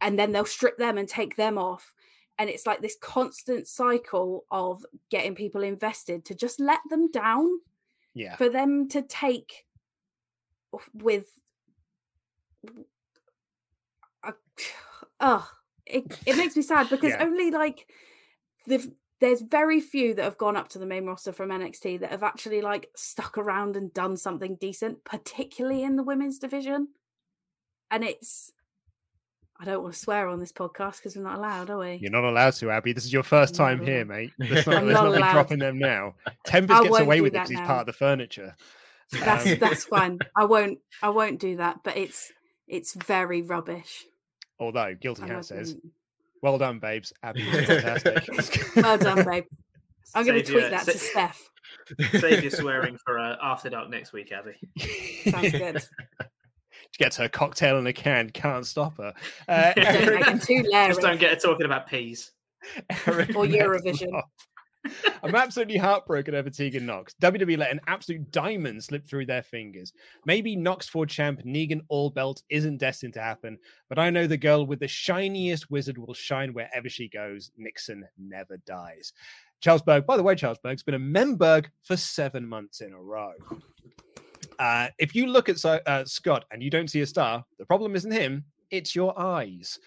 And 0.00 0.18
then 0.18 0.32
they'll 0.32 0.44
strip 0.44 0.76
them 0.76 0.98
and 0.98 1.08
take 1.08 1.36
them 1.36 1.58
off. 1.58 1.94
And 2.38 2.50
it's 2.50 2.66
like 2.66 2.82
this 2.82 2.96
constant 3.00 3.66
cycle 3.66 4.44
of 4.50 4.84
getting 5.10 5.34
people 5.34 5.62
invested 5.62 6.24
to 6.26 6.34
just 6.34 6.60
let 6.60 6.80
them 6.90 7.10
down 7.10 7.60
Yeah. 8.14 8.36
for 8.36 8.48
them 8.50 8.88
to 8.90 9.00
take 9.02 9.64
with 10.92 11.26
oh 15.20 15.48
it, 15.86 16.04
it 16.26 16.36
makes 16.36 16.56
me 16.56 16.62
sad 16.62 16.90
because 16.90 17.10
Yeah. 17.10 17.22
only 17.22 17.50
like 17.50 17.86
the 18.66 18.92
there's 19.20 19.40
very 19.40 19.80
few 19.80 20.14
that 20.14 20.24
have 20.24 20.38
gone 20.38 20.56
up 20.56 20.68
to 20.68 20.78
the 20.78 20.86
main 20.86 21.06
roster 21.06 21.32
from 21.32 21.50
NXT 21.50 22.00
that 22.00 22.10
have 22.10 22.22
actually 22.22 22.60
like 22.60 22.90
stuck 22.96 23.38
around 23.38 23.76
and 23.76 23.92
done 23.92 24.16
something 24.16 24.56
decent, 24.56 25.04
particularly 25.04 25.82
in 25.82 25.96
the 25.96 26.02
women's 26.02 26.38
division. 26.38 26.88
And 27.90 28.04
it's 28.04 28.52
I 29.58 29.64
don't 29.64 29.82
want 29.82 29.94
to 29.94 30.00
swear 30.00 30.28
on 30.28 30.38
this 30.38 30.52
podcast 30.52 30.96
because 30.98 31.16
we're 31.16 31.22
not 31.22 31.38
allowed, 31.38 31.70
are 31.70 31.78
we? 31.78 31.94
You're 31.94 32.10
not 32.10 32.24
allowed 32.24 32.52
to, 32.54 32.70
Abby. 32.70 32.92
This 32.92 33.06
is 33.06 33.12
your 33.12 33.22
first 33.22 33.54
time 33.54 33.82
here, 33.82 34.04
mate. 34.04 34.32
There's, 34.38 34.66
not, 34.66 34.76
I'm 34.76 34.84
there's 34.84 34.94
not 34.94 35.04
nothing 35.04 35.18
allowed. 35.22 35.32
dropping 35.32 35.58
them 35.60 35.78
now. 35.78 36.14
Tempest 36.44 36.82
gets 36.82 36.98
away 36.98 37.22
with 37.22 37.32
it 37.32 37.34
that 37.34 37.48
because 37.48 37.60
he's 37.60 37.66
part 37.66 37.80
of 37.80 37.86
the 37.86 37.92
furniture. 37.94 38.54
That's 39.12 39.46
Um, 39.46 39.58
that's 39.58 39.84
fine. 39.96 40.18
I 40.36 40.44
won't 40.44 40.78
I 41.02 41.08
won't 41.08 41.40
do 41.40 41.56
that, 41.56 41.78
but 41.84 41.96
it's 41.96 42.32
it's 42.68 42.92
very 42.92 43.40
rubbish. 43.40 44.04
Although 44.58 44.94
Guilty 44.94 45.22
I 45.22 45.28
Hat 45.28 45.44
says, 45.46 45.74
won't. 45.74 45.92
"Well 46.46 46.58
done, 46.58 46.78
babes. 46.78 47.12
Abby 47.24 47.44
was 47.44 47.66
fantastic." 47.66 48.68
Well 48.76 48.96
done, 48.98 49.24
babe. 49.24 49.44
I'm 50.14 50.24
going 50.24 50.38
to 50.38 50.46
Save 50.46 50.52
tweet 50.54 50.60
your- 50.62 50.70
that 50.70 50.86
sa- 50.86 50.92
to 50.92 50.98
Steph. 50.98 51.50
Save 52.20 52.42
your 52.42 52.50
swearing 52.52 52.96
for 53.04 53.18
uh, 53.18 53.34
After 53.42 53.68
Dark 53.68 53.90
next 53.90 54.12
week, 54.12 54.30
Abby. 54.32 54.54
Sounds 55.28 55.50
good. 55.50 55.82
She 56.92 56.98
gets 56.98 57.16
her 57.16 57.28
cocktail 57.28 57.78
in 57.78 57.86
a 57.88 57.92
can, 57.92 58.30
can't 58.30 58.64
stop 58.64 58.96
her. 58.98 59.12
Uh, 59.48 59.72
Don't 59.74 59.86
Eric- 59.86 60.42
too. 60.42 60.62
Just 60.70 61.00
don't 61.00 61.18
get 61.18 61.30
her 61.30 61.36
talking 61.36 61.66
about 61.66 61.88
peas. 61.88 62.30
Eric 63.06 63.30
Or 63.34 63.44
Eurovision. 63.44 64.22
I'm 65.22 65.34
absolutely 65.34 65.76
heartbroken 65.76 66.34
over 66.34 66.50
Tegan 66.50 66.86
Nox. 66.86 67.14
WWE 67.20 67.58
let 67.58 67.70
an 67.70 67.80
absolute 67.86 68.30
diamond 68.30 68.82
slip 68.82 69.06
through 69.06 69.26
their 69.26 69.42
fingers. 69.42 69.92
Maybe 70.24 70.56
Nox 70.56 70.88
for 70.88 71.06
champ 71.06 71.42
Tegan 71.42 71.82
All 71.88 72.10
Belt 72.10 72.42
isn't 72.48 72.78
destined 72.78 73.14
to 73.14 73.22
happen, 73.22 73.58
but 73.88 73.98
I 73.98 74.10
know 74.10 74.26
the 74.26 74.36
girl 74.36 74.66
with 74.66 74.80
the 74.80 74.88
shiniest 74.88 75.70
wizard 75.70 75.98
will 75.98 76.14
shine 76.14 76.52
wherever 76.52 76.88
she 76.88 77.08
goes. 77.08 77.50
Nixon 77.56 78.04
never 78.18 78.56
dies. 78.58 79.12
Charles 79.60 79.82
Berg, 79.82 80.06
by 80.06 80.16
the 80.16 80.22
way, 80.22 80.34
Charles 80.34 80.58
Berg's 80.62 80.82
been 80.82 80.94
a 80.94 80.98
Memberg 80.98 81.66
for 81.82 81.96
seven 81.96 82.46
months 82.46 82.80
in 82.80 82.92
a 82.92 83.00
row. 83.00 83.32
Uh, 84.58 84.88
if 84.98 85.14
you 85.14 85.26
look 85.26 85.48
at 85.48 85.64
uh, 85.64 86.04
Scott 86.04 86.44
and 86.50 86.62
you 86.62 86.70
don't 86.70 86.90
see 86.90 87.00
a 87.00 87.06
star, 87.06 87.44
the 87.58 87.66
problem 87.66 87.94
isn't 87.94 88.12
him, 88.12 88.44
it's 88.70 88.94
your 88.94 89.18
eyes. 89.18 89.78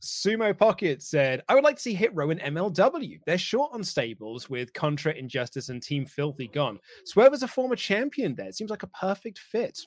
Sumo 0.00 0.56
Pocket 0.56 1.02
said, 1.02 1.42
I 1.48 1.54
would 1.54 1.64
like 1.64 1.76
to 1.76 1.82
see 1.82 1.94
Hit 1.94 2.14
Row 2.14 2.30
in 2.30 2.38
MLW. 2.38 3.20
They're 3.26 3.38
short 3.38 3.72
on 3.74 3.84
stables 3.84 4.48
with 4.48 4.72
Contra, 4.72 5.12
Injustice, 5.12 5.68
and 5.68 5.82
Team 5.82 6.06
Filthy 6.06 6.48
gone. 6.48 6.78
Swerve 7.04 7.34
is 7.34 7.42
a 7.42 7.48
former 7.48 7.76
champion 7.76 8.34
there. 8.34 8.48
It 8.48 8.54
seems 8.54 8.70
like 8.70 8.82
a 8.82 8.88
perfect 8.88 9.38
fit. 9.38 9.78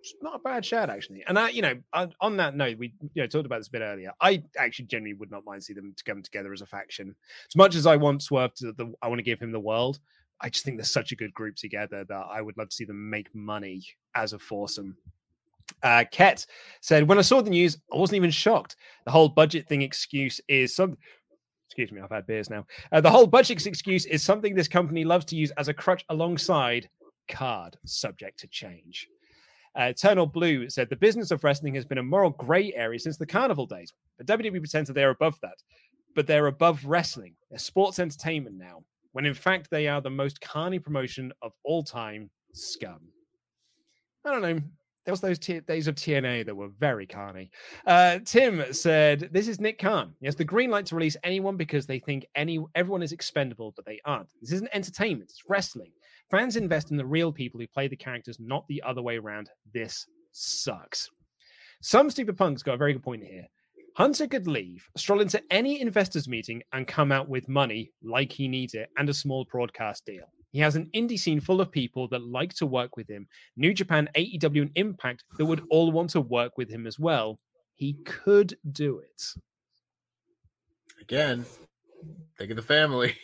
It's 0.00 0.14
not 0.22 0.36
a 0.36 0.38
bad 0.38 0.64
shout, 0.64 0.90
actually. 0.90 1.24
And 1.26 1.38
I, 1.38 1.48
you 1.48 1.62
know, 1.62 1.74
on, 2.20 2.36
that 2.36 2.54
note, 2.54 2.78
we 2.78 2.94
you 3.14 3.22
know 3.22 3.26
talked 3.26 3.46
about 3.46 3.58
this 3.58 3.68
a 3.68 3.72
bit 3.72 3.82
earlier. 3.82 4.12
I 4.20 4.44
actually 4.56 4.86
generally 4.86 5.14
would 5.14 5.30
not 5.30 5.44
mind 5.44 5.64
see 5.64 5.72
them 5.74 5.92
to 5.96 6.04
come 6.04 6.22
together 6.22 6.52
as 6.52 6.62
a 6.62 6.66
faction. 6.66 7.16
As 7.50 7.56
much 7.56 7.74
as 7.74 7.84
I 7.86 7.96
want 7.96 8.22
Swerve 8.22 8.54
to 8.54 8.72
the, 8.72 8.92
I 9.02 9.08
want 9.08 9.18
to 9.18 9.24
give 9.24 9.40
him 9.40 9.50
the 9.50 9.60
world. 9.60 9.98
I 10.40 10.50
just 10.50 10.64
think 10.64 10.76
they're 10.76 10.84
such 10.84 11.10
a 11.10 11.16
good 11.16 11.34
group 11.34 11.56
together 11.56 12.04
that 12.08 12.26
I 12.30 12.40
would 12.40 12.56
love 12.56 12.68
to 12.68 12.76
see 12.76 12.84
them 12.84 13.10
make 13.10 13.34
money 13.34 13.84
as 14.14 14.32
a 14.32 14.38
foursome. 14.38 14.96
Uh, 15.82 16.04
Ket 16.10 16.44
said, 16.80 17.08
When 17.08 17.18
I 17.18 17.22
saw 17.22 17.40
the 17.40 17.50
news, 17.50 17.78
I 17.92 17.96
wasn't 17.96 18.16
even 18.16 18.30
shocked. 18.30 18.76
The 19.04 19.12
whole 19.12 19.28
budget 19.28 19.68
thing 19.68 19.82
excuse 19.82 20.40
is 20.48 20.74
some. 20.74 20.96
Excuse 21.66 21.92
me, 21.92 22.00
I've 22.00 22.10
had 22.10 22.26
beers 22.26 22.50
now. 22.50 22.66
Uh, 22.90 23.00
the 23.00 23.10
whole 23.10 23.26
budget 23.26 23.64
excuse 23.66 24.06
is 24.06 24.22
something 24.22 24.54
this 24.54 24.68
company 24.68 25.04
loves 25.04 25.26
to 25.26 25.36
use 25.36 25.50
as 25.52 25.68
a 25.68 25.74
crutch 25.74 26.04
alongside 26.08 26.88
card, 27.28 27.76
subject 27.84 28.40
to 28.40 28.48
change. 28.48 29.06
Uh, 29.78 29.84
Eternal 29.84 30.26
Blue 30.26 30.68
said, 30.68 30.88
The 30.88 30.96
business 30.96 31.30
of 31.30 31.44
wrestling 31.44 31.74
has 31.74 31.84
been 31.84 31.98
a 31.98 32.02
moral 32.02 32.30
grey 32.30 32.72
area 32.74 32.98
since 32.98 33.16
the 33.16 33.26
carnival 33.26 33.66
days. 33.66 33.92
But 34.16 34.26
WWE 34.26 34.58
pretends 34.58 34.88
that 34.88 34.94
they're 34.94 35.10
above 35.10 35.38
that. 35.42 35.56
But 36.16 36.26
they're 36.26 36.46
above 36.46 36.84
wrestling. 36.84 37.34
They're 37.50 37.58
sports 37.58 37.98
entertainment 37.98 38.56
now, 38.56 38.82
when 39.12 39.26
in 39.26 39.34
fact 39.34 39.68
they 39.70 39.86
are 39.86 40.00
the 40.00 40.10
most 40.10 40.40
carny 40.40 40.78
promotion 40.78 41.32
of 41.42 41.52
all 41.64 41.84
time 41.84 42.30
scum. 42.54 43.00
I 44.24 44.32
don't 44.32 44.42
know. 44.42 44.60
There 45.04 45.12
was 45.12 45.20
those 45.20 45.38
t- 45.38 45.60
days 45.60 45.88
of 45.88 45.94
TNA 45.94 46.44
that 46.46 46.54
were 46.54 46.68
very 46.78 47.06
carny. 47.06 47.50
Uh, 47.86 48.18
Tim 48.24 48.72
said, 48.72 49.30
"This 49.32 49.48
is 49.48 49.60
Nick 49.60 49.78
Khan. 49.78 50.14
He 50.20 50.26
has 50.26 50.36
the 50.36 50.44
green 50.44 50.70
light 50.70 50.86
to 50.86 50.96
release 50.96 51.16
anyone 51.22 51.56
because 51.56 51.86
they 51.86 51.98
think 51.98 52.26
any 52.34 52.58
everyone 52.74 53.02
is 53.02 53.12
expendable, 53.12 53.72
but 53.74 53.86
they 53.86 54.00
aren't. 54.04 54.28
This 54.40 54.52
isn't 54.52 54.70
entertainment. 54.74 55.30
It's 55.30 55.48
wrestling. 55.48 55.92
Fans 56.30 56.56
invest 56.56 56.90
in 56.90 56.98
the 56.98 57.06
real 57.06 57.32
people 57.32 57.58
who 57.58 57.66
play 57.66 57.88
the 57.88 57.96
characters, 57.96 58.38
not 58.38 58.66
the 58.68 58.82
other 58.82 59.00
way 59.00 59.16
around. 59.16 59.48
This 59.72 60.06
sucks." 60.32 61.08
Some 61.80 62.10
stupid 62.10 62.36
punks 62.36 62.62
got 62.62 62.74
a 62.74 62.78
very 62.78 62.92
good 62.92 63.04
point 63.04 63.24
here. 63.24 63.46
Hunter 63.96 64.28
could 64.28 64.46
leave, 64.46 64.88
stroll 64.96 65.20
into 65.20 65.42
any 65.50 65.80
investors 65.80 66.28
meeting, 66.28 66.62
and 66.72 66.86
come 66.86 67.10
out 67.10 67.28
with 67.28 67.48
money 67.48 67.90
like 68.02 68.30
he 68.30 68.46
needs 68.46 68.74
it 68.74 68.90
and 68.96 69.08
a 69.08 69.14
small 69.14 69.44
broadcast 69.50 70.04
deal. 70.06 70.32
He 70.58 70.62
has 70.62 70.74
an 70.74 70.90
indie 70.92 71.16
scene 71.16 71.38
full 71.38 71.60
of 71.60 71.70
people 71.70 72.08
that 72.08 72.20
like 72.20 72.52
to 72.54 72.66
work 72.66 72.96
with 72.96 73.08
him. 73.08 73.28
New 73.56 73.72
Japan, 73.72 74.08
AEW, 74.16 74.62
and 74.62 74.72
Impact 74.74 75.22
that 75.38 75.44
would 75.44 75.62
all 75.70 75.92
want 75.92 76.10
to 76.10 76.20
work 76.20 76.58
with 76.58 76.68
him 76.68 76.84
as 76.84 76.98
well. 76.98 77.38
He 77.76 77.92
could 78.04 78.56
do 78.72 78.98
it. 78.98 79.22
Again, 81.00 81.44
think 82.36 82.50
of 82.50 82.56
the 82.56 82.62
family. 82.62 83.14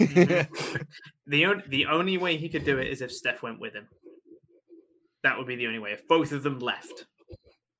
The 1.28 1.46
only 1.46 1.62
the 1.68 1.86
only 1.86 2.18
way 2.18 2.36
he 2.36 2.48
could 2.48 2.64
do 2.64 2.80
it 2.80 2.88
is 2.88 3.02
if 3.02 3.12
Steph 3.12 3.40
went 3.40 3.60
with 3.60 3.72
him. 3.72 3.86
That 5.22 5.38
would 5.38 5.46
be 5.46 5.54
the 5.54 5.68
only 5.68 5.78
way. 5.78 5.92
If 5.92 6.08
both 6.08 6.32
of 6.32 6.42
them 6.42 6.58
left. 6.58 7.06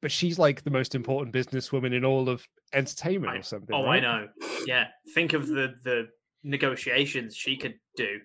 But 0.01 0.13
she's 0.13 0.39
like 0.39 0.63
the 0.63 0.71
most 0.71 0.95
important 0.95 1.35
businesswoman 1.35 1.93
in 1.95 2.05
all 2.05 2.29
of 2.29 2.47
entertainment 2.73 3.37
or 3.37 3.43
something. 3.43 3.75
Oh, 3.75 3.87
I 3.87 3.99
know. 3.99 4.29
Yeah. 4.67 4.87
Think 5.17 5.33
of 5.33 5.49
the 5.49 5.75
the 5.83 6.11
negotiations 6.45 7.35
she 7.35 7.57
could 7.57 7.75
do. 7.97 8.21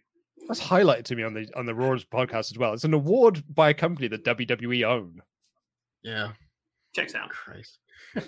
That's 0.47 0.61
highlighted 0.61 1.05
to 1.05 1.15
me 1.15 1.23
on 1.23 1.33
the 1.33 1.47
on 1.55 1.65
the 1.65 1.75
Raws 1.75 2.05
podcast 2.05 2.51
as 2.51 2.57
well. 2.57 2.73
It's 2.73 2.83
an 2.83 2.93
award 2.93 3.43
by 3.53 3.69
a 3.69 3.73
company 3.73 4.07
that 4.09 4.23
WWE 4.23 4.85
own. 4.85 5.21
Yeah. 6.03 6.31
Checks 6.93 7.15
out. 7.15 7.29
Christ. 7.29 7.79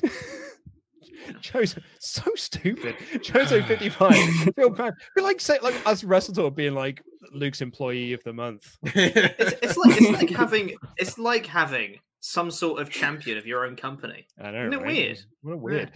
Chozo, 1.41 1.81
so 1.99 2.23
stupid. 2.35 2.95
Chozo 3.15 3.65
fifty 3.65 3.89
five. 3.89 4.15
Feel 4.55 4.69
bad. 4.69 4.93
Feel 5.15 5.23
like 5.23 5.41
say 5.41 5.59
like 5.61 5.75
us 5.85 6.03
WrestleTalk 6.03 6.55
being 6.55 6.73
like 6.73 7.01
Luke's 7.33 7.61
employee 7.61 8.13
of 8.13 8.23
the 8.23 8.33
month. 8.33 8.77
It's, 8.95 9.53
it's 9.61 9.77
like 9.77 10.01
it's 10.01 10.11
like 10.11 10.29
having 10.29 10.75
it's 10.97 11.17
like 11.17 11.45
having 11.45 11.97
some 12.19 12.51
sort 12.51 12.81
of 12.81 12.89
champion 12.89 13.37
of 13.37 13.45
your 13.45 13.65
own 13.65 13.75
company. 13.75 14.27
I 14.41 14.51
know. 14.51 14.59
Isn't 14.61 14.73
it 14.73 14.77
right? 14.77 14.87
weird? 14.87 15.19
What 15.41 15.53
a 15.53 15.57
weird. 15.57 15.91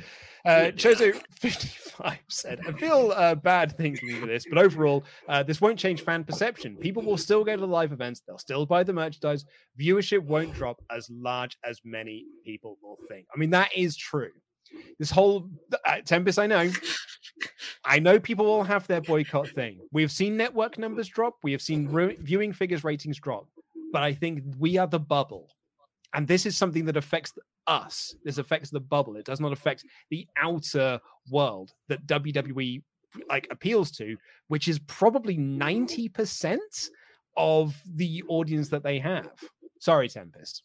Uh, 0.45 0.71
Chozo 0.73 1.19
fifty 1.31 1.67
five 1.67 2.19
said, 2.29 2.59
"I 2.67 2.71
feel 2.73 3.13
uh, 3.15 3.35
bad 3.35 3.77
thinking 3.77 4.19
for 4.19 4.25
this, 4.27 4.45
but 4.49 4.57
overall, 4.57 5.03
uh, 5.27 5.43
this 5.43 5.61
won't 5.61 5.77
change 5.77 6.01
fan 6.01 6.23
perception. 6.23 6.77
People 6.77 7.03
will 7.03 7.17
still 7.17 7.43
go 7.43 7.55
to 7.55 7.61
the 7.61 7.67
live 7.67 7.91
events. 7.91 8.21
They'll 8.25 8.37
still 8.37 8.65
buy 8.65 8.83
the 8.83 8.93
merchandise. 8.93 9.45
Viewership 9.79 10.23
won't 10.23 10.53
drop 10.53 10.81
as 10.89 11.09
large 11.11 11.57
as 11.63 11.79
many 11.83 12.25
people 12.45 12.77
will 12.81 12.97
think. 13.07 13.27
I 13.33 13.37
mean, 13.37 13.51
that 13.51 13.69
is 13.75 13.95
true." 13.95 14.31
This 14.99 15.11
whole 15.11 15.49
uh, 15.85 15.97
Tempest, 16.05 16.39
I 16.39 16.47
know, 16.47 16.71
I 17.83 17.99
know 17.99 18.19
people 18.19 18.45
will 18.45 18.63
have 18.63 18.87
their 18.87 19.01
boycott 19.01 19.49
thing. 19.49 19.79
We 19.91 20.01
have 20.01 20.11
seen 20.11 20.37
network 20.37 20.77
numbers 20.77 21.07
drop. 21.07 21.35
We 21.43 21.51
have 21.51 21.61
seen 21.61 21.87
ru- 21.87 22.15
viewing 22.17 22.53
figures 22.53 22.83
ratings 22.83 23.19
drop. 23.19 23.47
But 23.91 24.03
I 24.03 24.13
think 24.13 24.43
we 24.57 24.77
are 24.77 24.87
the 24.87 24.99
bubble, 24.99 25.49
and 26.13 26.27
this 26.27 26.45
is 26.45 26.57
something 26.57 26.85
that 26.85 26.97
affects 26.97 27.33
us. 27.67 28.15
This 28.23 28.37
affects 28.37 28.69
the 28.69 28.79
bubble. 28.79 29.15
It 29.15 29.25
does 29.25 29.39
not 29.39 29.53
affect 29.53 29.85
the 30.09 30.27
outer 30.37 30.99
world 31.29 31.71
that 31.87 32.05
WWE 32.07 32.81
like 33.29 33.47
appeals 33.51 33.91
to, 33.91 34.15
which 34.47 34.67
is 34.67 34.79
probably 34.79 35.37
ninety 35.37 36.09
percent 36.09 36.89
of 37.37 37.75
the 37.95 38.23
audience 38.27 38.69
that 38.69 38.83
they 38.83 38.99
have. 38.99 39.31
Sorry, 39.79 40.09
Tempest. 40.09 40.63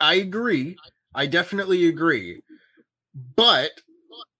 i 0.00 0.14
agree. 0.14 0.76
I 1.14 1.26
definitely 1.26 1.88
agree. 1.88 2.42
But 3.36 3.70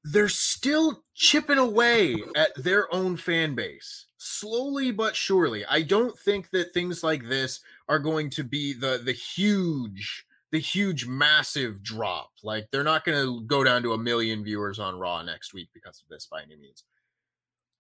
they're 0.05 0.29
still 0.29 1.03
chipping 1.15 1.59
away 1.59 2.17
at 2.37 2.51
their 2.57 2.93
own 2.95 3.17
fan 3.17 3.55
base 3.55 4.07
slowly 4.27 4.91
but 4.91 5.17
surely. 5.17 5.65
I 5.67 5.83
don't 5.83 6.19
think 6.19 6.51
that 6.51 6.75
things 6.75 7.03
like 7.03 7.29
this 7.29 7.61
are 7.89 7.99
going 7.99 8.31
to 8.31 8.45
be 8.45 8.73
the 8.73 9.01
the 9.03 9.13
huge 9.13 10.27
the 10.53 10.59
huge 10.61 11.07
massive 11.07 11.83
drop. 11.83 12.31
Like 12.43 12.69
they're 12.71 12.85
not 12.85 13.05
going 13.05 13.25
to 13.25 13.45
go 13.47 13.65
down 13.65 13.83
to 13.83 13.93
a 13.93 13.99
million 13.99 14.45
viewers 14.45 14.79
on 14.79 14.99
Raw 14.99 15.23
next 15.23 15.53
week 15.53 15.69
because 15.75 16.01
of 16.01 16.09
this 16.09 16.27
by 16.31 16.43
any 16.43 16.57
means. 16.57 16.85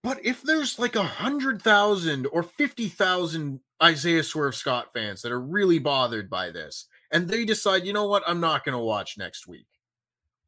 But 0.02 0.24
if 0.24 0.42
there's 0.42 0.78
like 0.78 0.94
a 0.94 1.02
hundred 1.02 1.62
thousand 1.62 2.26
or 2.26 2.42
fifty 2.42 2.88
thousand 2.88 3.60
Isaiah 3.82 4.22
Swerve 4.22 4.54
Scott 4.54 4.92
fans 4.92 5.22
that 5.22 5.32
are 5.32 5.40
really 5.40 5.78
bothered 5.78 6.30
by 6.30 6.50
this, 6.50 6.86
and 7.10 7.28
they 7.28 7.44
decide, 7.44 7.84
you 7.84 7.92
know 7.92 8.06
what, 8.06 8.22
I'm 8.26 8.40
not 8.40 8.64
going 8.64 8.74
to 8.74 8.78
watch 8.78 9.18
next 9.18 9.46
week. 9.46 9.66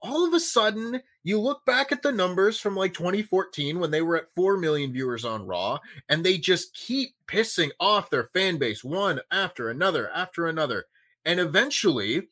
All 0.01 0.27
of 0.27 0.33
a 0.33 0.41
sudden, 0.41 1.01
you 1.25 1.41
look 1.41 1.65
back 1.65 1.91
at 1.91 2.03
the 2.03 2.13
numbers 2.13 2.61
from 2.61 2.77
like 2.77 2.95
2014 2.95 3.81
when 3.81 3.91
they 3.91 4.03
were 4.03 4.17
at 4.17 4.35
4 4.35 4.57
million 4.57 4.93
viewers 4.93 5.25
on 5.25 5.47
Raw, 5.47 5.79
and 6.09 6.25
they 6.25 6.39
just 6.39 6.75
keep 6.75 7.11
pissing 7.27 7.71
off 7.81 8.11
their 8.11 8.31
fan 8.33 8.59
base 8.59 8.85
one 8.85 9.21
after 9.31 9.71
another 9.71 10.11
after 10.11 10.47
another. 10.47 10.85
And 11.25 11.41
eventually, 11.41 12.29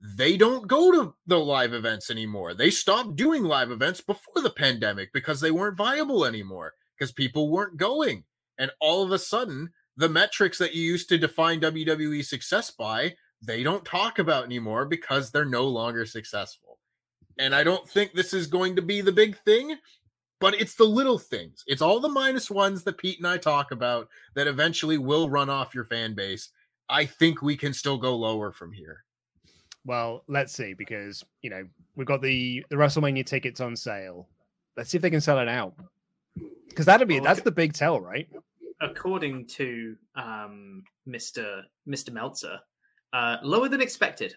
they 0.00 0.36
don't 0.36 0.68
go 0.68 0.92
to 0.92 1.14
the 1.26 1.40
live 1.40 1.74
events 1.74 2.10
anymore. 2.10 2.54
They 2.54 2.70
stopped 2.70 3.16
doing 3.16 3.42
live 3.42 3.70
events 3.70 4.00
before 4.00 4.42
the 4.42 4.50
pandemic 4.50 5.12
because 5.12 5.40
they 5.40 5.50
weren't 5.50 5.76
viable 5.76 6.24
anymore 6.24 6.74
because 6.96 7.12
people 7.12 7.50
weren't 7.50 7.76
going. 7.76 8.24
And 8.58 8.70
all 8.80 9.02
of 9.02 9.10
a 9.10 9.18
sudden, 9.18 9.70
the 9.96 10.08
metrics 10.08 10.58
that 10.58 10.74
you 10.74 10.82
used 10.82 11.08
to 11.08 11.18
define 11.18 11.60
WWE 11.60 12.24
success 12.24 12.70
by, 12.70 13.16
they 13.42 13.62
don't 13.62 13.84
talk 13.84 14.18
about 14.18 14.44
anymore 14.44 14.84
because 14.84 15.30
they're 15.30 15.44
no 15.44 15.66
longer 15.66 16.06
successful. 16.06 16.67
And 17.38 17.54
I 17.54 17.62
don't 17.64 17.88
think 17.88 18.12
this 18.12 18.32
is 18.34 18.46
going 18.46 18.76
to 18.76 18.82
be 18.82 19.00
the 19.00 19.12
big 19.12 19.36
thing, 19.44 19.76
but 20.40 20.60
it's 20.60 20.74
the 20.74 20.84
little 20.84 21.18
things. 21.18 21.64
It's 21.66 21.82
all 21.82 22.00
the 22.00 22.08
minus 22.08 22.50
ones 22.50 22.84
that 22.84 22.98
Pete 22.98 23.18
and 23.18 23.26
I 23.26 23.38
talk 23.38 23.70
about 23.70 24.08
that 24.34 24.46
eventually 24.46 24.98
will 24.98 25.30
run 25.30 25.48
off 25.50 25.74
your 25.74 25.84
fan 25.84 26.14
base. 26.14 26.50
I 26.88 27.04
think 27.04 27.42
we 27.42 27.56
can 27.56 27.72
still 27.72 27.98
go 27.98 28.16
lower 28.16 28.50
from 28.52 28.72
here. 28.72 29.04
Well, 29.84 30.24
let's 30.26 30.52
see 30.52 30.74
because 30.74 31.24
you 31.42 31.50
know 31.50 31.64
we've 31.96 32.06
got 32.06 32.20
the 32.22 32.64
the 32.70 32.76
WrestleMania 32.76 33.24
tickets 33.24 33.60
on 33.60 33.76
sale. 33.76 34.28
Let's 34.76 34.90
see 34.90 34.98
if 34.98 35.02
they 35.02 35.10
can 35.10 35.20
sell 35.20 35.38
it 35.38 35.48
out 35.48 35.74
because 36.68 36.86
that'll 36.86 37.06
be 37.06 37.20
Well, 37.20 37.24
that's 37.24 37.42
the 37.42 37.50
big 37.50 37.72
tell, 37.72 38.00
right? 38.00 38.28
according 38.80 39.46
to 39.46 39.96
um, 40.14 40.84
Mr. 41.08 41.62
Mr. 41.88 42.12
Meltzer, 42.12 42.58
uh, 43.12 43.36
lower 43.42 43.68
than 43.68 43.80
expected 43.80 44.36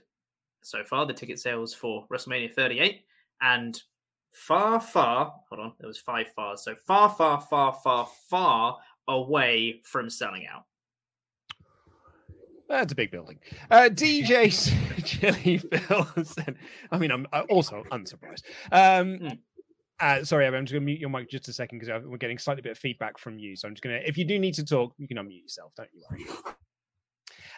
so 0.63 0.83
far. 0.83 1.05
The 1.05 1.13
ticket 1.13 1.39
sales 1.39 1.73
for 1.73 2.05
WrestleMania 2.11 2.53
38 2.53 3.01
and 3.41 3.81
far, 4.31 4.79
far. 4.79 5.33
Hold 5.49 5.59
on, 5.59 5.73
there 5.79 5.87
was 5.87 5.97
five 5.97 6.27
fars. 6.35 6.63
So 6.63 6.75
far, 6.75 7.09
far, 7.09 7.41
far, 7.41 7.73
far, 7.83 8.07
far 8.29 8.77
away 9.07 9.81
from 9.83 10.09
selling 10.09 10.45
out. 10.47 10.65
That's 12.69 12.93
a 12.93 12.95
big 12.95 13.11
building. 13.11 13.39
Uh, 13.69 13.89
DJ 13.91 14.49
Chili 15.05 15.57
Phil 15.57 16.07
said, 16.23 16.55
I 16.91 16.97
mean, 16.97 17.11
I'm 17.11 17.27
also 17.49 17.83
unsurprised. 17.91 18.43
Um, 18.71 19.17
Hmm. 19.17 19.27
uh, 19.99 20.23
sorry, 20.23 20.47
I'm 20.47 20.53
just 20.65 20.71
going 20.71 20.81
to 20.81 20.85
mute 20.85 20.99
your 20.99 21.09
mic 21.09 21.29
just 21.29 21.49
a 21.49 21.53
second 21.53 21.79
because 21.79 22.03
we're 22.05 22.17
getting 22.17 22.37
slightly 22.37 22.61
bit 22.61 22.71
of 22.73 22.77
feedback 22.77 23.17
from 23.17 23.37
you. 23.37 23.55
So 23.57 23.67
I'm 23.67 23.73
just 23.73 23.83
going 23.83 23.99
to, 23.99 24.07
if 24.07 24.17
you 24.17 24.23
do 24.25 24.39
need 24.39 24.53
to 24.53 24.63
talk, 24.63 24.93
you 24.97 25.07
can 25.07 25.17
unmute 25.17 25.41
yourself. 25.41 25.73
Don't 25.75 25.89
you 25.93 26.03
worry. 26.09 26.25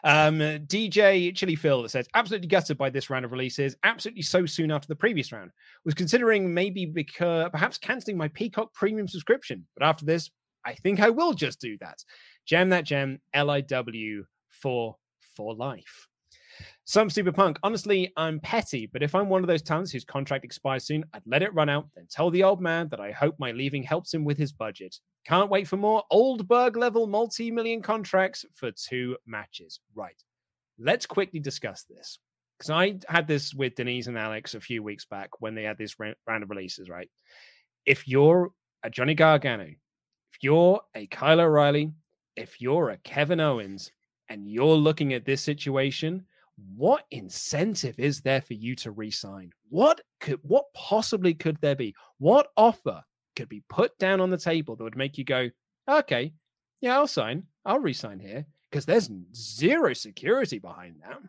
Um, 0.03 0.39
DJ 0.39 1.33
Chili 1.33 1.55
Phil 1.55 1.87
says, 1.87 2.07
absolutely 2.13 2.47
gutted 2.47 2.77
by 2.77 2.89
this 2.89 3.09
round 3.09 3.25
of 3.25 3.31
releases. 3.31 3.75
Absolutely 3.83 4.21
so 4.21 4.45
soon 4.45 4.71
after 4.71 4.87
the 4.87 4.95
previous 4.95 5.31
round. 5.31 5.51
Was 5.85 5.93
considering 5.93 6.53
maybe 6.53 6.85
because 6.85 7.49
perhaps 7.51 7.77
canceling 7.77 8.17
my 8.17 8.27
Peacock 8.29 8.73
premium 8.73 9.07
subscription. 9.07 9.65
But 9.77 9.85
after 9.85 10.05
this, 10.05 10.29
I 10.65 10.73
think 10.73 10.99
I 10.99 11.09
will 11.09 11.33
just 11.33 11.59
do 11.59 11.77
that. 11.79 12.03
Jam 12.45 12.69
that 12.69 12.85
gem, 12.85 13.19
LIW 13.35 14.23
for 14.49 14.97
for 15.35 15.55
life. 15.55 16.07
Some 16.85 17.09
super 17.09 17.31
punk. 17.31 17.57
Honestly, 17.63 18.11
I'm 18.17 18.41
petty, 18.41 18.87
but 18.87 19.01
if 19.01 19.15
I'm 19.15 19.29
one 19.29 19.41
of 19.41 19.47
those 19.47 19.61
talents 19.61 19.91
whose 19.91 20.03
contract 20.03 20.43
expires 20.43 20.83
soon, 20.83 21.05
I'd 21.13 21.21
let 21.25 21.41
it 21.41 21.53
run 21.53 21.69
out, 21.69 21.87
then 21.95 22.07
tell 22.09 22.29
the 22.29 22.43
old 22.43 22.61
man 22.61 22.89
that 22.89 22.99
I 22.99 23.11
hope 23.11 23.35
my 23.39 23.51
leaving 23.51 23.83
helps 23.83 24.13
him 24.13 24.25
with 24.25 24.37
his 24.37 24.51
budget. 24.51 24.97
Can't 25.25 25.49
wait 25.49 25.67
for 25.67 25.77
more 25.77 26.03
Oldberg 26.11 26.75
level 26.75 27.07
multi 27.07 27.51
million 27.51 27.81
contracts 27.81 28.43
for 28.53 28.71
two 28.71 29.15
matches. 29.25 29.79
Right. 29.95 30.21
Let's 30.77 31.05
quickly 31.05 31.39
discuss 31.39 31.83
this. 31.83 32.19
Because 32.57 32.69
I 32.69 32.99
had 33.07 33.27
this 33.27 33.53
with 33.53 33.75
Denise 33.75 34.07
and 34.07 34.17
Alex 34.17 34.53
a 34.53 34.59
few 34.59 34.83
weeks 34.83 35.05
back 35.05 35.29
when 35.39 35.55
they 35.55 35.63
had 35.63 35.77
this 35.77 35.95
round 35.99 36.43
of 36.43 36.49
releases, 36.49 36.89
right? 36.89 37.09
If 37.85 38.07
you're 38.07 38.51
a 38.83 38.89
Johnny 38.89 39.15
Gargano, 39.15 39.65
if 39.65 40.37
you're 40.41 40.81
a 40.95 41.07
Kyle 41.07 41.39
O'Reilly, 41.39 41.93
if 42.35 42.59
you're 42.61 42.89
a 42.89 42.97
Kevin 42.97 43.39
Owens, 43.39 43.91
and 44.29 44.49
you're 44.49 44.75
looking 44.75 45.13
at 45.13 45.25
this 45.25 45.41
situation, 45.41 46.25
what 46.75 47.05
incentive 47.11 47.99
is 47.99 48.21
there 48.21 48.41
for 48.41 48.53
you 48.53 48.75
to 48.77 48.91
resign? 48.91 49.51
What 49.69 50.01
could 50.19 50.39
what 50.43 50.65
possibly 50.73 51.33
could 51.33 51.57
there 51.61 51.75
be? 51.75 51.95
What 52.17 52.47
offer 52.57 53.03
could 53.35 53.49
be 53.49 53.63
put 53.69 53.97
down 53.97 54.21
on 54.21 54.29
the 54.29 54.37
table 54.37 54.75
that 54.75 54.83
would 54.83 54.97
make 54.97 55.17
you 55.17 55.23
go, 55.23 55.49
okay, 55.89 56.33
yeah, 56.81 56.95
I'll 56.95 57.07
sign, 57.07 57.43
I'll 57.65 57.79
resign 57.79 58.19
here? 58.19 58.45
Because 58.69 58.85
there's 58.85 59.09
zero 59.35 59.93
security 59.93 60.59
behind 60.59 60.95
that. 61.01 61.19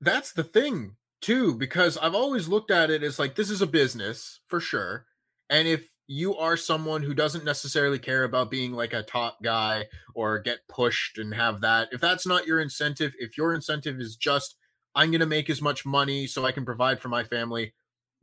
That's 0.00 0.32
the 0.32 0.44
thing, 0.44 0.96
too, 1.20 1.54
because 1.54 1.98
I've 1.98 2.14
always 2.14 2.48
looked 2.48 2.70
at 2.70 2.90
it 2.90 3.02
as 3.02 3.18
like 3.18 3.34
this 3.34 3.50
is 3.50 3.62
a 3.62 3.66
business 3.66 4.40
for 4.46 4.60
sure. 4.60 5.06
And 5.48 5.66
if 5.66 5.88
you 6.12 6.36
are 6.36 6.56
someone 6.56 7.04
who 7.04 7.14
doesn't 7.14 7.44
necessarily 7.44 7.98
care 8.00 8.24
about 8.24 8.50
being 8.50 8.72
like 8.72 8.92
a 8.92 9.04
top 9.04 9.40
guy 9.44 9.86
or 10.12 10.40
get 10.40 10.66
pushed 10.68 11.18
and 11.18 11.32
have 11.32 11.60
that, 11.60 11.88
if 11.92 12.00
that's 12.00 12.26
not 12.26 12.48
your 12.48 12.58
incentive, 12.58 13.14
if 13.20 13.38
your 13.38 13.54
incentive 13.54 14.00
is 14.00 14.16
just, 14.16 14.56
I'm 14.96 15.12
going 15.12 15.20
to 15.20 15.26
make 15.26 15.48
as 15.48 15.62
much 15.62 15.86
money 15.86 16.26
so 16.26 16.44
I 16.44 16.50
can 16.50 16.64
provide 16.64 16.98
for 16.98 17.08
my 17.08 17.22
family, 17.22 17.74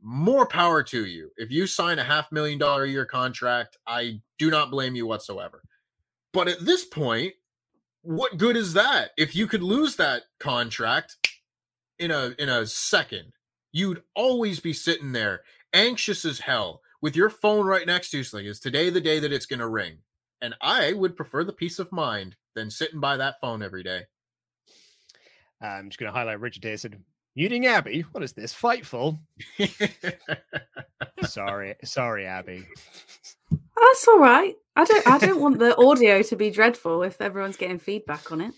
more 0.02 0.46
power 0.46 0.82
to 0.82 1.06
you. 1.06 1.30
If 1.38 1.50
you 1.50 1.66
sign 1.66 1.98
a 1.98 2.04
half 2.04 2.30
million 2.30 2.58
dollar 2.58 2.84
a 2.84 2.90
year 2.90 3.06
contract, 3.06 3.78
I 3.86 4.20
do 4.38 4.50
not 4.50 4.70
blame 4.70 4.94
you 4.94 5.06
whatsoever. 5.06 5.62
But 6.34 6.46
at 6.46 6.60
this 6.60 6.84
point, 6.84 7.32
what 8.02 8.36
good 8.36 8.58
is 8.58 8.74
that? 8.74 9.12
If 9.16 9.34
you 9.34 9.46
could 9.46 9.62
lose 9.62 9.96
that 9.96 10.24
contract 10.38 11.16
in 11.98 12.10
a 12.10 12.34
in 12.38 12.50
a 12.50 12.66
second, 12.66 13.32
you'd 13.72 14.02
always 14.14 14.60
be 14.60 14.74
sitting 14.74 15.12
there 15.12 15.40
anxious 15.72 16.26
as 16.26 16.40
hell 16.40 16.82
with 17.00 17.16
your 17.16 17.30
phone 17.30 17.66
right 17.66 17.86
next 17.86 18.10
to 18.10 18.18
you. 18.18 18.20
It's 18.22 18.32
like, 18.32 18.44
is 18.44 18.60
today 18.60 18.90
the 18.90 19.00
day 19.00 19.18
that 19.20 19.32
it's 19.32 19.46
going 19.46 19.60
to 19.60 19.68
ring? 19.68 19.98
And 20.40 20.54
I 20.60 20.92
would 20.92 21.16
prefer 21.16 21.44
the 21.44 21.52
peace 21.52 21.78
of 21.78 21.90
mind 21.92 22.36
than 22.54 22.70
sitting 22.70 23.00
by 23.00 23.16
that 23.16 23.40
phone 23.40 23.62
every 23.62 23.82
day. 23.82 24.02
I'm 25.60 25.88
just 25.88 25.98
going 25.98 26.12
to 26.12 26.16
highlight 26.16 26.40
Richard 26.40 26.64
here 26.64 26.76
said, 26.76 27.02
Muting 27.34 27.66
Abby. 27.66 28.00
What 28.12 28.24
is 28.24 28.32
this? 28.32 28.54
Fightful. 28.54 29.18
sorry, 31.24 31.76
sorry, 31.84 32.26
Abby. 32.26 32.66
That's 33.50 34.08
all 34.08 34.18
right. 34.18 34.54
I 34.74 34.84
don't. 34.84 35.06
I 35.06 35.18
don't 35.18 35.40
want 35.40 35.58
the 35.58 35.76
audio 35.76 36.22
to 36.22 36.36
be 36.36 36.50
dreadful 36.50 37.02
if 37.04 37.20
everyone's 37.20 37.56
getting 37.56 37.78
feedback 37.78 38.32
on 38.32 38.40
it. 38.40 38.54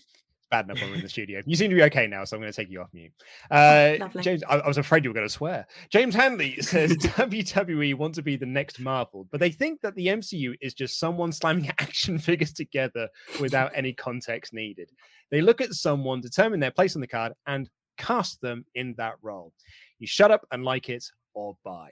Bad 0.51 0.65
enough 0.65 0.81
when 0.81 0.89
we're 0.89 0.95
in 0.97 1.01
the 1.01 1.09
studio. 1.09 1.41
You 1.45 1.55
seem 1.55 1.69
to 1.69 1.75
be 1.77 1.83
okay 1.83 2.07
now, 2.07 2.25
so 2.25 2.35
I'm 2.35 2.41
going 2.41 2.51
to 2.51 2.55
take 2.55 2.69
you 2.69 2.81
off 2.81 2.89
mute. 2.91 3.13
Uh, 3.49 3.93
lovely. 3.99 4.21
James, 4.21 4.43
I, 4.49 4.57
I 4.57 4.67
was 4.67 4.77
afraid 4.77 5.05
you 5.05 5.09
were 5.09 5.13
going 5.13 5.27
to 5.27 5.33
swear. 5.33 5.65
James 5.89 6.13
Hanley 6.13 6.57
says 6.61 6.97
WWE 6.97 7.95
want 7.95 8.15
to 8.15 8.21
be 8.21 8.35
the 8.35 8.45
next 8.45 8.79
Marvel, 8.79 9.27
but 9.31 9.39
they 9.39 9.49
think 9.49 9.79
that 9.81 9.95
the 9.95 10.07
MCU 10.07 10.55
is 10.59 10.73
just 10.73 10.99
someone 10.99 11.31
slamming 11.31 11.69
action 11.79 12.19
figures 12.19 12.51
together 12.51 13.07
without 13.39 13.71
any 13.73 13.93
context 13.93 14.53
needed. 14.53 14.91
They 15.31 15.41
look 15.41 15.61
at 15.61 15.73
someone, 15.73 16.19
determine 16.19 16.59
their 16.59 16.71
place 16.71 16.95
on 16.95 17.01
the 17.01 17.07
card, 17.07 17.31
and 17.47 17.69
cast 17.97 18.41
them 18.41 18.65
in 18.75 18.93
that 18.97 19.13
role. 19.21 19.53
You 19.99 20.07
shut 20.07 20.31
up 20.31 20.45
and 20.51 20.65
like 20.65 20.89
it 20.89 21.05
or 21.33 21.55
buy. 21.63 21.91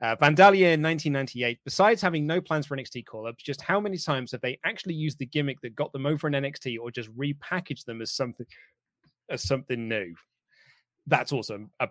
Uh, 0.00 0.14
Vandalia 0.14 0.74
in 0.74 0.82
1998, 0.82 1.58
besides 1.64 2.00
having 2.00 2.24
no 2.24 2.40
plans 2.40 2.66
for 2.66 2.76
NXT 2.76 3.04
call 3.04 3.26
ups, 3.26 3.42
just 3.42 3.60
how 3.60 3.80
many 3.80 3.98
times 3.98 4.30
have 4.30 4.40
they 4.42 4.58
actually 4.64 4.94
used 4.94 5.18
the 5.18 5.26
gimmick 5.26 5.60
that 5.60 5.74
got 5.74 5.92
them 5.92 6.06
over 6.06 6.28
in 6.28 6.34
NXT 6.34 6.78
or 6.80 6.90
just 6.92 7.10
repackaged 7.16 7.84
them 7.84 8.00
as 8.00 8.12
something 8.12 8.46
as 9.28 9.42
something 9.42 9.88
new? 9.88 10.14
That's 11.08 11.32
also 11.32 11.66
a 11.80 11.88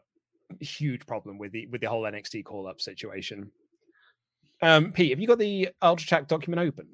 huge 0.62 1.06
problem 1.06 1.38
with 1.38 1.52
the 1.52 1.68
with 1.68 1.82
the 1.82 1.90
whole 1.90 2.04
NXT 2.04 2.46
call 2.46 2.68
up 2.68 2.80
situation. 2.80 3.52
Um, 4.62 4.94
Pete, 4.94 5.12
have 5.12 5.20
you 5.20 5.28
got 5.28 5.40
the 5.40 5.70
Ultra 5.82 6.08
Chat 6.08 6.28
document 6.30 6.62
open? 6.66 6.88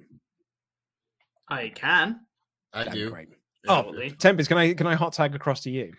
I 1.47 1.69
can. 1.69 2.21
I 2.73 2.85
That'd 2.85 2.93
do. 2.93 3.09
great. 3.11 3.27
Yeah, 3.65 3.83
Oh, 3.85 4.09
Tempest, 4.17 4.49
can 4.49 4.57
I 4.57 4.73
can 4.73 4.87
I 4.87 4.95
hot 4.95 5.13
tag 5.13 5.35
across 5.35 5.61
to 5.61 5.69
you? 5.69 5.93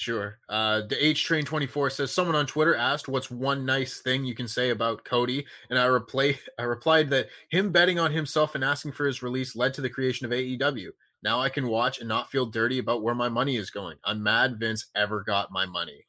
Sure. 0.00 0.38
Uh, 0.48 0.80
the 0.88 0.96
H 1.04 1.24
Train 1.24 1.44
24 1.44 1.90
says 1.90 2.10
someone 2.10 2.34
on 2.34 2.46
Twitter 2.46 2.74
asked 2.74 3.06
what's 3.06 3.30
one 3.30 3.66
nice 3.66 4.00
thing 4.00 4.24
you 4.24 4.34
can 4.34 4.48
say 4.48 4.70
about 4.70 5.04
Cody, 5.04 5.44
and 5.68 5.78
I 5.78 5.84
reply 5.84 6.38
I 6.58 6.62
replied 6.62 7.10
that 7.10 7.28
him 7.50 7.70
betting 7.70 7.98
on 7.98 8.10
himself 8.10 8.54
and 8.54 8.64
asking 8.64 8.92
for 8.92 9.04
his 9.04 9.22
release 9.22 9.54
led 9.54 9.74
to 9.74 9.82
the 9.82 9.90
creation 9.90 10.24
of 10.24 10.32
AEW. 10.32 10.88
Now 11.22 11.38
I 11.38 11.50
can 11.50 11.68
watch 11.68 11.98
and 11.98 12.08
not 12.08 12.30
feel 12.30 12.46
dirty 12.46 12.78
about 12.78 13.02
where 13.02 13.14
my 13.14 13.28
money 13.28 13.58
is 13.58 13.68
going. 13.68 13.98
I'm 14.02 14.22
mad 14.22 14.58
Vince 14.58 14.86
ever 14.94 15.22
got 15.22 15.52
my 15.52 15.66
money. 15.66 16.06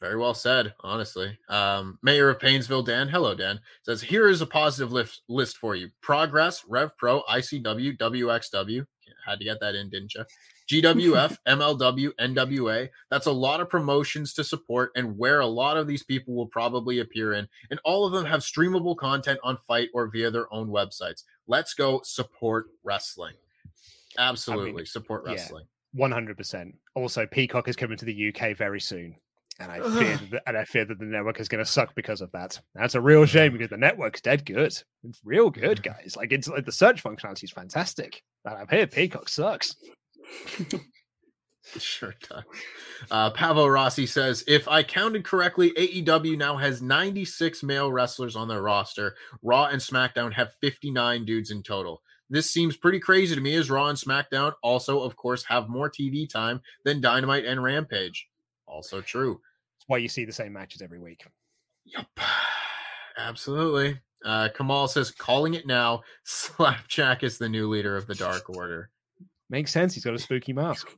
Very 0.00 0.16
well 0.16 0.32
said, 0.32 0.72
honestly. 0.80 1.38
Um, 1.50 1.98
Mayor 2.02 2.30
of 2.30 2.40
Painesville, 2.40 2.82
Dan, 2.82 3.08
hello, 3.08 3.34
Dan, 3.34 3.60
says, 3.82 4.00
Here 4.00 4.26
is 4.30 4.40
a 4.40 4.46
positive 4.46 4.90
list, 4.90 5.20
list 5.28 5.58
for 5.58 5.76
you 5.76 5.90
Progress, 6.00 6.64
Rev 6.66 6.96
Pro, 6.96 7.20
ICW, 7.24 7.98
WXW. 7.98 8.86
Had 9.26 9.38
to 9.38 9.44
get 9.44 9.60
that 9.60 9.74
in, 9.74 9.90
didn't 9.90 10.14
you? 10.14 10.24
GWF, 10.68 11.36
MLW, 11.48 12.10
NWA. 12.20 12.88
That's 13.10 13.26
a 13.26 13.32
lot 13.32 13.60
of 13.60 13.68
promotions 13.68 14.32
to 14.34 14.44
support 14.44 14.90
and 14.96 15.16
where 15.18 15.40
a 15.40 15.46
lot 15.46 15.76
of 15.76 15.86
these 15.86 16.02
people 16.02 16.34
will 16.34 16.46
probably 16.46 17.00
appear 17.00 17.34
in. 17.34 17.48
And 17.70 17.80
all 17.84 18.06
of 18.06 18.12
them 18.12 18.24
have 18.24 18.40
streamable 18.40 18.96
content 18.96 19.40
on 19.42 19.58
FITE 19.66 19.90
or 19.94 20.08
via 20.08 20.30
their 20.30 20.52
own 20.52 20.68
websites. 20.68 21.24
Let's 21.46 21.74
go 21.74 22.00
support 22.04 22.66
wrestling. 22.82 23.34
Absolutely. 24.18 24.70
I 24.70 24.74
mean, 24.74 24.86
support 24.86 25.24
wrestling. 25.26 25.64
One 25.92 26.10
hundred 26.10 26.36
percent. 26.36 26.74
Also, 26.94 27.26
Peacock 27.26 27.68
is 27.68 27.76
coming 27.76 27.96
to 27.98 28.04
the 28.04 28.34
UK 28.34 28.56
very 28.56 28.80
soon 28.80 29.16
and 29.60 29.70
I 29.70 29.80
fear 29.80 30.18
that, 30.32 30.42
and 30.46 30.56
I 30.56 30.64
fear 30.64 30.84
that 30.84 30.98
the 30.98 31.04
network 31.04 31.38
is 31.38 31.48
going 31.48 31.64
to 31.64 31.70
suck 31.70 31.94
because 31.94 32.20
of 32.20 32.30
that. 32.32 32.60
That's 32.74 32.94
a 32.94 33.00
real 33.00 33.24
shame 33.24 33.52
because 33.52 33.68
the 33.68 33.76
network's 33.76 34.20
dead 34.20 34.44
good. 34.44 34.76
It's 35.04 35.20
real 35.24 35.50
good, 35.50 35.82
guys. 35.82 36.14
Like 36.16 36.32
it's 36.32 36.48
like 36.48 36.66
the 36.66 36.72
search 36.72 37.02
functionality 37.02 37.44
is 37.44 37.52
fantastic. 37.52 38.22
But 38.42 38.54
I'm 38.54 38.68
here, 38.68 38.86
Peacock 38.86 39.28
sucks. 39.28 39.76
sure 41.78 42.14
does. 42.28 42.42
Uh, 43.10 43.30
Pavo 43.30 43.66
Rossi 43.66 44.06
says, 44.06 44.44
if 44.46 44.68
I 44.68 44.82
counted 44.82 45.24
correctly, 45.24 45.70
AEW 45.72 46.36
now 46.36 46.56
has 46.56 46.82
96 46.82 47.62
male 47.62 47.90
wrestlers 47.90 48.36
on 48.36 48.48
their 48.48 48.62
roster. 48.62 49.14
Raw 49.42 49.66
and 49.66 49.80
SmackDown 49.80 50.32
have 50.32 50.54
59 50.60 51.24
dudes 51.24 51.50
in 51.50 51.62
total. 51.62 52.02
This 52.30 52.50
seems 52.50 52.76
pretty 52.76 53.00
crazy 53.00 53.34
to 53.34 53.40
me 53.40 53.54
as 53.54 53.70
Raw 53.70 53.88
and 53.88 53.98
SmackDown 53.98 54.52
also, 54.62 55.00
of 55.00 55.16
course, 55.16 55.44
have 55.44 55.68
more 55.68 55.90
TV 55.90 56.28
time 56.28 56.60
than 56.84 57.00
Dynamite 57.00 57.44
and 57.44 57.62
Rampage. 57.62 58.28
Also 58.66 59.00
true. 59.00 59.40
That's 59.78 59.88
why 59.88 59.98
you 59.98 60.08
see 60.08 60.24
the 60.24 60.32
same 60.32 60.52
matches 60.52 60.80
every 60.80 60.98
week. 60.98 61.24
Yep. 61.84 62.06
Absolutely. 63.18 64.00
Uh, 64.24 64.48
Kamal 64.56 64.88
says, 64.88 65.10
calling 65.10 65.54
it 65.54 65.66
now. 65.66 66.02
Slapjack 66.24 67.22
is 67.22 67.38
the 67.38 67.48
new 67.48 67.68
leader 67.68 67.96
of 67.96 68.06
the 68.06 68.14
Dark 68.14 68.48
Order. 68.48 68.90
Makes 69.50 69.72
sense. 69.72 69.94
He's 69.94 70.04
got 70.04 70.14
a 70.14 70.18
spooky 70.18 70.52
mask. 70.52 70.88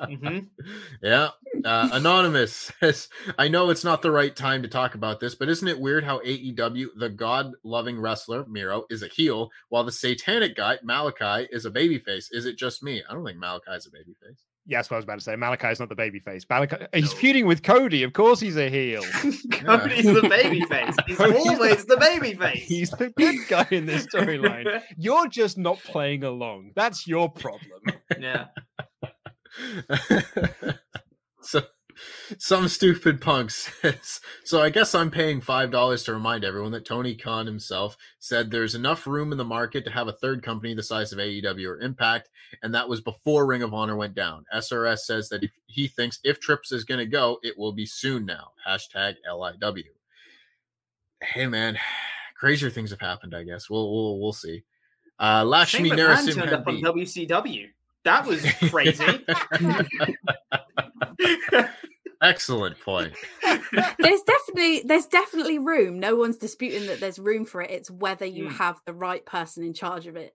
mm-hmm. 0.00 0.38
Yeah. 1.02 1.30
Uh, 1.64 1.88
Anonymous 1.92 2.72
says, 2.80 3.08
I 3.38 3.48
know 3.48 3.70
it's 3.70 3.84
not 3.84 4.02
the 4.02 4.10
right 4.10 4.34
time 4.34 4.62
to 4.62 4.68
talk 4.68 4.94
about 4.94 5.20
this, 5.20 5.34
but 5.34 5.48
isn't 5.48 5.66
it 5.68 5.80
weird 5.80 6.04
how 6.04 6.20
AEW, 6.20 6.86
the 6.96 7.08
God 7.08 7.52
loving 7.64 8.00
wrestler, 8.00 8.44
Miro, 8.46 8.84
is 8.90 9.02
a 9.02 9.08
heel, 9.08 9.50
while 9.68 9.84
the 9.84 9.92
satanic 9.92 10.56
guy, 10.56 10.78
Malakai, 10.86 11.48
is 11.50 11.64
a 11.64 11.70
babyface? 11.70 12.26
Is 12.30 12.46
it 12.46 12.56
just 12.58 12.82
me? 12.82 13.02
I 13.08 13.14
don't 13.14 13.24
think 13.24 13.38
Malakai 13.38 13.76
is 13.76 13.86
a 13.86 13.90
babyface. 13.90 14.38
Yes, 14.70 14.88
what 14.88 14.94
I 14.94 14.98
was 14.98 15.04
about 15.04 15.18
to 15.18 15.24
say. 15.24 15.34
Malakai 15.34 15.72
is 15.72 15.80
not 15.80 15.88
the 15.88 15.96
baby 15.96 16.20
face. 16.20 16.44
Malakai, 16.44 16.86
he's 16.94 17.12
feuding 17.12 17.44
with 17.44 17.64
Cody. 17.64 18.04
Of 18.04 18.12
course, 18.12 18.38
he's 18.38 18.56
a 18.56 18.70
heel. 18.70 19.02
Cody's 19.50 20.04
the 20.04 20.28
baby 20.30 20.60
face. 20.66 20.94
He's 21.08 21.18
always 21.18 21.84
the 21.86 21.96
baby 21.96 22.34
face. 22.34 22.62
He's 22.68 22.90
the 22.92 23.10
good 23.10 23.34
guy 23.48 23.66
in 23.72 23.86
this 23.86 24.06
storyline. 24.06 24.80
You're 24.96 25.26
just 25.26 25.58
not 25.58 25.80
playing 25.80 26.22
along. 26.22 26.70
That's 26.76 27.08
your 27.08 27.28
problem. 27.28 27.80
Yeah. 28.16 28.44
so 31.42 31.62
some 32.38 32.68
stupid 32.68 33.20
punk 33.20 33.50
says, 33.50 34.20
so 34.44 34.60
I 34.60 34.70
guess 34.70 34.94
I'm 34.94 35.10
paying 35.10 35.40
$5 35.40 36.04
to 36.04 36.12
remind 36.12 36.44
everyone 36.44 36.72
that 36.72 36.84
Tony 36.84 37.14
Khan 37.14 37.46
himself 37.46 37.96
said 38.18 38.50
there's 38.50 38.74
enough 38.74 39.06
room 39.06 39.32
in 39.32 39.38
the 39.38 39.44
market 39.44 39.84
to 39.84 39.90
have 39.90 40.08
a 40.08 40.12
third 40.12 40.42
company 40.42 40.74
the 40.74 40.82
size 40.82 41.12
of 41.12 41.18
AEW 41.18 41.66
or 41.66 41.80
Impact, 41.80 42.28
and 42.62 42.74
that 42.74 42.88
was 42.88 43.00
before 43.00 43.46
Ring 43.46 43.62
of 43.62 43.74
Honor 43.74 43.96
went 43.96 44.14
down. 44.14 44.44
SRS 44.54 45.00
says 45.00 45.28
that 45.28 45.42
if 45.42 45.50
he 45.66 45.88
thinks 45.88 46.20
if 46.24 46.40
Trips 46.40 46.72
is 46.72 46.84
going 46.84 46.98
to 46.98 47.06
go, 47.06 47.38
it 47.42 47.58
will 47.58 47.72
be 47.72 47.86
soon 47.86 48.24
now. 48.26 48.52
Hashtag 48.66 49.16
LIW. 49.28 49.84
Hey, 51.22 51.46
man, 51.46 51.78
crazier 52.36 52.70
things 52.70 52.90
have 52.90 53.00
happened, 53.00 53.34
I 53.34 53.42
guess. 53.42 53.68
We'll, 53.68 53.90
we'll, 53.92 54.20
we'll 54.20 54.32
see. 54.32 54.64
Uh, 55.18 55.44
Lakshmi 55.44 55.90
Narasimhan 55.90 56.34
turned 56.34 56.52
up 56.52 56.66
on 56.66 56.80
WCW. 56.80 57.68
That 58.04 58.26
was 58.26 58.42
crazy. 58.70 59.04
Excellent 62.22 62.78
point. 62.80 63.14
there's 63.42 64.22
definitely 64.22 64.82
there's 64.84 65.06
definitely 65.06 65.58
room. 65.58 65.98
No 65.98 66.16
one's 66.16 66.36
disputing 66.36 66.86
that 66.88 67.00
there's 67.00 67.18
room 67.18 67.46
for 67.46 67.62
it. 67.62 67.70
It's 67.70 67.90
whether 67.90 68.26
you 68.26 68.48
mm. 68.48 68.52
have 68.52 68.80
the 68.84 68.92
right 68.92 69.24
person 69.24 69.64
in 69.64 69.72
charge 69.72 70.06
of 70.06 70.16
it. 70.16 70.34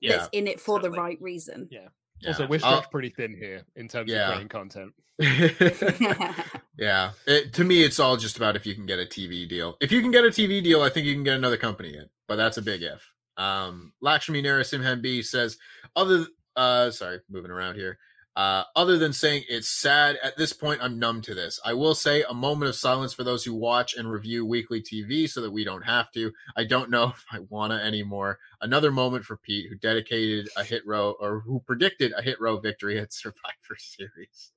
Yeah, 0.00 0.16
that's 0.16 0.28
in 0.32 0.48
it 0.48 0.58
for 0.58 0.78
totally. 0.78 0.96
the 0.96 1.00
right 1.00 1.18
reason. 1.20 1.68
Yeah. 1.70 1.88
yeah. 2.20 2.30
Also, 2.30 2.48
we're 2.48 2.58
stretched 2.58 2.86
uh, 2.86 2.90
pretty 2.90 3.10
thin 3.10 3.36
here 3.38 3.62
in 3.76 3.86
terms 3.86 4.10
yeah. 4.10 4.22
of 4.22 4.28
creating 4.30 4.48
content. 4.48 4.92
yeah. 6.76 7.12
It, 7.26 7.52
to 7.54 7.64
me, 7.64 7.84
it's 7.84 8.00
all 8.00 8.16
just 8.16 8.36
about 8.36 8.56
if 8.56 8.66
you 8.66 8.74
can 8.74 8.86
get 8.86 8.98
a 8.98 9.04
TV 9.04 9.48
deal. 9.48 9.76
If 9.80 9.92
you 9.92 10.00
can 10.00 10.10
get 10.10 10.24
a 10.24 10.28
TV 10.28 10.62
deal, 10.62 10.82
I 10.82 10.88
think 10.88 11.06
you 11.06 11.14
can 11.14 11.22
get 11.22 11.36
another 11.36 11.56
company 11.56 11.96
in, 11.96 12.08
but 12.26 12.36
that's 12.36 12.56
a 12.56 12.62
big 12.62 12.82
if. 12.82 13.12
Um, 13.36 13.92
Lakshmi 14.00 14.42
Narasimhan 14.42 15.02
B 15.02 15.22
says, 15.22 15.56
other, 15.94 16.26
uh, 16.56 16.90
sorry, 16.90 17.20
moving 17.30 17.52
around 17.52 17.76
here. 17.76 17.98
Uh, 18.34 18.64
other 18.74 18.96
than 18.96 19.12
saying 19.12 19.44
it's 19.48 19.68
sad, 19.68 20.18
at 20.22 20.36
this 20.38 20.54
point, 20.54 20.80
I'm 20.82 20.98
numb 20.98 21.20
to 21.22 21.34
this. 21.34 21.60
I 21.64 21.74
will 21.74 21.94
say 21.94 22.22
a 22.22 22.32
moment 22.32 22.70
of 22.70 22.74
silence 22.74 23.12
for 23.12 23.24
those 23.24 23.44
who 23.44 23.54
watch 23.54 23.94
and 23.94 24.10
review 24.10 24.46
weekly 24.46 24.80
TV 24.80 25.28
so 25.28 25.42
that 25.42 25.50
we 25.50 25.64
don't 25.64 25.84
have 25.84 26.10
to. 26.12 26.32
I 26.56 26.64
don't 26.64 26.90
know 26.90 27.08
if 27.14 27.24
I 27.30 27.40
want 27.50 27.72
to 27.72 27.82
anymore. 27.82 28.38
Another 28.62 28.90
moment 28.90 29.24
for 29.24 29.36
Pete, 29.36 29.68
who 29.68 29.76
dedicated 29.76 30.48
a 30.56 30.64
hit 30.64 30.86
row 30.86 31.14
or 31.20 31.40
who 31.40 31.60
predicted 31.60 32.12
a 32.16 32.22
hit 32.22 32.40
row 32.40 32.58
victory 32.58 32.98
at 32.98 33.12
Survivor 33.12 33.76
Series. 33.78 34.52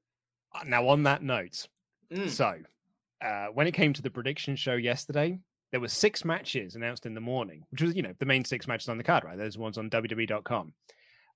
Uh, 0.54 0.64
now, 0.66 0.88
on 0.88 1.04
that 1.04 1.22
note, 1.22 1.68
mm. 2.14 2.30
so 2.30 2.56
uh, 3.22 3.48
when 3.48 3.68
it 3.68 3.74
came 3.74 3.92
to 3.92 4.02
the 4.02 4.10
prediction 4.10 4.56
show 4.56 4.76
yesterday, 4.76 5.38
there 5.72 5.82
were 5.82 5.90
six 5.90 6.24
matches 6.24 6.76
announced 6.76 7.06
in 7.06 7.14
the 7.14 7.20
morning, 7.20 7.66
which 7.72 7.82
was, 7.82 7.94
you 7.94 8.02
know, 8.02 8.14
the 8.20 8.26
main 8.26 8.46
six 8.46 8.68
matches 8.68 8.88
on 8.88 8.98
the 8.98 9.04
card, 9.04 9.26
right? 9.26 9.38
Those 9.38 9.58
ones 9.58 9.78
on 9.78 9.90
WWE.com. 9.90 10.74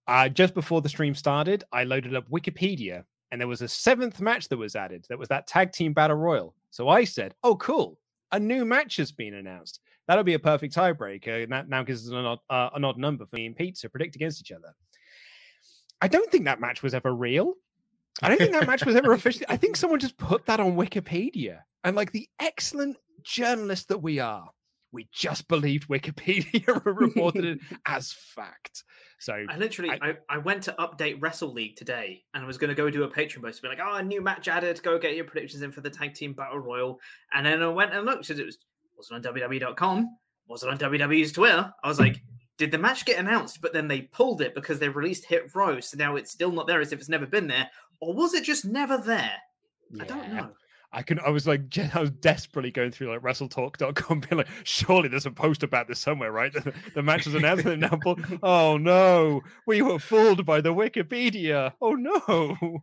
Uh, 0.10 0.28
just 0.28 0.56
before 0.56 0.82
the 0.82 0.90
stream 0.90 1.14
started, 1.14 1.64
I 1.72 1.84
loaded 1.84 2.16
up 2.16 2.28
Wikipedia 2.32 3.04
and 3.32 3.40
there 3.40 3.48
was 3.48 3.62
a 3.62 3.68
seventh 3.68 4.20
match 4.20 4.50
that 4.50 4.58
was 4.58 4.76
added. 4.76 5.06
That 5.08 5.20
was 5.20 5.28
that 5.28 5.46
tag 5.46 5.72
team 5.72 5.94
battle 5.94 6.18
royal. 6.18 6.56
So 6.72 6.90
I 6.90 7.04
said, 7.04 7.36
"Oh, 7.44 7.56
cool! 7.58 8.00
A 8.32 8.40
new 8.40 8.66
match 8.66 8.96
has 8.98 9.12
been 9.12 9.36
announced. 9.36 9.82
That'll 10.08 10.24
be 10.24 10.34
a 10.34 10.40
perfect 10.40 10.76
tiebreaker, 10.76 11.44
and 11.44 11.52
that 11.52 11.70
now 11.70 11.84
gives 11.84 12.08
us 12.08 12.12
an 12.12 12.26
odd, 12.26 12.40
uh, 12.50 12.72
an 12.74 12.84
odd 12.84 12.98
number 12.98 13.28
for 13.28 13.36
me 13.36 13.46
and 13.46 13.56
Pete 13.56 13.76
to 13.76 13.90
predict 13.90 14.16
against 14.16 14.42
each 14.42 14.52
other." 14.52 14.74
I 16.02 16.08
don't 16.08 16.32
think 16.32 16.46
that 16.46 16.60
match 16.60 16.82
was 16.82 16.96
ever 16.96 17.14
real. 17.14 17.54
I 18.24 18.30
don't 18.30 18.40
think 18.40 18.54
that 18.54 18.66
match 18.66 18.86
was 18.86 18.96
ever 18.96 19.14
officially. 19.14 19.46
I 19.48 19.58
think 19.58 19.76
someone 19.76 20.00
just 20.00 20.18
put 20.18 20.44
that 20.48 20.60
on 20.60 20.76
Wikipedia, 20.76 21.60
and 21.84 21.96
like 21.96 22.12
the 22.12 22.28
excellent 22.40 22.98
journalist 23.22 23.90
that 23.90 24.00
we 24.00 24.18
are, 24.18 24.50
we 24.92 25.08
just 25.12 25.48
believed 25.48 25.88
Wikipedia 25.88 26.84
reported 26.86 27.46
it 27.46 27.60
as 27.86 28.12
fact. 28.12 28.84
So 29.20 29.46
I 29.50 29.58
literally 29.58 29.92
I, 29.92 30.10
I, 30.10 30.14
I, 30.30 30.38
went 30.38 30.64
to 30.64 30.76
update 30.80 31.22
Wrestle 31.22 31.52
League 31.52 31.76
today 31.76 32.24
and 32.34 32.44
I 32.44 32.48
was 32.48 32.58
going 32.58 32.70
to 32.70 32.76
go 32.76 32.90
do 32.90 33.04
a 33.04 33.10
Patreon 33.10 33.44
post, 33.44 33.62
be 33.62 33.68
like, 33.68 33.80
oh, 33.84 33.96
a 33.96 34.04
new 34.04 34.22
match 34.22 34.48
added. 34.48 34.82
Go 34.82 34.98
get 34.98 35.16
your 35.16 35.26
predictions 35.26 35.62
in 35.62 35.72
for 35.72 35.82
the 35.82 35.90
tag 35.90 36.14
team 36.14 36.34
battle 36.34 36.60
royal. 36.60 37.00
And 37.34 37.46
then 37.46 37.62
I 37.62 37.68
went 37.68 37.94
and 37.94 38.06
looked 38.06 38.28
because 38.28 38.40
it 38.40 38.46
was 38.46 38.58
was 38.98 39.10
it 39.12 39.16
on 39.16 39.24
WWE.com, 39.24 40.18
was 40.48 40.64
it 40.64 40.70
on 40.70 40.78
WWE's 40.78 41.32
Twitter? 41.32 41.74
I 41.84 41.88
was 41.88 42.00
like, 42.00 42.22
did 42.58 42.72
the 42.72 42.78
match 42.78 43.06
get 43.06 43.18
announced, 43.18 43.62
but 43.62 43.72
then 43.72 43.88
they 43.88 44.02
pulled 44.02 44.42
it 44.42 44.54
because 44.54 44.80
they 44.80 44.90
released 44.90 45.26
Hit 45.26 45.56
Row, 45.56 45.80
so 45.80 45.98
now 45.98 46.18
it's 46.18 46.32
still 46.32 46.52
not 46.52 46.68
there 46.68 46.82
as 46.82 46.92
if 46.92 47.00
it's 47.00 47.08
never 47.08 47.26
been 47.26 47.48
there, 47.48 47.70
or 48.02 48.14
was 48.14 48.34
it 48.34 48.44
just 48.44 48.66
never 48.66 48.98
there? 48.98 49.38
Yeah. 49.92 50.04
I 50.04 50.06
don't 50.06 50.34
know. 50.34 50.50
I 50.92 51.04
can. 51.04 51.20
I 51.20 51.30
was 51.30 51.46
like, 51.46 51.78
I 51.96 52.02
was 52.02 52.12
desperately 52.12 52.72
going 52.72 52.92
through 52.92 53.12
like 53.12 53.22
WrestleTalk.com, 53.22 54.20
being 54.22 54.38
like, 54.38 54.48
surely 54.64 55.10
there's 55.10 55.26
a 55.26 55.32
post 55.32 55.64
about 55.64 55.88
this 55.88 56.00
somewhere, 56.00 56.32
right? 56.32 56.52
The, 56.52 56.74
the 56.96 57.04
match 57.04 57.28
is 57.28 57.36
announced 57.36 57.66
and 57.66 57.82
now. 57.82 58.00
oh 58.44 58.78
no, 58.78 59.42
we 59.66 59.82
were 59.82 60.00
fooled 60.00 60.46
by 60.46 60.62
the 60.62 60.74
Wikipedia. 60.74 61.74
Oh 61.82 61.94
no. 61.94 62.82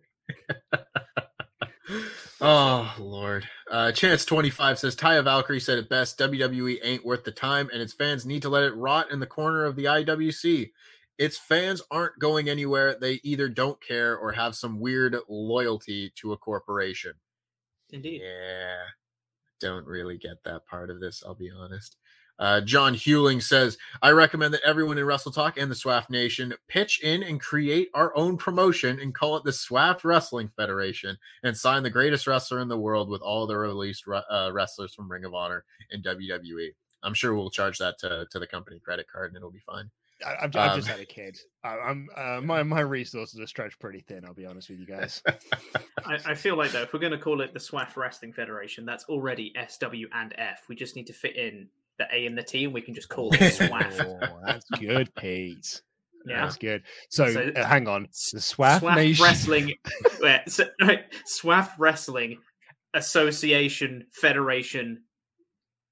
oh 2.40 2.94
Lord. 2.98 3.48
Uh, 3.70 3.90
Chance 3.92 4.24
twenty 4.24 4.50
five 4.50 4.78
says 4.78 4.94
Taya 4.94 5.24
Valkyrie 5.24 5.60
said 5.60 5.78
it 5.78 5.88
best. 5.88 6.18
WWE 6.18 6.78
ain't 6.82 7.04
worth 7.04 7.24
the 7.24 7.32
time, 7.32 7.68
and 7.72 7.82
its 7.82 7.92
fans 7.92 8.24
need 8.24 8.42
to 8.42 8.48
let 8.48 8.62
it 8.62 8.76
rot 8.76 9.10
in 9.10 9.18
the 9.20 9.26
corner 9.26 9.64
of 9.64 9.74
the 9.74 9.84
IWC. 9.84 10.70
Its 11.18 11.38
fans 11.38 11.80
aren't 11.90 12.18
going 12.18 12.48
anywhere. 12.48 12.94
They 13.00 13.20
either 13.24 13.48
don't 13.48 13.82
care 13.82 14.16
or 14.16 14.32
have 14.32 14.54
some 14.54 14.78
weird 14.78 15.16
loyalty 15.28 16.12
to 16.16 16.34
a 16.34 16.36
corporation. 16.36 17.14
Indeed. 17.90 18.22
Yeah. 18.22 18.82
Don't 19.60 19.86
really 19.86 20.18
get 20.18 20.42
that 20.44 20.66
part 20.66 20.90
of 20.90 21.00
this, 21.00 21.22
I'll 21.24 21.34
be 21.34 21.50
honest. 21.50 21.96
Uh, 22.38 22.60
John 22.60 22.94
Hewling 22.94 23.40
says, 23.42 23.78
I 24.02 24.10
recommend 24.10 24.52
that 24.52 24.64
everyone 24.64 24.98
in 24.98 25.06
Wrestle 25.06 25.32
Talk 25.32 25.56
and 25.56 25.70
the 25.70 25.74
SWAF 25.74 26.10
Nation 26.10 26.52
pitch 26.68 27.00
in 27.02 27.22
and 27.22 27.40
create 27.40 27.88
our 27.94 28.14
own 28.14 28.36
promotion 28.36 29.00
and 29.00 29.14
call 29.14 29.36
it 29.36 29.44
the 29.44 29.52
SWAF 29.52 30.04
Wrestling 30.04 30.50
Federation 30.54 31.16
and 31.42 31.56
sign 31.56 31.82
the 31.82 31.90
greatest 31.90 32.26
wrestler 32.26 32.60
in 32.60 32.68
the 32.68 32.78
world 32.78 33.08
with 33.08 33.22
all 33.22 33.46
the 33.46 33.56
released 33.56 34.04
uh, 34.06 34.50
wrestlers 34.52 34.92
from 34.92 35.10
Ring 35.10 35.24
of 35.24 35.34
Honor 35.34 35.64
and 35.90 36.04
WWE. 36.04 36.68
I'm 37.02 37.14
sure 37.14 37.34
we'll 37.34 37.50
charge 37.50 37.78
that 37.78 37.98
to, 38.00 38.26
to 38.30 38.38
the 38.38 38.46
company 38.46 38.80
credit 38.80 39.06
card 39.10 39.30
and 39.30 39.36
it'll 39.36 39.50
be 39.50 39.60
fine. 39.60 39.90
I, 40.24 40.34
I've, 40.44 40.56
I've 40.56 40.70
Um, 40.72 40.76
just 40.78 40.88
had 40.88 41.00
a 41.00 41.04
kid. 41.04 41.38
I, 41.64 41.76
I'm 41.78 42.08
uh, 42.16 42.40
my 42.42 42.62
my 42.62 42.80
resources 42.80 43.38
are 43.40 43.46
stretched 43.46 43.78
pretty 43.78 44.00
thin. 44.00 44.24
I'll 44.24 44.34
be 44.34 44.46
honest 44.46 44.70
with 44.70 44.78
you 44.78 44.86
guys. 44.86 45.22
I, 46.06 46.18
I 46.26 46.34
feel 46.34 46.56
like 46.56 46.70
though, 46.72 46.82
if 46.82 46.92
we're 46.92 47.00
going 47.00 47.12
to 47.12 47.18
call 47.18 47.40
it 47.42 47.52
the 47.52 47.60
SWAF 47.60 47.96
Wrestling 47.96 48.32
Federation, 48.32 48.86
that's 48.86 49.04
already 49.04 49.52
S, 49.56 49.76
W, 49.78 50.08
and 50.12 50.34
F. 50.38 50.60
We 50.68 50.76
just 50.76 50.96
need 50.96 51.06
to 51.08 51.12
fit 51.12 51.36
in 51.36 51.68
the 51.98 52.06
A 52.12 52.26
and 52.26 52.36
the 52.36 52.42
T, 52.42 52.64
and 52.64 52.72
we 52.72 52.80
can 52.80 52.94
just 52.94 53.08
call 53.08 53.32
it 53.34 53.40
SWAF. 53.40 54.06
Oh, 54.22 54.38
that's 54.46 54.68
good, 54.78 55.14
Pete. 55.16 55.82
Yeah. 56.26 56.42
That's 56.42 56.56
good. 56.56 56.82
So, 57.10 57.30
So, 57.30 57.52
uh, 57.54 57.64
hang 57.64 57.86
on, 57.86 58.08
the 58.32 58.40
SWAF, 58.40 58.80
SWAF 58.80 58.96
Nation. 58.96 59.24
Wrestling, 59.24 59.74
wait, 60.20 60.40
so, 60.48 60.64
right, 60.82 61.04
SWAF 61.40 61.70
Wrestling 61.78 62.38
Association 62.94 64.06
Federation 64.12 65.02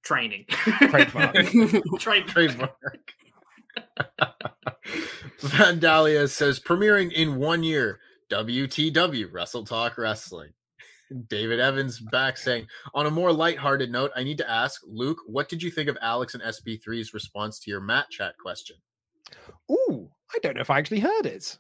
Training 0.03 0.45
Trademark. 0.49 1.35
Train- 1.99 2.27
Trademark. 2.27 2.73
Vandalia 5.41 6.29
says 6.29 6.61
premiering 6.61 7.13
in 7.13 7.37
one 7.37 7.63
year. 7.63 8.01
WTW 8.31 9.33
Wrestle 9.33 9.65
Talk 9.65 9.99
Wrestling. 9.99 10.53
David 11.29 11.61
Evans 11.61 12.01
back 12.01 12.37
saying, 12.37 12.67
on 12.95 13.07
a 13.07 13.11
more 13.11 13.33
lighthearted 13.33 13.91
note, 13.91 14.11
I 14.17 14.25
need 14.25 14.39
to 14.39 14.51
ask 14.51 14.81
Luke, 14.87 15.19
what 15.27 15.49
did 15.49 15.63
you 15.63 15.71
think 15.71 15.89
of 15.89 15.99
Alex 16.01 16.35
and 16.35 16.43
SB3's 16.43 17.15
response 17.15 17.59
to 17.61 17.71
your 17.71 17.81
Matt 17.81 18.11
chat 18.11 18.35
question? 18.39 18.77
Ooh, 19.71 20.11
I 20.35 20.39
don't 20.43 20.55
know 20.55 20.63
if 20.63 20.71
I 20.71 20.79
actually 20.79 21.01
heard 21.01 21.27
it. 21.27 21.59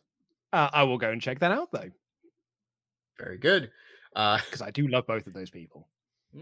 Uh, 0.52 0.70
I 0.72 0.84
will 0.84 0.98
go 0.98 1.10
and 1.10 1.20
check 1.20 1.40
that 1.40 1.52
out 1.52 1.70
though, 1.72 1.90
Very 3.18 3.38
good. 3.38 3.70
Uh, 4.16 4.38
because 4.44 4.62
I 4.62 4.70
do 4.70 4.88
love 4.88 5.06
both 5.06 5.26
of 5.26 5.32
those 5.32 5.50
people. 5.50 5.88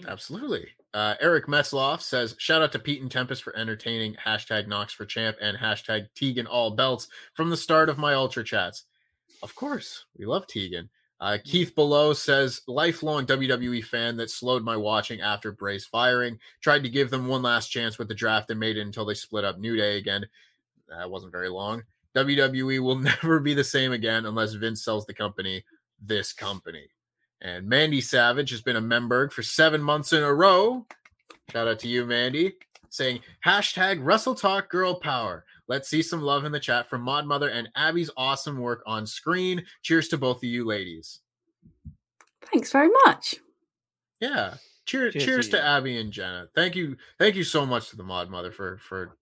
Absolutely. 0.06 0.68
Uh, 0.94 1.14
Eric 1.20 1.46
Metzloff 1.46 2.00
says, 2.00 2.34
shout 2.38 2.62
out 2.62 2.72
to 2.72 2.78
Pete 2.78 3.02
and 3.02 3.10
Tempest 3.10 3.42
for 3.42 3.56
entertaining 3.56 4.14
hashtag 4.14 4.66
Nox 4.66 4.92
for 4.92 5.04
Champ 5.04 5.36
and 5.40 5.56
hashtag 5.56 6.06
Tegan 6.14 6.46
All 6.46 6.70
Belts 6.70 7.08
from 7.34 7.50
the 7.50 7.56
start 7.56 7.88
of 7.88 7.98
my 7.98 8.14
Ultra 8.14 8.44
Chats. 8.44 8.84
Of 9.42 9.54
course, 9.54 10.06
we 10.16 10.24
love 10.24 10.46
Tegan. 10.46 10.88
Uh, 11.20 11.38
Keith 11.44 11.74
Below 11.74 12.14
says, 12.14 12.62
lifelong 12.66 13.26
WWE 13.26 13.84
fan 13.84 14.16
that 14.16 14.28
slowed 14.28 14.64
my 14.64 14.76
watching 14.76 15.20
after 15.20 15.52
Bray's 15.52 15.86
firing. 15.86 16.38
Tried 16.60 16.82
to 16.82 16.88
give 16.88 17.10
them 17.10 17.28
one 17.28 17.42
last 17.42 17.68
chance 17.68 17.96
with 17.96 18.08
the 18.08 18.14
draft 18.14 18.50
and 18.50 18.58
made 18.58 18.76
it 18.76 18.82
until 18.82 19.04
they 19.04 19.14
split 19.14 19.44
up 19.44 19.58
New 19.58 19.76
Day 19.76 19.98
again. 19.98 20.26
That 20.88 21.10
wasn't 21.10 21.32
very 21.32 21.48
long. 21.48 21.84
WWE 22.16 22.80
will 22.80 22.96
never 23.22 23.40
be 23.40 23.54
the 23.54 23.64
same 23.64 23.92
again 23.92 24.26
unless 24.26 24.54
Vince 24.54 24.84
sells 24.84 25.06
the 25.06 25.14
company, 25.14 25.64
this 26.00 26.32
company. 26.32 26.88
And 27.42 27.68
Mandy 27.68 28.00
Savage 28.00 28.50
has 28.50 28.62
been 28.62 28.76
a 28.76 28.80
member 28.80 29.28
for 29.28 29.42
seven 29.42 29.82
months 29.82 30.12
in 30.12 30.22
a 30.22 30.32
row. 30.32 30.86
Shout 31.50 31.66
out 31.66 31.80
to 31.80 31.88
you, 31.88 32.06
Mandy, 32.06 32.54
saying 32.88 33.20
hashtag 33.44 34.00
WrestleTalk 34.00 34.68
Girl 34.68 34.94
Power. 34.94 35.44
Let's 35.66 35.88
see 35.88 36.02
some 36.02 36.22
love 36.22 36.44
in 36.44 36.52
the 36.52 36.60
chat 36.60 36.88
from 36.88 37.02
Mod 37.02 37.26
Mother 37.26 37.48
and 37.48 37.68
Abby's 37.74 38.10
awesome 38.16 38.58
work 38.58 38.82
on 38.86 39.06
screen. 39.06 39.64
Cheers 39.82 40.08
to 40.08 40.18
both 40.18 40.36
of 40.38 40.44
you 40.44 40.64
ladies. 40.64 41.18
Thanks 42.52 42.70
very 42.70 42.90
much. 43.04 43.34
Yeah. 44.20 44.54
Cheers, 44.86 45.14
Cheers 45.14 45.24
cheers, 45.24 45.48
to 45.48 45.56
to. 45.56 45.64
Abby 45.64 45.98
and 45.98 46.12
Jenna. 46.12 46.48
Thank 46.54 46.76
you. 46.76 46.96
Thank 47.18 47.34
you 47.34 47.44
so 47.44 47.66
much 47.66 47.90
to 47.90 47.96
the 47.96 48.02
Mod 48.04 48.30
Mother 48.30 48.52
for 48.52 48.78
for 48.78 49.16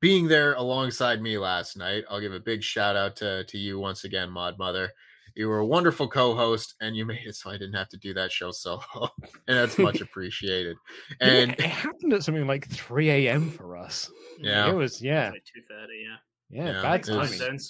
being 0.00 0.28
there 0.28 0.54
alongside 0.54 1.22
me 1.22 1.38
last 1.38 1.76
night. 1.76 2.04
I'll 2.10 2.20
give 2.20 2.34
a 2.34 2.40
big 2.40 2.62
shout 2.62 2.94
out 2.96 3.16
to, 3.16 3.44
to 3.44 3.58
you 3.58 3.78
once 3.78 4.04
again, 4.04 4.30
Mod 4.30 4.58
Mother. 4.58 4.92
You 5.34 5.48
were 5.48 5.58
a 5.58 5.66
wonderful 5.66 6.06
co-host 6.08 6.74
and 6.80 6.96
you 6.96 7.04
made 7.04 7.26
it 7.26 7.34
so 7.34 7.50
I 7.50 7.54
didn't 7.54 7.74
have 7.74 7.88
to 7.88 7.96
do 7.96 8.14
that 8.14 8.30
show 8.30 8.50
solo. 8.52 8.80
and 9.48 9.58
that's 9.58 9.78
much 9.78 10.00
appreciated. 10.00 10.76
And 11.20 11.52
it 11.52 11.60
happened 11.60 12.12
at 12.12 12.22
something 12.22 12.46
like 12.46 12.68
3 12.70 13.10
a.m. 13.10 13.50
for 13.50 13.76
us. 13.76 14.10
Yeah. 14.38 14.70
It 14.70 14.74
was, 14.74 15.02
yeah, 15.02 15.30
Like 15.30 15.42
2.30, 15.44 15.86
yeah. 16.02 16.16
yeah, 16.50 16.72
Yeah, 16.76 16.82
bad 16.82 17.00
it 17.00 17.06
Time 17.06 17.18
was- 17.18 17.38
timing. 17.38 17.60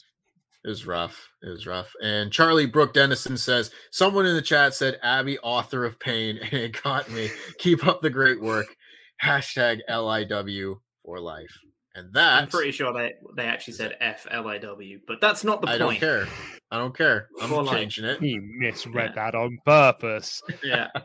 It 0.66 0.68
was 0.68 0.86
rough. 0.86 1.28
It 1.42 1.50
was 1.50 1.66
rough. 1.66 1.92
And 2.02 2.32
Charlie 2.32 2.64
Brooke 2.64 2.94
Dennison 2.94 3.36
says, 3.36 3.70
someone 3.90 4.24
in 4.24 4.34
the 4.34 4.40
chat 4.40 4.72
said 4.74 4.98
Abby, 5.02 5.38
author 5.40 5.84
of 5.84 6.00
pain, 6.00 6.38
and 6.38 6.52
it 6.54 6.82
got 6.82 7.10
me. 7.10 7.28
Keep 7.58 7.86
up 7.86 8.00
the 8.00 8.08
great 8.08 8.40
work. 8.40 8.74
Hashtag 9.22 9.80
LIW 9.90 10.76
for 11.04 11.20
life. 11.20 11.54
And 11.96 12.12
that 12.14 12.42
I'm 12.42 12.48
pretty 12.48 12.72
sure 12.72 12.92
they, 12.92 13.12
they 13.36 13.44
actually 13.44 13.74
said 13.74 13.96
F 14.00 14.26
L 14.30 14.48
I 14.48 14.58
W, 14.58 14.98
but 15.06 15.20
that's 15.20 15.44
not 15.44 15.60
the 15.62 15.68
I 15.68 15.78
point. 15.78 15.82
I 15.82 15.84
don't 15.84 16.00
care. 16.00 16.26
I 16.72 16.78
don't 16.78 16.96
care. 16.96 17.28
I'm 17.40 17.48
For 17.48 17.62
life. 17.62 17.76
changing 17.76 18.04
it. 18.04 18.20
He 18.20 18.38
misread 18.38 19.12
Yeah. 19.14 19.30
that 19.30 19.34
on 19.36 19.58
purpose. 19.64 20.42
Yeah. 20.64 20.88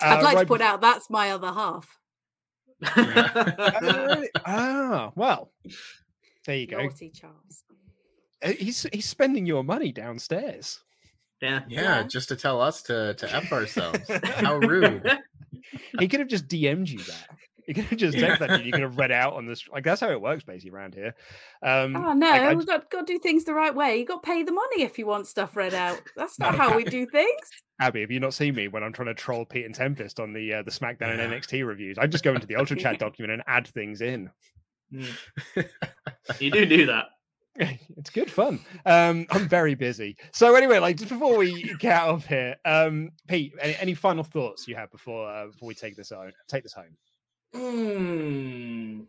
I'd 0.00 0.20
Uh, 0.20 0.22
like 0.22 0.34
right 0.36 0.40
to 0.42 0.46
put 0.48 0.60
out 0.60 0.80
that's 0.80 1.08
my 1.10 1.30
other 1.30 1.52
half. 1.52 1.88
Uh, 2.96 4.22
ah, 4.46 5.12
well, 5.16 5.52
there 6.46 6.56
you 6.56 6.66
go. 6.66 6.78
Naughty 6.82 7.10
Charles. 7.10 7.64
Uh, 8.42 8.52
He's 8.52 8.86
he's 8.92 9.06
spending 9.08 9.46
your 9.46 9.64
money 9.64 9.90
downstairs. 9.92 10.80
yeah. 11.42 11.62
Yeah, 11.68 11.82
Yeah. 11.82 12.02
just 12.04 12.28
to 12.28 12.36
tell 12.36 12.60
us 12.60 12.82
to 12.82 13.14
to 13.14 13.34
F 13.34 13.52
ourselves. 13.52 13.98
How 14.36 14.56
rude. 14.58 15.02
He 15.98 16.06
could 16.08 16.20
have 16.20 16.28
just 16.28 16.46
DM'd 16.48 16.88
you 16.88 16.98
that. 17.00 17.28
He 17.68 17.74
could 17.74 17.84
have 17.84 17.98
just 17.98 18.16
texted 18.16 18.38
that 18.38 18.46
to 18.46 18.58
you. 18.60 18.64
You 18.64 18.72
could 18.72 18.80
have 18.80 18.96
read 18.96 19.12
out 19.12 19.34
on 19.34 19.44
this. 19.44 19.68
Like 19.70 19.84
that's 19.84 20.00
how 20.00 20.08
it 20.10 20.22
works 20.22 20.42
basically 20.42 20.70
around 20.70 20.94
here. 20.94 21.14
Um, 21.62 21.94
Oh 21.94 22.14
no, 22.14 22.30
like, 22.30 22.56
we've 22.56 22.66
got, 22.66 22.90
got 22.90 23.06
to 23.06 23.12
do 23.12 23.18
things 23.18 23.44
the 23.44 23.52
right 23.52 23.74
way. 23.74 23.98
You 23.98 24.06
got 24.06 24.22
to 24.22 24.26
pay 24.26 24.42
the 24.42 24.52
money 24.52 24.84
if 24.84 24.98
you 24.98 25.06
want 25.06 25.26
stuff 25.26 25.54
read 25.54 25.74
out. 25.74 26.00
That's 26.16 26.38
not 26.38 26.52
No, 26.52 26.58
how 26.58 26.76
we 26.76 26.84
do 26.84 27.04
things. 27.04 27.50
Abby, 27.78 28.00
have 28.00 28.10
you 28.10 28.20
not 28.20 28.32
seen 28.32 28.54
me 28.54 28.68
when 28.68 28.82
I'm 28.82 28.94
trying 28.94 29.08
to 29.08 29.14
troll 29.14 29.44
Pete 29.44 29.66
and 29.66 29.74
Tempest 29.74 30.18
on 30.18 30.32
the 30.32 30.54
uh, 30.54 30.62
the 30.62 30.70
SmackDown 30.70 31.18
and 31.18 31.30
NXT 31.30 31.66
reviews? 31.66 31.98
I 31.98 32.06
just 32.06 32.24
go 32.24 32.34
into 32.34 32.46
the 32.46 32.56
Ultra 32.56 32.78
Chat 32.78 32.98
document 32.98 33.34
and 33.34 33.42
add 33.46 33.68
things 33.68 34.00
in. 34.00 34.30
Mm. 34.90 35.14
you 36.40 36.50
do 36.50 36.64
do 36.64 36.86
that. 36.86 37.04
it's 37.98 38.10
good 38.10 38.30
fun. 38.30 38.60
Um, 38.86 39.26
I'm 39.30 39.46
very 39.46 39.74
busy. 39.74 40.16
So 40.32 40.54
anyway, 40.54 40.78
like 40.78 40.96
just 40.96 41.10
before 41.10 41.36
we 41.36 41.74
get 41.80 41.92
out 41.92 42.08
of 42.08 42.26
here, 42.26 42.56
um, 42.64 43.10
Pete, 43.26 43.52
any, 43.60 43.76
any 43.76 43.94
final 43.94 44.24
thoughts 44.24 44.66
you 44.66 44.76
have 44.76 44.90
before 44.90 45.28
uh, 45.28 45.48
before 45.48 45.66
we 45.66 45.74
take 45.74 45.96
this 45.96 46.12
out, 46.12 46.32
take 46.48 46.62
this 46.62 46.72
home? 46.72 46.96
Hmm. 47.54 49.00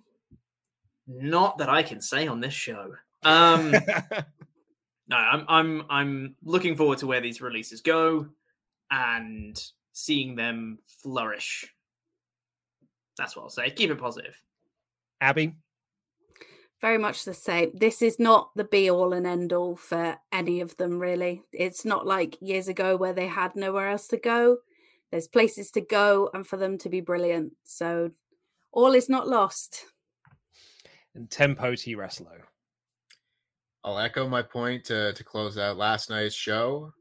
Not 1.07 1.57
that 1.57 1.69
I 1.69 1.83
can 1.83 2.01
say 2.01 2.27
on 2.27 2.39
this 2.39 2.53
show. 2.53 2.93
Um, 3.23 3.71
no, 5.07 5.15
I'm 5.15 5.45
I'm 5.47 5.83
I'm 5.89 6.35
looking 6.43 6.75
forward 6.75 6.99
to 6.99 7.07
where 7.07 7.21
these 7.21 7.41
releases 7.41 7.81
go 7.81 8.27
and 8.91 9.61
seeing 9.93 10.35
them 10.35 10.79
flourish. 11.01 11.65
That's 13.17 13.35
what 13.35 13.43
I'll 13.43 13.49
say. 13.49 13.69
Keep 13.69 13.91
it 13.91 13.99
positive. 13.99 14.41
Abby, 15.21 15.55
Very 16.79 16.97
much 16.97 17.25
the 17.25 17.33
same. 17.33 17.71
This 17.73 18.01
is 18.01 18.19
not 18.19 18.51
the 18.55 18.63
be 18.63 18.89
all 18.89 19.11
and 19.11 19.27
end 19.27 19.51
all 19.51 19.75
for 19.75 20.17
any 20.31 20.61
of 20.61 20.77
them, 20.77 20.99
really. 20.99 21.43
It's 21.51 21.83
not 21.83 22.07
like 22.07 22.37
years 22.39 22.69
ago 22.69 22.95
where 22.95 23.11
they 23.11 23.27
had 23.27 23.55
nowhere 23.55 23.89
else 23.89 24.07
to 24.09 24.17
go. 24.17 24.59
There's 25.11 25.27
places 25.27 25.71
to 25.71 25.81
go 25.81 26.29
and 26.33 26.47
for 26.47 26.55
them 26.55 26.77
to 26.77 26.89
be 26.89 27.01
brilliant. 27.01 27.53
So 27.65 28.11
all 28.71 28.93
is 28.93 29.09
not 29.09 29.27
lost. 29.27 29.85
and 31.15 31.29
Tempo 31.29 31.75
T 31.75 31.95
Wrestler. 31.95 32.45
I'll 33.83 33.99
echo 33.99 34.27
my 34.27 34.41
point 34.41 34.83
to, 34.85 35.13
to 35.13 35.23
close 35.23 35.57
out 35.57 35.77
last 35.77 36.09
night's 36.09 36.35
show. 36.35 36.91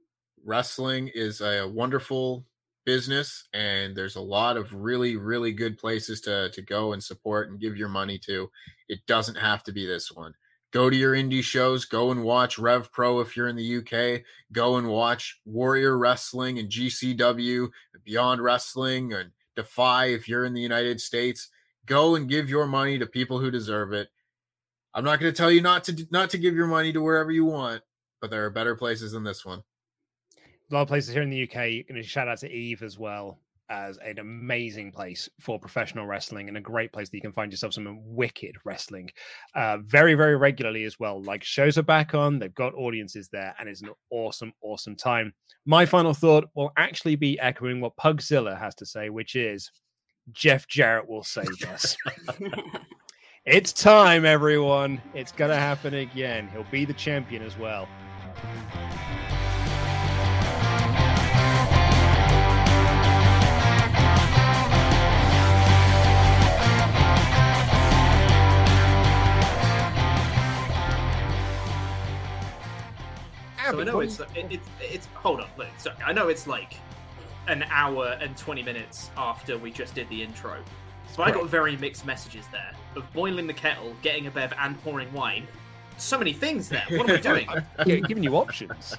Wrestling 0.45 1.11
is 1.12 1.40
a 1.40 1.66
wonderful 1.66 2.47
business, 2.86 3.49
and 3.53 3.95
there's 3.97 4.16
a 4.16 4.20
lot 4.20 4.57
of 4.57 4.73
really, 4.73 5.16
really 5.16 5.53
good 5.53 5.77
places 5.77 6.20
to, 6.23 6.49
to 6.51 6.62
go 6.62 6.93
and 6.93 7.03
support 7.03 7.51
and 7.51 7.61
give 7.61 7.77
your 7.77 7.89
money 7.89 8.19
to. 8.19 8.49
It 8.89 9.01
doesn't 9.07 9.35
have 9.36 9.62
to 9.65 9.73
be 9.73 9.86
this 9.86 10.12
one. 10.12 10.32
Go 10.70 10.89
to 10.89 10.97
your 10.97 11.15
indie 11.15 11.43
shows, 11.43 11.85
go 11.85 12.12
and 12.12 12.23
watch 12.23 12.59
Rev 12.59 12.93
Pro 12.93 13.20
if 13.20 13.36
you're 13.36 13.49
in 13.49 13.57
the 13.57 13.78
UK, 13.78 14.23
go 14.53 14.77
and 14.77 14.86
watch 14.86 15.40
Warrior 15.45 15.99
Wrestling 15.99 16.59
and 16.59 16.70
GCW, 16.70 17.69
Beyond 18.05 18.40
Wrestling, 18.40 19.12
and 19.15 19.31
Defy 19.57 20.07
if 20.07 20.28
you're 20.28 20.45
in 20.45 20.55
the 20.55 20.61
United 20.61 21.01
States. 21.01 21.49
Go 21.89 22.15
and 22.15 22.28
give 22.28 22.48
your 22.48 22.66
money 22.66 22.98
to 22.98 23.06
people 23.06 23.39
who 23.39 23.51
deserve 23.51 23.93
it. 23.93 24.09
I'm 24.94 25.05
not 25.05 25.20
going 25.20 25.32
to 25.32 25.36
tell 25.36 25.51
you 25.51 25.62
not 25.62 25.85
to 25.85 26.06
not 26.10 26.31
to 26.31 26.39
give 26.39 26.55
your 26.55 26.66
money 26.66 26.93
to 26.93 27.02
wherever 27.02 27.31
you 27.31 27.44
want, 27.44 27.82
but 28.20 28.31
there 28.31 28.44
are 28.44 28.51
better 28.51 28.74
places 28.74 29.12
than 29.12 29.24
this 29.24 29.44
one. 29.44 29.62
A 30.70 30.74
lot 30.74 30.82
of 30.82 30.89
places 30.89 31.15
here 31.15 31.23
in 31.23 31.31
the 31.31 31.43
UK. 31.43 31.86
And 31.89 31.97
to 31.97 32.02
shout 32.02 32.28
out 32.28 32.39
to 32.39 32.51
Eve 32.51 32.82
as 32.82 32.98
well 32.98 33.39
as 33.70 33.98
an 33.98 34.19
amazing 34.19 34.90
place 34.90 35.28
for 35.40 35.59
professional 35.59 36.06
wrestling 36.06 36.48
and 36.48 36.56
a 36.56 36.60
great 36.60 36.93
place 36.93 37.09
that 37.09 37.16
you 37.16 37.23
can 37.23 37.32
find 37.32 37.52
yourself 37.52 37.74
some 37.74 38.01
wicked 38.02 38.56
wrestling 38.65 39.10
uh, 39.55 39.78
very, 39.78 40.15
very 40.15 40.36
regularly 40.36 40.85
as 40.85 40.98
well. 40.98 41.23
Like 41.23 41.44
shows 41.44 41.77
are 41.77 41.82
back 41.82 42.15
on, 42.15 42.39
they've 42.39 42.55
got 42.55 42.74
audiences 42.74 43.28
there, 43.31 43.55
and 43.59 43.69
it's 43.69 43.82
an 43.82 43.90
awesome, 44.10 44.52
awesome 44.62 44.97
time. 44.97 45.32
My 45.66 45.85
final 45.85 46.15
thought 46.15 46.47
will 46.55 46.73
actually 46.77 47.16
be 47.16 47.39
echoing 47.40 47.81
what 47.81 47.97
Pugzilla 47.97 48.59
has 48.59 48.74
to 48.77 48.86
say, 48.86 49.10
which 49.10 49.36
is 49.36 49.70
Jeff 50.33 50.67
Jarrett 50.69 51.09
will 51.09 51.25
save 51.25 51.63
us. 51.73 51.97
it's 53.45 53.73
time, 53.73 54.25
everyone. 54.25 55.01
It's 55.15 55.33
going 55.33 55.51
to 55.51 55.57
happen 55.57 55.95
again. 55.95 56.49
He'll 56.53 56.67
be 56.71 56.85
the 56.85 56.95
champion 56.95 57.43
as 57.43 57.59
well. 57.59 57.89
So 73.71 73.81
I 73.81 73.85
know 73.85 74.01
it's, 74.01 74.19
it, 74.19 74.29
it's, 74.49 74.69
it's 74.81 75.07
hold 75.09 75.41
on. 75.41 75.49
Look, 75.59 75.69
sorry, 75.77 75.97
I 76.03 76.13
know 76.15 76.29
it's 76.29 76.47
like 76.47 76.79
an 77.49 77.65
hour 77.70 78.19
and 78.20 78.37
twenty 78.37 78.62
minutes 78.62 79.11
after 79.16 79.59
we 79.59 79.70
just 79.70 79.95
did 79.95 80.09
the 80.09 80.23
intro, 80.23 80.62
but 81.16 81.29
I 81.29 81.31
got 81.33 81.49
very 81.49 81.77
mixed 81.77 82.07
messages 82.07 82.47
there 82.53 82.73
of 82.97 83.12
boiling 83.12 83.47
the 83.47 83.55
kettle, 83.55 83.95
getting 84.03 84.27
a 84.27 84.31
bev, 84.31 84.53
and 84.59 84.81
pouring 84.83 85.12
wine. 85.12 85.47
So 85.97 86.19
many 86.19 86.33
things 86.33 86.69
there. 86.69 86.85
What 86.91 87.11
am 87.11 87.16
I 87.16 87.20
doing? 87.20 87.49
yeah, 87.87 87.97
giving 87.97 88.23
you 88.23 88.37
options. 88.37 88.97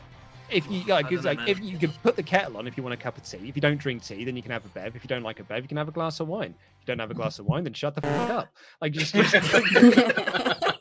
If 0.49 0.69
you 0.69 0.83
like, 0.85 1.11
I 1.11 1.15
like 1.17 1.37
know, 1.37 1.45
if 1.47 1.59
you 1.61 1.77
can 1.77 1.91
put 2.03 2.15
the 2.15 2.23
kettle 2.23 2.57
on 2.57 2.67
if 2.67 2.75
you 2.75 2.81
want 2.81 2.93
a 2.93 2.97
cup 2.97 3.17
of 3.17 3.23
tea. 3.23 3.47
If 3.47 3.55
you 3.55 3.61
don't 3.61 3.77
drink 3.77 4.03
tea, 4.03 4.25
then 4.25 4.35
you 4.35 4.41
can 4.41 4.51
have 4.51 4.65
a 4.65 4.69
bev. 4.69 4.95
If 4.95 5.03
you 5.03 5.07
don't 5.07 5.21
like 5.21 5.39
a 5.39 5.43
bev, 5.43 5.61
you 5.61 5.67
can 5.67 5.77
have 5.77 5.87
a 5.87 5.91
glass 5.91 6.19
of 6.19 6.27
wine. 6.27 6.55
If 6.57 6.81
you 6.81 6.85
don't 6.87 6.99
have 6.99 7.11
a 7.11 7.13
glass 7.13 7.39
of 7.39 7.45
wine, 7.45 7.63
then 7.63 7.73
shut 7.73 7.95
the 7.95 8.01
fuck 8.01 8.29
up. 8.29 8.49
Like 8.81 8.93
just, 8.93 9.13
just 9.13 9.33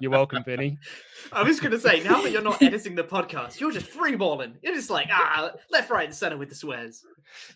you're 0.00 0.10
welcome, 0.10 0.44
Vinny. 0.44 0.78
I 1.32 1.42
was 1.42 1.60
going 1.60 1.72
to 1.72 1.80
say, 1.80 2.02
now 2.02 2.22
that 2.22 2.30
you're 2.30 2.42
not 2.42 2.62
editing 2.62 2.94
the 2.94 3.04
podcast, 3.04 3.60
you're 3.60 3.72
just 3.72 3.86
freeballing. 3.86 4.54
You're 4.62 4.74
just 4.74 4.90
like 4.90 5.08
ah, 5.10 5.50
left, 5.70 5.90
right, 5.90 6.06
and 6.06 6.14
center 6.14 6.36
with 6.36 6.48
the 6.48 6.54
swears. 6.54 7.04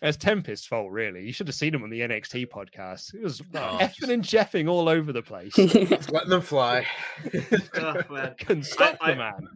It's 0.03 0.17
Tempest's 0.17 0.67
fault, 0.67 0.91
really. 0.91 1.25
You 1.25 1.33
should 1.33 1.47
have 1.47 1.55
seen 1.55 1.73
him 1.73 1.81
on 1.83 1.89
the 1.89 2.01
NXT 2.01 2.49
podcast. 2.49 3.15
It 3.15 3.23
was 3.23 3.41
Oh, 3.55 3.77
effing 3.81 4.09
and 4.09 4.23
jeffing 4.23 4.69
all 4.69 4.87
over 4.87 5.11
the 5.11 5.23
place. 5.23 5.53
Just 5.55 6.11
letting 6.11 6.29
them 6.29 6.41
fly. 6.41 6.85
Oh, 7.75 8.01
man. 8.09 8.35
Couldn't 8.39 8.63
stop 8.65 8.97
I- 9.01 9.11
the 9.11 9.17
man. 9.17 9.47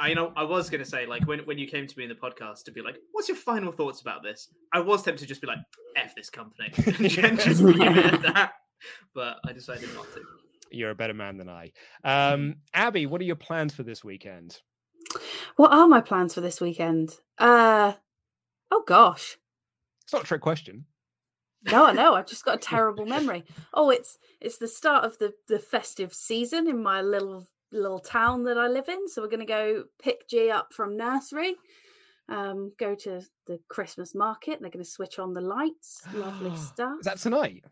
I 0.00 0.08
you 0.10 0.14
know 0.14 0.32
I 0.36 0.44
was 0.44 0.70
going 0.70 0.82
to 0.82 0.88
say 0.88 1.06
like 1.06 1.26
when 1.26 1.40
when 1.40 1.58
you 1.58 1.66
came 1.66 1.86
to 1.88 1.98
me 1.98 2.04
in 2.04 2.08
the 2.08 2.14
podcast 2.14 2.62
to 2.64 2.70
be 2.70 2.80
like, 2.82 2.96
what's 3.12 3.26
your 3.28 3.36
final 3.36 3.72
thoughts 3.72 4.00
about 4.00 4.22
this? 4.22 4.48
I 4.72 4.78
was 4.78 5.02
tempted 5.02 5.22
to 5.22 5.26
just 5.26 5.40
be 5.40 5.48
like, 5.48 5.58
f 5.96 6.14
this 6.14 6.30
company, 6.30 6.72
and 7.20 7.38
just 7.40 7.60
leave 7.60 7.80
it 7.80 8.06
at 8.14 8.22
that. 8.22 8.52
But 9.12 9.38
I 9.44 9.52
decided 9.52 9.92
not 9.94 10.06
to. 10.14 10.20
You're 10.70 10.90
a 10.90 10.94
better 10.94 11.14
man 11.14 11.36
than 11.36 11.48
I. 11.48 11.72
Um, 12.04 12.56
Abby, 12.74 13.06
what 13.06 13.20
are 13.20 13.24
your 13.24 13.36
plans 13.36 13.74
for 13.74 13.82
this 13.82 14.04
weekend? 14.04 14.60
What 15.56 15.72
are 15.72 15.88
my 15.88 16.00
plans 16.00 16.34
for 16.34 16.40
this 16.40 16.60
weekend? 16.60 17.16
Uh 17.38 17.94
oh 18.70 18.84
gosh. 18.86 19.38
It's 20.02 20.12
not 20.12 20.22
a 20.22 20.26
trick 20.26 20.40
question. 20.40 20.86
No, 21.70 21.86
I 21.86 21.92
know. 21.92 22.14
I've 22.14 22.26
just 22.26 22.44
got 22.44 22.56
a 22.56 22.58
terrible 22.68 23.06
memory. 23.06 23.44
Oh, 23.74 23.90
it's 23.90 24.18
it's 24.40 24.58
the 24.58 24.68
start 24.68 25.04
of 25.04 25.18
the 25.18 25.32
the 25.48 25.58
festive 25.58 26.14
season 26.14 26.68
in 26.68 26.82
my 26.82 27.00
little 27.02 27.46
little 27.72 27.98
town 27.98 28.44
that 28.44 28.58
I 28.58 28.68
live 28.68 28.88
in. 28.88 29.08
So 29.08 29.22
we're 29.22 29.28
going 29.28 29.40
to 29.40 29.46
go 29.46 29.84
pick 30.02 30.28
G 30.28 30.50
up 30.50 30.72
from 30.72 30.96
nursery, 30.96 31.56
um, 32.28 32.72
go 32.78 32.94
to 32.94 33.20
the 33.46 33.60
Christmas 33.68 34.14
market. 34.14 34.60
They're 34.60 34.70
going 34.70 34.84
to 34.84 34.90
switch 34.90 35.18
on 35.18 35.34
the 35.34 35.40
lights. 35.40 36.02
Lovely 36.14 36.56
stuff. 36.56 36.98
Is 37.00 37.06
that 37.06 37.18
tonight? 37.18 37.64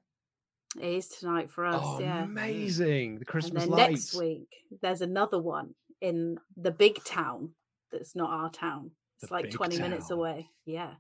It 0.81 0.85
is 0.94 1.09
tonight 1.09 1.51
for 1.51 1.65
us. 1.66 1.81
Oh, 1.82 2.01
yeah. 2.01 2.24
amazing! 2.24 3.19
The 3.19 3.24
Christmas 3.24 3.65
and 3.65 3.73
then 3.73 3.78
lights. 3.78 3.90
next 3.90 4.15
week 4.15 4.55
there's 4.82 5.01
another 5.01 5.39
one 5.39 5.74
in 6.01 6.39
the 6.57 6.70
big 6.70 7.03
town 7.05 7.51
that's 7.90 8.15
not 8.15 8.31
our 8.31 8.51
town. 8.51 8.90
It's 9.20 9.28
The 9.28 9.35
like 9.35 9.44
big 9.47 9.53
20 9.55 9.78
minutes 9.78 10.11
away. 10.11 10.51
Yeah. 10.65 10.94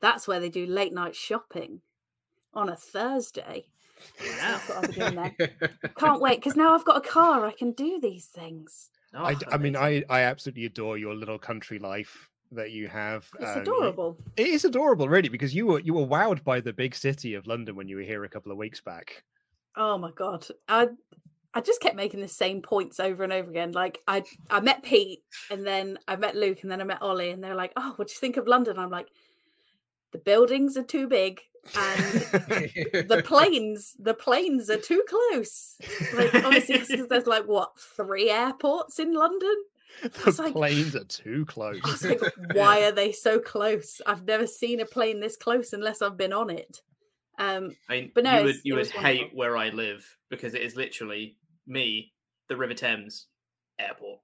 That's 0.00 0.28
where 0.28 0.40
they 0.40 0.50
do 0.50 0.66
late 0.66 0.92
night 0.92 1.16
shopping 1.16 1.80
on 2.52 2.68
a 2.68 2.76
Thursday. 2.76 3.64
So 4.18 4.36
that's 4.36 4.68
what 4.68 4.78
I'll 4.78 4.92
doing 4.92 5.14
there. 5.38 5.50
Can't 5.96 6.20
wait 6.20 6.40
because 6.40 6.56
now 6.56 6.74
I've 6.74 6.84
got 6.84 6.98
a 6.98 7.08
car. 7.08 7.46
I 7.46 7.52
can 7.52 7.72
do 7.72 7.98
these 8.00 8.26
things. 8.26 8.90
Oh, 9.14 9.24
I, 9.24 9.34
d- 9.34 9.46
I 9.50 9.56
mean, 9.56 9.76
I, 9.76 10.02
I 10.10 10.22
absolutely 10.22 10.66
adore 10.66 10.98
your 10.98 11.14
little 11.14 11.38
country 11.38 11.78
life 11.78 12.28
that 12.54 12.70
you 12.70 12.88
have. 12.88 13.28
It's 13.40 13.50
Um, 13.50 13.62
adorable. 13.62 14.18
It 14.36 14.46
is 14.48 14.64
adorable, 14.64 15.08
really, 15.08 15.28
because 15.28 15.54
you 15.54 15.66
were 15.66 15.80
you 15.80 15.94
were 15.94 16.06
wowed 16.06 16.42
by 16.44 16.60
the 16.60 16.72
big 16.72 16.94
city 16.94 17.34
of 17.34 17.46
London 17.46 17.76
when 17.76 17.88
you 17.88 17.96
were 17.96 18.02
here 18.02 18.24
a 18.24 18.28
couple 18.28 18.52
of 18.52 18.58
weeks 18.58 18.80
back. 18.80 19.24
Oh 19.76 19.98
my 19.98 20.10
god. 20.12 20.46
I 20.68 20.88
I 21.52 21.60
just 21.60 21.80
kept 21.80 21.96
making 21.96 22.20
the 22.20 22.28
same 22.28 22.62
points 22.62 22.98
over 22.98 23.22
and 23.22 23.32
over 23.32 23.48
again. 23.50 23.72
Like 23.72 24.00
I 24.08 24.24
I 24.50 24.60
met 24.60 24.82
Pete 24.82 25.22
and 25.50 25.66
then 25.66 25.98
I 26.08 26.16
met 26.16 26.34
Luke 26.36 26.62
and 26.62 26.70
then 26.70 26.80
I 26.80 26.84
met 26.84 27.02
Ollie 27.02 27.30
and 27.30 27.42
they're 27.42 27.54
like, 27.54 27.72
"Oh, 27.76 27.92
what 27.96 28.08
do 28.08 28.12
you 28.12 28.18
think 28.18 28.36
of 28.36 28.46
London?" 28.48 28.78
I'm 28.78 28.90
like, 28.90 29.08
"The 30.12 30.18
buildings 30.18 30.76
are 30.76 30.82
too 30.84 31.06
big 31.06 31.40
and 31.76 32.02
the 33.08 33.22
planes 33.26 33.96
the 33.98 34.14
planes 34.14 34.68
are 34.68 34.78
too 34.80 35.04
close." 35.08 35.76
Like 36.14 36.32
there's 36.32 37.26
like 37.26 37.46
what, 37.46 37.78
3 37.78 38.30
airports 38.30 38.98
in 38.98 39.14
London? 39.14 39.56
the 40.02 40.42
like- 40.42 40.52
planes 40.52 40.96
are 40.96 41.04
too 41.04 41.44
close. 41.46 41.80
I 41.84 41.90
was 41.90 42.04
like, 42.04 42.20
"Why 42.52 42.84
are 42.84 42.92
they 42.92 43.12
so 43.12 43.38
close? 43.38 44.00
I've 44.06 44.24
never 44.24 44.46
seen 44.46 44.80
a 44.80 44.86
plane 44.86 45.20
this 45.20 45.36
close 45.36 45.72
unless 45.72 46.02
I've 46.02 46.16
been 46.16 46.32
on 46.32 46.50
it." 46.50 46.80
Um 47.38 47.76
I 47.88 47.92
mean, 47.92 48.12
But 48.14 48.24
no, 48.24 48.38
you 48.38 48.44
would 48.44 48.56
you 48.64 48.74
would 48.76 48.90
hate 48.90 49.18
wonderful. 49.20 49.38
where 49.38 49.56
I 49.56 49.68
live 49.70 50.16
because 50.30 50.54
it 50.54 50.62
is 50.62 50.76
literally 50.76 51.36
me, 51.66 52.12
the 52.48 52.56
River 52.56 52.74
Thames 52.74 53.26
airport. 53.78 54.20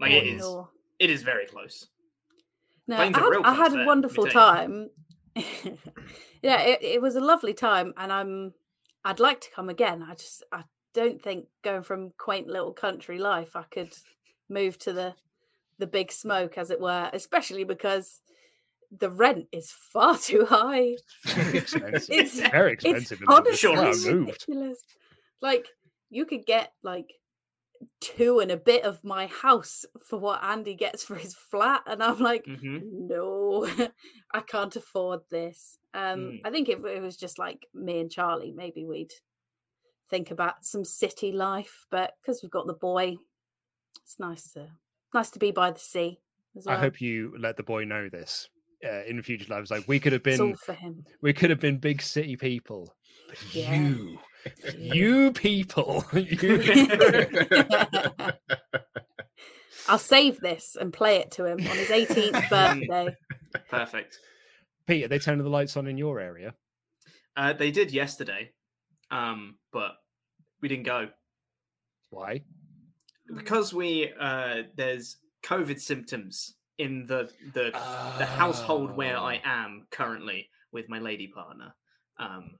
Like 0.00 0.12
it 0.12 0.24
oh, 0.24 0.34
is, 0.34 0.40
no. 0.40 0.68
it 0.98 1.10
is 1.10 1.22
very 1.22 1.46
close. 1.46 1.86
No, 2.88 2.96
I 2.96 3.06
had, 3.06 3.16
real 3.16 3.42
I 3.44 3.54
had 3.54 3.72
there, 3.72 3.82
a 3.82 3.86
wonderful 3.86 4.26
time. 4.26 4.90
yeah, 5.36 6.60
it, 6.62 6.82
it 6.82 7.02
was 7.02 7.16
a 7.16 7.20
lovely 7.20 7.54
time, 7.54 7.94
and 7.96 8.12
I'm. 8.12 8.54
I'd 9.04 9.20
like 9.20 9.40
to 9.40 9.50
come 9.50 9.68
again. 9.68 10.04
I 10.08 10.14
just, 10.14 10.44
I 10.52 10.62
don't 10.94 11.20
think 11.20 11.46
going 11.62 11.82
from 11.82 12.12
quaint 12.18 12.46
little 12.46 12.72
country 12.72 13.18
life, 13.18 13.56
I 13.56 13.64
could 13.64 13.92
move 14.52 14.78
to 14.80 14.92
the, 14.92 15.14
the 15.78 15.86
big 15.86 16.12
smoke, 16.12 16.58
as 16.58 16.70
it 16.70 16.80
were. 16.80 17.10
Especially 17.12 17.64
because 17.64 18.20
the 18.98 19.10
rent 19.10 19.46
is 19.52 19.72
far 19.92 20.16
too 20.28 20.44
high. 20.44 20.96
Very 21.24 21.58
expensive. 21.58 22.06
It's 22.16 22.40
very 22.50 22.72
expensive. 22.74 23.20
London. 23.26 23.46
honestly 23.48 23.74
That's 23.74 24.04
why 24.04 24.10
I 24.10 24.14
moved. 24.14 24.28
ridiculous. 24.46 24.78
Like 25.40 25.66
you 26.10 26.26
could 26.26 26.44
get 26.46 26.72
like 26.82 27.10
two 28.00 28.38
and 28.40 28.50
a 28.52 28.56
bit 28.56 28.84
of 28.84 29.02
my 29.02 29.26
house 29.26 29.84
for 30.06 30.18
what 30.18 30.44
Andy 30.44 30.74
gets 30.74 31.02
for 31.02 31.16
his 31.16 31.34
flat, 31.34 31.82
and 31.86 32.02
I'm 32.02 32.18
like, 32.20 32.44
hmm 32.44 32.78
no, 32.82 33.66
I 34.32 34.40
can't 34.40 34.76
afford 34.76 35.20
this. 35.30 35.78
Um, 35.94 36.18
Mm. 36.20 36.40
I 36.44 36.50
think 36.50 36.68
if 36.68 36.84
it 36.84 37.02
was 37.02 37.16
just 37.16 37.38
like 37.38 37.66
me 37.74 38.00
and 38.00 38.10
Charlie, 38.10 38.52
maybe 38.52 38.84
we'd 38.84 39.12
think 40.10 40.30
about 40.30 40.64
some 40.64 40.84
city 40.84 41.32
life. 41.32 41.86
But 41.90 42.12
because 42.20 42.42
we've 42.42 42.52
got 42.52 42.66
the 42.66 42.74
boy, 42.74 43.16
it's 44.12 44.20
nice 44.20 44.52
to 44.52 44.68
nice 45.14 45.30
to 45.30 45.38
be 45.38 45.50
by 45.52 45.70
the 45.70 45.78
sea. 45.78 46.18
As 46.56 46.66
well. 46.66 46.76
I 46.76 46.80
hope 46.80 47.00
you 47.00 47.34
let 47.38 47.56
the 47.56 47.62
boy 47.62 47.84
know 47.84 48.10
this 48.10 48.48
uh, 48.84 49.04
in 49.04 49.22
future 49.22 49.46
lives. 49.48 49.70
Like 49.70 49.84
we 49.88 49.98
could 49.98 50.12
have 50.12 50.20
it's 50.26 50.38
all 50.38 50.48
been, 50.48 50.56
for 50.56 50.74
him. 50.74 51.04
we 51.22 51.32
could 51.32 51.48
have 51.48 51.60
been 51.60 51.78
big 51.78 52.02
city 52.02 52.36
people, 52.36 52.94
but 53.28 53.38
Yeah. 53.54 53.74
you, 53.74 54.18
you 54.78 55.32
people, 55.32 56.04
you 56.12 56.62
I'll 59.88 59.98
save 59.98 60.40
this 60.40 60.76
and 60.78 60.92
play 60.92 61.16
it 61.16 61.30
to 61.32 61.46
him 61.46 61.66
on 61.66 61.76
his 61.76 61.88
18th 61.88 62.50
birthday. 62.50 63.16
Perfect. 63.70 64.18
Pete, 64.86 65.04
are 65.04 65.08
they 65.08 65.18
turning 65.18 65.42
the 65.42 65.50
lights 65.50 65.76
on 65.78 65.86
in 65.86 65.96
your 65.96 66.20
area? 66.20 66.54
Uh, 67.36 67.54
they 67.54 67.70
did 67.70 67.90
yesterday, 67.92 68.50
um, 69.10 69.56
but 69.72 69.92
we 70.60 70.68
didn't 70.68 70.84
go 70.84 71.08
Why? 72.10 72.42
Because 73.34 73.72
we 73.74 74.12
uh, 74.20 74.62
there's 74.76 75.16
COVID 75.44 75.80
symptoms 75.80 76.54
in 76.78 77.06
the 77.06 77.30
the 77.54 77.70
the 78.18 78.26
household 78.26 78.96
where 78.96 79.16
I 79.18 79.36
Oh. 79.36 79.40
am 79.48 79.86
currently 79.90 80.48
with 80.72 80.88
my 80.88 80.98
lady 80.98 81.28
partner. 81.28 81.74
Um, 82.18 82.56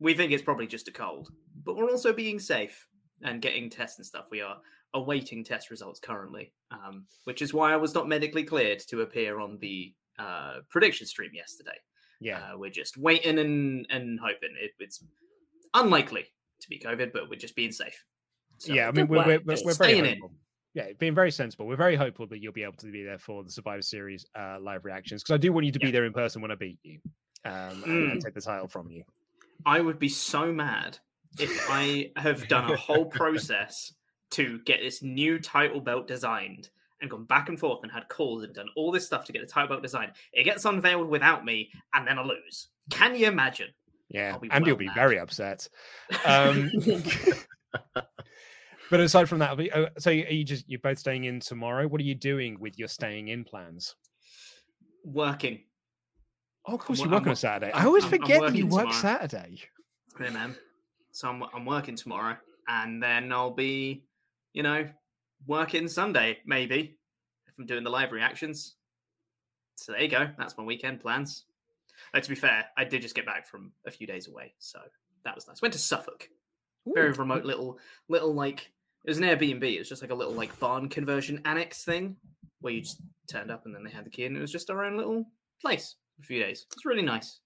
we 0.00 0.14
think 0.14 0.32
it's 0.32 0.42
probably 0.42 0.66
just 0.66 0.88
a 0.88 0.92
cold, 0.92 1.28
but 1.64 1.76
we're 1.76 1.90
also 1.90 2.12
being 2.12 2.38
safe 2.38 2.86
and 3.22 3.40
getting 3.42 3.70
tests 3.70 3.98
and 3.98 4.06
stuff. 4.06 4.26
We 4.30 4.40
are 4.40 4.58
awaiting 4.94 5.44
test 5.44 5.70
results 5.70 6.00
currently, 6.00 6.52
um, 6.70 7.06
which 7.24 7.42
is 7.42 7.52
why 7.52 7.72
I 7.72 7.76
was 7.76 7.94
not 7.94 8.08
medically 8.08 8.44
cleared 8.44 8.80
to 8.88 9.00
appear 9.02 9.40
on 9.40 9.58
the 9.60 9.94
uh, 10.18 10.58
prediction 10.70 11.06
stream 11.06 11.30
yesterday. 11.34 11.78
Yeah. 12.20 12.38
Uh, 12.54 12.58
we're 12.58 12.70
just 12.70 12.96
waiting 12.96 13.38
and 13.38 13.86
and 13.90 14.18
hoping. 14.20 14.54
It, 14.60 14.72
it's 14.78 15.02
unlikely 15.74 16.26
to 16.60 16.68
be 16.68 16.78
COVID, 16.78 17.12
but 17.12 17.28
we're 17.30 17.38
just 17.38 17.54
being 17.56 17.72
safe. 17.72 18.04
So, 18.58 18.72
yeah, 18.72 18.88
I 18.88 18.92
mean, 18.92 19.08
we're, 19.08 19.24
we're, 19.24 19.40
we're, 19.44 19.56
we're 19.64 19.74
very 19.74 19.98
hopeful. 19.98 20.32
Yeah, 20.74 20.88
being 20.98 21.14
very 21.14 21.30
sensible. 21.30 21.66
We're 21.66 21.76
very 21.76 21.96
hopeful 21.96 22.26
that 22.28 22.40
you'll 22.40 22.52
be 22.52 22.62
able 22.62 22.74
to 22.74 22.90
be 22.92 23.02
there 23.02 23.18
for 23.18 23.42
the 23.42 23.50
Survivor 23.50 23.82
Series 23.82 24.26
uh, 24.38 24.58
live 24.60 24.84
reactions 24.84 25.22
because 25.22 25.34
I 25.34 25.38
do 25.38 25.52
want 25.52 25.66
you 25.66 25.72
to 25.72 25.78
be 25.78 25.90
there 25.90 26.04
in 26.04 26.12
person 26.12 26.42
when 26.42 26.50
I 26.50 26.54
beat 26.56 26.78
you 26.82 27.00
um, 27.44 27.52
and, 27.84 27.84
and 27.84 28.20
Mm. 28.20 28.24
take 28.24 28.34
the 28.34 28.40
title 28.40 28.68
from 28.68 28.90
you. 28.90 29.02
I 29.66 29.80
would 29.80 29.98
be 29.98 30.08
so 30.08 30.52
mad 30.52 30.98
if 31.38 31.68
I 31.68 32.12
have 32.16 32.46
done 32.48 32.70
a 32.70 32.76
whole 32.76 33.06
process 33.06 33.92
to 34.32 34.60
get 34.60 34.80
this 34.80 35.02
new 35.02 35.38
title 35.38 35.80
belt 35.80 36.06
designed 36.06 36.68
and 37.00 37.10
gone 37.10 37.24
back 37.24 37.48
and 37.48 37.58
forth 37.58 37.80
and 37.82 37.90
had 37.90 38.08
calls 38.08 38.42
and 38.44 38.54
done 38.54 38.68
all 38.76 38.92
this 38.92 39.06
stuff 39.06 39.24
to 39.24 39.32
get 39.32 39.40
the 39.40 39.46
title 39.46 39.68
belt 39.68 39.82
designed. 39.82 40.12
It 40.32 40.44
gets 40.44 40.64
unveiled 40.64 41.08
without 41.08 41.44
me, 41.44 41.70
and 41.94 42.06
then 42.06 42.18
I 42.18 42.22
lose. 42.22 42.68
Can 42.90 43.16
you 43.16 43.26
imagine? 43.26 43.68
Yeah, 44.10 44.36
Andy 44.36 44.48
well 44.48 44.60
will 44.74 44.76
be 44.76 44.86
mad. 44.86 44.94
very 44.94 45.18
upset. 45.18 45.68
Um, 46.24 46.70
but 48.90 49.00
aside 49.00 49.28
from 49.28 49.38
that, 49.40 49.58
uh, 49.58 49.88
so 49.98 50.10
are 50.10 50.14
you 50.14 50.44
just 50.44 50.68
you're 50.68 50.80
both 50.80 50.98
staying 50.98 51.24
in 51.24 51.40
tomorrow? 51.40 51.86
What 51.88 52.00
are 52.00 52.04
you 52.04 52.14
doing 52.14 52.58
with 52.60 52.78
your 52.78 52.88
staying 52.88 53.28
in 53.28 53.44
plans? 53.44 53.94
Working. 55.04 55.60
Oh, 56.66 56.74
of 56.74 56.80
course 56.80 56.98
wo- 56.98 57.06
you 57.06 57.10
work 57.10 57.22
I'm 57.22 57.28
on 57.28 57.32
a 57.32 57.36
Saturday. 57.36 57.72
I 57.72 57.78
I'm- 57.78 57.86
always 57.86 58.04
I'm- 58.04 58.14
I'm 58.14 58.20
forget 58.20 58.40
that 58.42 58.54
you 58.54 58.66
work 58.66 58.82
tomorrow. 58.90 59.00
Saturday. 59.00 59.60
Yeah, 60.20 60.30
man. 60.30 60.56
So 61.12 61.28
I'm, 61.28 61.42
I'm 61.54 61.64
working 61.64 61.96
tomorrow, 61.96 62.36
and 62.68 63.02
then 63.02 63.32
I'll 63.32 63.50
be, 63.54 64.04
you 64.52 64.62
know, 64.62 64.88
working 65.46 65.88
Sunday 65.88 66.38
maybe. 66.44 66.96
If 67.46 67.58
I'm 67.58 67.66
doing 67.66 67.84
the 67.84 67.90
live 67.90 68.12
reactions. 68.12 68.74
So 69.76 69.92
there 69.92 70.02
you 70.02 70.08
go. 70.08 70.28
That's 70.36 70.56
my 70.58 70.64
weekend 70.64 71.00
plans. 71.00 71.44
Uh, 72.12 72.20
to 72.20 72.28
be 72.28 72.34
fair, 72.34 72.66
I 72.76 72.84
did 72.84 73.02
just 73.02 73.14
get 73.14 73.26
back 73.26 73.46
from 73.46 73.72
a 73.86 73.90
few 73.90 74.06
days 74.06 74.28
away, 74.28 74.54
so 74.58 74.78
that 75.24 75.34
was 75.34 75.46
nice. 75.48 75.60
Went 75.62 75.72
to 75.74 75.80
Suffolk, 75.80 76.28
very 76.86 77.10
remote 77.12 77.44
little 77.44 77.78
little 78.08 78.34
like 78.34 78.70
it 79.08 79.10
was 79.10 79.18
an 79.18 79.24
Airbnb. 79.24 79.62
It 79.64 79.78
was 79.78 79.88
just 79.88 80.02
like 80.02 80.10
a 80.10 80.14
little 80.14 80.34
like 80.34 80.58
barn 80.60 80.88
conversion 80.90 81.40
annex 81.46 81.82
thing 81.82 82.16
where 82.60 82.74
you 82.74 82.82
just 82.82 83.00
turned 83.30 83.50
up 83.50 83.64
and 83.64 83.74
then 83.74 83.82
they 83.82 83.90
had 83.90 84.04
the 84.04 84.10
key 84.10 84.26
and 84.26 84.36
it 84.36 84.40
was 84.40 84.52
just 84.52 84.68
our 84.68 84.84
own 84.84 84.98
little 84.98 85.24
place 85.62 85.96
for 86.18 86.24
a 86.24 86.26
few 86.26 86.42
days. 86.42 86.66
It's 86.72 86.84
really 86.84 87.02
nice. 87.02 87.40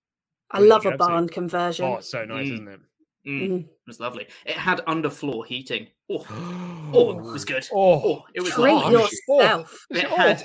I 0.51 0.59
What 0.59 0.63
did 0.65 0.69
love 0.71 0.81
a 0.81 0.85
get 0.85 0.93
up 0.95 0.99
barn 0.99 1.29
conversion. 1.29 1.85
Oh, 1.85 1.95
it's 1.99 2.11
so 2.11 2.25
nice, 2.25 2.49
Mm. 2.49 2.53
isn't 2.55 2.69
it? 2.69 2.81
Mm, 3.25 3.49
Mhm. 3.49 3.61
It 3.65 3.71
was 3.87 4.01
lovely. 4.01 4.27
It 4.45 4.57
had 4.57 4.79
underfloor 4.87 5.47
heating. 5.47 5.87
Oh, 6.11 6.27
oh, 6.95 7.11
it 7.19 7.23
was 7.23 7.45
good. 7.45 7.65
Oh, 7.73 8.03
Oh, 8.03 8.25
it 8.35 8.41
was 8.41 8.51
Treat 8.51 8.73
lovely. 8.73 9.01
yourself. 9.39 9.87
It 9.91 10.09
had 10.09 10.43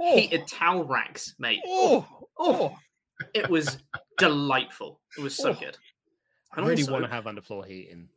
oh, 0.00 0.16
heated 0.16 0.46
towel 0.46 0.84
racks, 0.84 1.34
mate. 1.40 1.58
Oh, 1.66 2.06
oh, 2.38 2.76
it 3.34 3.50
was 3.50 3.78
delightful. 4.18 5.00
It 5.18 5.22
was 5.22 5.36
so 5.36 5.50
Oh. 5.50 5.54
good. 5.54 5.76
I 6.52 6.58
And 6.58 6.66
really 6.68 6.82
also- 6.82 6.92
want 6.92 7.04
to 7.06 7.10
have 7.10 7.24
underfloor 7.24 7.66
heating. 7.66 8.08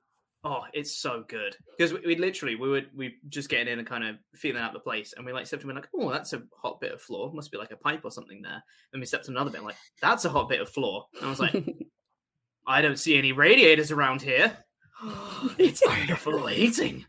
Oh, 0.45 0.63
it's 0.73 0.91
so 0.97 1.23
good 1.27 1.55
because 1.77 1.93
we, 1.93 1.99
we 2.05 2.15
literally 2.17 2.55
we 2.55 2.67
were 2.69 2.81
we 2.93 3.15
just 3.29 3.49
getting 3.49 3.71
in 3.71 3.79
and 3.79 3.87
kind 3.87 4.03
of 4.03 4.17
feeling 4.35 4.61
out 4.61 4.73
the 4.73 4.79
place, 4.79 5.13
and 5.15 5.25
we 5.25 5.31
like 5.31 5.47
stepped 5.47 5.63
in 5.63 5.69
and 5.69 5.77
we're 5.77 5.81
like, 5.81 5.89
oh, 5.95 6.11
that's 6.11 6.33
a 6.33 6.41
hot 6.61 6.81
bit 6.81 6.91
of 6.91 7.01
floor. 7.01 7.31
Must 7.33 7.51
be 7.51 7.57
like 7.57 7.71
a 7.71 7.77
pipe 7.77 8.01
or 8.03 8.11
something 8.11 8.41
there. 8.41 8.61
And 8.91 8.99
we 8.99 9.05
stepped 9.05 9.29
on 9.29 9.35
another 9.35 9.51
bit, 9.51 9.59
and 9.59 9.67
like 9.67 9.77
that's 10.01 10.25
a 10.25 10.29
hot 10.29 10.49
bit 10.49 10.59
of 10.61 10.69
floor. 10.69 11.05
And 11.17 11.25
I 11.27 11.29
was 11.29 11.39
like, 11.39 11.55
I 12.67 12.81
don't 12.81 12.99
see 12.99 13.17
any 13.17 13.31
radiators 13.31 13.91
around 13.91 14.21
here. 14.21 14.57
it's 15.57 15.81
underfloor 15.85 16.49
heating. 16.51 17.05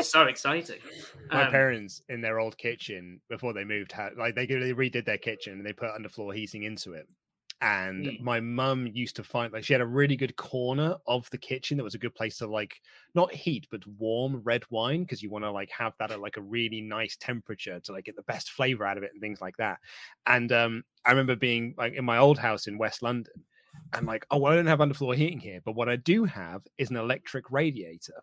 so 0.00 0.24
exciting. 0.24 0.78
My 1.30 1.44
Um, 1.46 1.50
parents 1.50 2.02
in 2.08 2.20
their 2.20 2.38
old 2.38 2.56
kitchen 2.58 3.20
before 3.28 3.52
they 3.52 3.64
moved 3.64 3.90
had 3.92 4.16
like 4.16 4.34
they 4.34 4.46
they 4.46 4.72
redid 4.72 5.04
their 5.06 5.18
kitchen 5.18 5.54
and 5.54 5.66
they 5.66 5.72
put 5.72 5.90
underfloor 5.90 6.34
heating 6.34 6.64
into 6.64 6.92
it. 6.94 7.06
And 7.62 8.04
Mm. 8.04 8.18
my 8.18 8.40
mum 8.40 8.86
used 8.86 9.16
to 9.16 9.24
find 9.24 9.52
like 9.52 9.64
she 9.64 9.72
had 9.72 9.80
a 9.80 9.86
really 9.86 10.16
good 10.16 10.36
corner 10.36 10.96
of 11.06 11.28
the 11.30 11.38
kitchen 11.38 11.78
that 11.78 11.84
was 11.84 11.94
a 11.94 11.98
good 11.98 12.14
place 12.14 12.36
to 12.38 12.46
like 12.46 12.82
not 13.14 13.32
heat 13.32 13.66
but 13.70 13.86
warm 13.86 14.42
red 14.42 14.64
wine 14.70 15.02
because 15.04 15.22
you 15.22 15.30
want 15.30 15.44
to 15.44 15.50
like 15.50 15.70
have 15.70 15.96
that 15.98 16.10
at 16.10 16.20
like 16.20 16.36
a 16.36 16.42
really 16.42 16.82
nice 16.82 17.16
temperature 17.16 17.80
to 17.80 17.92
like 17.92 18.04
get 18.04 18.14
the 18.16 18.22
best 18.24 18.50
flavor 18.50 18.84
out 18.84 18.98
of 18.98 19.02
it 19.04 19.12
and 19.12 19.22
things 19.22 19.40
like 19.40 19.56
that. 19.56 19.78
And 20.26 20.52
um 20.52 20.84
I 21.06 21.10
remember 21.10 21.36
being 21.36 21.74
like 21.78 21.94
in 21.94 22.04
my 22.04 22.18
old 22.18 22.38
house 22.38 22.66
in 22.66 22.76
West 22.78 23.02
London 23.02 23.44
and 23.94 24.06
like 24.06 24.26
oh 24.30 24.38
well, 24.38 24.52
I 24.52 24.56
don't 24.56 24.66
have 24.66 24.80
underfloor 24.80 25.16
heating 25.16 25.40
here 25.40 25.60
but 25.64 25.72
what 25.76 25.88
I 25.88 25.96
do 25.96 26.24
have 26.24 26.62
is 26.78 26.90
an 26.90 26.96
electric 26.96 27.50
radiator. 27.50 28.22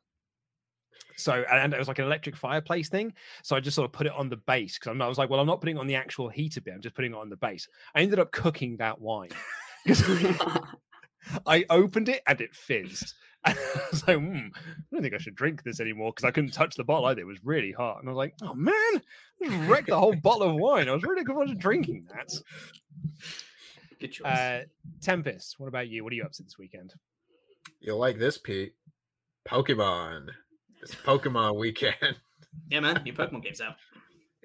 So 1.15 1.44
and 1.52 1.73
it 1.73 1.80
was 1.80 1.88
like 1.88 1.99
an 1.99 2.06
electric 2.06 2.35
fireplace 2.35 2.90
thing. 2.90 3.14
So 3.44 3.56
I 3.56 3.60
just 3.60 3.76
sort 3.76 3.85
of 3.85 3.91
put 3.91 4.07
it 4.07 4.14
on 4.14 4.30
the 4.30 4.38
base 4.38 4.77
because 4.80 4.99
I 4.99 5.07
was 5.07 5.18
like, 5.18 5.30
well, 5.30 5.40
I'm 5.40 5.48
not 5.48 5.61
putting 5.61 5.77
it 5.77 5.80
on 5.80 5.88
the 5.88 5.95
actual 5.95 6.30
heater 6.30 6.61
bit. 6.61 6.73
I'm 6.73 6.81
just 6.81 6.95
putting 6.95 7.14
it 7.14 7.18
on 7.18 7.30
the 7.30 7.38
base. 7.38 7.68
I 7.95 8.02
ended 8.02 8.19
up 8.19 8.31
cooking 8.31 8.77
that 8.77 8.99
wine 8.99 9.30
because 9.85 10.03
I 11.45 11.65
opened 11.69 12.10
it 12.10 12.22
and 12.27 12.41
it 12.41 12.56
fizzed. 12.56 13.14
And 13.45 13.57
I 13.60 13.80
was 13.91 14.07
like, 14.07 14.18
hmm, 14.18 14.38
I 14.38 14.61
don't 14.94 15.02
think 15.02 15.14
I 15.14 15.18
should 15.18 15.35
drink 15.35 15.64
this 15.64 15.81
anymore 15.81 16.14
because 16.14 16.23
I 16.23 16.31
couldn't 16.31 16.53
touch 16.53 16.76
the 16.76 16.85
bottle 16.85 17.07
either. 17.07 17.19
It 17.19 17.27
was 17.27 17.44
really 17.44 17.73
hot. 17.73 17.99
And 17.99 18.07
I 18.07 18.14
was 18.14 18.18
like, 18.18 18.35
oh 18.41 18.53
man, 18.53 18.73
I 18.73 19.02
just 19.44 19.69
wrecked 19.69 19.90
the 19.90 19.99
whole 19.99 20.15
bottle 20.15 20.49
of 20.49 20.56
wine. 20.56 20.88
I 20.88 20.94
was 20.94 21.03
really 21.03 21.26
good 21.26 21.49
at 21.49 21.57
drinking 21.57 22.07
that. 22.15 22.31
good 23.99 24.14
choice. 24.14 24.26
Uh, 24.26 24.64
Tempest, 25.02 25.56
what 25.57 25.68
about 25.68 25.90
you? 25.90 26.06
What 26.06 26.14
are 26.14 26.15
you 26.15 26.23
up 26.23 26.31
to 26.31 26.44
this 26.44 26.57
weekend? 26.57 26.94
You'll 27.81 27.99
like 27.99 28.18
this, 28.18 28.38
Pete. 28.38 28.76
Pokemon. 29.45 30.30
It's 30.84 30.95
Pokemon 30.95 31.57
weekend. 31.57 31.95
yeah, 32.69 32.81
man, 32.81 33.01
new 33.03 33.14
Pokemon 33.14 33.43
games 33.43 33.61
out. 33.61 33.76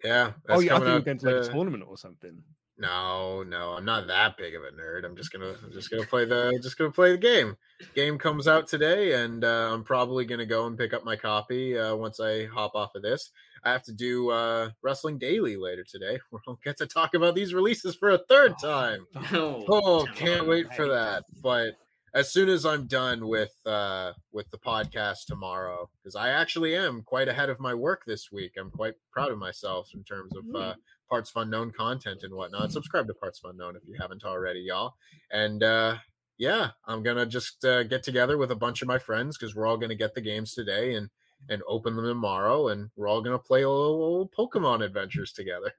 yeah. 0.05 0.33
oh, 0.49 0.61
yeah, 0.61 0.77
I 0.77 0.79
thought 0.79 0.87
coming 0.87 0.89
you 0.89 0.93
were 0.93 0.99
out, 0.99 1.05
going 1.05 1.19
to 1.19 1.27
like 1.27 1.49
a 1.49 1.53
tournament 1.53 1.85
or 1.87 1.97
something. 1.97 2.43
No, 2.81 3.43
no, 3.43 3.73
I'm 3.73 3.85
not 3.85 4.07
that 4.07 4.37
big 4.37 4.55
of 4.55 4.63
a 4.63 4.71
nerd. 4.71 5.05
I'm 5.05 5.17
just 5.17 5.33
gonna, 5.33 5.53
I'm 5.65 5.73
just 5.73 5.91
gonna 5.91 6.07
play 6.07 6.25
the, 6.25 6.57
just 6.63 6.79
gonna 6.79 6.93
play 6.93 7.11
the 7.11 7.19
game. 7.19 7.57
Game 7.97 8.19
comes 8.19 8.47
out 8.47 8.69
today, 8.69 9.15
and 9.21 9.45
uh, 9.45 9.71
I'm 9.73 9.83
probably 9.83 10.25
gonna 10.25 10.47
go 10.47 10.67
and 10.69 10.79
pick 10.79 10.95
up 10.95 11.05
my 11.05 11.17
copy 11.17 11.77
uh, 11.77 11.97
once 11.97 12.21
I 12.21 12.47
hop 12.47 12.77
off 12.77 12.95
of 12.95 13.03
this. 13.03 13.33
I 13.65 13.73
have 13.73 13.83
to 13.83 13.93
do 13.93 14.31
uh, 14.31 14.71
Wrestling 14.81 15.19
Daily 15.19 15.57
later 15.57 15.83
today, 15.83 16.21
where 16.31 16.41
I'll 16.47 16.61
get 16.65 16.77
to 16.79 16.87
talk 16.87 17.15
about 17.15 17.35
these 17.35 17.53
releases 17.53 17.97
for 17.97 18.11
a 18.11 18.19
third 18.29 18.55
time. 18.63 19.07
Oh, 19.33 19.65
Oh, 19.69 20.07
can't 20.15 20.47
wait 20.47 20.73
for 20.75 20.87
that. 20.87 21.25
But 21.43 21.73
as 22.15 22.33
soon 22.33 22.49
as 22.49 22.65
I'm 22.65 22.87
done 22.87 23.27
with 23.29 23.55
uh 23.67 24.13
with 24.33 24.51
the 24.51 24.59
podcast 24.59 25.27
tomorrow, 25.27 25.89
because 25.97 26.17
I 26.17 26.31
actually 26.31 26.75
am 26.77 27.03
quite 27.03 27.29
ahead 27.29 27.51
of 27.51 27.61
my 27.61 27.75
work 27.75 28.03
this 28.07 28.31
week. 28.33 28.53
I'm 28.59 28.71
quite 28.71 28.95
proud 29.13 29.31
of 29.31 29.39
myself 29.39 29.91
in 29.95 30.05
terms 30.05 30.33
of 30.37 30.55
uh 30.55 30.75
parts 31.09 31.31
of 31.35 31.43
unknown 31.43 31.73
content 31.73 32.21
and 32.23 32.35
whatnot. 32.35 32.73
Subscribe 32.73 33.07
to 33.07 33.15
Parts 33.15 33.41
of 33.43 33.51
Unknown 33.51 33.77
if 33.77 33.83
you 33.87 33.97
haven't 33.99 34.25
already, 34.25 34.61
y'all. 34.61 34.95
And 35.31 35.63
uh 35.63 35.97
yeah, 36.39 36.71
I'm 36.87 37.03
gonna 37.03 37.27
just 37.27 37.65
uh, 37.65 37.83
get 37.83 38.05
together 38.05 38.39
with 38.39 38.53
a 38.53 38.57
bunch 38.57 38.81
of 38.81 38.89
my 38.89 38.99
friends 38.99 39.37
because 39.37 39.57
we're 39.57 39.67
all 39.67 39.77
gonna 39.77 39.97
get 39.97 40.15
the 40.15 40.21
games 40.21 40.55
today 40.55 40.95
and 40.95 41.11
and 41.49 41.63
open 41.69 41.97
them 41.97 42.07
tomorrow, 42.07 42.69
and 42.69 42.91
we're 42.97 43.09
all 43.09 43.23
gonna 43.23 43.39
play 43.39 43.63
a 43.63 43.69
little, 43.69 43.99
little 43.99 44.31
Pokemon 44.39 44.85
adventures 44.85 45.33
together, 45.33 45.73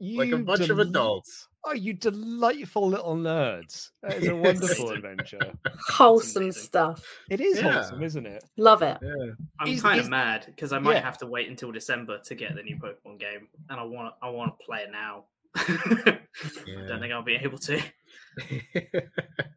like 0.00 0.28
a 0.28 0.38
You 0.38 0.44
bunch 0.44 0.68
of 0.68 0.78
adults. 0.78 1.48
Oh, 1.64 1.72
you 1.74 1.92
delightful 1.92 2.88
little 2.88 3.14
nerds. 3.16 3.90
That 4.02 4.14
is 4.18 4.28
a 4.28 4.34
wonderful 4.36 4.90
adventure. 4.90 5.38
Wholesome 5.90 6.50
stuff. 6.50 7.04
It 7.30 7.40
is 7.40 7.58
Yeah. 7.60 7.72
wholesome, 7.74 8.02
isn't 8.02 8.26
it? 8.26 8.42
Love 8.56 8.82
it. 8.82 8.98
Yeah. 9.00 9.32
I'm 9.60 9.68
Is- 9.68 9.80
kind 9.82 9.98
of 10.00 10.06
is- 10.06 10.10
mad 10.10 10.44
because 10.46 10.72
I 10.72 10.80
might 10.80 10.94
Yeah. 10.94 11.02
have 11.02 11.18
to 11.18 11.26
wait 11.26 11.48
until 11.48 11.70
December 11.70 12.18
to 12.24 12.34
get 12.34 12.54
the 12.56 12.62
new 12.64 12.76
Pokemon 12.78 13.20
game, 13.20 13.46
and 13.70 13.78
I 13.78 13.84
want 13.84 14.14
I 14.20 14.28
want 14.30 14.58
to 14.58 14.64
play 14.66 14.80
it 14.80 14.90
now. 14.90 15.26
I 15.56 16.18
don't 16.88 17.00
think 17.00 17.12
I'll 17.12 17.22
be 17.22 17.34
able 17.36 17.58
to. 17.58 17.80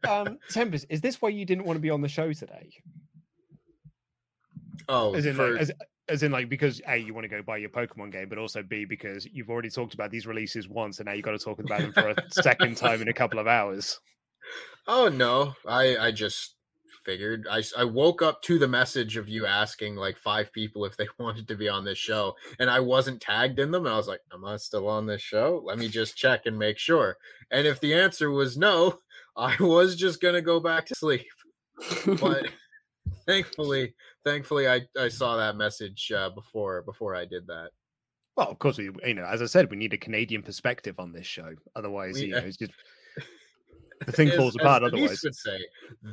Um, 0.08 0.38
Tempest, 0.52 0.86
is 0.90 1.02
this 1.02 1.20
why 1.20 1.30
you 1.30 1.46
didn't 1.46 1.66
want 1.66 1.78
to 1.78 1.82
be 1.82 1.90
on 1.90 2.02
the 2.02 2.08
show 2.08 2.32
today? 2.32 2.70
oh, 4.88 5.16
As 5.16 5.26
in, 5.26 5.36
for- 5.36 5.54
like, 5.54 5.62
as, 5.62 5.72
as 6.08 6.24
in, 6.24 6.32
like, 6.32 6.50
because 6.50 6.82
a 6.88 6.98
you 6.98 7.14
want 7.14 7.26
to 7.26 7.30
go 7.30 7.42
buy 7.42 7.58
your 7.58 7.70
Pokemon 7.70 8.12
game, 8.12 8.30
but 8.30 8.38
also 8.38 8.62
b 8.64 8.86
because 8.86 9.28
you've 9.32 9.50
already 9.50 9.70
talked 9.70 9.94
about 9.94 10.12
these 10.12 10.28
releases 10.28 10.70
once, 10.70 11.00
and 11.00 11.08
now 11.08 11.14
you've 11.14 11.26
got 11.26 11.32
to 11.32 11.40
talk 11.40 11.60
about 11.60 11.82
them 11.82 11.94
for 11.94 12.10
a 12.10 12.16
second 12.32 12.78
time 12.78 13.02
in 13.02 13.08
a 13.08 13.14
couple 13.14 13.40
of 13.40 13.48
hours. 13.48 14.00
Oh 14.88 15.08
no, 15.08 15.54
I 15.68 15.98
I 15.98 16.12
just 16.12 16.56
figured 17.06 17.48
I, 17.50 17.64
I 17.78 17.84
woke 17.84 18.22
up 18.22 18.42
to 18.44 18.58
the 18.58 18.68
message 18.68 19.16
of 19.16 19.30
you 19.30 19.46
asking 19.46 19.96
like 19.96 20.18
five 20.18 20.52
people 20.52 20.86
if 20.86 20.98
they 20.98 21.08
wanted 21.20 21.48
to 21.48 21.56
be 21.56 21.70
on 21.70 21.86
this 21.86 21.98
show, 21.98 22.36
and 22.60 22.70
I 22.70 22.80
wasn't 22.80 23.22
tagged 23.22 23.60
in 23.60 23.72
them. 23.72 23.86
And 23.86 23.94
I 23.94 23.98
was 23.98 24.08
like, 24.08 24.22
am 24.34 24.44
I 24.46 24.58
still 24.58 24.88
on 24.88 25.06
this 25.06 25.22
show? 25.22 25.62
Let 25.64 25.78
me 25.78 25.88
just 25.88 26.18
check 26.18 26.46
and 26.46 26.58
make 26.58 26.78
sure. 26.78 27.18
And 27.52 27.66
if 27.68 27.80
the 27.80 27.94
answer 27.94 28.32
was 28.32 28.58
no, 28.58 29.00
I 29.38 29.56
was 29.60 29.96
just 29.96 30.22
gonna 30.22 30.42
go 30.42 30.60
back 30.60 30.86
to 30.88 30.96
sleep. 30.96 31.26
But 32.20 32.48
thankfully, 33.26 33.94
thankfully, 34.26 34.68
I 34.68 34.82
I 35.00 35.08
saw 35.08 35.38
that 35.38 35.56
message 35.56 36.12
uh, 36.12 36.30
before 36.32 36.82
before 36.82 37.16
I 37.16 37.26
did 37.26 37.48
that. 37.48 37.70
Well, 38.36 38.50
of 38.50 38.60
course, 38.60 38.78
we 38.78 38.90
you 39.06 39.14
know, 39.14 39.26
as 39.26 39.42
I 39.42 39.46
said, 39.46 39.70
we 39.72 39.78
need 39.78 39.94
a 39.94 39.98
Canadian 39.98 40.44
perspective 40.44 41.00
on 41.00 41.14
this 41.14 41.26
show. 41.26 41.54
Otherwise, 41.76 42.16
We- 42.16 42.22
you 42.26 42.32
know, 42.32 42.38
it's 42.46 42.58
just 42.58 42.74
the 44.06 44.12
thing 44.12 44.28
As- 44.30 44.36
falls 44.36 44.56
apart. 44.56 44.84
Otherwise, 44.84 45.22
would 45.24 45.36
say 45.36 45.58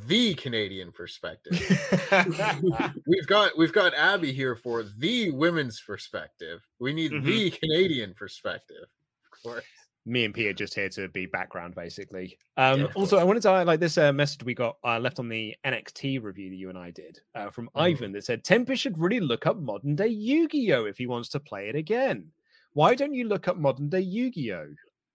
the 0.07 0.35
Canadian 0.35 0.93
perspective. 0.93 1.53
we've 3.07 3.27
got 3.27 3.59
we've 3.59 3.73
got 3.73 3.93
Abby 3.95 4.33
here 4.33 4.55
for 4.55 4.85
the 4.99 5.33
women's 5.33 5.81
perspective. 5.81 6.61
We 6.79 6.93
need 6.93 7.11
Mhm. 7.11 7.25
the 7.25 7.51
Canadian 7.51 8.15
perspective. 8.15 8.85
Of 9.33 9.43
course. 9.43 9.65
Me 10.05 10.25
and 10.25 10.35
P 10.35 10.49
are 10.49 10.53
just 10.53 10.75
here 10.75 10.89
to 10.91 11.09
be 11.09 11.27
background, 11.27 11.75
basically. 11.75 12.39
Um, 12.57 12.81
Yeah, 12.81 12.87
also. 12.95 13.19
I 13.19 13.25
wanted 13.25 13.43
to 13.43 13.51
highlight 13.51 13.81
this 13.81 13.97
uh, 13.99 14.13
message 14.13 14.43
we 14.43 14.55
got 14.55 14.77
uh, 14.85 14.99
left 14.99 15.19
on 15.19 15.29
the 15.29 15.55
NXT 15.65 16.23
review 16.23 16.51
that 16.51 16.57
you 16.57 16.69
and 16.69 16.79
I 16.79 16.91
did 16.91 17.21
uh, 17.35 17.51
from 17.51 17.67
Mhm. 17.77 17.81
Ivan 17.81 18.13
that 18.13 18.25
said 18.25 18.43
Tempest 18.45 18.83
should 18.83 18.99
really 18.99 19.21
look 19.21 19.47
up 19.47 19.59
modern 19.59 19.95
day 19.95 20.09
Yu 20.09 20.49
Gi 20.49 20.73
Oh 20.75 20.85
if 20.87 20.99
he 20.99 21.07
wants 21.07 21.29
to 21.31 21.41
play 21.41 21.69
it 21.69 21.77
again. 21.77 22.33
Why 22.73 22.95
don't 22.95 23.15
you 23.15 23.25
look 23.29 23.49
up 23.49 23.57
modern 23.59 23.89
day 23.91 24.01
Yu 24.01 24.31
Gi 24.31 24.53
Oh? 24.53 24.75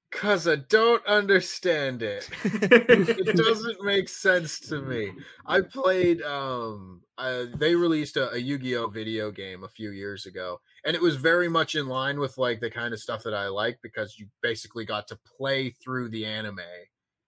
Cause 0.09 0.47
I 0.47 0.55
don't 0.55 1.05
understand 1.05 2.01
it. 2.01 2.29
It 2.43 3.35
doesn't 3.35 3.83
make 3.83 4.07
sense 4.07 4.59
to 4.61 4.81
me. 4.81 5.11
I 5.45 5.61
played 5.61 6.21
um 6.21 7.01
uh, 7.17 7.45
they 7.55 7.75
released 7.75 8.15
a, 8.15 8.31
a 8.31 8.37
Yu-Gi-Oh 8.37 8.87
video 8.87 9.31
game 9.31 9.63
a 9.63 9.67
few 9.67 9.89
years 9.89 10.27
ago 10.27 10.61
and 10.85 10.95
it 10.95 11.01
was 11.01 11.15
very 11.15 11.49
much 11.49 11.75
in 11.75 11.87
line 11.87 12.19
with 12.19 12.37
like 12.37 12.59
the 12.61 12.69
kind 12.69 12.93
of 12.93 12.99
stuff 12.99 13.23
that 13.23 13.33
I 13.33 13.47
like 13.47 13.79
because 13.81 14.17
you 14.17 14.27
basically 14.41 14.85
got 14.85 15.07
to 15.07 15.19
play 15.37 15.71
through 15.71 16.09
the 16.09 16.25
anime 16.25 16.59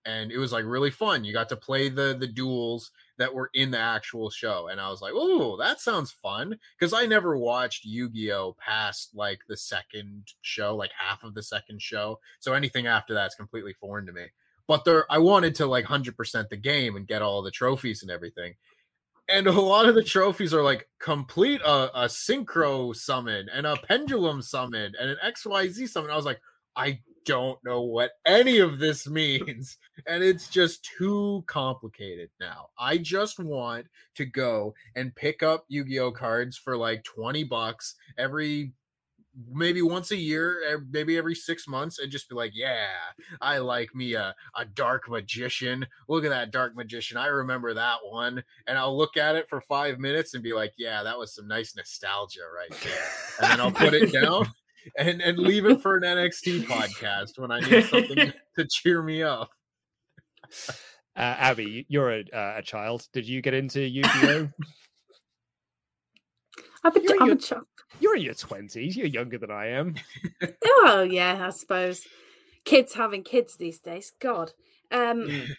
and 0.10 0.32
it 0.32 0.38
was 0.38 0.52
like 0.52 0.66
really 0.66 0.92
fun. 0.92 1.24
You 1.24 1.34
got 1.34 1.50
to 1.50 1.56
play 1.68 1.90
the 1.90 2.16
the 2.20 2.28
duels 2.28 2.92
that 3.18 3.34
were 3.34 3.50
in 3.54 3.72
the 3.72 3.80
actual 3.80 4.30
show 4.30 4.68
and 4.70 4.80
I 4.82 4.90
was 4.90 5.02
like, 5.02 5.14
"Oh, 5.16 5.58
that 5.58 5.80
sounds 5.82 6.12
fun." 6.12 6.58
Cuz 6.80 6.94
I 6.94 7.06
never 7.06 7.38
watched 7.38 7.86
Yu-Gi-Oh 7.86 8.56
past 8.60 9.16
like 9.16 9.42
the 9.48 9.58
second 9.58 10.34
show, 10.42 10.76
like 10.76 10.92
half 10.98 11.24
of 11.24 11.34
the 11.34 11.44
second 11.44 11.82
show. 11.82 12.20
So 12.40 12.54
anything 12.54 12.88
after 12.88 13.14
that's 13.14 13.36
completely 13.36 13.74
foreign 13.74 14.06
to 14.08 14.14
me 14.14 14.28
but 14.68 14.86
there 14.86 15.06
I 15.12 15.18
wanted 15.18 15.56
to 15.56 15.66
like 15.66 15.86
100% 15.86 16.50
the 16.50 16.56
game 16.56 16.96
and 16.96 17.08
get 17.08 17.24
all 17.24 17.42
the 17.42 17.50
trophies 17.52 18.04
and 18.04 18.12
everything. 18.12 18.54
and 19.28 19.48
a 19.48 19.52
lot 19.52 19.88
of 19.88 19.96
the 19.96 20.04
trophies 20.04 20.54
are 20.54 20.64
like 20.64 20.88
complete 21.00 21.62
a, 21.62 21.90
a 22.04 22.06
synchro 22.06 22.96
summon 22.96 23.48
and 23.54 23.66
a 23.68 23.76
pendulum 23.88 24.42
summon 24.42 24.94
and 25.00 25.10
an 25.12 25.18
xyz 25.34 25.90
summon 25.90 26.12
i 26.12 26.16
was 26.16 26.26
like 26.26 26.42
i 26.76 27.00
don't 27.30 27.64
know 27.64 27.84
what 27.84 28.14
any 28.26 28.58
of 28.58 28.80
this 28.80 29.08
means 29.08 29.78
and 30.08 30.24
it's 30.24 30.50
just 30.50 30.84
too 30.84 31.44
complicated 31.46 32.28
now 32.40 32.70
i 32.80 32.98
just 32.98 33.40
want 33.40 33.86
to 34.16 34.26
go 34.26 34.74
and 34.96 35.16
pick 35.16 35.44
up 35.44 35.64
yu-gi-oh 35.68 36.12
cards 36.12 36.58
for 36.58 36.76
like 36.76 37.04
20 37.04 37.44
bucks 37.44 37.94
every 38.18 38.74
maybe 39.54 39.82
once 39.82 40.12
a 40.12 40.18
year, 40.18 40.60
eh, 40.68 40.78
maybe 40.92 41.18
every 41.18 41.36
six 41.36 41.68
months, 41.68 42.00
and 42.00 42.12
just 42.12 42.30
be 42.30 42.36
like, 42.36 42.52
yeah, 42.54 42.88
I 43.40 43.60
like 43.60 43.94
me 43.96 44.16
a, 44.16 44.36
a 44.58 44.66
dark 44.66 45.10
magician. 45.10 45.86
Look 46.08 46.26
at 46.26 46.30
that 46.30 46.52
dark 46.52 46.76
magician. 46.76 47.16
I 47.18 47.28
remember 47.28 47.74
that 47.74 48.00
one. 48.04 48.44
And 48.68 48.78
I'll 48.78 48.98
look 48.98 49.18
at 49.18 49.36
it 49.36 49.48
for 49.48 49.62
five 49.62 50.00
minutes 50.00 50.34
and 50.34 50.44
be 50.44 50.54
like, 50.54 50.74
yeah, 50.78 51.04
that 51.04 51.18
was 51.18 51.34
some 51.34 51.48
nice 51.48 51.76
nostalgia 51.76 52.42
right 52.54 52.82
there. 52.82 53.08
And 53.42 53.52
then 53.52 53.62
I'll 53.62 53.72
put 53.72 53.94
it 53.94 54.12
down 54.22 54.52
and, 54.98 55.22
and 55.22 55.38
leave 55.38 55.66
it 55.66 55.82
for 55.82 55.98
an 55.98 56.04
NXT 56.04 56.64
podcast 56.66 57.38
when 57.38 57.52
I 57.52 57.60
need 57.62 57.86
something 57.86 58.32
to 58.58 58.68
cheer 58.70 59.02
me 59.04 59.24
up. 59.24 59.50
Uh, 61.16 61.22
Abby, 61.38 61.86
you're 61.90 62.12
a, 62.12 62.20
uh, 62.34 62.54
a 62.58 62.62
child. 62.62 63.08
Did 63.14 63.28
you 63.28 63.42
get 63.42 63.54
into 63.54 63.82
Yu-Gi-Oh? 63.82 64.50
I'm 66.84 66.96
a, 66.96 67.00
You're 67.02 67.22
I'm 67.22 67.28
your- 67.28 67.36
a 67.36 67.40
child. 67.40 67.66
you're 68.00 68.16
in 68.16 68.22
your 68.22 68.34
twenties. 68.34 68.96
You're 68.96 69.08
younger 69.08 69.38
than 69.38 69.52
I 69.52 69.68
am. 69.68 69.96
Oh 70.82 71.02
yeah, 71.02 71.46
I 71.46 71.50
suppose. 71.50 72.06
Kids 72.64 72.94
having 72.94 73.24
kids 73.24 73.58
these 73.58 73.80
days. 73.80 74.14
God. 74.22 74.52
Um 74.92 75.28
Mm. 75.28 75.50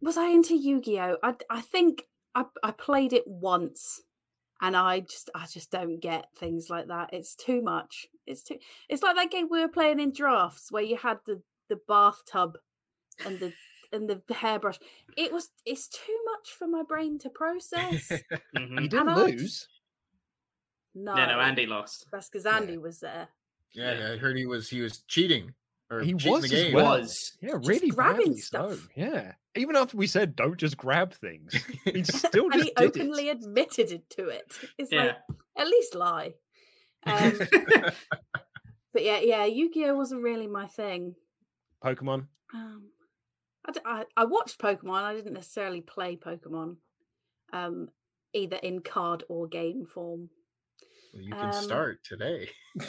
was 0.00 0.16
I 0.16 0.28
into 0.28 0.54
Yu-Gi-Oh? 0.54 1.16
I 1.22 1.34
I 1.50 1.60
think 1.60 2.04
I 2.36 2.44
I 2.62 2.70
played 2.70 3.12
it 3.12 3.26
once 3.26 4.00
and 4.60 4.76
I 4.76 5.00
just 5.00 5.30
I 5.34 5.46
just 5.46 5.70
don't 5.70 6.00
get 6.00 6.26
things 6.36 6.68
like 6.70 6.88
that. 6.88 7.10
It's 7.12 7.34
too 7.34 7.62
much. 7.62 8.06
It's 8.26 8.42
too 8.42 8.58
it's 8.88 9.02
like 9.02 9.16
that 9.16 9.30
game 9.30 9.48
we 9.50 9.60
were 9.60 9.68
playing 9.68 10.00
in 10.00 10.12
drafts 10.12 10.70
where 10.70 10.82
you 10.82 10.96
had 10.96 11.18
the 11.26 11.42
the 11.68 11.80
bathtub 11.88 12.58
and 13.24 13.38
the 13.38 13.52
and 13.92 14.08
the 14.08 14.34
hairbrush. 14.34 14.78
It 15.16 15.32
was 15.32 15.50
it's 15.64 15.88
too 15.88 16.18
much 16.26 16.52
for 16.58 16.66
my 16.66 16.82
brain 16.82 17.18
to 17.20 17.30
process. 17.30 18.10
You 18.54 18.60
mm-hmm. 18.60 18.76
didn't 18.76 19.00
And 19.00 19.10
I 19.10 19.14
lose. 19.14 19.68
No. 20.94 21.16
Yeah, 21.16 21.26
no, 21.26 21.40
Andy 21.40 21.66
lost. 21.66 22.06
That's 22.10 22.28
because 22.28 22.46
Andy 22.46 22.76
was 22.76 23.00
there. 23.00 23.28
Yeah, 23.72 23.98
Yeah. 23.98 24.12
I 24.12 24.16
heard 24.16 24.36
he 24.36 24.46
was 24.46 24.68
he 24.68 24.80
was 24.80 24.98
cheating 25.08 25.44
or 25.44 25.52
He 26.02 26.14
was 26.14 26.48
the 26.48 26.68
as 26.68 26.72
well. 26.74 26.98
Was. 27.00 27.32
Yeah, 27.42 27.54
Just 27.58 27.68
really 27.68 27.88
grabbing 27.90 28.18
badly 28.26 28.36
so. 28.40 28.68
stuff. 28.70 28.88
Yeah. 28.94 29.32
Even 29.56 29.74
after 29.74 29.96
we 29.96 30.06
said 30.06 30.36
don't 30.36 30.56
just 30.56 30.76
grab 30.76 31.12
things, 31.12 31.52
he 31.84 32.04
still 32.04 32.44
and 32.44 32.52
just 32.52 32.64
he 32.66 32.72
did 32.76 32.84
openly 33.00 33.28
it. 33.28 33.38
admitted 33.38 34.02
to 34.10 34.28
it. 34.28 34.44
It's 34.78 34.92
Yeah. 34.92 35.04
like 35.06 35.16
at 35.58 35.66
least 35.66 35.94
lie. 35.96 36.34
Um, 37.06 37.32
but 38.92 39.02
yeah, 39.04 39.20
yeah, 39.20 39.44
Yu-Gi-Oh 39.46 39.94
wasn't 39.94 40.22
really 40.22 40.46
my 40.46 40.66
thing. 40.66 41.14
Pokemon. 41.84 42.26
Um, 42.54 42.90
I, 43.66 43.72
d- 43.72 43.80
I, 43.84 44.04
I 44.16 44.24
watched 44.24 44.60
Pokemon. 44.60 45.02
I 45.02 45.14
didn't 45.14 45.32
necessarily 45.32 45.80
play 45.80 46.16
Pokemon, 46.16 46.76
um, 47.52 47.88
either 48.32 48.56
in 48.56 48.80
card 48.80 49.24
or 49.28 49.48
game 49.48 49.86
form. 49.86 50.28
Well, 51.12 51.22
you 51.22 51.32
can 51.32 51.46
Um, 51.46 51.52
start 51.52 52.02
today. 52.04 52.48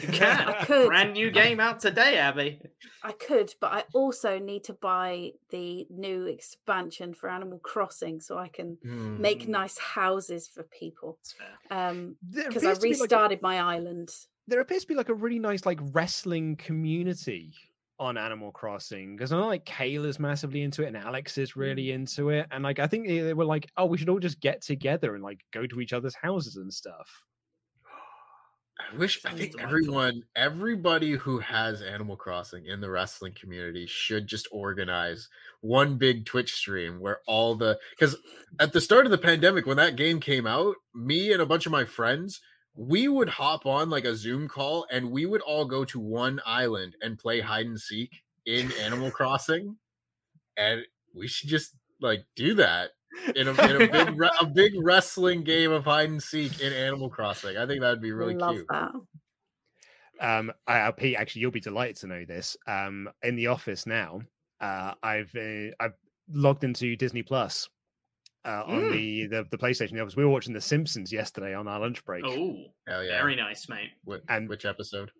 You 0.00 0.08
can. 0.12 0.48
I 0.48 0.64
could. 0.64 0.86
Brand 0.86 1.14
new 1.14 1.30
game 1.30 1.58
out 1.58 1.80
today, 1.80 2.18
Abby. 2.18 2.60
I 3.02 3.12
could, 3.12 3.52
but 3.60 3.72
I 3.72 3.84
also 3.92 4.38
need 4.38 4.62
to 4.64 4.74
buy 4.74 5.32
the 5.50 5.86
new 5.90 6.26
expansion 6.26 7.14
for 7.14 7.28
Animal 7.28 7.58
Crossing 7.58 8.20
so 8.20 8.38
I 8.38 8.48
can 8.48 8.78
make 9.18 9.44
Mm. 9.44 9.48
nice 9.48 9.76
houses 9.78 10.46
for 10.46 10.62
people. 10.64 11.18
That's. 11.40 11.72
Um, 11.92 12.16
because 12.30 12.64
I 12.64 12.70
appears 12.72 12.78
to 12.78 12.82
be 12.82 12.88
like 12.90 12.98
a- 12.98 13.02
restarted 13.02 13.42
my 13.42 13.58
island. 13.60 14.10
there 14.46 14.60
appears 14.60 14.82
to 14.82 14.88
be 14.88 14.94
like 14.94 15.08
a 15.08 15.14
really 15.14 15.38
nice 15.38 15.64
like 15.66 15.80
wrestling 15.92 16.54
community 16.56 17.54
on 17.98 18.16
Animal 18.18 18.52
Crossing 18.52 19.16
because 19.16 19.32
I 19.32 19.38
know 19.40 19.46
like 19.46 19.64
Kayla's 19.64 20.18
massively 20.20 20.62
into 20.62 20.82
it 20.84 20.88
and 20.88 20.96
Alex 20.96 21.38
is 21.38 21.56
really 21.56 21.86
Mm. 21.86 21.94
into 21.94 22.28
it, 22.30 22.46
and 22.52 22.62
like 22.62 22.78
I 22.78 22.86
think 22.86 23.08
they, 23.08 23.18
they 23.20 23.34
were 23.34 23.44
like, 23.46 23.68
oh, 23.76 23.86
we 23.86 23.96
should 23.98 24.08
all 24.10 24.20
just 24.20 24.38
get 24.40 24.62
together 24.62 25.14
and 25.14 25.24
like 25.24 25.40
go 25.52 25.66
to 25.66 25.80
each 25.80 25.92
other's 25.92 26.14
houses 26.14 26.56
and 26.56 26.72
stuff. 26.72 27.08
I 28.78 28.96
wish 28.96 29.24
I 29.24 29.30
think 29.30 29.52
delightful. 29.52 29.60
everyone, 29.60 30.22
everybody 30.34 31.12
who 31.12 31.38
has 31.38 31.80
Animal 31.80 32.16
Crossing 32.16 32.66
in 32.66 32.80
the 32.80 32.90
wrestling 32.90 33.32
community 33.32 33.86
should 33.86 34.26
just 34.26 34.48
organize 34.50 35.28
one 35.60 35.96
big 35.96 36.26
Twitch 36.26 36.54
stream 36.54 36.98
where 36.98 37.20
all 37.26 37.54
the 37.54 37.78
because 37.90 38.16
at 38.58 38.72
the 38.72 38.80
start 38.80 39.06
of 39.06 39.12
the 39.12 39.18
pandemic 39.18 39.64
when 39.66 39.76
that 39.76 39.96
game 39.96 40.18
came 40.18 40.46
out, 40.46 40.74
me 40.92 41.32
and 41.32 41.40
a 41.40 41.46
bunch 41.46 41.66
of 41.66 41.72
my 41.72 41.84
friends, 41.84 42.40
we 42.74 43.06
would 43.06 43.28
hop 43.28 43.64
on 43.64 43.90
like 43.90 44.04
a 44.04 44.16
Zoom 44.16 44.48
call 44.48 44.86
and 44.90 45.12
we 45.12 45.24
would 45.24 45.42
all 45.42 45.64
go 45.64 45.84
to 45.84 46.00
one 46.00 46.40
island 46.44 46.96
and 47.00 47.18
play 47.18 47.40
hide 47.40 47.66
and 47.66 47.80
seek 47.80 48.22
in 48.44 48.72
Animal 48.82 49.10
Crossing, 49.12 49.76
and 50.56 50.82
we 51.14 51.28
should 51.28 51.48
just 51.48 51.76
like 52.00 52.24
do 52.34 52.54
that 52.54 52.90
in 53.34 53.48
a, 53.48 53.50
in 53.50 53.82
a 53.82 53.88
big 53.88 54.16
a 54.40 54.46
big 54.46 54.72
wrestling 54.82 55.42
game 55.44 55.72
of 55.72 55.84
hide 55.84 56.08
and 56.10 56.22
seek 56.22 56.60
in 56.60 56.72
Animal 56.72 57.08
Crossing. 57.10 57.56
I 57.56 57.66
think 57.66 57.80
that'd 57.80 58.00
be 58.02 58.12
really 58.12 58.34
Love 58.34 58.54
cute. 58.54 58.66
that. 58.70 58.90
Um, 60.20 60.52
I, 60.66 60.80
uh, 60.80 60.92
Pete, 60.92 61.16
actually, 61.16 61.42
you'll 61.42 61.50
be 61.50 61.60
delighted 61.60 61.96
to 61.96 62.06
know 62.06 62.24
this. 62.24 62.56
Um, 62.68 63.08
in 63.22 63.34
the 63.36 63.48
office 63.48 63.86
now, 63.86 64.20
uh, 64.60 64.92
I've 65.02 65.34
uh, 65.36 65.70
I've 65.80 65.94
logged 66.30 66.64
into 66.64 66.96
Disney 66.96 67.22
Plus 67.22 67.68
uh, 68.44 68.62
on 68.66 68.82
Mm. 68.84 68.92
the, 68.92 69.26
the 69.26 69.46
the 69.50 69.58
PlayStation. 69.58 69.90
in 69.90 69.96
the 69.96 70.02
office. 70.02 70.16
We 70.16 70.24
were 70.24 70.30
watching 70.30 70.52
The 70.54 70.60
Simpsons 70.60 71.12
yesterday 71.12 71.54
on 71.54 71.66
our 71.66 71.80
lunch 71.80 72.04
break, 72.04 72.24
Oh, 72.24 72.56
yeah! 72.86 73.00
very 73.20 73.34
nice, 73.36 73.68
mate. 73.68 73.90
Wh- 74.08 74.24
and- 74.28 74.48
which 74.48 74.64
episode? 74.64 75.10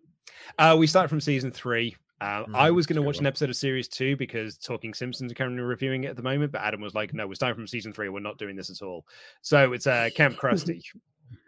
Uh, 0.58 0.76
we 0.78 0.86
start 0.86 1.10
from 1.10 1.20
season 1.20 1.50
three. 1.50 1.96
Uh, 2.20 2.44
I 2.54 2.70
Mm, 2.70 2.74
was 2.74 2.86
going 2.86 2.94
to 2.96 3.00
good 3.02 3.06
watch 3.06 3.18
an 3.18 3.26
episode 3.26 3.50
of 3.50 3.56
series 3.56 3.88
two 3.88 4.16
because 4.16 4.56
Talking 4.56 4.94
Simpsons 4.94 5.32
are 5.32 5.34
currently 5.34 5.62
reviewing 5.62 6.04
it 6.04 6.08
at 6.08 6.16
the 6.16 6.22
moment, 6.22 6.52
but 6.52 6.60
Adam 6.62 6.80
was 6.80 6.94
like, 6.94 7.12
"No, 7.12 7.26
we're 7.26 7.34
starting 7.34 7.56
from 7.56 7.66
season 7.66 7.92
three. 7.92 8.08
We're 8.08 8.20
not 8.20 8.38
doing 8.38 8.56
this 8.56 8.70
at 8.70 8.84
all." 8.84 9.04
So 9.42 9.72
it's 9.72 9.86
uh, 9.86 10.08
Camp 10.14 10.36
Krusty. 10.40 10.80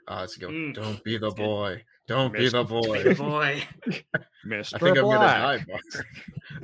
Oh, 0.09 0.17
let's 0.21 0.37
go. 0.37 0.49
Mm, 0.49 0.75
Don't 0.75 1.03
be 1.05 1.19
the 1.19 1.31
boy. 1.31 1.83
Don't 2.09 2.33
be 2.33 2.49
the 2.49 2.65
Mr. 2.65 2.69
boy. 2.69 3.03
Good 3.03 3.19
boy. 3.19 3.63
Mr. 4.47 4.75
I 4.75 4.79
think 4.79 4.97
I'm 4.99 5.05
gonna 5.05 5.19
die, 5.19 5.59
Bart. 5.69 6.07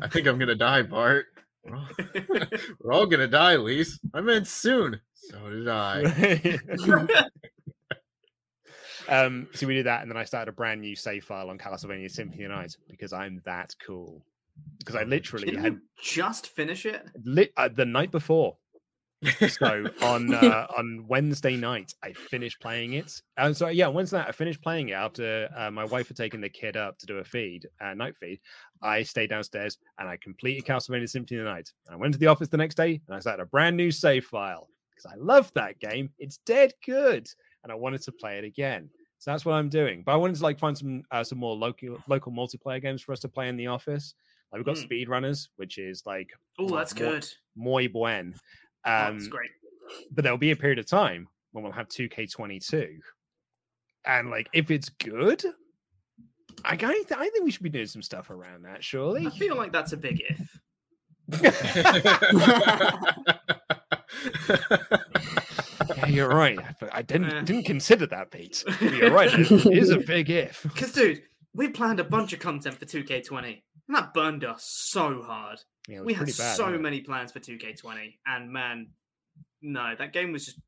I 0.03 0.09
think 0.09 0.27
I'm 0.27 0.39
gonna 0.39 0.55
die, 0.55 0.83
Bart. 0.83 1.27
We're 1.65 1.77
all, 1.77 1.89
we're 2.81 2.93
all 2.93 3.07
gonna 3.07 3.29
die, 3.29 3.57
Lise. 3.57 4.01
I 4.13 4.21
meant 4.21 4.47
soon. 4.49 5.01
So 5.15 5.39
did 5.51 5.69
I. 5.69 6.03
um, 9.09 9.49
so 9.55 9.67
we 9.67 9.75
did 9.75 9.87
that, 9.87 10.03
and 10.03 10.11
then 10.11 10.17
I 10.17 10.25
started 10.25 10.51
a 10.51 10.53
brand 10.55 10.81
new 10.81 10.95
save 10.97 11.25
file 11.25 11.51
on 11.51 11.59
Castlevania 11.59 12.11
Symphony 12.11 12.45
of 12.45 12.51
the 12.51 12.57
Night 12.57 12.77
because 12.89 13.13
I'm 13.13 13.41
that 13.45 13.75
cool. 13.85 14.25
Because 14.79 14.97
I 14.97 15.05
literally 15.05 15.47
Didn't 15.47 15.63
had 15.63 15.73
you 15.73 15.81
just 16.03 16.49
finish 16.49 16.85
it? 16.85 17.03
lit 17.25 17.53
uh, 17.57 17.69
the 17.69 17.87
night 17.87 18.11
before. 18.11 18.57
So 19.49 19.87
on 20.03 20.35
uh, 20.35 20.67
on 20.77 21.05
Wednesday 21.09 21.57
night, 21.57 21.95
I 22.03 22.13
finished 22.13 22.61
playing 22.61 22.95
it. 22.95 23.23
Uh, 23.39 23.53
so 23.53 23.69
yeah, 23.69 23.87
Wednesday 23.87 24.19
night 24.19 24.29
I 24.29 24.33
finished 24.33 24.61
playing 24.61 24.91
it 24.91 24.95
after 24.95 25.49
uh, 25.57 25.71
my 25.71 25.85
wife 25.85 26.09
had 26.09 26.17
taken 26.17 26.41
the 26.41 26.49
kid 26.49 26.77
up 26.77 26.99
to 26.99 27.07
do 27.07 27.19
a 27.19 27.25
feed, 27.25 27.67
uh, 27.81 27.95
night 27.95 28.17
feed. 28.17 28.41
I 28.83 29.05
stayed 29.05 29.31
downstairs 29.31 29.79
and 29.99 30.09
I 30.09 30.17
completed 30.17 30.65
Castlevania 30.65 31.09
Symphony 31.09 31.39
of 31.39 31.45
the 31.45 31.51
Night. 31.51 31.73
I 31.91 31.97
went 31.97 32.13
to 32.15 32.21
the 32.21 32.27
office 32.27 32.49
the 32.49 32.57
next 32.57 32.75
day 32.75 33.01
and 33.07 33.17
I 33.17 33.21
started 33.21 33.43
a 33.45 33.47
brand 33.47 33.77
new 33.77 33.91
save 33.91 34.25
file 34.27 34.69
because 34.91 35.11
I 35.11 35.17
love 35.17 35.53
that 35.55 35.79
game. 35.79 36.11
It's 36.19 36.39
dead 36.45 36.75
good, 36.85 37.29
and 37.63 37.73
I 37.73 37.75
wanted 37.75 38.03
to 38.03 38.13
play 38.13 38.39
it 38.39 38.45
again. 38.45 38.89
So 39.19 39.31
that's 39.31 39.45
what 39.45 39.53
I'm 39.55 39.69
doing. 39.69 40.03
But 40.05 40.13
I 40.13 40.17
wanted 40.17 40.37
to 40.37 40.43
like 40.43 40.59
find 40.59 40.77
some 40.77 41.03
uh, 41.11 41.23
some 41.23 41.39
more 41.39 41.55
local 41.55 41.99
local 42.09 42.33
multiplayer 42.33 42.83
games 42.83 43.03
for 43.03 43.13
us 43.13 43.21
to 43.21 43.29
play 43.29 43.49
in 43.49 43.57
the 43.57 43.69
office. 43.69 44.15
Like 44.53 44.59
we've 44.59 44.67
got 44.67 44.77
Mm. 44.77 44.89
Speedrunners, 45.09 45.49
which 45.57 45.79
is 45.79 46.03
like 46.05 46.31
Oh, 46.59 46.75
that's 46.77 46.95
Mo- 46.95 46.99
good. 47.01 47.27
muy 47.57 47.87
buen. 47.87 48.35
Um, 48.85 49.19
that's 49.19 49.29
great. 49.29 49.51
but 50.11 50.25
there'll 50.25 50.39
be 50.39 50.51
a 50.51 50.57
period 50.57 50.79
of 50.81 50.87
time 50.87 51.29
when 51.53 51.63
we'll 51.63 51.73
have 51.73 51.89
2K22. 51.89 52.99
And 54.05 54.31
like, 54.31 54.49
if 54.53 54.71
it's 54.73 54.89
good, 54.89 55.45
I, 56.65 56.73
I, 56.75 57.05
I 57.17 57.29
think 57.31 57.45
we 57.45 57.51
should 57.53 57.63
be 57.63 57.69
doing 57.71 57.87
some 57.87 58.03
stuff 58.03 58.31
around 58.31 58.65
that, 58.65 58.83
surely. 58.83 59.25
I 59.27 59.31
feel 59.31 59.55
like 59.57 59.71
that's 59.73 59.93
a 59.93 59.97
big 59.97 60.21
if. 60.29 60.59
yeah, 66.03 66.07
you're 66.09 66.29
right. 66.29 66.59
I, 66.93 67.03
didn't 67.03 67.33
Eh. 67.33 67.43
didn't 67.43 67.65
consider 67.65 68.07
that, 68.07 68.31
Pete. 68.31 68.65
You're 68.81 69.11
right. 69.13 69.33
It 69.33 69.51
is 69.67 69.91
a 69.91 69.99
big 69.99 70.31
if. 70.31 70.63
Because, 70.75 70.93
dude, 70.93 71.23
we 71.55 71.69
planned 71.69 72.01
a 72.01 72.05
bunch 72.05 72.33
of 72.33 72.39
content 72.41 72.79
for 72.79 72.85
2K20, 72.87 73.63
and 73.89 73.97
that 73.97 74.15
burned 74.15 74.45
us 74.45 74.65
so 74.65 75.23
hard. 75.23 75.59
Yeah, 75.89 76.03
We 76.03 76.15
had 76.15 76.27
bad. 76.27 76.57
so 76.57 76.79
many 76.79 77.01
plans 77.01 77.33
for 77.33 77.41
2K20, 77.41 78.15
and 78.27 78.51
man, 78.53 78.89
no, 79.61 79.95
that 79.99 80.13
game 80.13 80.33
was 80.33 80.47
just 80.47 80.59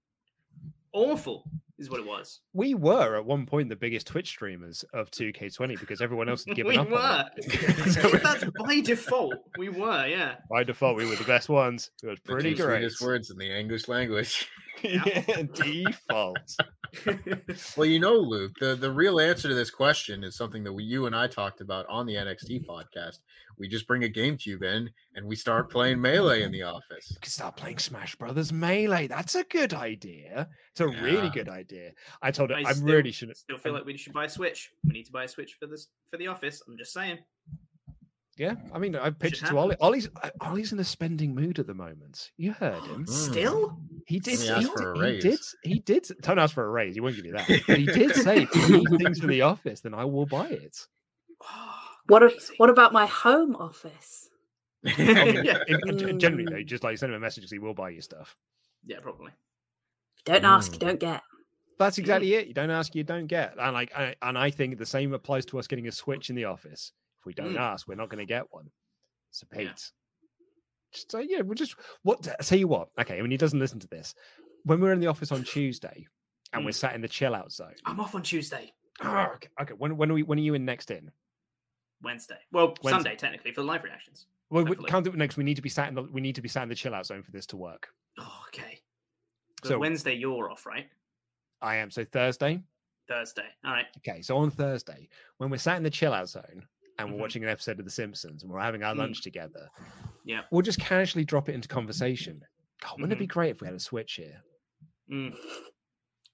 awful, 0.92 1.44
is 1.78 1.90
what 1.90 2.00
it 2.00 2.06
was. 2.06 2.40
We 2.52 2.74
were 2.74 3.16
at 3.16 3.24
one 3.24 3.46
point 3.46 3.68
the 3.68 3.76
biggest 3.76 4.06
Twitch 4.06 4.28
streamers 4.28 4.84
of 4.94 5.10
2K20 5.10 5.80
because 5.80 6.00
everyone 6.00 6.28
else 6.28 6.44
had 6.44 6.56
given 6.56 6.72
we 6.72 6.78
up 6.78 6.88
were. 6.90 6.96
on 6.96 7.26
it. 7.36 7.92
So 7.92 8.10
That's 8.10 8.44
by 8.64 8.80
default. 8.80 9.34
We 9.58 9.68
were, 9.68 10.06
yeah. 10.06 10.36
by 10.50 10.64
default, 10.64 10.96
we 10.96 11.06
were 11.06 11.16
the 11.16 11.24
best 11.24 11.48
ones. 11.48 11.90
It 12.02 12.06
was 12.06 12.20
pretty 12.20 12.54
two 12.54 12.64
great. 12.64 12.78
sweetest 12.80 13.00
words 13.00 13.30
in 13.30 13.38
the 13.38 13.50
English 13.50 13.88
language. 13.88 14.48
yeah, 14.82 15.42
default. 15.52 16.38
Well, 17.76 17.86
you 17.86 17.98
know, 17.98 18.14
Luke, 18.14 18.52
the, 18.60 18.76
the 18.76 18.90
real 18.90 19.18
answer 19.18 19.48
to 19.48 19.54
this 19.54 19.70
question 19.70 20.22
is 20.22 20.36
something 20.36 20.62
that 20.64 20.72
we, 20.72 20.84
you 20.84 21.06
and 21.06 21.16
I 21.16 21.26
talked 21.26 21.60
about 21.60 21.86
on 21.88 22.06
the 22.06 22.14
NXT 22.14 22.66
podcast. 22.66 23.18
We 23.58 23.68
just 23.68 23.86
bring 23.86 24.04
a 24.04 24.08
GameCube 24.08 24.62
in 24.62 24.90
and 25.14 25.26
we 25.26 25.36
start 25.36 25.70
playing 25.70 26.00
Melee 26.00 26.42
in 26.42 26.52
the 26.52 26.62
office. 26.76 27.10
We 27.10 27.16
can 27.20 27.30
start 27.30 27.56
playing 27.56 27.78
Smash 27.78 28.16
Brothers 28.16 28.52
Melee. 28.52 29.06
That's 29.06 29.34
a 29.34 29.44
good 29.44 29.74
idea. 29.74 30.48
It's 30.72 30.80
a 30.80 30.88
really 30.88 31.30
good 31.30 31.48
idea. 31.48 31.92
I 32.22 32.30
told 32.30 32.50
her 32.50 32.56
I 32.56 32.64
I, 32.66 32.72
still- 32.72 32.86
really 32.86 33.12
should. 33.12 33.36
Still 33.36 33.58
feel 33.58 33.72
like 33.72 33.84
we 33.84 33.96
should 33.96 34.12
buy 34.12 34.24
a 34.24 34.28
Switch. 34.28 34.70
We 34.84 34.92
need 34.92 35.04
to 35.06 35.12
buy 35.12 35.24
a 35.24 35.28
Switch 35.28 35.56
for 35.60 35.66
this 35.66 35.88
for 36.10 36.16
the 36.16 36.26
office. 36.26 36.60
I'm 36.68 36.76
just 36.78 36.92
saying. 36.92 37.18
Yeah, 38.36 38.54
I 38.72 38.78
mean, 38.80 38.96
I 38.96 39.10
pitched 39.10 39.44
it 39.44 39.46
to. 39.46 39.56
Ollie. 39.58 39.76
Ollie's 39.80 40.08
uh, 40.20 40.30
Ollie's 40.40 40.72
in 40.72 40.80
a 40.80 40.84
spending 40.84 41.36
mood 41.36 41.60
at 41.60 41.68
the 41.68 41.74
moment. 41.74 42.32
You 42.36 42.50
heard 42.52 42.82
him. 42.82 43.06
Still? 43.06 43.78
He 44.08 44.18
did. 44.18 44.40
He 44.40 44.46
He, 44.46 44.50
asked 44.50 44.72
for 44.72 44.92
a 44.94 44.98
did, 44.98 45.14
he 45.14 45.20
did. 45.30 45.38
He 45.62 45.78
did. 45.78 46.08
Don't 46.20 46.40
ask 46.40 46.52
for 46.52 46.66
a 46.66 46.68
raise. 46.68 46.94
He 46.94 47.00
won't 47.00 47.14
give 47.14 47.26
you 47.26 47.32
that. 47.34 47.46
But 47.68 47.78
he 47.78 47.86
did 47.86 48.12
say, 48.16 48.42
if 48.42 48.68
you 48.68 48.78
need 48.78 48.98
things 48.98 49.20
for 49.20 49.28
the 49.28 49.42
office, 49.42 49.82
then 49.82 49.94
I 49.94 50.04
will 50.04 50.26
buy 50.26 50.48
it. 50.48 50.76
What 52.06 52.22
a- 52.22 52.38
what 52.58 52.70
about 52.70 52.92
my 52.92 53.06
home 53.06 53.56
office? 53.56 54.28
yeah. 54.82 54.92
Generally, 56.18 56.44
though, 56.44 56.56
Mm. 56.56 56.66
just 56.66 56.84
like 56.84 56.98
send 56.98 57.10
him 57.12 57.16
a 57.16 57.20
message, 57.20 57.48
he 57.50 57.58
will 57.58 57.74
buy 57.74 57.90
you 57.90 58.00
stuff. 58.02 58.36
Yeah, 58.84 59.00
probably. 59.00 59.32
Don't 60.24 60.44
ask, 60.44 60.72
you 60.72 60.78
Mm. 60.78 60.86
don't 60.86 61.00
get. 61.00 61.22
That's 61.78 61.98
exactly 61.98 62.34
it. 62.34 62.46
You 62.46 62.54
don't 62.54 62.70
ask, 62.70 62.94
you 62.94 63.02
don't 63.02 63.26
get. 63.26 63.54
And 63.58 63.72
like, 63.72 63.94
I, 63.96 64.14
and 64.22 64.38
I 64.38 64.50
think 64.50 64.78
the 64.78 64.86
same 64.86 65.12
applies 65.12 65.44
to 65.46 65.58
us 65.58 65.66
getting 65.66 65.88
a 65.88 65.92
switch 65.92 66.30
in 66.30 66.36
the 66.36 66.44
office. 66.44 66.92
If 67.18 67.26
we 67.26 67.32
don't 67.34 67.54
Mm. 67.54 67.60
ask, 67.60 67.88
we're 67.88 67.94
not 67.96 68.10
going 68.10 68.20
to 68.20 68.26
get 68.26 68.44
one. 68.52 68.70
So 69.30 69.46
Yeah. 69.52 69.58
Pete, 69.70 69.90
just 70.92 71.10
say 71.10 71.26
yeah. 71.28 71.40
We'll 71.40 71.54
just 71.56 71.74
what. 72.02 72.22
Tell 72.42 72.58
you 72.58 72.68
what. 72.68 72.90
Okay, 73.00 73.18
I 73.18 73.22
mean 73.22 73.30
he 73.32 73.36
doesn't 73.36 73.58
listen 73.58 73.80
to 73.80 73.88
this, 73.88 74.14
when 74.64 74.80
we're 74.80 74.92
in 74.92 75.00
the 75.00 75.08
office 75.08 75.32
on 75.32 75.42
Tuesday 75.42 76.06
and 76.52 76.64
we're 76.64 76.70
Mm. 76.70 76.74
sat 76.74 76.94
in 76.94 77.00
the 77.00 77.08
chill 77.08 77.34
out 77.34 77.50
zone. 77.50 77.74
I'm 77.84 77.98
off 77.98 78.14
on 78.14 78.22
Tuesday, 78.22 78.72
Oh, 79.02 79.26
okay, 79.34 79.48
okay. 79.62 79.74
When 79.74 79.96
when 79.96 80.10
are 80.10 80.14
we 80.14 80.22
when 80.22 80.38
are 80.38 80.42
you 80.42 80.54
in 80.54 80.64
next 80.64 80.90
in? 80.92 81.10
Wednesday. 82.04 82.38
Well, 82.52 82.74
Wednesday. 82.82 82.90
Sunday 83.10 83.16
technically 83.16 83.52
for 83.52 83.62
the 83.62 83.66
live 83.66 83.82
reactions. 83.84 84.26
Well, 84.50 84.64
we 84.64 84.76
can't 84.76 85.04
do 85.04 85.10
it 85.10 85.16
next. 85.16 85.36
We 85.36 85.44
need 85.44 85.56
to 85.56 85.62
be 85.62 85.68
sat 85.68 85.88
in 85.88 85.94
the 85.94 86.02
we 86.02 86.20
need 86.20 86.34
to 86.36 86.42
be 86.42 86.48
sat 86.48 86.62
in 86.62 86.68
the 86.68 86.74
chill 86.74 86.94
out 86.94 87.06
zone 87.06 87.22
for 87.22 87.32
this 87.32 87.46
to 87.46 87.56
work. 87.56 87.88
Oh, 88.18 88.42
okay. 88.48 88.80
So, 89.64 89.70
So- 89.70 89.78
Wednesday 89.78 90.14
you're 90.14 90.50
off, 90.50 90.66
right? 90.66 90.88
I 91.62 91.76
am 91.76 91.90
so 91.90 92.04
Thursday. 92.04 92.62
Thursday. 93.08 93.46
All 93.64 93.72
right. 93.72 93.86
Okay, 93.98 94.22
so 94.22 94.36
on 94.36 94.50
Thursday, 94.50 95.08
when 95.38 95.50
we're 95.50 95.56
sat 95.58 95.76
in 95.78 95.82
the 95.82 95.90
chill 95.90 96.12
out 96.12 96.28
zone 96.28 96.66
and 96.98 97.10
we're 97.10 97.16
Mhm. 97.16 97.20
watching 97.20 97.42
an 97.42 97.48
episode 97.50 97.78
of 97.78 97.84
The 97.84 97.90
Simpsons 97.90 98.42
and 98.42 98.52
we're 98.52 98.60
having 98.60 98.82
our 98.82 98.94
Mm. 98.94 98.98
lunch 98.98 99.22
together, 99.22 99.68
Yeah. 100.24 100.42
we'll 100.50 100.62
just 100.62 100.78
casually 100.80 101.24
drop 101.24 101.48
it 101.48 101.54
into 101.54 101.68
conversation. 101.68 102.44
God, 102.80 102.92
wouldn't 103.00 103.12
it 103.12 103.18
be 103.18 103.26
Mhm. 103.26 103.30
great 103.30 103.50
if 103.50 103.60
we 103.60 103.66
had 103.66 103.74
a 103.74 103.80
switch 103.80 104.14
here? 104.14 104.42
Mm. 105.10 105.34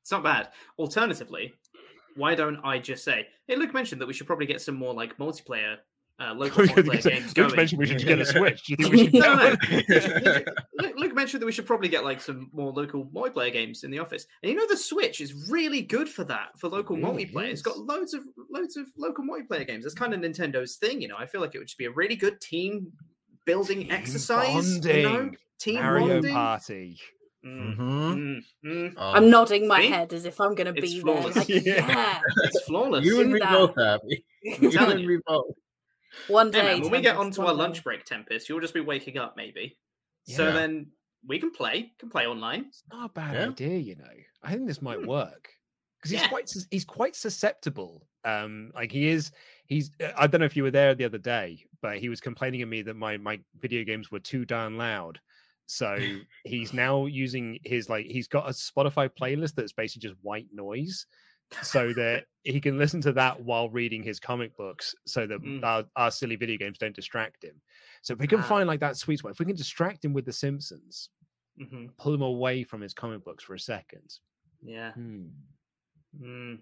It's 0.01 0.11
not 0.11 0.23
bad. 0.23 0.53
Alternatively, 0.79 1.55
why 2.17 2.35
don't 2.35 2.59
I 2.65 2.79
just 2.79 3.05
say, 3.05 3.27
hey, 3.47 3.57
Luke 3.57 3.75
mentioned 3.75 4.01
that 4.01 4.07
we 4.07 4.13
should 4.13 4.27
probably 4.27 4.47
get 4.47 4.61
some 4.61 4.75
more 4.75 4.95
like 4.95 5.17
multiplayer, 5.19 5.77
uh, 6.19 6.35
local 6.37 6.65
multiplayer 6.65 7.03
games 7.03 7.37
Luke 7.37 7.49
going. 7.49 7.57
mentioned 7.57 7.79
we 7.79 7.87
should 7.87 8.05
get 8.05 8.19
a 8.19 8.27
switch. 8.27 8.65
Do 8.65 8.73
you 8.73 8.77
think 8.77 8.93
we 8.93 9.05
should? 9.05 9.15
No, 9.15 9.35
no, 9.35 9.57
get 9.57 10.25
no. 10.25 10.33
one? 10.33 10.45
Luke, 10.79 10.95
Luke 10.97 11.15
mentioned 11.15 11.43
that 11.43 11.47
we 11.47 11.53
should 11.53 11.67
probably 11.67 11.89
get 11.89 12.05
like 12.05 12.21
some 12.21 12.51
more 12.53 12.73
local 12.73 13.07
multiplayer 13.07 13.53
games 13.53 13.85
in 13.85 13.91
the 13.91 13.99
office. 13.99 14.27
And 14.43 14.51
you 14.51 14.57
know 14.57 14.67
the 14.69 14.77
Switch 14.77 15.21
is 15.21 15.51
really 15.51 15.83
good 15.83 16.09
for 16.09 16.25
that 16.25 16.59
for 16.59 16.69
local 16.69 16.97
It 16.97 17.03
really 17.03 17.27
multiplayer. 17.27 17.49
It's 17.49 17.63
got 17.63 17.79
loads 17.79 18.15
of 18.15 18.23
loads 18.51 18.77
of 18.77 18.87
local 18.97 19.25
multiplayer 19.25 19.67
games. 19.67 19.87
It's 19.87 19.95
kind 19.95 20.13
of 20.13 20.21
Nintendo's 20.21 20.77
thing, 20.77 21.01
you 21.01 21.09
know. 21.09 21.17
I 21.19 21.27
feel 21.27 21.41
like 21.41 21.55
it 21.55 21.59
would 21.59 21.69
just 21.69 21.79
be 21.79 21.87
a 21.87 21.93
really 21.93 22.17
good 22.17 22.41
team 22.41 22.93
building 23.47 23.81
Team 23.81 23.91
exercise. 23.91 24.85
You 24.85 25.03
know, 25.03 25.09
bonding. 25.09 25.37
team 25.59 25.75
Mario 25.77 26.09
bonding. 26.09 26.35
Party. 26.35 26.99
Mm, 27.45 27.77
Mhm. 27.77 28.15
mm, 28.17 28.41
mm. 28.65 28.95
Oh, 28.97 29.13
I'm 29.13 29.31
nodding 29.31 29.67
my 29.67 29.81
see? 29.81 29.89
head 29.89 30.13
as 30.13 30.27
if 30.27 30.41
I'm 30.41 30.55
going 30.55 30.73
to 30.75 30.79
be 30.81 31.01
flawless. 31.01 31.35
there. 31.47 31.57
Like, 31.57 31.65
Yeah. 31.67 31.89
yeah. 31.89 32.21
It's 32.45 32.63
flawless. 32.65 33.05
you 33.05 33.21
and 33.21 33.33
me 33.33 33.41
both 33.41 33.75
happy. 33.77 34.25
You 34.61 34.79
and 34.79 35.07
me 35.07 35.19
both. 35.27 35.55
One 36.29 36.53
Hey, 36.53 36.61
day. 36.61 36.63
man, 36.75 36.81
when 36.83 36.91
we 36.91 37.01
get 37.01 37.17
Tempest, 37.17 37.39
onto 37.39 37.43
our 37.49 37.55
day. 37.55 37.59
lunch 37.59 37.85
break, 37.85 38.05
Tempest, 38.05 38.49
you'll 38.49 38.61
just 38.61 38.75
be 38.75 38.81
waking 38.81 39.17
up 39.19 39.37
maybe. 39.37 39.79
So 40.25 40.53
then 40.53 40.89
we 41.27 41.39
can 41.39 41.51
play, 41.51 41.93
can 41.99 42.09
play 42.11 42.27
online. 42.27 42.67
It's 42.69 42.83
not 42.93 43.11
a 43.11 43.13
bad 43.13 43.35
Yeah. 43.35 43.49
idea, 43.49 43.79
you 43.79 43.97
know. 43.97 44.05
I 44.43 44.53
think 44.53 44.67
this 44.67 44.81
might 44.83 45.01
Hmm. 45.01 45.07
work 45.07 45.51
because 45.99 46.11
he's 46.11 46.21
Yeah. 46.23 46.29
quite 46.29 46.49
sus- 46.49 46.67
he's 46.71 46.85
quite 46.85 47.17
susceptible. 47.17 48.07
Um, 48.25 48.71
like 48.75 48.93
he 48.93 49.09
is. 49.09 49.33
He's. 49.67 49.91
uh, 50.03 50.13
I 50.17 50.27
don't 50.27 50.41
know 50.41 50.45
if 50.47 50.57
you 50.57 50.63
were 50.63 50.71
there 50.71 50.95
the 50.95 51.05
other 51.07 51.19
day, 51.19 51.65
but 51.81 51.99
he 51.99 52.09
was 52.11 52.21
complaining 52.21 52.61
to 52.61 52.67
me 52.67 52.83
that 52.83 52.95
my 52.95 53.17
my 53.17 53.41
video 53.59 53.83
games 53.85 54.11
were 54.11 54.21
too 54.21 54.45
darn 54.45 54.77
loud. 54.77 55.21
So 55.71 56.21
he's 56.45 56.73
now 56.73 57.07
using 57.07 57.59
his 57.65 57.89
like 57.89 58.07
he's 58.07 58.27
got 58.29 58.49
a 58.49 58.53
Spotify 58.53 59.09
playlist 59.09 59.55
that's 59.55 59.73
basically 59.73 60.09
just 60.09 60.21
white 60.23 60.49
noise, 60.53 61.07
so 61.63 61.93
that 61.95 62.25
he 62.45 62.61
can 62.61 62.77
listen 62.77 63.01
to 63.03 63.13
that 63.13 63.41
while 63.41 63.71
reading 63.71 64.03
his 64.03 64.19
comic 64.19 64.57
books, 64.57 64.95
so 65.07 65.27
that 65.29 65.41
Mm. 65.41 65.63
our, 65.63 65.85
our 65.95 66.11
silly 66.11 66.37
video 66.37 66.57
games 66.57 66.77
don't 66.79 66.95
distract 66.97 67.45
him. 67.45 67.61
So 68.03 68.15
if 68.15 68.19
we 68.21 68.27
can 68.27 68.41
Ah. 68.41 68.49
find 68.49 68.67
like 68.67 68.81
that 68.81 68.97
sweet 68.97 69.21
spot, 69.21 69.33
if 69.33 69.39
we 69.39 69.47
can 69.47 69.57
distract 69.57 70.05
him 70.05 70.13
with 70.13 70.25
The 70.25 70.33
Simpsons, 70.33 71.11
hmm 71.57 71.87
pull 71.99 72.15
him 72.15 72.23
away 72.23 72.65
from 72.65 72.81
his 72.81 72.95
comic 72.95 73.23
books 73.25 73.45
for 73.45 73.55
a 73.55 73.61
second. 73.61 74.19
Yeah. 74.63 74.93
Hmm. 74.95 75.27
Mm. 76.21 76.59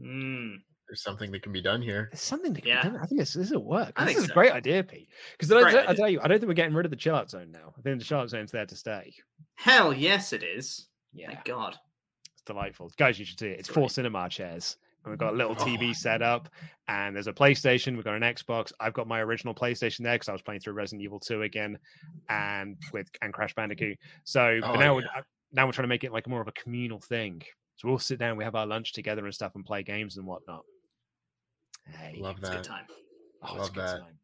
Mm. 0.00 0.56
There's 0.90 1.02
something 1.02 1.30
that 1.30 1.42
can 1.42 1.52
be 1.52 1.62
done 1.62 1.80
here. 1.80 2.08
There's 2.10 2.20
something 2.20 2.52
that 2.54 2.66
Yeah. 2.66 2.82
can, 2.82 2.96
I 2.96 3.06
think 3.06 3.20
this, 3.20 3.34
this 3.34 3.52
will 3.52 3.62
work. 3.64 3.92
I 3.94 4.04
This 4.04 4.14
think 4.14 4.24
is 4.24 4.30
a 4.30 4.34
great 4.34 4.50
idea, 4.50 4.82
Pete. 4.82 5.08
Because 5.38 5.52
I, 5.52 5.62
Great 5.62 5.88
I 5.88 5.94
tell 5.94 6.08
you, 6.08 6.20
I 6.20 6.26
don't 6.26 6.40
think 6.40 6.48
we're 6.48 6.54
getting 6.54 6.74
rid 6.74 6.84
of 6.84 6.90
the 6.90 6.96
chill 6.96 7.14
out 7.14 7.30
zone 7.30 7.52
now. 7.52 7.72
I 7.78 7.80
think 7.82 8.00
the 8.00 8.04
chill 8.04 8.18
out 8.18 8.28
zone's 8.28 8.50
there 8.50 8.66
to 8.66 8.74
stay. 8.74 9.14
Hell 9.54 9.92
yes, 9.92 10.32
it 10.32 10.42
is. 10.42 10.88
Yeah, 11.12 11.28
Thank 11.28 11.44
God. 11.44 11.76
it's 12.32 12.42
delightful. 12.42 12.90
Guys, 12.96 13.20
you 13.20 13.24
should 13.24 13.38
see 13.38 13.46
it. 13.46 13.60
It's 13.60 13.60
It's 13.60 13.68
four 13.68 13.82
great. 13.84 13.92
cinema 13.92 14.28
chairs. 14.28 14.76
And 15.04 15.12
we've 15.12 15.18
got 15.18 15.32
a 15.32 15.36
little 15.36 15.56
Oh. 15.58 15.64
TV 15.64 15.94
set 15.94 16.20
up, 16.22 16.48
and 16.88 17.14
there's 17.16 17.28
a 17.28 17.32
PlayStation. 17.32 17.94
We've 17.94 18.04
got 18.04 18.16
an 18.16 18.22
Xbox. 18.22 18.72
I've 18.80 18.92
got 18.92 19.06
my 19.06 19.20
original 19.20 19.54
PlayStation 19.54 20.00
there 20.02 20.16
because 20.16 20.28
I 20.28 20.32
was 20.32 20.42
playing 20.42 20.60
through 20.60 20.72
Resident 20.74 21.02
Evil 21.04 21.18
2 21.20 21.42
again, 21.42 21.78
and 22.28 22.76
with 22.92 23.08
and 23.22 23.32
Crash 23.32 23.54
Bandicoot. 23.54 23.96
So 24.24 24.58
but 24.60 24.70
Oh, 24.70 24.78
now, 24.78 24.94
we're, 24.96 25.04
uh, 25.04 25.22
now 25.52 25.66
we're 25.66 25.72
trying 25.72 25.84
to 25.84 25.88
make 25.88 26.04
it 26.04 26.12
like 26.12 26.26
more 26.28 26.40
of 26.42 26.48
a 26.48 26.52
communal 26.52 27.00
thing. 27.00 27.42
So 27.76 27.88
we'll 27.88 27.98
sit 27.98 28.18
down, 28.18 28.36
we 28.36 28.44
have 28.44 28.54
our 28.54 28.66
lunch 28.66 28.92
together 28.92 29.24
and 29.24 29.34
stuff, 29.34 29.52
and 29.54 29.64
play 29.64 29.82
games 29.82 30.18
and 30.18 30.26
whatnot. 30.26 30.64
Hey, 31.86 32.18
Love 32.18 32.38
It's 32.38 32.48
a 32.48 32.52
good 32.52 32.64
that. 32.64 32.66
time. 32.66 32.86
oh, 33.42 33.56
love 33.56 33.74
good 33.74 33.86
that. 33.86 34.00
time. 34.00 34.18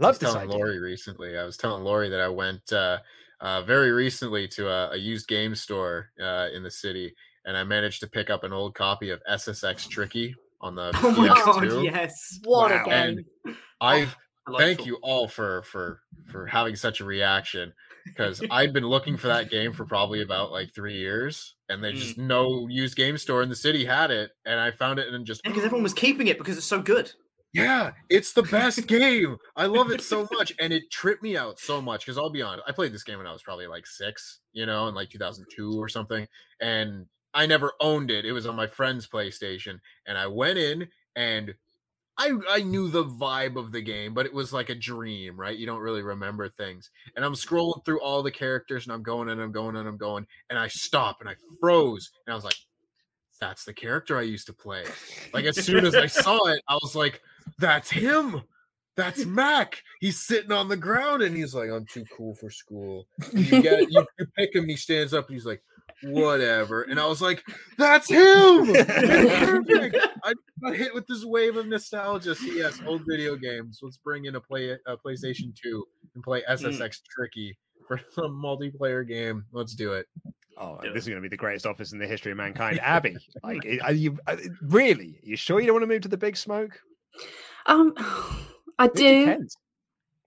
I 0.00 0.02
Love 0.02 0.12
was 0.12 0.18
this 0.18 0.30
telling 0.32 0.48
idea. 0.48 0.58
Lori 0.58 0.80
recently. 0.80 1.38
I 1.38 1.44
was 1.44 1.56
telling 1.56 1.84
Lori 1.84 2.08
that 2.08 2.20
I 2.20 2.28
went 2.28 2.72
uh, 2.72 2.98
uh, 3.40 3.62
very 3.62 3.92
recently 3.92 4.48
to 4.48 4.68
a, 4.68 4.90
a 4.92 4.96
used 4.96 5.28
game 5.28 5.54
store 5.54 6.10
uh, 6.20 6.48
in 6.52 6.62
the 6.62 6.70
city, 6.70 7.14
and 7.44 7.56
I 7.56 7.64
managed 7.64 8.00
to 8.00 8.08
pick 8.08 8.28
up 8.30 8.44
an 8.44 8.52
old 8.52 8.74
copy 8.74 9.10
of 9.10 9.22
SSX 9.28 9.88
Tricky 9.88 10.34
on 10.60 10.74
the 10.74 10.92
Oh 11.02 11.10
my 11.12 11.28
God, 11.28 11.64
PS2. 11.64 11.84
yes. 11.84 12.40
What 12.44 12.70
Wow. 12.70 12.86
a 12.86 12.90
And 12.90 13.24
game. 13.44 13.56
I've 13.80 14.16
thank 14.58 14.84
you 14.84 14.96
all 15.02 15.28
for 15.28 15.62
for 15.62 16.00
for 16.24 16.46
having 16.46 16.74
such 16.76 17.00
a 17.00 17.04
reaction 17.04 17.72
because 18.04 18.42
I'd 18.50 18.72
been 18.72 18.86
looking 18.86 19.16
for 19.16 19.28
that 19.28 19.50
game 19.50 19.72
for 19.72 19.84
probably 19.84 20.22
about 20.22 20.50
like 20.52 20.74
three 20.74 20.96
years, 20.98 21.54
and 21.68 21.82
there's 21.82 21.94
Mm. 21.94 22.02
just 22.02 22.18
no 22.18 22.68
used 22.68 22.96
game 22.96 23.16
store 23.18 23.42
in 23.42 23.48
the 23.48 23.56
city 23.56 23.84
had 23.84 24.10
it, 24.10 24.30
and 24.44 24.60
I 24.60 24.70
found 24.70 24.98
it 24.98 25.12
and 25.12 25.26
just 25.26 25.42
because 25.42 25.64
everyone 25.64 25.82
was 25.82 25.94
keeping 25.94 26.26
it 26.28 26.38
because 26.38 26.56
it's 26.56 26.66
so 26.66 26.80
good. 26.82 27.12
yeah, 27.52 27.92
it's 28.10 28.32
the 28.32 28.42
best 28.42 28.86
game. 28.88 29.36
I 29.56 29.66
love 29.66 29.90
it 29.92 30.00
so 30.02 30.28
much, 30.32 30.52
and 30.60 30.72
it 30.72 30.90
tripped 30.90 31.22
me 31.22 31.36
out 31.36 31.58
so 31.60 31.80
much 31.80 32.04
because 32.04 32.18
I'll 32.18 32.30
be 32.30 32.42
honest, 32.42 32.64
I 32.68 32.72
played 32.72 32.92
this 32.92 33.04
game 33.04 33.18
when 33.18 33.26
I 33.28 33.32
was 33.32 33.42
probably 33.42 33.66
like 33.68 33.86
six, 33.86 34.40
you 34.52 34.66
know, 34.66 34.88
in 34.88 34.94
like 34.94 35.08
2002 35.10 35.80
or 35.80 35.88
something, 35.88 36.26
and 36.60 37.06
I 37.32 37.46
never 37.46 37.72
owned 37.80 38.10
it. 38.10 38.24
It 38.24 38.32
was 38.32 38.46
on 38.46 38.54
my 38.56 38.66
friend's 38.66 39.06
PlayStation, 39.08 39.80
and 40.06 40.16
I 40.18 40.26
went 40.26 40.58
in 40.58 40.88
and 41.16 41.54
I 42.16 42.32
I 42.48 42.62
knew 42.62 42.88
the 42.88 43.04
vibe 43.04 43.56
of 43.56 43.72
the 43.72 43.82
game, 43.82 44.14
but 44.14 44.26
it 44.26 44.32
was 44.32 44.52
like 44.52 44.68
a 44.68 44.74
dream, 44.74 45.38
right? 45.38 45.56
You 45.56 45.66
don't 45.66 45.80
really 45.80 46.02
remember 46.02 46.48
things. 46.48 46.90
And 47.16 47.24
I'm 47.24 47.34
scrolling 47.34 47.84
through 47.84 48.00
all 48.00 48.22
the 48.22 48.30
characters, 48.30 48.86
and 48.86 48.92
I'm 48.92 49.02
going 49.02 49.28
and 49.28 49.40
I'm 49.40 49.52
going 49.52 49.76
and 49.76 49.88
I'm 49.88 49.96
going, 49.96 50.26
and 50.50 50.58
I 50.58 50.68
stop 50.68 51.18
and 51.20 51.28
I 51.28 51.34
froze, 51.60 52.10
and 52.26 52.32
I 52.32 52.36
was 52.36 52.44
like, 52.44 52.56
"That's 53.40 53.64
the 53.64 53.72
character 53.72 54.16
I 54.16 54.22
used 54.22 54.46
to 54.46 54.52
play." 54.52 54.84
Like 55.32 55.44
as 55.44 55.64
soon 55.64 55.84
as 55.84 55.94
I 55.94 56.06
saw 56.24 56.46
it, 56.46 56.62
I 56.68 56.74
was 56.74 56.94
like, 56.94 57.20
"That's 57.58 57.90
him." 57.90 58.42
That's 58.96 59.26
Mac. 59.26 59.82
He's 59.98 60.20
sitting 60.20 60.52
on 60.52 60.68
the 60.68 60.76
ground 60.76 61.22
and 61.22 61.36
he's 61.36 61.52
like, 61.52 61.68
"I'm 61.68 61.84
too 61.84 62.04
cool 62.16 62.34
for 62.34 62.48
school." 62.48 63.08
And 63.32 63.50
you 63.50 63.62
get 63.62 63.90
you, 63.90 64.06
you 64.18 64.26
pick 64.38 64.54
him, 64.54 64.68
he 64.68 64.76
stands 64.76 65.12
up 65.12 65.26
and 65.26 65.34
he's 65.34 65.46
like, 65.46 65.62
"Whatever." 66.06 66.82
And 66.82 66.98
I 67.00 67.06
was 67.06 67.20
like, 67.22 67.42
"That's 67.78 68.08
him." 68.08 68.18
I 68.76 70.32
got 70.62 70.76
hit 70.76 70.94
with 70.94 71.06
this 71.06 71.24
wave 71.24 71.56
of 71.56 71.66
nostalgia. 71.66 72.34
So 72.34 72.46
yes, 72.46 72.80
old 72.86 73.02
video 73.08 73.36
games. 73.36 73.80
Let's 73.82 73.96
bring 73.98 74.24
in 74.26 74.36
a 74.36 74.40
play 74.40 74.70
a 74.86 74.96
PlayStation 74.96 75.54
2 75.60 75.84
and 76.14 76.22
play 76.24 76.42
SSX 76.48 77.00
Tricky 77.08 77.56
for 77.86 77.96
a 78.18 78.28
multiplayer 78.28 79.06
game. 79.06 79.44
Let's 79.52 79.74
do 79.74 79.92
it. 79.92 80.06
Oh, 80.56 80.78
Do 80.80 80.92
this 80.92 81.02
is 81.02 81.08
going 81.08 81.18
to 81.20 81.22
be 81.22 81.28
the 81.28 81.36
greatest 81.36 81.66
office 81.66 81.92
in 81.92 81.98
the 81.98 82.06
history 82.06 82.30
of 82.30 82.38
mankind. 82.38 82.78
Abby, 82.80 83.16
like, 83.42 83.66
are 83.82 83.92
you 83.92 84.18
are, 84.26 84.38
really? 84.62 85.18
Are 85.24 85.28
you 85.30 85.36
sure 85.36 85.58
you 85.60 85.66
don't 85.66 85.74
want 85.74 85.82
to 85.82 85.88
move 85.88 86.02
to 86.02 86.08
the 86.08 86.16
big 86.16 86.36
smoke? 86.36 86.78
Um, 87.66 87.92
I 88.78 88.86
Move 88.86 88.94
to 88.94 89.02
do. 89.02 89.24
Kent. 89.24 89.52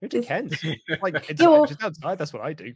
Move 0.02 0.10
to 0.10 0.22
Kent. 0.22 0.54
Like, 1.02 1.30
it's 1.30 1.40
Yeah, 1.40 1.48
well- 1.48 1.66
just 1.66 1.82
outside. 1.82 2.18
That's 2.18 2.32
what 2.32 2.42
I 2.42 2.52
do. 2.52 2.72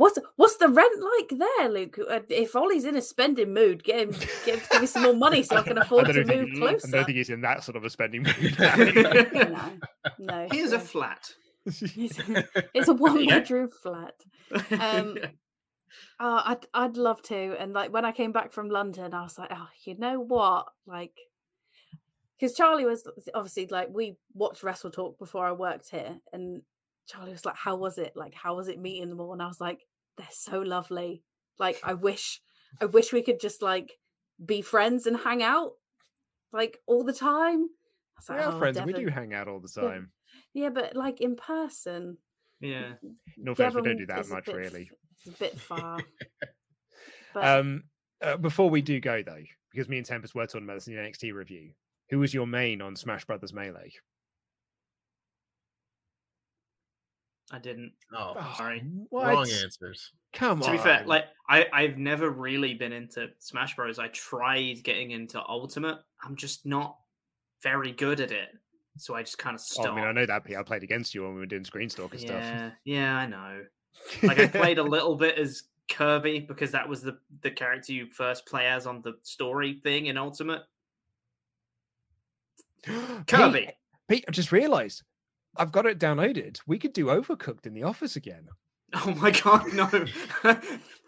What's 0.00 0.18
what's 0.36 0.56
the 0.56 0.68
rent 0.68 0.98
like 0.98 1.38
there, 1.38 1.68
Luke? 1.68 1.98
Uh, 2.08 2.20
If 2.30 2.56
Ollie's 2.56 2.86
in 2.86 2.96
a 2.96 3.02
spending 3.02 3.52
mood, 3.52 3.84
get 3.84 4.00
him, 4.00 4.10
get 4.46 4.54
him 4.54 4.60
to 4.60 4.68
give 4.72 4.80
me 4.80 4.86
some 4.86 5.02
more 5.02 5.14
money 5.14 5.42
so 5.42 5.56
I 5.56 5.62
can 5.62 5.76
afford 5.84 6.08
I 6.08 6.12
to 6.12 6.24
don't, 6.24 6.38
move 6.38 6.48
think, 6.58 6.84
I 6.86 6.90
don't 6.90 7.04
think 7.04 7.16
he's 7.18 7.28
in 7.28 7.42
that 7.42 7.62
sort 7.64 7.76
of 7.76 7.84
a 7.84 7.90
spending 7.90 8.22
mood. 8.22 8.56
no, 8.58 9.70
no. 10.18 10.48
Here's 10.50 10.72
a 10.72 10.78
flat. 10.80 11.30
it's 11.66 12.88
a 12.88 12.94
one 12.94 13.22
Yeah. 13.22 13.40
bedroom 13.40 13.68
flat. 13.82 14.14
Um, 14.70 15.18
Oh, 16.20 16.42
I'd 16.44 16.66
I'd 16.72 16.96
love 16.96 17.20
to. 17.24 17.56
And 17.58 17.72
like 17.72 17.92
when 17.92 18.04
I 18.04 18.12
came 18.12 18.32
back 18.32 18.52
from 18.52 18.70
London, 18.70 19.12
I 19.12 19.22
was 19.22 19.36
like, 19.38 19.50
oh, 19.52 19.68
you 19.84 19.96
know 19.98 20.20
what? 20.20 20.66
Like, 20.86 21.12
because 22.38 22.56
Charlie 22.56 22.86
was 22.86 23.06
obviously 23.34 23.66
like 23.66 23.88
we 23.90 24.16
watched 24.34 24.62
Wrestle 24.62 24.90
Talk 24.92 25.18
before 25.18 25.44
I 25.44 25.52
worked 25.52 25.90
here, 25.90 26.16
and 26.32 26.62
Charlie 27.06 27.32
was 27.32 27.44
like, 27.44 27.56
how 27.56 27.74
was 27.76 27.98
it? 27.98 28.12
Like, 28.14 28.34
how 28.34 28.54
was 28.54 28.68
it 28.68 28.78
meeting 28.78 29.08
them 29.08 29.20
all? 29.20 29.32
And 29.32 29.42
I 29.42 29.46
was 29.48 29.60
like, 29.60 29.80
they're 30.20 30.28
so 30.32 30.60
lovely. 30.60 31.22
Like, 31.58 31.80
I 31.84 31.94
wish, 32.08 32.40
I 32.80 32.86
wish 32.86 33.12
we 33.12 33.22
could 33.22 33.40
just 33.40 33.62
like 33.62 33.98
be 34.44 34.62
friends 34.62 35.06
and 35.06 35.16
hang 35.16 35.42
out 35.42 35.72
like 36.52 36.78
all 36.86 37.04
the 37.04 37.12
time. 37.12 37.68
Was 38.16 38.28
we 38.28 38.36
are 38.36 38.52
"Oh, 38.52 38.58
friends. 38.58 38.80
We 38.82 38.92
do 38.92 39.08
hang 39.08 39.34
out 39.34 39.48
all 39.48 39.60
the 39.60 39.68
time. 39.68 40.10
Yeah, 40.52 40.68
but 40.70 40.94
like 40.96 41.20
in 41.20 41.36
person. 41.36 42.18
yeah. 42.60 42.92
No 43.36 43.52
offense, 43.52 43.74
we 43.74 43.82
don't 43.82 43.96
do 43.96 44.06
that 44.06 44.28
much, 44.28 44.46
bit 44.46 44.54
really. 44.56 44.90
It's 45.24 45.34
a 45.34 45.38
bit 45.38 45.58
far. 45.58 45.98
but 47.34 47.44
Um, 47.44 47.84
uh, 48.22 48.36
before 48.36 48.68
we 48.70 48.82
do 48.82 49.00
go 49.00 49.22
though, 49.22 49.42
because 49.72 49.88
me 49.88 49.98
and 49.98 50.06
Tempest 50.06 50.34
were 50.34 50.46
talking 50.46 50.64
about 50.64 50.74
this 50.74 50.86
in 50.88 50.94
the 50.96 51.00
NXT 51.00 51.32
review, 51.32 51.72
who 52.10 52.18
was 52.18 52.34
your 52.34 52.46
main 52.46 52.82
on 52.82 52.96
Smash 52.96 53.24
Brothers 53.24 53.52
Melee? 53.54 53.92
I 57.50 57.58
didn't. 57.58 57.92
Oh, 58.16 58.34
oh, 58.38 58.54
Sorry. 58.56 58.80
What? 59.08 59.26
wrong 59.26 59.48
answers. 59.62 60.12
Come 60.32 60.60
To 60.60 60.66
on. 60.66 60.72
To 60.72 60.78
be 60.78 60.82
fair, 60.82 61.02
like 61.06 61.24
I, 61.48 61.66
I've 61.72 61.98
never 61.98 62.30
really 62.30 62.74
been 62.74 62.92
into 62.92 63.28
Smash 63.40 63.74
Bros. 63.74 63.98
I 63.98 64.08
tried 64.08 64.82
getting 64.84 65.10
into 65.10 65.42
Ultimate. 65.48 65.98
I'm 66.24 66.36
just 66.36 66.64
not 66.64 66.96
very 67.62 67.90
good 67.92 68.20
at 68.20 68.30
it. 68.30 68.50
So 68.98 69.14
I 69.14 69.22
just 69.22 69.38
kind 69.38 69.54
of 69.54 69.60
Oh, 69.60 69.64
stopped. 69.82 69.88
I 69.88 69.94
mean, 69.96 70.04
I 70.04 70.12
know 70.12 70.26
that 70.26 70.42
I 70.56 70.62
played 70.62 70.82
against 70.84 71.14
you 71.14 71.22
when 71.24 71.34
we 71.34 71.40
were 71.40 71.46
doing 71.46 71.64
Screenstalker 71.64 72.18
stuff. 72.20 72.42
yeah, 72.42 72.70
yeah, 72.84 73.16
I 73.16 73.26
know. 73.26 73.64
Like 74.22 74.38
I 74.38 74.46
played 74.46 74.78
a 74.78 74.82
little 74.96 75.16
bit 75.16 75.36
as 75.38 75.64
Kirby 75.90 76.40
because 76.40 76.70
that 76.72 76.88
was 76.88 77.02
the 77.02 77.18
the 77.42 77.50
character 77.50 77.92
you 77.92 78.06
first 78.06 78.46
play 78.46 78.66
as 78.66 78.86
on 78.86 79.02
the 79.02 79.14
story 79.22 79.80
thing 79.82 80.06
in 80.06 80.16
Ultimate. 80.16 80.62
Kirby. 83.26 83.66
Pete, 83.66 83.74
Pete, 84.08 84.24
I 84.28 84.30
just 84.30 84.52
realised 84.52 85.02
I've 85.56 85.72
got 85.72 85.86
it 85.86 85.98
downloaded. 85.98 86.60
We 86.66 86.78
could 86.78 86.92
do 86.92 87.06
Overcooked 87.06 87.66
in 87.66 87.74
the 87.74 87.82
office 87.84 88.16
again. 88.16 88.48
Oh 88.92 89.14
my 89.14 89.30
god, 89.30 89.72
no. 89.72 89.88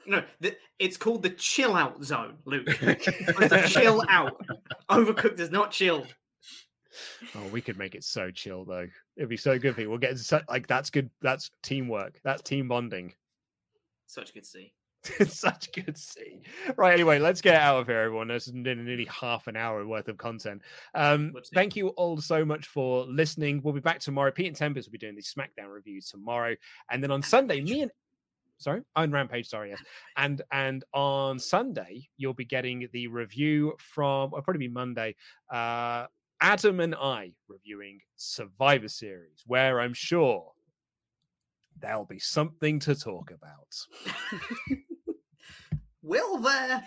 no, 0.07 0.23
th- 0.41 0.57
it's 0.79 0.97
called 0.97 1.25
the 1.25 1.31
chill 1.31 1.75
out 1.75 2.01
zone, 2.05 2.37
Luke. 2.45 2.69
it's 2.81 3.07
the 3.07 3.67
chill 3.69 4.05
out. 4.09 4.41
Overcooked 4.89 5.41
is 5.41 5.51
not 5.51 5.73
chill. 5.73 6.07
Oh, 7.35 7.49
we 7.49 7.61
could 7.61 7.79
make 7.79 7.97
it 7.97 8.05
so 8.05 8.31
chill 8.31 8.65
though. 8.65 8.87
It'd 9.17 9.29
be 9.29 9.37
so 9.37 9.59
good. 9.59 9.77
We'll 9.77 9.99
get 9.99 10.17
so, 10.19 10.41
like 10.49 10.69
that's 10.69 10.91
good. 10.91 11.11
That's 11.23 11.51
teamwork. 11.65 12.21
That's 12.23 12.41
team 12.43 12.69
bonding. 12.69 13.15
Such 14.07 14.33
good 14.33 14.45
to 14.45 14.49
see. 14.49 14.75
it's 15.19 15.39
such 15.39 15.73
good 15.73 15.99
see. 15.99 16.41
Right. 16.77 16.95
Anyway, 16.95 17.19
let's 17.19 17.41
get 17.41 17.57
out 17.57 17.81
of 17.81 17.87
here, 17.89 17.99
everyone. 17.99 18.29
This 18.29 18.47
is 18.47 18.55
nearly 18.55 18.83
nearly 18.83 19.07
half 19.07 19.49
an 19.49 19.57
hour 19.57 19.85
worth 19.85 20.07
of 20.09 20.17
content. 20.17 20.63
Um, 20.95 21.33
Whoopsie. 21.33 21.51
thank 21.55 21.75
you 21.75 21.89
all 21.89 22.21
so 22.21 22.45
much 22.45 22.67
for 22.67 23.05
listening. 23.07 23.63
We'll 23.63 23.75
be 23.75 23.81
back 23.81 23.99
tomorrow. 23.99 24.31
Pete 24.31 24.47
and 24.47 24.57
Tempest 24.57 24.89
will 24.89 24.93
be 24.93 24.99
doing 24.99 25.17
the 25.17 25.23
SmackDown 25.23 25.73
review 25.73 26.01
tomorrow, 26.01 26.55
and 26.91 27.03
then 27.03 27.11
on 27.11 27.23
Sunday, 27.23 27.61
me 27.61 27.83
and 27.83 27.91
sorry, 28.59 28.83
on 28.95 29.11
Rampage. 29.11 29.49
Sorry, 29.49 29.71
yes, 29.71 29.83
and 30.17 30.41
and 30.53 30.85
on 30.95 31.41
Sunday 31.41 32.09
you'll 32.17 32.35
be 32.35 32.45
getting 32.45 32.89
the 32.93 33.09
review 33.09 33.75
from. 33.79 34.29
It'll 34.29 34.43
probably 34.43 34.69
be 34.69 34.73
Monday. 34.73 35.17
Uh, 35.51 36.07
Adam 36.41 36.81
and 36.81 36.95
I 36.95 37.33
reviewing 37.49 38.01
Survivor 38.17 38.89
Series, 38.89 39.43
where 39.47 39.81
I'm 39.81 39.95
sure 39.95 40.52
there'll 41.83 42.05
be 42.07 42.19
something 42.19 42.79
to 42.81 42.95
talk 42.95 43.31
about. 43.31 43.77
Will 46.03 46.39
there? 46.39 46.83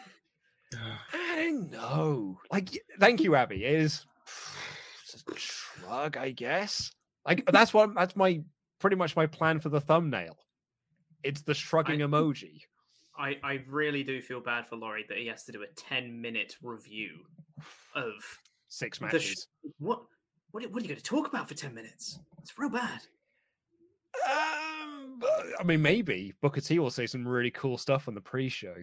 I 1.14 1.52
know. 1.52 2.40
Like, 2.52 2.70
thank 3.00 3.22
you, 3.22 3.36
Abby. 3.36 3.64
It 3.64 3.76
is 3.82 4.06
it's 5.04 5.24
a 5.28 5.40
shrug, 5.40 6.18
I 6.18 6.32
guess. 6.32 6.92
Like 7.26 7.46
that's 7.52 7.74
what 7.74 7.94
that's 7.96 8.16
my 8.16 8.42
pretty 8.80 8.96
much 8.96 9.16
my 9.16 9.28
plan 9.28 9.60
for 9.60 9.70
the 9.70 9.80
thumbnail. 9.82 10.38
It's 11.24 11.42
the 11.42 11.54
shrugging 11.54 12.02
I- 12.02 12.06
emoji. 12.08 12.62
I, 13.18 13.38
I 13.46 13.64
really 13.70 14.04
do 14.04 14.22
feel 14.22 14.42
bad 14.42 14.68
for 14.68 14.76
Laurie 14.76 15.06
that 15.08 15.18
he 15.18 15.28
has 15.28 15.46
to 15.46 15.54
do 15.54 15.64
a 15.64 15.68
10 15.78 16.20
minute 16.20 16.58
review 16.62 17.12
of 17.96 18.12
Six 18.68 19.00
the 19.00 19.06
matches. 19.06 19.48
sh- 19.64 19.70
what 19.80 20.02
what 20.52 20.66
are, 20.66 20.68
what 20.68 20.80
are 20.82 20.86
you 20.86 20.90
going 20.90 21.00
to 21.00 21.04
talk 21.04 21.26
about 21.26 21.48
for 21.48 21.54
10 21.54 21.74
minutes? 21.74 22.20
It's 22.42 22.60
real 22.60 22.70
bad. 22.70 23.00
Um, 24.30 24.32
but, 24.32 24.85
I 25.60 25.64
mean, 25.64 25.82
maybe 25.82 26.34
Booker 26.42 26.62
T 26.62 26.80
will 26.80 26.92
say 26.92 27.06
some 27.08 27.28
really 27.28 27.52
cool 27.52 27.78
stuff 27.78 28.08
on 28.08 28.14
the 28.16 28.22
pre-show. 28.22 28.76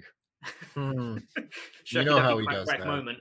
Hmm. 0.75 1.19
Shucky 1.87 2.05
know 2.05 2.19
how 2.21 2.39
he 2.39 2.45
quack 2.45 2.57
does 2.57 2.69
that. 2.69 2.87
moment. 2.87 3.19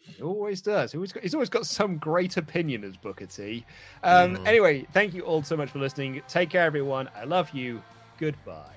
He 0.00 0.22
always 0.22 0.60
does. 0.60 0.92
He 0.92 0.98
always 0.98 1.12
got, 1.12 1.22
he's 1.22 1.34
always 1.34 1.48
got 1.48 1.66
some 1.66 1.96
great 1.98 2.36
opinion 2.36 2.84
as 2.84 2.96
Booker 2.96 3.26
T. 3.26 3.64
Um, 4.02 4.36
Mm. 4.36 4.46
Anyway, 4.46 4.86
thank 4.92 5.14
you 5.14 5.22
all 5.22 5.42
so 5.42 5.56
much 5.56 5.70
for 5.70 5.78
listening. 5.78 6.20
Take 6.28 6.50
care, 6.50 6.64
everyone. 6.64 7.08
I 7.16 7.24
love 7.24 7.50
you. 7.50 7.82
Goodbye. 8.18 8.76